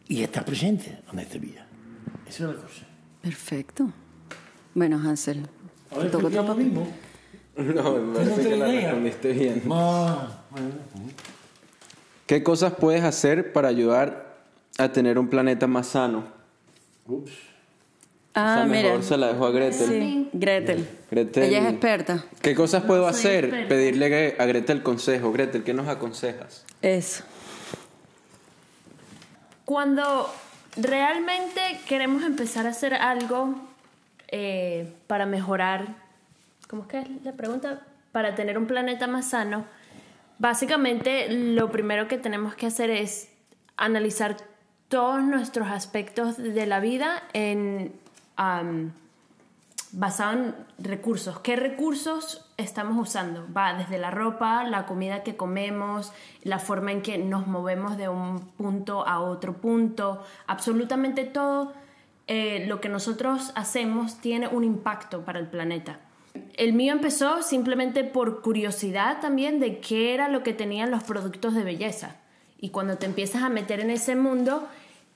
y 0.08 0.22
estar 0.22 0.46
presente 0.46 1.00
en 1.12 1.20
esta 1.20 1.38
vida. 1.38 1.71
Esa 2.28 2.44
es 2.50 2.56
la 2.56 2.62
cosa. 2.62 2.86
Perfecto. 3.22 3.90
Bueno, 4.74 4.98
Hansel, 4.98 5.48
A 5.92 5.96
te 5.96 6.02
ver, 6.04 6.12
toca 6.12 6.22
¿por 6.24 6.32
qué 6.32 6.40
otro 6.40 6.54
papel. 6.54 6.66
mismo? 6.66 6.88
No, 7.58 7.92
me 7.98 8.14
parece 8.16 8.36
tengo 8.44 8.50
que 8.50 8.56
la 8.58 8.66
respondiste 8.68 9.34
bien. 9.34 9.64
Ah, 9.70 10.40
bueno. 10.52 10.68
¿Qué 12.26 12.42
cosas 12.44 12.74
puedes 12.80 13.04
hacer 13.04 13.52
para 13.52 13.68
ayudar 13.68 14.38
a 14.78 14.90
tener 14.92 15.20
un 15.20 15.28
planeta 15.28 15.68
más 15.68 15.88
sano? 15.88 16.24
Ups. 17.06 17.32
Ah, 18.34 18.60
Esa 18.60 18.66
mira. 18.66 18.84
mejor 18.84 19.04
se 19.04 19.18
la 19.18 19.28
dejo 19.34 19.46
a 19.46 19.52
Gretel. 19.52 19.88
Sí, 19.88 20.30
Gretel. 20.32 20.88
Gretel. 21.12 21.44
Ella 21.44 21.60
es 21.60 21.70
experta. 21.72 22.24
¿Qué 22.42 22.56
cosas 22.56 22.84
puedo 22.84 23.06
hacer? 23.06 23.44
experta. 23.46 23.68
Pedirle 23.68 24.36
a 24.40 24.46
Gretel 24.46 24.82
consejo. 24.82 25.34
Gretel, 25.34 25.64
¿qué 25.66 25.74
nos 25.74 25.90
aconsejas? 25.90 26.64
Eso. 26.82 27.26
Cuando 29.66 30.34
realmente 30.78 31.62
queremos 31.88 32.24
empezar 32.24 32.66
a 32.68 32.70
hacer 32.70 32.94
algo 32.94 33.56
eh, 34.30 34.94
para 35.08 35.26
mejorar 35.26 35.96
¿cómo 36.72 36.84
es 36.84 36.88
que 36.88 37.00
es 37.00 37.24
la 37.26 37.34
pregunta? 37.34 37.82
Para 38.14 38.34
tener 38.34 38.58
un 38.58 38.66
planeta 38.66 39.06
más 39.06 39.32
sano, 39.32 39.66
básicamente 40.40 41.28
lo 41.30 41.70
primero 41.70 42.08
que 42.08 42.18
tenemos 42.18 42.56
que 42.56 42.66
hacer 42.66 42.90
es 42.90 43.28
analizar 43.76 44.38
todos 44.88 45.22
nuestros 45.22 45.68
aspectos 45.68 46.38
de 46.38 46.66
la 46.66 46.80
vida 46.80 47.24
en, 47.34 47.92
basado 49.92 50.32
en 50.32 50.56
recursos. 50.80 51.42
¿Qué 51.42 51.58
recursos 51.58 52.50
estamos 52.62 52.98
usando? 52.98 53.46
Va 53.56 53.74
desde 53.74 53.98
la 53.98 54.12
ropa, 54.12 54.64
la 54.64 54.86
comida 54.86 55.24
que 55.24 55.36
comemos, 55.36 56.14
la 56.44 56.60
forma 56.60 56.92
en 56.92 57.02
que 57.02 57.18
nos 57.18 57.48
movemos 57.48 57.98
de 57.98 58.10
un 58.10 58.40
punto 58.40 59.08
a 59.08 59.20
otro 59.20 59.54
punto, 59.54 60.24
absolutamente 60.48 61.26
todo 61.26 61.74
eh, 62.28 62.66
lo 62.68 62.80
que 62.80 62.90
nosotros 62.90 63.52
hacemos 63.56 64.22
tiene 64.22 64.48
un 64.48 64.64
impacto 64.64 65.26
para 65.26 65.40
el 65.40 65.48
planeta. 65.48 66.00
El 66.56 66.74
mío 66.74 66.94
empezó 66.94 67.42
simplemente 67.42 68.04
por 68.04 68.42
curiosidad 68.42 69.20
también 69.20 69.60
de 69.60 69.80
qué 69.80 70.14
era 70.14 70.30
lo 70.30 70.44
que 70.44 70.54
tenían 70.54 70.92
los 70.92 71.04
productos 71.04 71.54
de 71.54 71.64
belleza. 71.64 72.16
Y 72.60 72.70
cuando 72.70 72.98
te 72.98 73.06
empiezas 73.06 73.44
a 73.44 73.50
meter 73.50 73.80
en 73.80 73.90
ese 73.90 74.16
mundo, 74.16 74.68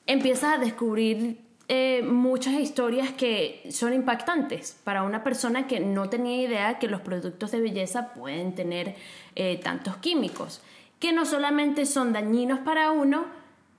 empiezas 0.08 0.56
a 0.56 0.58
descubrir 0.58 1.45
eh, 1.68 2.04
muchas 2.04 2.54
historias 2.54 3.12
que 3.12 3.64
son 3.72 3.94
impactantes 3.94 4.78
para 4.84 5.02
una 5.02 5.24
persona 5.24 5.66
que 5.66 5.80
no 5.80 6.10
tenía 6.10 6.42
idea 6.44 6.78
que 6.78 6.88
los 6.88 7.02
productos 7.02 7.52
de 7.52 7.60
belleza 7.60 8.14
pueden 8.14 8.54
tener 8.54 8.96
eh, 9.36 9.60
tantos 9.64 9.98
químicos, 9.98 10.62
que 11.00 11.12
no 11.12 11.26
solamente 11.26 11.88
son 11.88 12.14
dañinos 12.14 12.60
para 12.60 12.92
uno, 12.92 13.26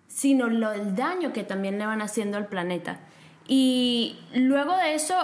sino 0.09 0.47
el 0.47 0.97
daño 0.97 1.33
que 1.33 1.45
también 1.45 1.79
le 1.79 1.87
van 1.87 2.03
haciendo 2.03 2.37
al 2.37 2.49
planeta. 2.49 2.99
Y 3.47 4.19
luego 4.35 4.77
de 4.77 4.95
eso, 4.95 5.15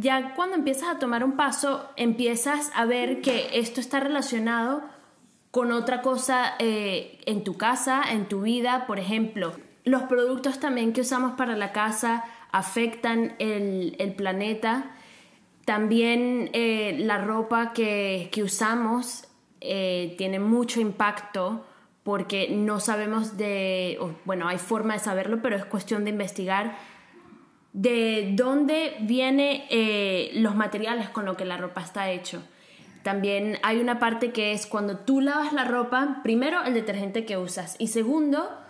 ya 0.00 0.34
cuando 0.34 0.56
empiezas 0.56 0.88
a 0.88 0.98
tomar 0.98 1.22
un 1.22 1.36
paso, 1.36 1.88
empiezas 1.96 2.72
a 2.74 2.84
ver 2.84 3.20
que 3.20 3.60
esto 3.60 3.80
está 3.80 4.00
relacionado 4.00 4.82
con 5.52 5.70
otra 5.70 6.02
cosa 6.02 6.54
eh, 6.58 7.20
en 7.26 7.44
tu 7.44 7.56
casa, 7.56 8.02
en 8.10 8.26
tu 8.26 8.40
vida, 8.40 8.86
por 8.86 8.98
ejemplo, 8.98 9.52
los 9.84 10.02
productos 10.02 10.60
también 10.60 10.92
que 10.92 11.00
usamos 11.00 11.32
para 11.32 11.56
la 11.56 11.72
casa 11.72 12.24
afectan 12.52 13.34
el, 13.38 14.14
planeta. 14.16 14.92
También 15.64 16.50
eh, 16.52 16.96
la 17.00 17.18
ropa 17.18 17.72
que, 17.72 18.30
usamos 18.44 19.24
eh, 19.60 20.14
tiene 20.18 20.38
mucho 20.38 20.80
impacto 20.80 21.66
porque 22.02 22.48
no 22.50 22.80
sabemos 22.80 23.36
de, 23.36 23.98
bueno, 24.24 24.48
hay 24.48 24.58
forma 24.58 24.94
de 24.94 25.00
saberlo, 25.00 25.40
pero 25.40 25.56
es 25.56 25.64
cuestión 25.64 26.04
de 26.04 26.10
investigar 26.10 26.76
de 27.72 28.32
dónde 28.34 28.96
vienen 29.00 29.62
eh, 29.70 30.30
los 30.34 30.54
materiales 30.54 31.08
con 31.08 31.24
los 31.24 31.36
que 31.36 31.44
la 31.44 31.56
ropa 31.56 31.80
está 31.80 32.10
hecho. 32.10 32.42
También 33.02 33.58
hay 33.62 33.80
una 33.80 33.98
parte 33.98 34.30
que 34.30 34.52
es 34.52 34.66
cuando 34.66 34.98
tú 34.98 35.20
lavas 35.20 35.52
la 35.52 35.64
ropa, 35.64 36.20
primero 36.22 36.62
el 36.64 36.74
detergente 36.74 37.24
que 37.24 37.36
usas 37.36 37.76
y 37.78 37.88
segundo 37.88 38.61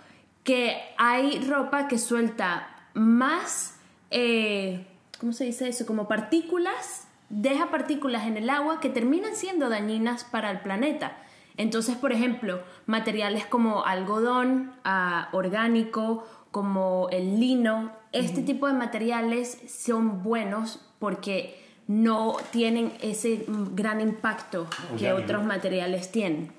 que 0.45 0.81
hay 0.99 1.41
ropa 1.47 1.89
que 1.89 1.99
suelta 1.99 2.69
más, 2.95 3.77
eh, 4.11 4.87
¿cómo 5.19 5.33
se 5.33 5.45
dice 5.45 5.69
eso? 5.69 5.87
Como 5.87 6.09
partículas, 6.09 7.07
deja 7.29 7.71
partículas 7.71 8.27
en 8.27 8.37
el 8.37 8.51
agua 8.51 8.81
que 8.81 8.91
terminan 8.91 9.37
siendo 9.37 9.69
dañinas 9.69 10.25
para 10.25 10.51
el 10.51 10.61
planeta. 10.61 11.17
Entonces, 11.57 11.97
por 11.97 12.13
ejemplo, 12.13 12.63
materiales 12.87 13.47
como 13.47 13.85
algodón 13.85 14.73
ah, 14.85 15.29
orgánico, 15.33 16.27
como 16.51 17.09
el 17.11 17.41
lino, 17.41 17.93
este 18.13 18.43
tipo 18.43 18.67
de 18.67 18.75
materiales 18.75 19.59
son 19.69 20.23
buenos 20.23 20.81
porque 20.99 21.59
no 21.89 22.37
tienen 22.51 22.93
ese 23.01 23.45
gran 23.75 24.01
impacto 24.01 24.67
que 24.99 25.13
otros 25.13 25.45
materiales 25.45 26.13
tienen. 26.13 26.53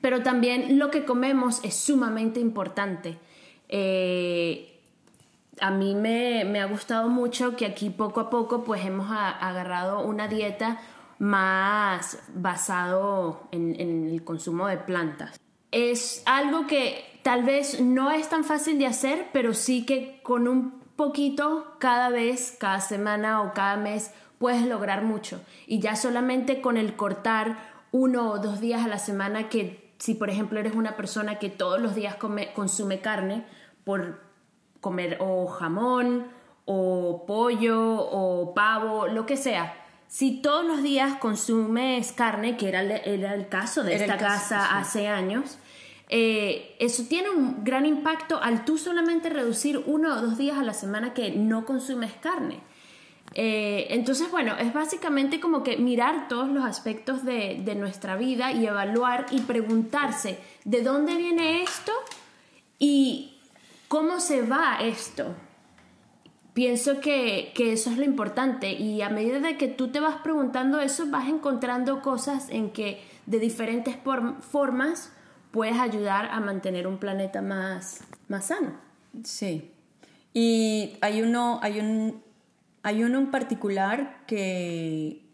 Pero 0.00 0.22
también 0.22 0.78
lo 0.78 0.90
que 0.90 1.04
comemos 1.04 1.62
es 1.64 1.76
sumamente 1.76 2.40
importante. 2.40 3.18
Eh, 3.68 4.72
a 5.60 5.70
mí 5.70 5.94
me, 5.94 6.60
ha 6.60 6.66
gustado 6.66 7.08
mucho 7.08 7.56
que 7.56 7.66
aquí 7.66 7.90
poco 7.90 8.20
a 8.20 8.30
poco 8.30 8.64
pues 8.64 8.84
hemos 8.84 9.10
agarrado 9.10 10.00
una 10.00 10.28
dieta 10.28 10.80
más 11.18 12.18
basado 12.34 13.46
en, 13.52 13.78
en, 13.80 14.08
el 14.08 14.24
consumo 14.24 14.66
de 14.66 14.78
plantas. 14.78 15.38
Es 15.70 16.22
algo 16.26 16.66
que 16.66 17.20
tal 17.22 17.44
vez 17.44 17.80
no 17.80 18.10
es 18.10 18.28
tan 18.28 18.44
fácil 18.44 18.78
de 18.78 18.86
hacer, 18.86 19.28
pero 19.32 19.54
sí 19.54 19.86
que 19.86 20.20
con 20.22 20.48
un 20.48 20.80
poquito 20.96 21.76
cada 21.78 22.08
vez, 22.08 22.56
cada 22.58 22.80
semana 22.80 23.42
o 23.42 23.52
cada 23.52 23.76
mes 23.76 24.10
puedes 24.38 24.66
lograr 24.66 25.04
mucho. 25.04 25.40
Y 25.66 25.78
ya 25.78 25.96
solamente 25.96 26.60
con 26.60 26.76
el 26.76 26.96
cortar 26.96 27.56
uno 27.92 28.30
o 28.30 28.38
dos 28.38 28.60
días 28.60 28.84
a 28.84 28.88
la 28.88 28.98
semana 28.98 29.48
que 29.48 29.81
si 30.02 30.14
por 30.14 30.30
ejemplo 30.30 30.58
eres 30.58 30.74
una 30.74 30.96
persona 30.96 31.38
que 31.38 31.48
todos 31.48 31.80
los 31.80 31.94
días 31.94 32.16
consume 32.54 33.00
carne 33.00 33.44
por 33.84 34.20
comer 34.80 35.18
o 35.20 35.46
jamón 35.46 36.26
o 36.64 37.24
pollo 37.24 38.00
o 38.00 38.52
pavo, 38.52 39.06
lo 39.06 39.26
que 39.26 39.36
sea. 39.36 39.76
Si 40.08 40.42
todos 40.42 40.66
los 40.66 40.82
días 40.82 41.18
consumes 41.20 42.10
carne, 42.10 42.56
que 42.56 42.68
era, 42.70 42.80
el 42.80 43.48
caso 43.48 43.84
de 43.84 43.94
esta 43.94 44.18
casa 44.18 44.76
hace 44.76 45.06
años, 45.06 45.58
eh, 46.08 46.74
eso 46.80 47.04
tiene 47.08 47.30
un 47.30 47.62
gran 47.62 47.86
impacto 47.86 48.42
al 48.42 48.64
tú 48.64 48.78
solamente 48.78 49.30
reducir 49.30 49.84
uno 49.86 50.16
o 50.16 50.20
dos 50.20 50.36
días 50.36 50.58
a 50.58 50.64
la 50.64 50.74
semana 50.74 51.14
que 51.14 51.30
no 51.30 51.64
consumes 51.64 52.12
carne. 52.14 52.58
Eh, 53.34 53.86
entonces, 53.90 54.30
bueno, 54.30 54.56
es 54.58 54.72
básicamente 54.72 55.40
como 55.40 55.62
que 55.62 55.76
mirar 55.76 56.28
todos 56.28 56.48
los 56.48 56.64
aspectos 56.64 57.24
de, 57.24 57.74
nuestra 57.76 58.16
vida 58.16 58.52
y 58.52 58.66
evaluar 58.66 59.26
y 59.30 59.40
preguntarse 59.40 60.38
de 60.64 60.82
dónde 60.82 61.16
viene 61.16 61.62
esto 61.62 61.92
y 62.78 63.38
cómo 63.88 64.20
se 64.20 64.42
va 64.42 64.78
esto. 64.80 65.34
Pienso 66.52 67.00
que, 67.00 67.52
eso 67.56 67.90
es 67.90 67.96
lo 67.96 68.04
importante 68.04 68.72
y 68.72 69.00
a 69.00 69.08
medida 69.08 69.40
de 69.40 69.56
que 69.56 69.68
tú 69.68 69.88
te 69.88 70.00
vas 70.00 70.16
preguntando 70.16 70.80
eso, 70.80 71.06
vas 71.08 71.28
encontrando 71.28 72.02
cosas 72.02 72.50
en 72.50 72.70
que 72.70 73.02
de 73.24 73.38
diferentes 73.38 73.96
formas 74.40 75.12
puedes 75.50 75.78
ayudar 75.78 76.26
a 76.30 76.40
mantener 76.40 76.86
un 76.86 76.98
planeta 76.98 77.40
más, 77.40 78.04
más 78.28 78.46
sano. 78.46 78.72
Sí. 79.24 79.70
Y 80.34 80.96
hay 81.00 81.22
uno, 81.22 81.58
hay 81.62 81.80
un 81.80 82.22
hay 82.82 83.04
uno 83.04 83.18
en 83.18 83.30
particular 83.30 84.24
que, 84.26 85.24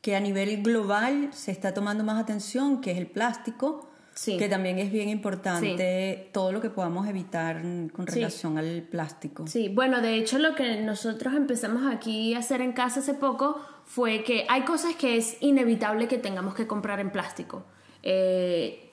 que 0.00 0.16
a 0.16 0.20
nivel 0.20 0.62
global 0.62 1.30
se 1.32 1.50
está 1.50 1.74
tomando 1.74 2.04
más 2.04 2.22
atención, 2.22 2.80
que 2.80 2.92
es 2.92 2.98
el 2.98 3.06
plástico, 3.06 3.90
que 4.24 4.48
también 4.48 4.78
es 4.78 4.90
bien 4.90 5.10
importante 5.10 6.30
todo 6.32 6.50
lo 6.50 6.62
que 6.62 6.70
podamos 6.70 7.06
evitar 7.06 7.60
con 7.92 8.06
relación 8.06 8.56
al 8.56 8.82
plástico. 8.82 9.46
Sí, 9.46 9.68
bueno, 9.68 10.00
de 10.00 10.14
hecho 10.14 10.38
lo 10.38 10.54
que 10.54 10.80
nosotros 10.80 11.34
empezamos 11.34 11.92
aquí 11.92 12.32
a 12.34 12.38
hacer 12.38 12.62
en 12.62 12.72
casa 12.72 13.00
hace 13.00 13.12
poco 13.12 13.60
fue 13.84 14.24
que 14.24 14.46
hay 14.48 14.62
cosas 14.62 14.94
que 14.96 15.18
es 15.18 15.36
inevitable 15.40 16.08
que 16.08 16.16
tengamos 16.16 16.54
que 16.54 16.66
comprar 16.66 16.98
en 16.98 17.10
plástico. 17.10 17.66
Eh, 18.02 18.90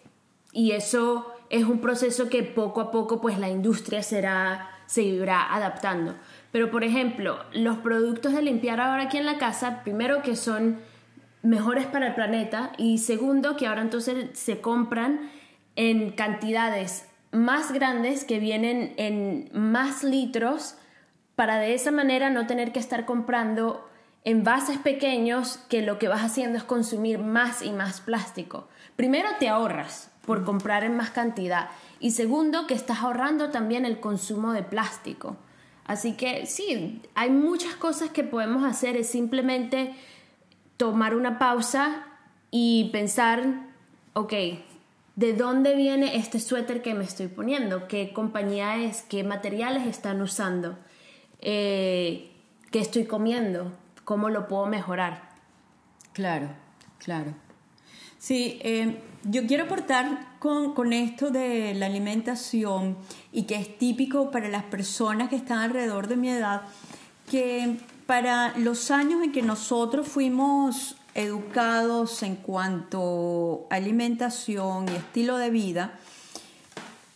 y 0.51 0.71
eso 0.71 1.33
es 1.49 1.63
un 1.63 1.79
proceso 1.79 2.29
que 2.29 2.43
poco 2.43 2.81
a 2.81 2.91
poco 2.91 3.21
pues 3.21 3.39
la 3.39 3.49
industria 3.49 4.03
será, 4.03 4.69
se 4.87 5.03
irá 5.03 5.53
adaptando. 5.55 6.15
Pero, 6.53 6.69
por 6.69 6.83
ejemplo, 6.83 7.43
los 7.51 7.79
productos 7.79 8.33
de 8.33 8.43
limpiar 8.43 8.79
ahora 8.79 9.05
aquí 9.05 9.17
en 9.17 9.25
la 9.25 9.39
casa, 9.39 9.81
primero 9.83 10.21
que 10.21 10.35
son 10.35 10.77
mejores 11.41 11.87
para 11.87 12.05
el 12.05 12.13
planeta 12.13 12.73
y 12.77 12.99
segundo 12.99 13.57
que 13.57 13.65
ahora 13.65 13.81
entonces 13.81 14.29
se 14.37 14.61
compran 14.61 15.31
en 15.75 16.11
cantidades 16.11 17.07
más 17.31 17.71
grandes 17.71 18.23
que 18.23 18.37
vienen 18.37 18.93
en 18.97 19.49
más 19.51 20.03
litros 20.03 20.75
para 21.35 21.57
de 21.57 21.73
esa 21.73 21.89
manera 21.89 22.29
no 22.29 22.45
tener 22.45 22.71
que 22.71 22.79
estar 22.79 23.07
comprando 23.07 23.89
envases 24.23 24.77
pequeños 24.77 25.57
que 25.69 25.81
lo 25.81 25.97
que 25.97 26.07
vas 26.07 26.21
haciendo 26.21 26.59
es 26.59 26.63
consumir 26.63 27.17
más 27.17 27.63
y 27.63 27.71
más 27.71 27.99
plástico. 27.99 28.67
Primero 28.95 29.27
te 29.39 29.49
ahorras 29.49 30.11
por 30.23 30.45
comprar 30.45 30.83
en 30.83 30.95
más 30.95 31.09
cantidad 31.09 31.69
y 31.99 32.11
segundo 32.11 32.67
que 32.67 32.75
estás 32.75 32.99
ahorrando 32.99 33.49
también 33.49 33.87
el 33.87 33.99
consumo 33.99 34.53
de 34.53 34.61
plástico. 34.61 35.35
Así 35.85 36.13
que 36.13 36.45
sí, 36.45 37.01
hay 37.13 37.29
muchas 37.29 37.75
cosas 37.75 38.09
que 38.11 38.23
podemos 38.23 38.63
hacer, 38.63 38.95
es 38.95 39.09
simplemente 39.09 39.93
tomar 40.77 41.15
una 41.15 41.39
pausa 41.39 42.05
y 42.51 42.89
pensar, 42.91 43.67
ok, 44.13 44.33
¿de 45.15 45.33
dónde 45.33 45.75
viene 45.75 46.15
este 46.15 46.39
suéter 46.39 46.81
que 46.81 46.93
me 46.93 47.03
estoy 47.03 47.27
poniendo? 47.27 47.87
¿Qué 47.87 48.13
compañía 48.13 48.77
es? 48.77 49.01
¿Qué 49.01 49.23
materiales 49.23 49.85
están 49.87 50.21
usando? 50.21 50.77
Eh, 51.41 52.31
¿Qué 52.71 52.79
estoy 52.79 53.05
comiendo? 53.05 53.71
¿Cómo 54.05 54.29
lo 54.29 54.47
puedo 54.47 54.65
mejorar? 54.65 55.29
Claro, 56.13 56.49
claro. 56.97 57.33
Sí, 58.23 58.57
eh, 58.61 59.01
yo 59.25 59.45
quiero 59.47 59.65
aportar 59.65 60.37
con, 60.39 60.93
esto 60.93 61.29
de 61.29 61.73
la 61.73 61.87
alimentación 61.87 62.95
y 63.33 63.43
que 63.43 63.55
es 63.55 63.77
típico 63.77 64.31
para 64.31 64.47
las 64.47 64.63
personas 64.63 65.27
que 65.27 65.35
están 65.35 65.57
alrededor 65.59 66.07
de 66.07 66.15
mi 66.15 66.29
edad, 66.29 66.61
que 67.29 67.79
para 68.05 68.57
los 68.57 68.91
años 68.91 69.21
en 69.21 69.33
que 69.33 69.41
nosotros 69.41 70.07
fuimos 70.07 70.95
educados 71.15 72.23
en 72.23 72.37
cuanto 72.37 73.67
a 73.69 73.75
alimentación 73.75 74.87
y 74.87 74.95
estilo 74.95 75.35
de 75.35 75.49
vida, 75.49 75.99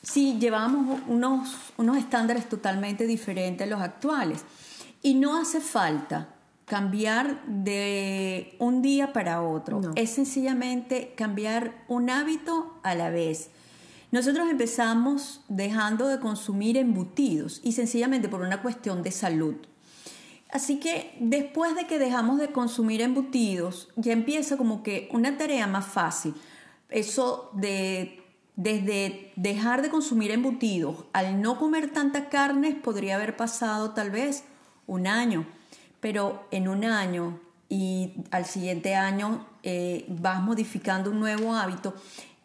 sí 0.04 0.36
llevábamos 0.42 1.00
unos, 1.08 1.56
unos 1.78 1.96
estándares 1.96 2.50
totalmente 2.50 3.08
diferentes 3.08 3.66
a 3.66 3.70
los 3.70 3.80
actuales. 3.80 4.44
Y 5.02 5.14
no 5.14 5.40
hace 5.40 5.62
falta 5.62 6.28
cambiar 6.68 7.46
de 7.48 8.58
un 8.60 8.82
día 8.82 9.14
para 9.14 9.42
otro, 9.42 9.80
es 9.96 10.10
sencillamente 10.10 11.14
cambiar 11.16 11.86
un 11.88 12.10
hábito 12.10 12.78
a 12.84 12.94
la 12.94 13.10
vez. 13.10 13.52
Nosotros 14.12 14.50
empezamos 14.50 15.42
dejando 15.48 16.08
de 16.08 16.20
consumir 16.20 16.76
embutidos 16.76 17.62
y 17.64 17.72
sencillamente 17.72 18.28
por 18.28 18.42
una 18.42 18.62
cuestión 18.62 19.02
de 19.02 19.12
salud. 19.12 19.56
Así 20.52 20.80
que 20.80 21.16
después 21.22 21.74
de 21.74 21.88
que 21.88 22.00
dejamos 22.00 22.38
de 22.38 22.52
consumir 22.52 23.02
embutidos, 23.02 23.88
ya 23.96 24.12
empieza 24.12 24.58
como 24.58 24.84
que 24.84 25.08
una 25.14 25.38
tarea 25.38 25.68
más 25.68 25.86
fácil. 25.88 26.36
Eso 26.90 27.50
de 27.54 28.24
desde 28.58 29.32
dejar 29.38 29.82
de 29.84 29.90
consumir 29.90 30.32
embutidos 30.32 31.06
al 31.14 31.42
no 31.42 31.58
comer 31.60 31.92
tantas 31.92 32.28
carnes 32.28 32.76
podría 32.76 33.16
haber 33.16 33.38
pasado 33.38 33.92
tal 33.92 34.10
vez 34.10 34.44
un 34.88 35.06
año, 35.06 35.46
pero 36.00 36.48
en 36.52 36.68
un 36.68 36.84
año 36.86 37.40
y 37.70 38.14
al 38.32 38.46
siguiente 38.46 38.96
año 38.96 39.46
eh, 39.64 40.06
vas 40.08 40.42
modificando 40.42 41.12
un 41.12 41.20
nuevo 41.20 41.54
hábito, 41.54 41.94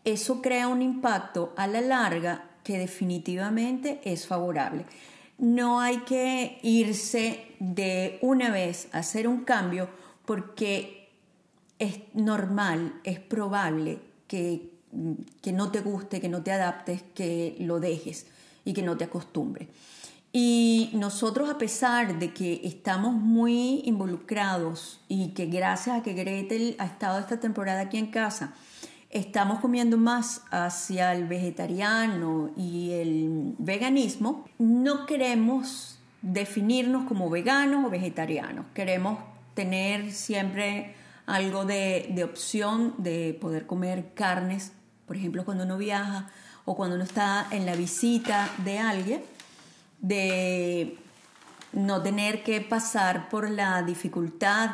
eso 0.05 0.43
crea 0.43 0.69
un 0.69 0.83
impacto 0.83 1.53
a 1.57 1.67
la 1.67 1.81
larga 1.81 2.45
que 2.65 2.79
definitivamente 2.79 4.01
es 4.05 4.27
favorable. 4.27 4.85
No 5.39 5.81
hay 5.81 5.99
que 5.99 6.59
irse 6.63 7.47
de 7.59 8.19
una 8.23 8.51
vez 8.51 8.89
a 8.93 8.99
hacer 8.99 9.27
un 9.29 9.45
cambio 9.45 9.89
porque 10.25 11.09
es 11.79 12.01
normal, 12.15 13.01
es 13.05 13.19
probable 13.19 13.99
que, 14.29 14.71
que 15.41 15.53
no 15.53 15.71
te 15.71 15.81
guste, 15.81 16.21
que 16.21 16.29
no 16.29 16.43
te 16.43 16.53
adaptes, 16.53 17.03
que 17.15 17.57
lo 17.61 17.81
dejes 17.81 18.27
y 18.65 18.73
que 18.73 18.83
no 18.83 18.97
te 18.97 19.05
acostumbres. 19.05 19.69
Y 20.33 20.91
nosotros, 20.95 21.51
a 21.51 21.59
pesar 21.59 22.19
de 22.19 22.33
que 22.33 22.63
estamos 22.65 23.13
muy 23.13 23.83
involucrados 23.85 24.99
y 25.07 25.29
que 25.29 25.45
gracias 25.45 25.99
a 25.99 26.03
que 26.03 26.15
Gretel 26.15 26.75
ha 26.79 26.87
estado 26.87 27.19
esta 27.19 27.39
temporada 27.39 27.83
aquí 27.83 27.99
en 27.99 28.07
casa, 28.07 28.55
estamos 29.11 29.61
comiendo 29.61 29.99
más 29.99 30.41
hacia 30.51 31.13
el 31.13 31.29
vegetariano 31.29 32.51
y 32.57 32.93
el 32.93 33.55
veganismo, 33.59 34.47
no 34.59 35.05
queremos 35.05 35.99
definirnos 36.23 37.05
como 37.05 37.29
veganos 37.29 37.85
o 37.85 37.91
vegetarianos. 37.91 38.65
Queremos 38.73 39.19
tener 39.53 40.13
siempre 40.13 40.95
algo 41.27 41.67
de, 41.67 42.11
de, 42.15 42.25
opción 42.25 42.95
de 42.97 43.37
poder 43.39 43.67
comer 43.67 44.15
carnes, 44.15 44.73
por 45.07 45.17
ejemplo, 45.17 45.45
cuando 45.45 45.65
uno 45.65 45.77
viaja 45.77 46.31
o 46.65 46.75
cuando 46.75 46.95
uno 46.97 47.05
está 47.05 47.49
en 47.51 47.67
la 47.67 47.77
visita 47.77 48.49
de 48.65 48.79
alguien, 48.79 49.21
de 50.03 50.99
no 51.73 52.03
tener 52.03 52.43
que 52.43 52.61
pasar 52.61 53.31
por 53.31 53.51
la 53.51 53.83
dificultad 53.83 54.71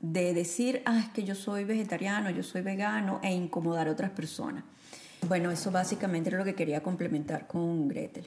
de 0.00 0.32
decir, 0.32 0.82
ah, 0.86 1.00
es 1.00 1.08
que 1.08 1.24
yo 1.24 1.34
soy 1.34 1.64
vegetariano, 1.64 2.30
yo 2.30 2.42
soy 2.42 2.62
vegano 2.62 3.20
e 3.22 3.34
incomodar 3.34 3.88
a 3.88 3.90
otras 3.90 4.10
personas. 4.10 4.64
Bueno, 5.26 5.50
eso 5.50 5.70
básicamente 5.70 6.30
era 6.30 6.38
lo 6.38 6.44
que 6.44 6.54
quería 6.54 6.82
complementar 6.82 7.46
con 7.46 7.88
Gretel. 7.88 8.26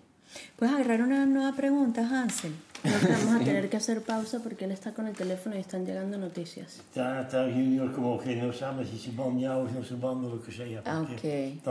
Puedes 0.58 0.76
agarrar 0.76 1.02
una 1.02 1.26
nueva 1.26 1.54
pregunta, 1.56 2.02
Hansel. 2.02 2.54
Vamos 2.84 3.36
a 3.36 3.40
tener 3.44 3.70
que 3.70 3.78
hacer 3.78 4.02
pausa 4.02 4.40
porque 4.40 4.66
él 4.66 4.72
está 4.72 4.94
con 4.94 5.08
el 5.08 5.16
teléfono 5.16 5.56
y 5.56 5.60
están 5.60 5.86
llegando 5.86 6.18
noticias. 6.18 6.80
Está, 6.80 7.22
está 7.22 7.44
Junior 7.44 7.92
como 7.92 8.20
que 8.20 8.36
no 8.36 8.52
sabe 8.54 8.86
si 8.86 8.98
se 8.98 9.12
van 9.12 9.40
ya 9.40 9.58
o 9.58 9.68
no 9.68 9.84
se 9.84 9.96
van 9.96 10.22
lo 10.22 10.42
que 10.42 10.52
sea. 10.52 10.82
Okay. 11.14 11.62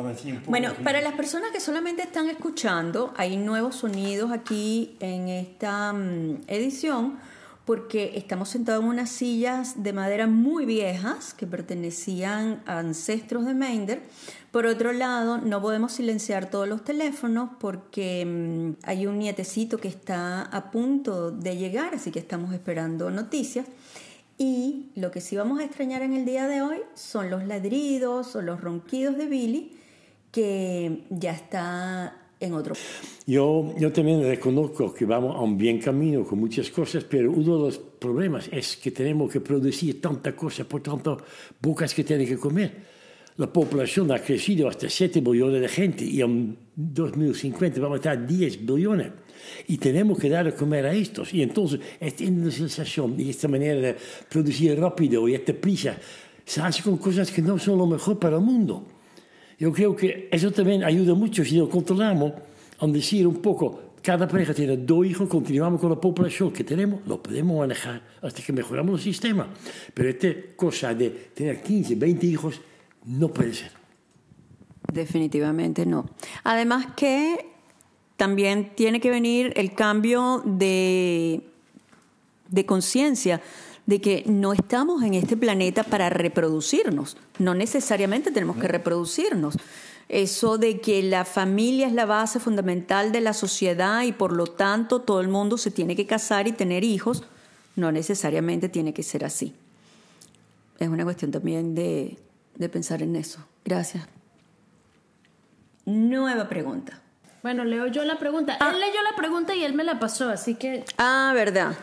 Bueno, 0.47 0.73
para 0.85 1.01
las 1.01 1.15
personas 1.15 1.51
que 1.51 1.61
solamente 1.61 2.03
están 2.03 2.29
escuchando, 2.29 3.13
hay 3.17 3.37
nuevos 3.37 3.77
sonidos 3.77 4.31
aquí 4.31 4.97
en 5.01 5.29
esta 5.29 5.93
mm, 5.93 6.43
edición 6.47 7.19
porque 7.65 8.13
estamos 8.17 8.49
sentados 8.49 8.83
en 8.83 8.89
unas 8.89 9.11
sillas 9.11 9.83
de 9.83 9.93
madera 9.93 10.27
muy 10.27 10.65
viejas 10.65 11.35
que 11.35 11.47
pertenecían 11.47 12.63
a 12.67 12.79
ancestros 12.81 13.47
de 13.47 13.55
Meinder. 13.55 14.03
Por 14.51 14.67
otro 14.67 14.93
lado, 14.93 15.39
no 15.39 15.63
podemos 15.63 15.93
silenciar 15.93 16.51
todos 16.51 16.67
los 16.67 16.83
teléfonos 16.83 17.51
porque 17.61 18.25
mm, 18.27 18.85
hay 18.85 19.07
un 19.07 19.21
nietecito 19.21 19.79
que 19.79 19.87
está 19.87 20.43
a 20.43 20.73
punto 20.73 21.31
de 21.31 21.57
llegar, 21.57 21.95
así 21.95 22.11
que 22.11 22.19
estamos 22.19 22.53
esperando 22.53 23.11
noticias. 23.11 23.67
Y 24.39 24.91
lo 24.97 25.13
que 25.13 25.21
sí 25.21 25.37
vamos 25.37 25.61
a 25.61 25.65
extrañar 25.65 26.03
en 26.03 26.15
el 26.15 26.25
día 26.25 26.49
de 26.49 26.63
hoy 26.63 26.79
son 26.95 27.31
los 27.31 27.47
ladridos 27.47 28.35
o 28.35 28.43
los 28.43 28.61
ronquidos 28.61 29.17
de 29.17 29.27
Billy, 29.27 29.77
que 30.33 31.05
ya 31.11 31.33
está 31.33 32.17
en 32.41 32.55
otro. 32.55 32.75
Yo, 33.27 33.73
yo 33.79 33.93
también 33.93 34.23
reconozco 34.23 34.93
que 34.93 35.05
vamos 35.05 35.37
a 35.37 35.41
un 35.41 35.57
bien 35.57 35.79
camino 35.79 36.25
con 36.25 36.41
muchas 36.41 36.71
cosas, 36.71 37.05
pero 37.05 37.31
uno 37.31 37.57
de 37.57 37.65
los 37.67 37.79
problemas 37.79 38.49
es 38.51 38.77
que 38.77 38.91
tenemos 38.91 39.31
que 39.31 39.41
producir 39.41 40.01
tanta 40.01 40.35
cosa 40.35 40.65
por 40.65 40.83
tantas 40.83 41.19
bocas 41.61 41.95
que 41.95 42.03
tienen 42.03 42.27
que 42.27 42.39
comer. 42.39 42.90
La 43.41 43.51
población 43.51 44.13
ha 44.13 44.19
crecido 44.19 44.69
hasta 44.69 44.87
7 44.87 45.23
billones 45.23 45.63
de 45.63 45.69
gente 45.69 46.05
y 46.05 46.21
en 46.21 46.59
2050 46.77 47.81
vamos 47.81 47.97
a 47.97 47.97
estar 47.97 48.27
10 48.27 48.67
billones. 48.67 49.13
Y 49.67 49.79
tenemos 49.79 50.19
que 50.19 50.29
dar 50.29 50.47
a 50.47 50.55
comer 50.55 50.85
a 50.85 50.93
estos. 50.93 51.33
Y 51.33 51.41
entonces 51.41 51.81
esta 51.99 52.23
industrialización 52.23 53.19
y 53.19 53.31
esta 53.31 53.49
manera 53.49 53.81
de 53.81 53.97
producir 54.29 54.79
rápido 54.79 55.27
y 55.27 55.37
esta 55.37 55.55
prisa 55.55 55.97
se 56.45 56.61
hace 56.61 56.83
con 56.83 56.99
cosas 56.99 57.31
que 57.31 57.41
no 57.41 57.59
son 57.59 57.79
lo 57.79 57.87
mejor 57.87 58.19
para 58.19 58.37
el 58.37 58.43
mundo. 58.43 58.85
Yo 59.59 59.73
creo 59.73 59.97
que 59.97 60.29
eso 60.31 60.51
también 60.51 60.85
ayuda 60.85 61.15
mucho 61.15 61.43
si 61.43 61.57
lo 61.57 61.67
controlamos 61.67 62.35
a 62.79 62.87
decir 62.89 63.27
un 63.27 63.41
poco, 63.41 63.95
cada 64.03 64.29
pareja 64.29 64.53
tiene 64.53 64.77
dos 64.77 65.07
hijos, 65.07 65.27
continuamos 65.31 65.81
con 65.81 65.89
la 65.89 65.99
población 65.99 66.53
que 66.53 66.63
tenemos, 66.63 67.01
lo 67.07 67.23
podemos 67.23 67.57
manejar 67.57 68.03
hasta 68.21 68.43
que 68.43 68.53
mejoramos 68.53 69.01
el 69.01 69.05
sistema. 69.05 69.49
Pero 69.95 70.11
esta 70.11 70.29
cosa 70.57 70.93
de 70.93 71.09
tener 71.35 71.63
15, 71.63 71.95
20 71.95 72.27
hijos 72.27 72.61
no 73.05 73.29
puede 73.29 73.55
ser. 73.55 73.73
Definitivamente 74.93 75.87
no. 75.87 76.07
Además 76.45 76.87
que 76.97 77.47
también 78.17 78.75
tiene 78.75 79.01
que 79.01 79.11
venir 79.11 79.53
el 79.57 79.75
cambio 79.75 80.43
de, 80.45 81.43
de 82.49 82.67
conciencia 82.67 83.41
de 83.87 84.01
que 84.01 84.25
no 84.27 84.53
estamos 84.53 85.03
en 85.03 85.15
este 85.15 85.37
planeta 85.37 85.83
para 85.85 86.11
reproducirnos, 86.11 87.17
no 87.39 87.55
necesariamente 87.55 88.31
tenemos 88.31 88.57
que 88.57 88.69
reproducirnos. 88.69 89.57
Eso 90.09 90.59
de 90.59 90.81
que 90.81 91.03
la 91.03 91.25
familia 91.25 91.87
es 91.87 91.93
la 91.93 92.05
base 92.05 92.41
fundamental 92.41 93.13
de 93.13 93.21
la 93.21 93.33
sociedad 93.33 94.03
y 94.03 94.13
por 94.13 94.33
lo 94.33 94.47
tanto 94.47 95.01
todo 95.01 95.21
el 95.21 95.29
mundo 95.29 95.57
se 95.57 95.71
tiene 95.71 95.97
que 95.97 96.07
casar 96.07 96.49
y 96.49 96.53
tener 96.53 96.85
hijos, 96.85 97.25
no 97.77 97.93
necesariamente 97.93 98.69
tiene 98.69 98.93
que 98.93 99.03
ser 99.03 99.25
así. 99.25 99.55
Es 100.79 100.89
una 100.89 101.05
cuestión 101.05 101.31
también 101.31 101.75
de, 101.75 102.19
de 102.61 102.69
pensar 102.69 103.03
en 103.03 103.17
eso. 103.17 103.41
Gracias. 103.65 104.07
Nueva 105.87 106.49
pregunta. 106.49 107.01
Bueno, 107.43 107.65
leo 107.65 107.87
yo 107.87 108.05
la 108.05 108.19
pregunta. 108.19 108.59
Él 108.61 108.79
leyó 108.79 109.03
la 109.11 109.17
pregunta 109.17 109.55
y 109.55 109.65
él 109.65 109.73
me 109.73 109.83
la 109.83 109.99
pasó, 109.99 110.29
así 110.29 110.57
que... 110.57 110.85
Ah, 110.99 111.33
verdad. 111.35 111.75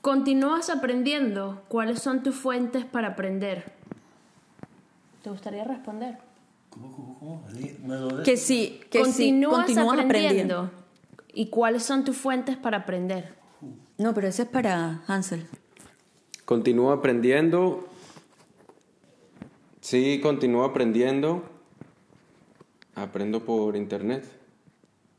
¿Continúas 0.00 0.70
aprendiendo? 0.70 1.62
¿Cuáles 1.68 2.02
son 2.02 2.24
tus 2.24 2.34
fuentes 2.34 2.84
para 2.84 3.08
aprender? 3.08 3.72
¿Te 5.22 5.30
gustaría 5.30 5.62
responder? 5.62 6.18
¿Cómo, 6.68 6.92
cómo, 6.96 7.18
cómo? 7.20 8.22
Que 8.24 8.36
sí, 8.36 8.80
que 8.90 9.02
¿Continúas, 9.02 9.68
sí, 9.68 9.74
continúas 9.74 10.00
aprendiendo? 10.00 10.70
¿Y 11.32 11.46
cuáles 11.46 11.84
son 11.84 12.02
tus 12.02 12.16
fuentes 12.16 12.56
para 12.56 12.78
aprender? 12.78 13.36
No, 13.98 14.12
pero 14.14 14.26
ese 14.26 14.42
es 14.42 14.48
para 14.48 15.02
Hansel. 15.06 15.46
Continúo 16.44 16.90
aprendiendo. 16.90 17.91
Sí, 19.82 20.20
continúo 20.22 20.62
aprendiendo. 20.62 21.42
Aprendo 22.94 23.44
por 23.44 23.74
internet, 23.74 24.24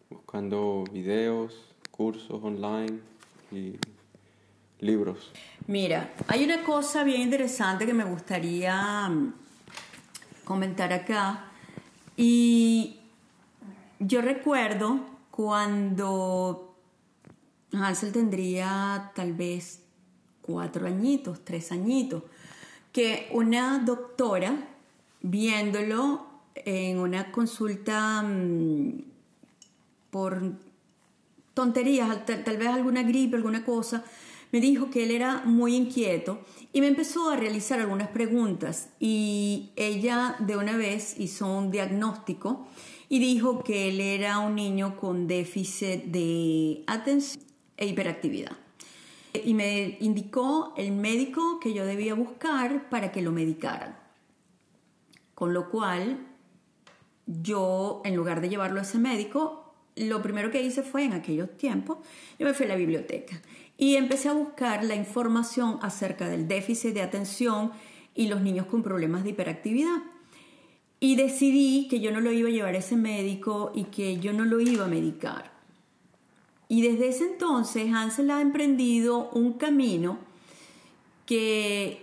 buscando 0.10 0.86
videos, 0.90 1.54
cursos 1.92 2.42
online 2.42 3.02
y 3.52 3.74
libros? 4.80 5.34
Mira, 5.68 6.14
hay 6.28 6.46
una 6.46 6.64
cosa 6.64 7.04
bien 7.04 7.20
interesante 7.20 7.86
que 7.86 7.94
me 7.94 8.06
gustaría 8.06 9.10
mm, 9.10 9.34
comentar 10.46 10.94
acá. 10.94 11.52
Y 12.16 13.02
yo 14.00 14.22
recuerdo 14.22 15.02
cuando 15.30 16.74
Hansel 17.74 18.14
tendría 18.14 19.12
tal 19.14 19.34
vez 19.34 19.84
cuatro 20.42 20.88
añitos, 20.88 21.44
tres 21.44 21.74
añitos, 21.74 22.24
que 22.94 23.28
una 23.32 23.80
doctora, 23.80 24.70
viéndolo 25.22 26.28
en 26.56 27.00
una 27.00 27.32
consulta 27.32 28.22
mm, 28.22 29.02
por 30.12 30.54
tonterías, 31.54 32.26
tal, 32.26 32.58
vez 32.58 32.68
alguna 32.68 33.04
gripe, 33.04 33.36
alguna 33.36 33.66
cosa, 33.66 34.06
me 34.52 34.62
dijo 34.62 34.92
que 34.92 35.04
él 35.04 35.12
era 35.12 35.42
muy 35.44 35.76
inquieto 35.76 36.40
y 36.72 36.82
me 36.82 36.88
empezó 36.88 37.32
a 37.32 37.36
realizar 37.36 37.80
algunas 37.80 38.10
preguntas 38.10 38.90
y 39.00 39.72
ella 39.76 40.36
de 40.40 40.56
una 40.56 40.78
vez 40.78 41.20
hizo 41.20 41.48
un 41.48 41.72
diagnóstico 41.72 42.68
y 43.10 43.18
dijo 43.18 43.64
que 43.64 43.90
él 43.90 44.00
era 44.00 44.38
un 44.38 44.56
niño 44.56 44.98
con 44.98 45.28
déficit 45.28 46.04
de 46.06 46.84
atención 46.86 47.44
e 47.78 47.88
hiperactividad. 47.88 48.63
Y 49.34 49.54
me 49.54 49.98
indicó 50.00 50.74
el 50.78 50.92
médico 50.92 51.60
que 51.60 51.74
yo 51.74 51.86
debía 51.86 52.14
buscar 52.14 52.90
para 52.90 53.12
que 53.12 53.22
lo 53.22 53.32
medicaran. 53.32 53.98
Con 55.34 55.54
lo 55.54 55.70
cual, 55.70 56.28
yo, 57.26 58.02
en 58.06 58.16
lugar 58.16 58.42
de 58.42 58.50
llevarlo 58.50 58.80
a 58.80 58.84
ese 58.84 59.00
médico, 59.00 59.74
lo 59.96 60.22
primero 60.22 60.52
que 60.52 60.62
hice 60.62 60.84
fue 60.84 61.04
en 61.04 61.14
aquellos 61.14 61.56
tiempos, 61.58 61.98
yo 62.40 62.46
me 62.46 62.54
fui 62.54 62.66
a 62.66 62.70
la 62.70 62.76
biblioteca 62.76 63.42
y 63.78 63.96
empecé 63.96 64.30
a 64.30 64.34
buscar 64.34 64.84
la 64.84 64.96
información 64.96 65.80
acerca 65.82 66.28
del 66.28 66.48
déficit 66.48 66.94
de 66.94 67.02
atención 67.02 67.72
y 68.16 68.28
los 68.28 68.42
niños 68.42 68.68
con 68.68 68.84
problemas 68.84 69.24
de 69.24 69.32
hiperactividad. 69.32 70.04
Y 71.00 71.16
decidí 71.16 71.88
que 71.90 72.00
yo 72.00 72.12
no 72.12 72.22
lo 72.22 72.32
iba 72.32 72.50
a 72.50 72.52
llevar 72.52 72.76
a 72.76 72.78
ese 72.78 72.96
médico 72.96 73.72
y 73.76 73.86
que 73.86 74.20
yo 74.20 74.32
no 74.32 74.46
lo 74.46 74.62
iba 74.62 74.86
a 74.86 74.88
medicar. 74.88 75.53
Y 76.74 76.82
desde 76.82 77.10
ese 77.10 77.26
entonces 77.26 77.94
Hansel 77.94 78.32
ha 78.32 78.42
emprendido 78.42 79.30
un 79.30 79.54
camino 79.54 80.18
que 81.28 82.02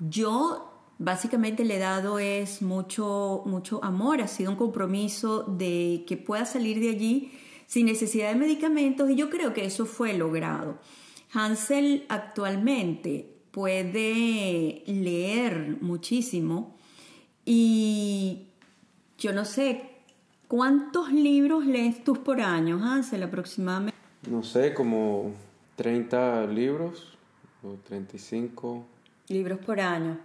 yo 0.00 0.72
básicamente 0.96 1.62
le 1.66 1.76
he 1.76 1.78
dado 1.78 2.18
es 2.20 2.62
mucho, 2.62 3.42
mucho 3.44 3.84
amor, 3.84 4.22
ha 4.22 4.28
sido 4.28 4.50
un 4.50 4.56
compromiso 4.56 5.42
de 5.42 6.04
que 6.08 6.16
pueda 6.16 6.46
salir 6.46 6.80
de 6.80 6.88
allí 6.88 7.32
sin 7.66 7.84
necesidad 7.84 8.30
de 8.30 8.36
medicamentos 8.36 9.10
y 9.10 9.14
yo 9.14 9.28
creo 9.28 9.52
que 9.52 9.66
eso 9.66 9.84
fue 9.84 10.14
logrado. 10.14 10.78
Hansel 11.34 12.06
actualmente 12.08 13.30
puede 13.50 14.84
leer 14.86 15.76
muchísimo 15.82 16.78
y 17.44 18.46
yo 19.18 19.34
no 19.34 19.44
sé 19.44 19.97
cuántos 20.48 21.12
libros 21.12 21.66
lees 21.66 22.02
tú 22.02 22.14
por 22.24 22.40
año, 22.40 22.82
Hansel, 22.82 23.22
aproximadamente. 23.22 23.98
No 24.28 24.42
sé, 24.42 24.74
como 24.74 25.32
30 25.76 26.46
libros 26.46 27.16
o 27.62 27.74
35 27.86 28.84
libros 29.28 29.58
por 29.60 29.80
año. 29.80 30.18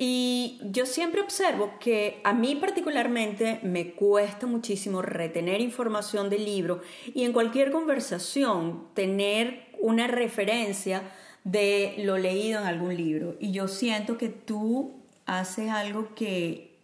Y 0.00 0.60
yo 0.62 0.86
siempre 0.86 1.20
observo 1.20 1.72
que 1.80 2.20
a 2.22 2.32
mí 2.32 2.54
particularmente 2.54 3.58
me 3.64 3.92
cuesta 3.92 4.46
muchísimo 4.46 5.02
retener 5.02 5.60
información 5.60 6.30
del 6.30 6.44
libro 6.44 6.82
y 7.14 7.24
en 7.24 7.32
cualquier 7.32 7.72
conversación 7.72 8.84
tener 8.94 9.66
una 9.80 10.06
referencia 10.06 11.02
de 11.42 11.96
lo 11.98 12.16
leído 12.16 12.60
en 12.60 12.66
algún 12.66 12.96
libro. 12.96 13.36
Y 13.40 13.50
yo 13.50 13.66
siento 13.66 14.18
que 14.18 14.28
tú 14.28 14.92
haces 15.26 15.70
algo 15.70 16.14
que, 16.14 16.76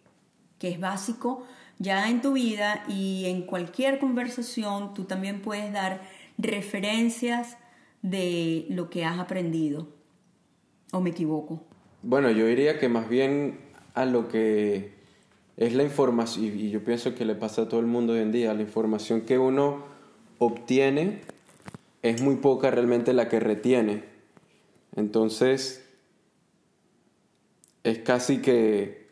que 0.59 0.69
es 0.69 0.79
básico 0.79 1.45
ya 1.79 2.09
en 2.09 2.21
tu 2.21 2.33
vida 2.33 2.83
y 2.87 3.25
en 3.25 3.43
cualquier 3.43 3.99
conversación 3.99 4.93
tú 4.93 5.03
también 5.03 5.41
puedes 5.41 5.71
dar 5.73 6.01
referencias 6.37 7.57
de 8.01 8.65
lo 8.69 8.89
que 8.89 9.05
has 9.05 9.19
aprendido. 9.19 9.87
¿O 10.91 11.01
me 11.01 11.09
equivoco? 11.09 11.63
Bueno, 12.03 12.29
yo 12.31 12.45
diría 12.45 12.79
que 12.79 12.87
más 12.87 13.09
bien 13.09 13.59
a 13.93 14.05
lo 14.05 14.27
que 14.27 14.93
es 15.57 15.73
la 15.73 15.83
información, 15.83 16.45
y 16.45 16.69
yo 16.69 16.83
pienso 16.83 17.15
que 17.15 17.25
le 17.25 17.35
pasa 17.35 17.63
a 17.63 17.69
todo 17.69 17.79
el 17.79 17.85
mundo 17.85 18.13
hoy 18.13 18.19
en 18.19 18.31
día, 18.31 18.53
la 18.53 18.61
información 18.61 19.21
que 19.21 19.39
uno 19.39 19.83
obtiene 20.37 21.21
es 22.01 22.21
muy 22.21 22.35
poca 22.35 22.69
realmente 22.71 23.13
la 23.13 23.29
que 23.29 23.39
retiene. 23.39 24.03
Entonces, 24.95 25.89
es 27.83 27.99
casi 27.99 28.39
que 28.39 29.04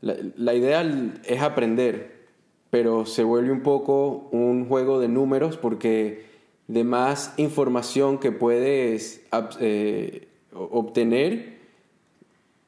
la, 0.00 0.16
la, 0.36 0.54
idea 0.54 0.82
es 1.24 1.42
aprender, 1.42 2.26
pero 2.70 3.06
se 3.06 3.24
vuelve 3.24 3.52
un 3.52 3.62
poco 3.62 4.28
un 4.32 4.66
juego 4.66 5.00
de 5.00 5.08
números 5.08 5.56
porque 5.56 6.30
de 6.70 6.84
más 6.84 7.34
información 7.36 8.18
que 8.18 8.30
puedes 8.30 9.24
eh, 9.58 10.28
obtener, 10.52 11.58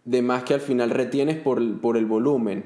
de 0.04 0.22
más 0.22 0.42
que 0.42 0.54
al 0.54 0.60
final 0.60 0.90
retienes 0.90 1.36
por, 1.36 1.80
por 1.80 1.96
el 1.96 2.06
volumen. 2.06 2.64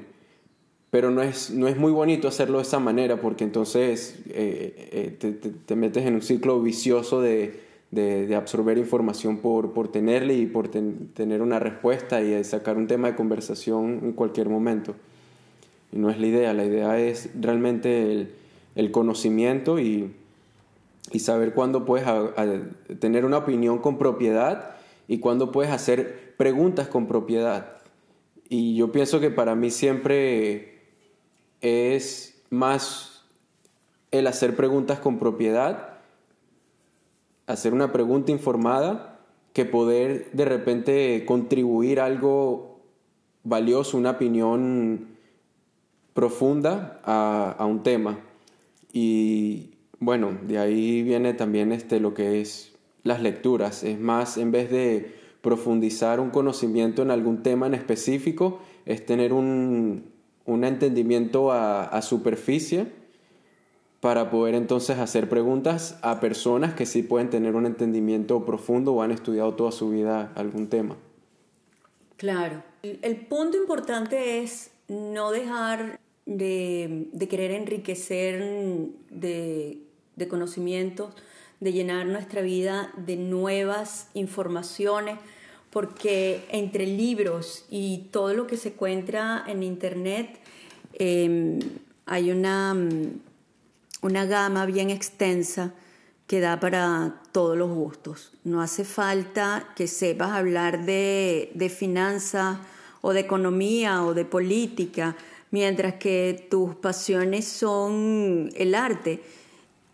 Pero 0.89 1.11
no 1.11 1.21
es, 1.21 1.51
no 1.51 1.67
es 1.67 1.77
muy 1.77 1.91
bonito 1.91 2.27
hacerlo 2.27 2.57
de 2.57 2.63
esa 2.63 2.79
manera 2.79 3.21
porque 3.21 3.43
entonces 3.43 4.19
eh, 4.29 4.89
eh, 4.91 5.15
te, 5.19 5.31
te, 5.31 5.75
metes 5.75 6.07
en 6.07 6.15
un 6.15 6.21
ciclo 6.23 6.59
vicioso 6.59 7.21
de, 7.21 7.66
de, 7.91 8.35
absorber 8.35 8.77
información 8.77 9.37
por, 9.37 9.73
por 9.73 9.89
tenerle 9.89 10.33
y 10.35 10.45
por 10.45 10.67
ten, 10.67 11.09
tener 11.13 11.41
una 11.41 11.59
respuesta 11.59 12.21
y 12.21 12.43
sacar 12.43 12.77
un 12.77 12.87
tema 12.87 13.09
de 13.09 13.15
conversación 13.15 13.99
en 14.03 14.13
cualquier 14.13 14.49
momento. 14.49 14.95
No 15.91 16.09
es 16.09 16.19
la 16.19 16.27
idea, 16.27 16.53
la 16.53 16.65
idea 16.65 16.99
es 16.99 17.29
realmente 17.39 18.27
el, 18.75 18.91
conocimiento 18.91 19.79
y, 19.79 20.13
saber 21.17 21.53
cuándo 21.53 21.85
puedes 21.85 22.05
tener 22.99 23.25
una 23.25 23.37
opinión 23.37 23.79
con 23.79 23.97
propiedad 23.97 24.75
y 25.07 25.19
cuándo 25.19 25.51
puedes 25.51 25.71
hacer 25.71 26.35
preguntas 26.37 26.87
con 26.87 27.07
propiedad. 27.07 27.77
Y 28.49 28.75
yo 28.75 28.91
pienso 28.91 29.19
que 29.19 29.31
para 29.31 29.55
mí 29.55 29.71
siempre 29.71 30.81
es 31.61 32.39
más 32.49 33.23
el 34.11 34.27
hacer 34.27 34.55
preguntas 34.55 34.99
con 34.99 35.17
propiedad, 35.17 35.96
hacer 37.47 37.73
una 37.73 37.91
pregunta 37.91 38.31
informada, 38.31 39.19
que 39.53 39.65
poder 39.65 40.29
de 40.33 40.45
repente 40.45 41.25
contribuir 41.25 41.99
algo 41.99 42.79
valioso, 43.43 43.97
una 43.97 44.11
opinión 44.11 45.07
profunda 46.13 47.01
a, 47.03 47.55
a 47.57 47.65
un 47.65 47.81
tema. 47.81 48.19
Y 48.93 49.71
bueno, 49.99 50.37
de 50.43 50.59
ahí 50.59 51.01
viene 51.01 51.33
también 51.33 51.71
este, 51.71 51.99
lo 51.99 52.13
que 52.13 52.41
es 52.41 52.77
las 53.03 53.21
lecturas. 53.21 53.83
Es 53.83 53.99
más, 53.99 54.37
en 54.37 54.51
vez 54.51 54.69
de 54.69 55.15
profundizar 55.41 56.19
un 56.19 56.29
conocimiento 56.29 57.01
en 57.01 57.11
algún 57.11 57.41
tema 57.41 57.67
en 57.67 57.73
específico, 57.73 58.59
es 58.85 59.05
tener 59.05 59.33
un, 59.33 60.11
un 60.45 60.63
entendimiento 60.63 61.51
a, 61.51 61.83
a, 61.83 62.01
superficie 62.01 62.87
para 63.99 64.29
poder 64.29 64.55
entonces 64.55 64.99
hacer 64.99 65.27
preguntas 65.27 65.97
a 66.01 66.19
personas 66.19 66.73
que 66.73 66.85
sí 66.85 67.01
pueden 67.01 67.29
tener 67.29 67.55
un 67.55 67.65
entendimiento 67.65 68.45
profundo 68.45 68.93
o 68.93 69.01
han 69.01 69.11
estudiado 69.11 69.53
toda 69.55 69.71
su 69.71 69.89
vida 69.89 70.31
algún 70.35 70.67
tema. 70.67 70.95
Claro. 72.17 72.63
El 72.83 73.15
punto 73.27 73.57
importante 73.57 74.43
es 74.43 74.71
no 74.87 75.31
dejar 75.31 75.99
de, 76.25 77.07
querer 77.29 77.51
enriquecer 77.51 78.43
de, 79.09 79.81
de 80.15 80.27
conocimientos, 80.27 81.13
de 81.59 81.73
llenar 81.73 82.05
nuestra 82.05 82.41
vida 82.41 82.91
de 82.97 83.15
nuevas 83.15 84.09
informaciones, 84.13 85.17
porque 85.71 86.43
entre 86.51 86.85
libros 86.85 87.65
y 87.69 88.09
todo 88.11 88.33
lo 88.33 88.47
que 88.47 88.57
se 88.57 88.69
encuentra 88.69 89.43
en 89.47 89.63
Internet 89.63 90.39
eh, 90.93 91.59
hay 92.05 92.31
una, 92.31 92.75
una 94.01 94.25
gama 94.25 94.65
bien 94.65 94.89
extensa 94.89 95.73
que 96.27 96.41
da 96.41 96.59
para 96.59 97.21
todos 97.31 97.57
los 97.57 97.69
gustos. 97.69 98.33
No 98.43 98.61
hace 98.61 98.83
falta 98.83 99.69
que 99.75 99.87
sepas 99.87 100.31
hablar 100.31 100.85
de, 100.85 101.51
de 101.55 101.69
finanzas 101.69 102.57
o 103.01 103.13
de 103.13 103.21
economía 103.21 104.03
o 104.03 104.13
de 104.13 104.25
política, 104.25 105.15
mientras 105.51 105.95
que 105.95 106.47
tus 106.49 106.75
pasiones 106.75 107.47
son 107.47 108.51
el 108.55 108.75
arte 108.75 109.23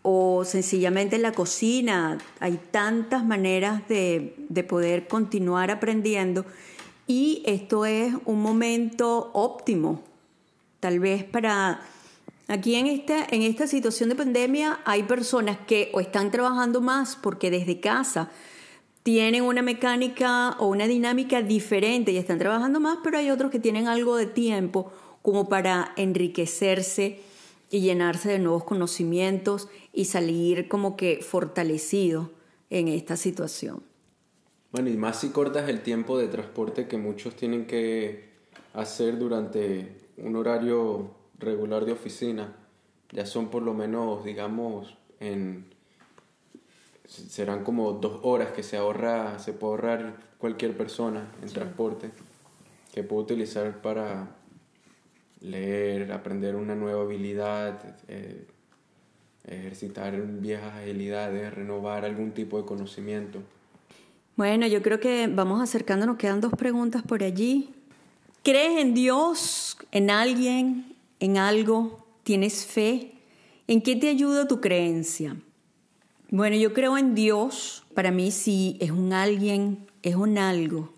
o 0.02 0.44
sencillamente 0.44 1.18
la 1.18 1.32
cocina. 1.32 2.18
Hay 2.40 2.58
tantas 2.70 3.24
maneras 3.24 3.86
de, 3.88 4.34
de, 4.48 4.64
poder 4.64 5.06
continuar 5.06 5.70
aprendiendo 5.70 6.44
y 7.06 7.42
esto 7.46 7.86
es 7.86 8.12
un 8.24 8.42
momento 8.42 9.30
óptimo, 9.32 10.02
tal 10.80 10.98
vez 10.98 11.24
para... 11.24 11.80
Aquí 12.46 12.74
en 12.74 12.86
esta, 12.86 13.24
en 13.30 13.42
esta 13.42 13.66
situación 13.66 14.10
de 14.10 14.16
pandemia 14.16 14.80
hay 14.84 15.04
personas 15.04 15.58
que 15.66 15.90
o 15.94 16.00
están 16.00 16.30
trabajando 16.30 16.82
más 16.82 17.16
porque 17.16 17.50
desde 17.50 17.80
casa 17.80 18.30
tienen 19.02 19.42
una 19.44 19.62
mecánica 19.62 20.56
o 20.58 20.66
una 20.66 20.86
dinámica 20.86 21.42
diferente 21.42 22.12
y 22.12 22.16
están 22.16 22.38
trabajando 22.38 22.80
más, 22.80 22.98
pero 23.02 23.18
hay 23.18 23.30
otros 23.30 23.50
que 23.50 23.58
tienen 23.58 23.88
algo 23.88 24.16
de 24.16 24.26
tiempo 24.26 24.92
como 25.22 25.48
para 25.48 25.92
enriquecerse 25.96 27.20
y 27.70 27.80
llenarse 27.80 28.30
de 28.30 28.38
nuevos 28.38 28.64
conocimientos 28.64 29.68
y 29.92 30.04
salir 30.04 30.68
como 30.68 30.96
que 30.96 31.20
fortalecido 31.22 32.30
en 32.68 32.88
esta 32.88 33.16
situación. 33.16 33.82
Bueno, 34.70 34.90
y 34.90 34.96
más 34.96 35.20
si 35.20 35.30
cortas 35.30 35.68
el 35.68 35.82
tiempo 35.82 36.18
de 36.18 36.28
transporte 36.28 36.88
que 36.88 36.98
muchos 36.98 37.36
tienen 37.36 37.66
que 37.66 38.28
hacer 38.74 39.18
durante 39.18 39.96
un 40.18 40.36
horario 40.36 41.10
regular 41.38 41.84
de 41.84 41.92
oficina. 41.92 42.54
Ya 43.12 43.26
son 43.26 43.48
por 43.48 43.62
lo 43.62 43.74
menos, 43.74 44.24
digamos, 44.24 44.96
en 45.20 45.72
serán 47.06 47.64
como 47.64 47.92
dos 47.92 48.20
horas 48.22 48.52
que 48.52 48.62
se 48.62 48.76
ahorra, 48.76 49.38
se 49.38 49.52
puede 49.52 49.72
ahorrar 49.72 50.16
cualquier 50.38 50.76
persona 50.76 51.28
en 51.42 51.48
transporte, 51.48 52.10
que 52.92 53.02
puede 53.02 53.22
utilizar 53.22 53.82
para 53.82 54.36
leer, 55.40 56.12
aprender 56.12 56.56
una 56.56 56.74
nueva 56.74 57.02
habilidad, 57.02 57.96
eh, 58.08 58.46
ejercitar 59.46 60.16
viejas 60.16 60.74
agilidades, 60.74 61.52
renovar 61.52 62.04
algún 62.04 62.32
tipo 62.32 62.56
de 62.58 62.64
conocimiento. 62.64 63.42
Bueno, 64.36 64.66
yo 64.66 64.82
creo 64.82 64.98
que 64.98 65.28
vamos 65.28 65.62
acercándonos, 65.62 66.16
quedan 66.16 66.40
dos 66.40 66.54
preguntas 66.54 67.02
por 67.02 67.22
allí. 67.22 67.72
¿Crees 68.42 68.80
en 68.80 68.94
Dios, 68.94 69.76
en 69.92 70.10
alguien, 70.10 70.93
en 71.20 71.38
algo? 71.38 72.06
¿Tienes 72.22 72.66
fe? 72.66 73.12
¿En 73.66 73.82
qué 73.82 73.96
te 73.96 74.08
ayuda 74.08 74.48
tu 74.48 74.60
creencia? 74.60 75.36
Bueno, 76.30 76.56
yo 76.56 76.72
creo 76.72 76.98
en 76.98 77.14
Dios. 77.14 77.84
Para 77.94 78.10
mí 78.10 78.30
sí, 78.30 78.76
es 78.80 78.90
un 78.90 79.12
alguien, 79.12 79.86
es 80.02 80.16
un 80.16 80.38
algo. 80.38 80.92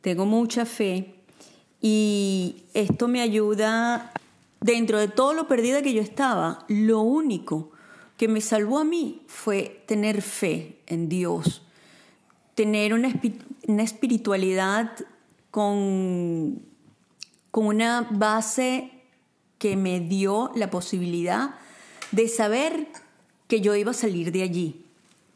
Tengo 0.00 0.26
mucha 0.26 0.66
fe 0.66 1.14
y 1.80 2.64
esto 2.74 3.08
me 3.08 3.20
ayuda 3.20 4.12
dentro 4.60 4.98
de 4.98 5.08
todo 5.08 5.34
lo 5.34 5.48
perdida 5.48 5.82
que 5.82 5.94
yo 5.94 6.02
estaba. 6.02 6.64
Lo 6.68 7.00
único 7.00 7.70
que 8.16 8.28
me 8.28 8.40
salvó 8.40 8.78
a 8.78 8.84
mí 8.84 9.22
fue 9.26 9.82
tener 9.86 10.20
fe 10.20 10.78
en 10.86 11.08
Dios, 11.08 11.62
tener 12.54 12.92
una, 12.92 13.12
espiritualidad 13.82 14.92
con, 15.50 16.60
con 17.50 17.66
una 17.66 18.06
base 18.10 18.99
que 19.60 19.76
me 19.76 20.00
dio 20.00 20.50
la 20.56 20.70
posibilidad 20.70 21.54
de 22.12 22.28
saber 22.28 22.88
que 23.46 23.60
yo 23.60 23.76
iba 23.76 23.90
a 23.90 23.94
salir 23.94 24.32
de 24.32 24.42
allí, 24.42 24.86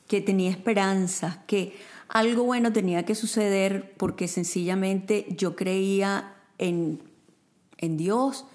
que 0.08 0.22
tenía 0.22 0.50
esperanza, 0.50 1.44
que 1.46 1.76
algo 2.08 2.44
bueno 2.44 2.72
tenía 2.72 3.04
que 3.04 3.14
suceder 3.14 3.92
porque 3.98 4.26
sencillamente 4.26 5.26
yo 5.36 5.54
creía 5.54 6.34
en, 6.56 7.02
en 7.76 7.98
Dios 7.98 8.46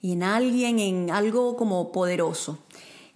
y 0.00 0.10
en 0.12 0.24
alguien, 0.24 0.80
en 0.80 1.10
algo 1.12 1.56
como 1.56 1.92
poderoso. 1.92 2.58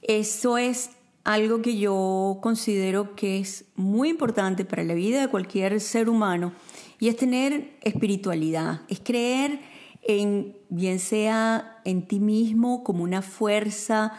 Eso 0.02 0.58
es 0.58 0.90
algo 1.24 1.60
que 1.60 1.76
yo 1.76 2.38
considero 2.40 3.16
que 3.16 3.40
es 3.40 3.64
muy 3.74 4.10
importante 4.10 4.64
para 4.64 4.84
la 4.84 4.94
vida 4.94 5.20
de 5.20 5.28
cualquier 5.28 5.80
ser 5.80 6.08
humano 6.08 6.52
y 7.00 7.08
es 7.08 7.16
tener 7.16 7.76
espiritualidad, 7.82 8.82
es 8.88 9.00
creer 9.00 9.58
en, 10.06 10.56
bien 10.68 10.98
sea 11.00 11.80
en 11.84 12.06
ti 12.06 12.20
mismo 12.20 12.84
como 12.84 13.02
una 13.02 13.22
fuerza 13.22 14.12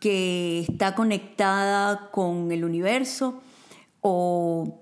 que 0.00 0.60
está 0.60 0.94
conectada 0.94 2.10
con 2.10 2.52
el 2.52 2.64
universo 2.64 3.40
o 4.00 4.80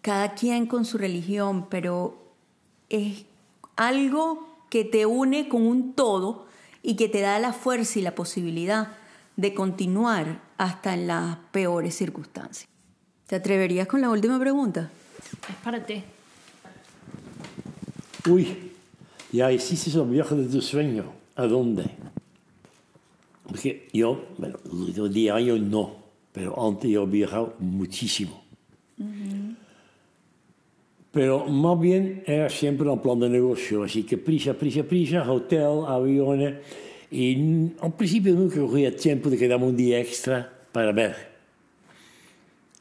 cada 0.00 0.34
quien 0.34 0.66
con 0.66 0.84
su 0.84 0.98
religión, 0.98 1.68
pero 1.68 2.18
es 2.88 3.24
algo 3.76 4.46
que 4.70 4.84
te 4.84 5.06
une 5.06 5.48
con 5.48 5.66
un 5.66 5.92
todo 5.92 6.46
y 6.82 6.96
que 6.96 7.08
te 7.08 7.20
da 7.20 7.38
la 7.38 7.52
fuerza 7.52 7.98
y 7.98 8.02
la 8.02 8.14
posibilidad 8.14 8.88
de 9.36 9.54
continuar 9.54 10.40
hasta 10.56 10.94
en 10.94 11.06
las 11.06 11.36
peores 11.52 11.94
circunstancias. 11.94 12.68
¿Te 13.26 13.36
atreverías 13.36 13.86
con 13.86 14.00
la 14.00 14.08
última 14.08 14.38
pregunta? 14.38 14.90
Es 15.48 15.56
para 15.62 15.84
ti. 15.84 16.02
Uy, 18.28 18.72
ya 19.32 19.52
hiciste 19.52 19.90
el 19.98 20.06
viaje 20.06 20.34
de 20.34 20.48
tu 20.48 20.60
sueño. 20.60 21.04
¿A 21.36 21.46
dónde? 21.46 21.84
Porque 23.46 23.88
yo, 23.92 24.24
bueno, 24.36 24.58
diario 25.08 25.58
no, 25.58 25.96
pero 26.32 26.66
antes 26.66 26.90
yo 26.90 27.04
he 27.04 27.06
viajado 27.06 27.54
muchísimo. 27.58 28.42
Pero 31.10 31.46
más 31.46 31.80
bien 31.80 32.22
era 32.26 32.50
siempre 32.50 32.88
un 32.88 33.00
plan 33.00 33.18
de 33.20 33.28
negocio, 33.28 33.84
así 33.84 34.02
que 34.02 34.18
prisa, 34.18 34.54
prisa, 34.54 34.82
prisa, 34.82 35.30
hotel, 35.30 35.84
aviones. 35.86 36.56
Y 37.10 37.32
en 37.32 37.92
principio 37.96 38.34
nunca 38.34 38.60
cogía 38.60 38.94
tiempo 38.94 39.30
de 39.30 39.38
quedarme 39.38 39.66
un 39.66 39.76
día 39.76 39.98
extra 39.98 40.52
para 40.70 40.92
ver. 40.92 41.16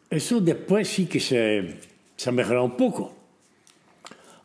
Eso 0.09 0.41
después 0.41 0.87
sí 0.87 1.05
que 1.05 1.19
se, 1.19 1.75
se 2.15 2.29
ha 2.29 2.33
mejorado 2.33 2.65
un 2.65 2.75
poco. 2.75 3.16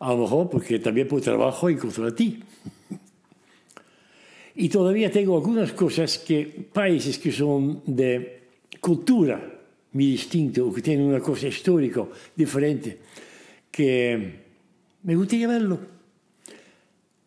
A 0.03 0.11
lo 0.11 0.19
mejor 0.19 0.51
porque 0.51 0.81
también 0.81 1.07
por 1.07 1.21
trabajo 1.21 1.69
encontré 1.71 2.09
a 2.09 2.11
ti. 2.11 2.43
Y 4.57 4.69
todavía 4.69 5.13
tengo 5.13 5.37
algunas 5.37 5.73
cosas 5.73 6.19
que 6.19 6.67
países 6.73 7.19
que 7.19 7.31
son 7.31 7.83
de 7.87 8.43
cultura 8.81 9.39
muy 9.93 10.07
distinta 10.07 10.61
o 10.65 10.73
que 10.73 10.83
tienen 10.83 11.07
una 11.07 11.21
cosa 11.21 11.47
histórica 11.47 12.05
diferente, 12.35 12.99
que 13.71 14.41
me 15.05 15.15
gustaría 15.15 15.47
verlo. 15.47 15.79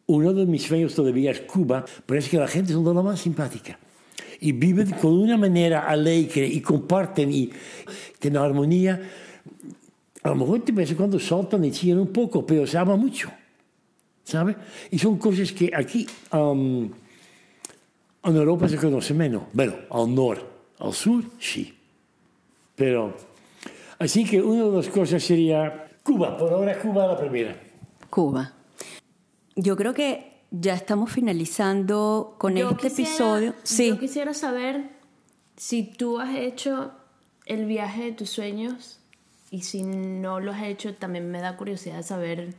Uno 0.07 0.33
de 0.33 0.45
mis 0.45 0.63
sueños 0.63 0.93
todavía 0.93 1.31
es 1.31 1.41
Cuba, 1.41 1.85
es 2.13 2.27
que 2.27 2.37
la 2.37 2.47
gente 2.47 2.73
es 2.73 2.77
una 2.77 3.01
más 3.01 3.21
simpática. 3.21 3.79
Y 4.41 4.51
viven 4.51 4.91
con 4.99 5.13
una 5.13 5.37
manera 5.37 5.87
alegre 5.87 6.45
y 6.45 6.59
comparten 6.59 7.31
y 7.31 7.51
tienen 8.19 8.41
armonía. 8.41 9.01
A 10.25 10.29
lo 10.29 10.35
mejor 10.35 10.65
de 10.65 10.71
vez 10.71 10.89
en 10.89 10.97
cuando 10.97 11.19
saltan 11.19 11.63
y 11.65 11.71
chillan 11.71 11.99
un 11.99 12.11
poco, 12.11 12.43
pero 12.43 12.65
se 12.65 12.79
ama 12.79 12.95
mucho. 12.95 13.29
¿Sabe? 14.23 14.55
Y 14.89 14.97
son 14.97 15.19
cosas 15.19 15.51
que 15.51 15.69
aquí 15.71 16.07
um, 16.33 16.89
en 18.23 18.35
Europa 18.35 18.67
se 18.67 18.77
conoce 18.77 19.13
menos. 19.13 19.43
Bueno, 19.53 19.75
al 19.91 20.15
norte, 20.15 20.43
al 20.79 20.93
sur, 20.93 21.23
sí. 21.39 21.71
Pero, 22.75 23.15
así 23.99 24.25
que 24.25 24.41
una 24.41 24.63
de 24.63 24.71
las 24.71 24.87
cosas 24.87 25.21
sería 25.21 25.91
Cuba. 26.01 26.35
Por 26.35 26.53
ahora 26.53 26.79
Cuba 26.79 27.05
la 27.05 27.17
primera. 27.19 27.61
Cuba. 28.09 28.51
Yo 29.55 29.77
creo 29.77 29.93
que 29.93 30.41
ya 30.49 30.73
estamos 30.73 31.11
finalizando 31.11 32.33
con 32.39 32.57
este 32.57 32.87
episodio. 32.87 33.53
Sí. 33.61 33.89
Yo 33.89 33.99
quisiera 33.99 34.33
saber 34.33 34.89
si 35.55 35.83
tú 35.83 36.19
has 36.19 36.35
hecho 36.35 36.93
el 37.45 37.67
viaje 37.67 38.05
de 38.05 38.11
tus 38.13 38.31
sueños 38.31 39.01
y 39.55 39.61
si 39.61 39.83
no 39.83 40.41
lo 40.41 40.51
has 40.51 40.63
hecho, 40.63 40.95
también 40.95 41.31
me 41.31 41.39
da 41.39 41.55
curiosidad 41.55 42.03
saber 42.03 42.55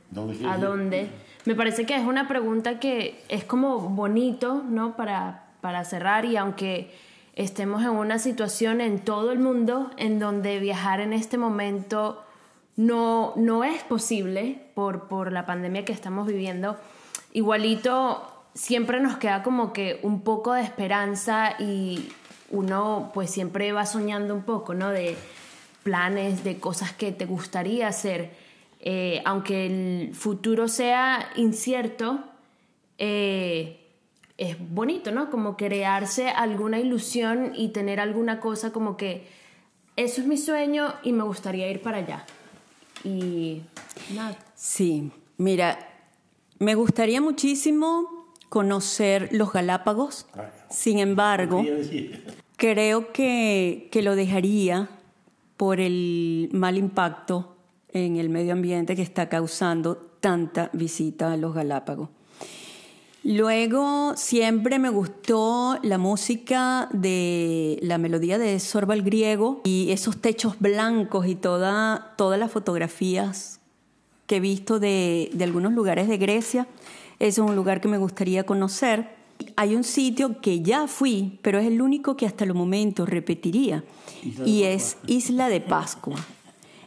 a 0.48 0.56
dónde. 0.56 1.10
Me 1.44 1.54
parece 1.54 1.84
que 1.84 1.94
es 1.94 2.06
una 2.06 2.26
pregunta 2.26 2.80
que 2.80 3.22
es 3.28 3.44
como 3.44 3.78
bonito, 3.80 4.62
¿no? 4.66 4.96
Para, 4.96 5.44
para 5.60 5.84
cerrar 5.84 6.24
y 6.24 6.38
aunque 6.38 6.90
estemos 7.34 7.82
en 7.82 7.90
una 7.90 8.18
situación 8.18 8.80
en 8.80 8.98
todo 9.00 9.30
el 9.30 9.40
mundo 9.40 9.90
en 9.98 10.18
donde 10.18 10.58
viajar 10.58 11.00
en 11.00 11.12
este 11.12 11.36
momento 11.36 12.24
no, 12.76 13.34
no 13.36 13.62
es 13.62 13.82
posible 13.82 14.62
por, 14.74 15.06
por 15.06 15.32
la 15.32 15.44
pandemia 15.44 15.84
que 15.84 15.92
estamos 15.92 16.26
viviendo, 16.26 16.78
igualito 17.34 18.22
siempre 18.54 19.00
nos 19.00 19.18
queda 19.18 19.42
como 19.42 19.74
que 19.74 20.00
un 20.02 20.22
poco 20.22 20.54
de 20.54 20.62
esperanza 20.62 21.56
y 21.58 22.08
uno 22.48 23.10
pues 23.12 23.28
siempre 23.28 23.72
va 23.72 23.84
soñando 23.84 24.34
un 24.34 24.44
poco, 24.44 24.72
¿no? 24.72 24.88
De 24.88 25.14
planes, 25.86 26.42
de 26.42 26.58
cosas 26.58 26.92
que 26.92 27.12
te 27.12 27.26
gustaría 27.26 27.86
hacer. 27.86 28.30
Eh, 28.80 29.22
aunque 29.24 29.66
el 29.66 30.14
futuro 30.14 30.66
sea 30.66 31.30
incierto, 31.36 32.24
eh, 32.98 33.78
es 34.36 34.56
bonito, 34.58 35.12
¿no? 35.12 35.30
Como 35.30 35.56
crearse 35.56 36.28
alguna 36.28 36.80
ilusión 36.80 37.52
y 37.54 37.68
tener 37.68 38.00
alguna 38.00 38.40
cosa 38.40 38.72
como 38.72 38.96
que 38.96 39.28
eso 39.94 40.20
es 40.20 40.26
mi 40.26 40.36
sueño 40.36 40.92
y 41.04 41.12
me 41.12 41.22
gustaría 41.22 41.70
ir 41.70 41.80
para 41.82 41.98
allá. 41.98 42.26
Y 43.04 43.62
nada. 44.12 44.36
Sí, 44.56 45.12
mira, 45.36 45.78
me 46.58 46.74
gustaría 46.74 47.20
muchísimo 47.20 48.26
conocer 48.48 49.28
los 49.30 49.52
Galápagos, 49.52 50.26
sin 50.68 50.98
embargo, 50.98 51.64
creo 52.56 53.12
que, 53.12 53.88
que 53.92 54.02
lo 54.02 54.16
dejaría 54.16 54.88
por 55.56 55.80
el 55.80 56.48
mal 56.52 56.76
impacto 56.76 57.56
en 57.88 58.16
el 58.16 58.28
medio 58.28 58.52
ambiente 58.52 58.94
que 58.94 59.02
está 59.02 59.28
causando 59.28 59.96
tanta 60.20 60.70
visita 60.72 61.32
a 61.32 61.36
los 61.36 61.54
Galápagos. 61.54 62.10
Luego 63.28 64.12
siempre 64.16 64.78
me 64.78 64.88
gustó 64.88 65.80
la 65.82 65.98
música 65.98 66.88
de 66.92 67.76
la 67.82 67.98
melodía 67.98 68.38
de 68.38 68.60
Sorba 68.60 68.94
el 68.94 69.02
griego 69.02 69.62
y 69.64 69.90
esos 69.90 70.18
techos 70.18 70.60
blancos 70.60 71.26
y 71.26 71.34
toda, 71.34 72.14
todas 72.16 72.38
las 72.38 72.52
fotografías 72.52 73.60
que 74.28 74.36
he 74.36 74.40
visto 74.40 74.78
de, 74.78 75.30
de 75.32 75.42
algunos 75.42 75.72
lugares 75.72 76.06
de 76.06 76.18
Grecia. 76.18 76.68
Es 77.18 77.38
un 77.38 77.56
lugar 77.56 77.80
que 77.80 77.88
me 77.88 77.98
gustaría 77.98 78.44
conocer. 78.44 79.15
Hay 79.56 79.74
un 79.74 79.84
sitio 79.84 80.40
que 80.40 80.62
ya 80.62 80.86
fui, 80.86 81.38
pero 81.42 81.58
es 81.58 81.66
el 81.66 81.80
único 81.80 82.16
que 82.16 82.26
hasta 82.26 82.44
el 82.44 82.54
momento 82.54 83.06
repetiría, 83.06 83.84
y 84.44 84.64
es 84.64 84.98
Isla 85.06 85.48
de 85.48 85.60
Pascua. 85.60 86.16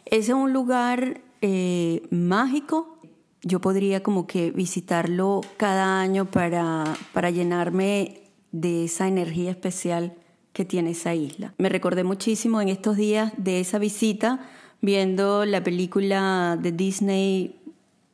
Es 0.06 0.30
un 0.30 0.54
lugar 0.54 1.22
eh, 1.42 2.04
mágico 2.12 3.00
yo 3.42 3.62
podría 3.62 4.04
como 4.04 4.28
que 4.28 4.52
visitarlo 4.52 5.42
cada 5.58 6.02
año 6.02 6.26
para, 6.26 6.84
para 7.14 7.30
llenarme 7.30 8.22
de 8.52 8.86
esa 8.86 9.08
energía 9.08 9.52
especial 9.52 10.14
que 10.54 10.66
tiene 10.66 10.92
esa 10.92 11.16
isla. 11.16 11.54
Me 11.58 11.70
recordé 11.70 12.04
muchísimo 12.04 12.60
en 12.60 12.70
estos 12.70 12.98
días 12.98 13.32
de 13.38 13.60
esa 13.60 13.80
visita 13.80 14.50
viendo 14.82 15.46
la 15.46 15.64
película 15.64 16.58
de 16.62 16.72
Disney 16.72 17.59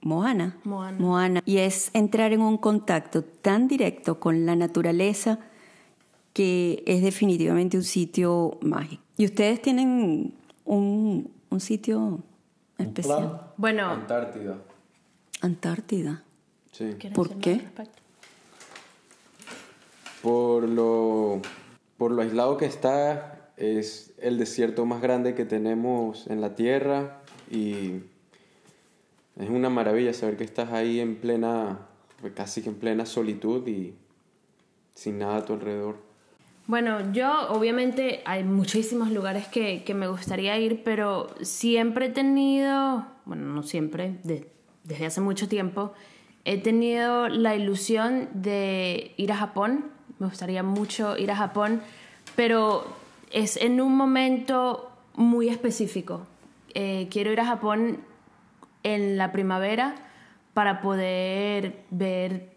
Moana. 0.05 0.55
Moana. 0.63 1.41
Y 1.45 1.57
es 1.57 1.89
entrar 1.93 2.31
en 2.31 2.41
un 2.41 2.59
contacto 2.59 3.23
tan 3.23 3.67
directo 3.67 4.19
con 4.19 4.45
la 4.45 4.55
naturaleza 4.55 5.39
que 6.31 6.83
es 6.85 7.01
definitivamente 7.01 7.75
un 7.75 7.83
sitio 7.83 8.59
mágico. 8.61 9.01
¿Y 9.17 9.25
ustedes 9.25 9.63
tienen 9.63 10.35
un, 10.63 11.31
un 11.49 11.59
sitio 11.59 12.19
especial? 12.77 13.51
Bueno, 13.57 13.89
Antártida. 13.89 14.57
Antártida. 15.41 16.23
Sí. 16.71 16.95
¿quieres 16.99 17.15
¿Por 17.15 17.39
qué? 17.39 17.61
Por 20.21 20.69
lo, 20.69 21.41
por 21.97 22.11
lo 22.11 22.21
aislado 22.21 22.57
que 22.57 22.67
está, 22.67 23.49
es 23.57 24.13
el 24.19 24.37
desierto 24.37 24.85
más 24.85 25.01
grande 25.01 25.33
que 25.33 25.45
tenemos 25.45 26.27
en 26.27 26.41
la 26.41 26.53
Tierra 26.53 27.21
y 27.49 28.01
es 29.37 29.49
una 29.49 29.69
maravilla 29.69 30.13
saber 30.13 30.37
que 30.37 30.43
estás 30.43 30.71
ahí 30.71 30.99
en 30.99 31.15
plena, 31.15 31.79
casi 32.35 32.61
que 32.61 32.69
en 32.69 32.75
plena 32.75 33.05
solitud 33.05 33.67
y 33.67 33.93
sin 34.93 35.19
nada 35.19 35.37
a 35.37 35.45
tu 35.45 35.53
alrededor. 35.53 35.97
Bueno, 36.67 37.11
yo 37.13 37.49
obviamente 37.49 38.21
hay 38.25 38.43
muchísimos 38.43 39.11
lugares 39.11 39.47
que, 39.47 39.83
que 39.83 39.93
me 39.93 40.07
gustaría 40.07 40.57
ir, 40.57 40.81
pero 40.83 41.27
siempre 41.41 42.07
he 42.07 42.09
tenido, 42.09 43.05
bueno, 43.25 43.45
no 43.53 43.61
siempre, 43.61 44.17
de- 44.23 44.49
desde 44.83 45.05
hace 45.05 45.21
mucho 45.21 45.47
tiempo, 45.47 45.93
he 46.43 46.57
tenido 46.57 47.27
la 47.27 47.55
ilusión 47.55 48.29
de 48.33 49.13
ir 49.17 49.31
a 49.31 49.37
Japón. 49.37 49.85
Me 50.17 50.27
gustaría 50.27 50.63
mucho 50.63 51.17
ir 51.17 51.29
a 51.29 51.35
Japón, 51.35 51.81
pero 52.35 52.85
es 53.31 53.57
en 53.57 53.79
un 53.81 53.95
momento 53.95 54.89
muy 55.15 55.49
específico. 55.49 56.25
Eh, 56.73 57.07
quiero 57.11 57.31
ir 57.31 57.39
a 57.41 57.45
Japón 57.45 57.99
en 58.85 59.17
la 59.17 59.31
primavera 59.31 59.95
para 60.53 60.79
poder 60.79 61.83
ver, 61.89 62.55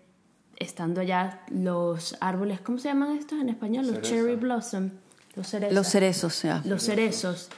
estando 0.56 1.00
allá, 1.00 1.40
los 1.48 2.16
árboles, 2.20 2.60
¿cómo 2.60 2.78
se 2.78 2.88
llaman 2.88 3.16
estos 3.16 3.40
en 3.40 3.48
español? 3.48 3.86
Los 3.86 3.96
Cereza. 3.96 4.14
cherry 4.14 4.36
blossom, 4.36 4.90
los 5.34 5.48
cerezos. 5.48 5.74
Los 5.74 5.88
cerezos, 5.88 6.36
o 6.36 6.36
sea. 6.36 6.62
Los 6.64 6.82
cerezos. 6.82 7.48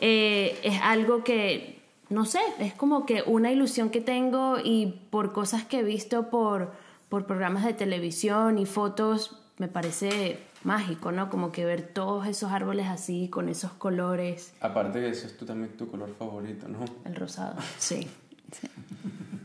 Eh, 0.00 0.58
es 0.64 0.80
algo 0.82 1.22
que, 1.22 1.82
no 2.08 2.24
sé, 2.24 2.40
es 2.58 2.72
como 2.72 3.04
que 3.04 3.22
una 3.26 3.52
ilusión 3.52 3.90
que 3.90 4.00
tengo 4.00 4.56
y 4.62 5.02
por 5.10 5.32
cosas 5.32 5.64
que 5.64 5.80
he 5.80 5.82
visto 5.84 6.30
por, 6.30 6.72
por 7.10 7.26
programas 7.26 7.64
de 7.64 7.74
televisión 7.74 8.58
y 8.58 8.64
fotos, 8.64 9.38
me 9.58 9.68
parece 9.68 10.38
mágico, 10.64 11.12
¿no? 11.12 11.30
Como 11.30 11.52
que 11.52 11.64
ver 11.64 11.82
todos 11.82 12.26
esos 12.26 12.50
árboles 12.50 12.86
así, 12.88 13.28
con 13.28 13.48
esos 13.48 13.72
colores. 13.72 14.54
Aparte 14.60 15.00
de 15.00 15.10
eso, 15.10 15.26
es 15.26 15.36
tu, 15.36 15.44
también 15.44 15.76
tu 15.76 15.88
color 15.88 16.14
favorito, 16.18 16.68
¿no? 16.68 16.78
El 17.04 17.14
rosado, 17.14 17.56
sí. 17.78 18.08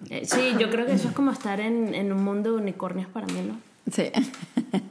Eh, 0.10 0.26
Sí, 0.26 0.54
yo 0.60 0.70
creo 0.70 0.86
que 0.86 0.94
eso 0.94 1.10
es 1.10 1.14
como 1.14 1.32
estar 1.32 1.60
en, 1.60 1.94
en 1.94 2.12
un 2.12 2.24
mundo 2.24 2.52
de 2.52 2.58
unicornios 2.58 3.10
para 3.10 3.28
mí, 3.28 3.42
¿no? 3.42 3.60
Sí. 3.92 4.12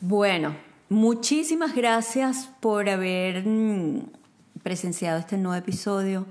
bueno, 0.00 0.54
muchísimas 0.88 1.74
gracias 1.74 2.48
por 2.60 2.88
haber 2.88 3.46
mm, 3.46 4.02
presenciado 4.62 5.18
este 5.18 5.36
nuevo 5.36 5.56
episodio. 5.56 6.26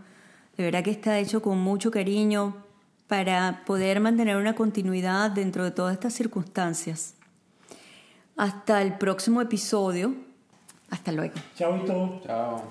De 0.57 0.64
verdad 0.64 0.84
que 0.84 0.91
está 0.91 1.19
hecho 1.19 1.41
con 1.41 1.60
mucho 1.60 1.91
cariño 1.91 2.56
para 3.07 3.64
poder 3.65 3.99
mantener 3.99 4.38
una 4.38 4.56
continuidad 4.56 5.32
dentro 5.32 5.64
de 5.64 5.72
todas 5.72 5.94
estas 5.94 6.14
circunstancias. 6.14 7.15
Hasta 8.38 8.82
el 8.82 8.98
próximo 8.98 9.41
episodio. 9.41 10.16
Hasta 10.90 11.12
luego. 11.12 11.36
Ciao, 11.56 11.78
Ito. 11.78 12.22
Chao. 12.26 12.64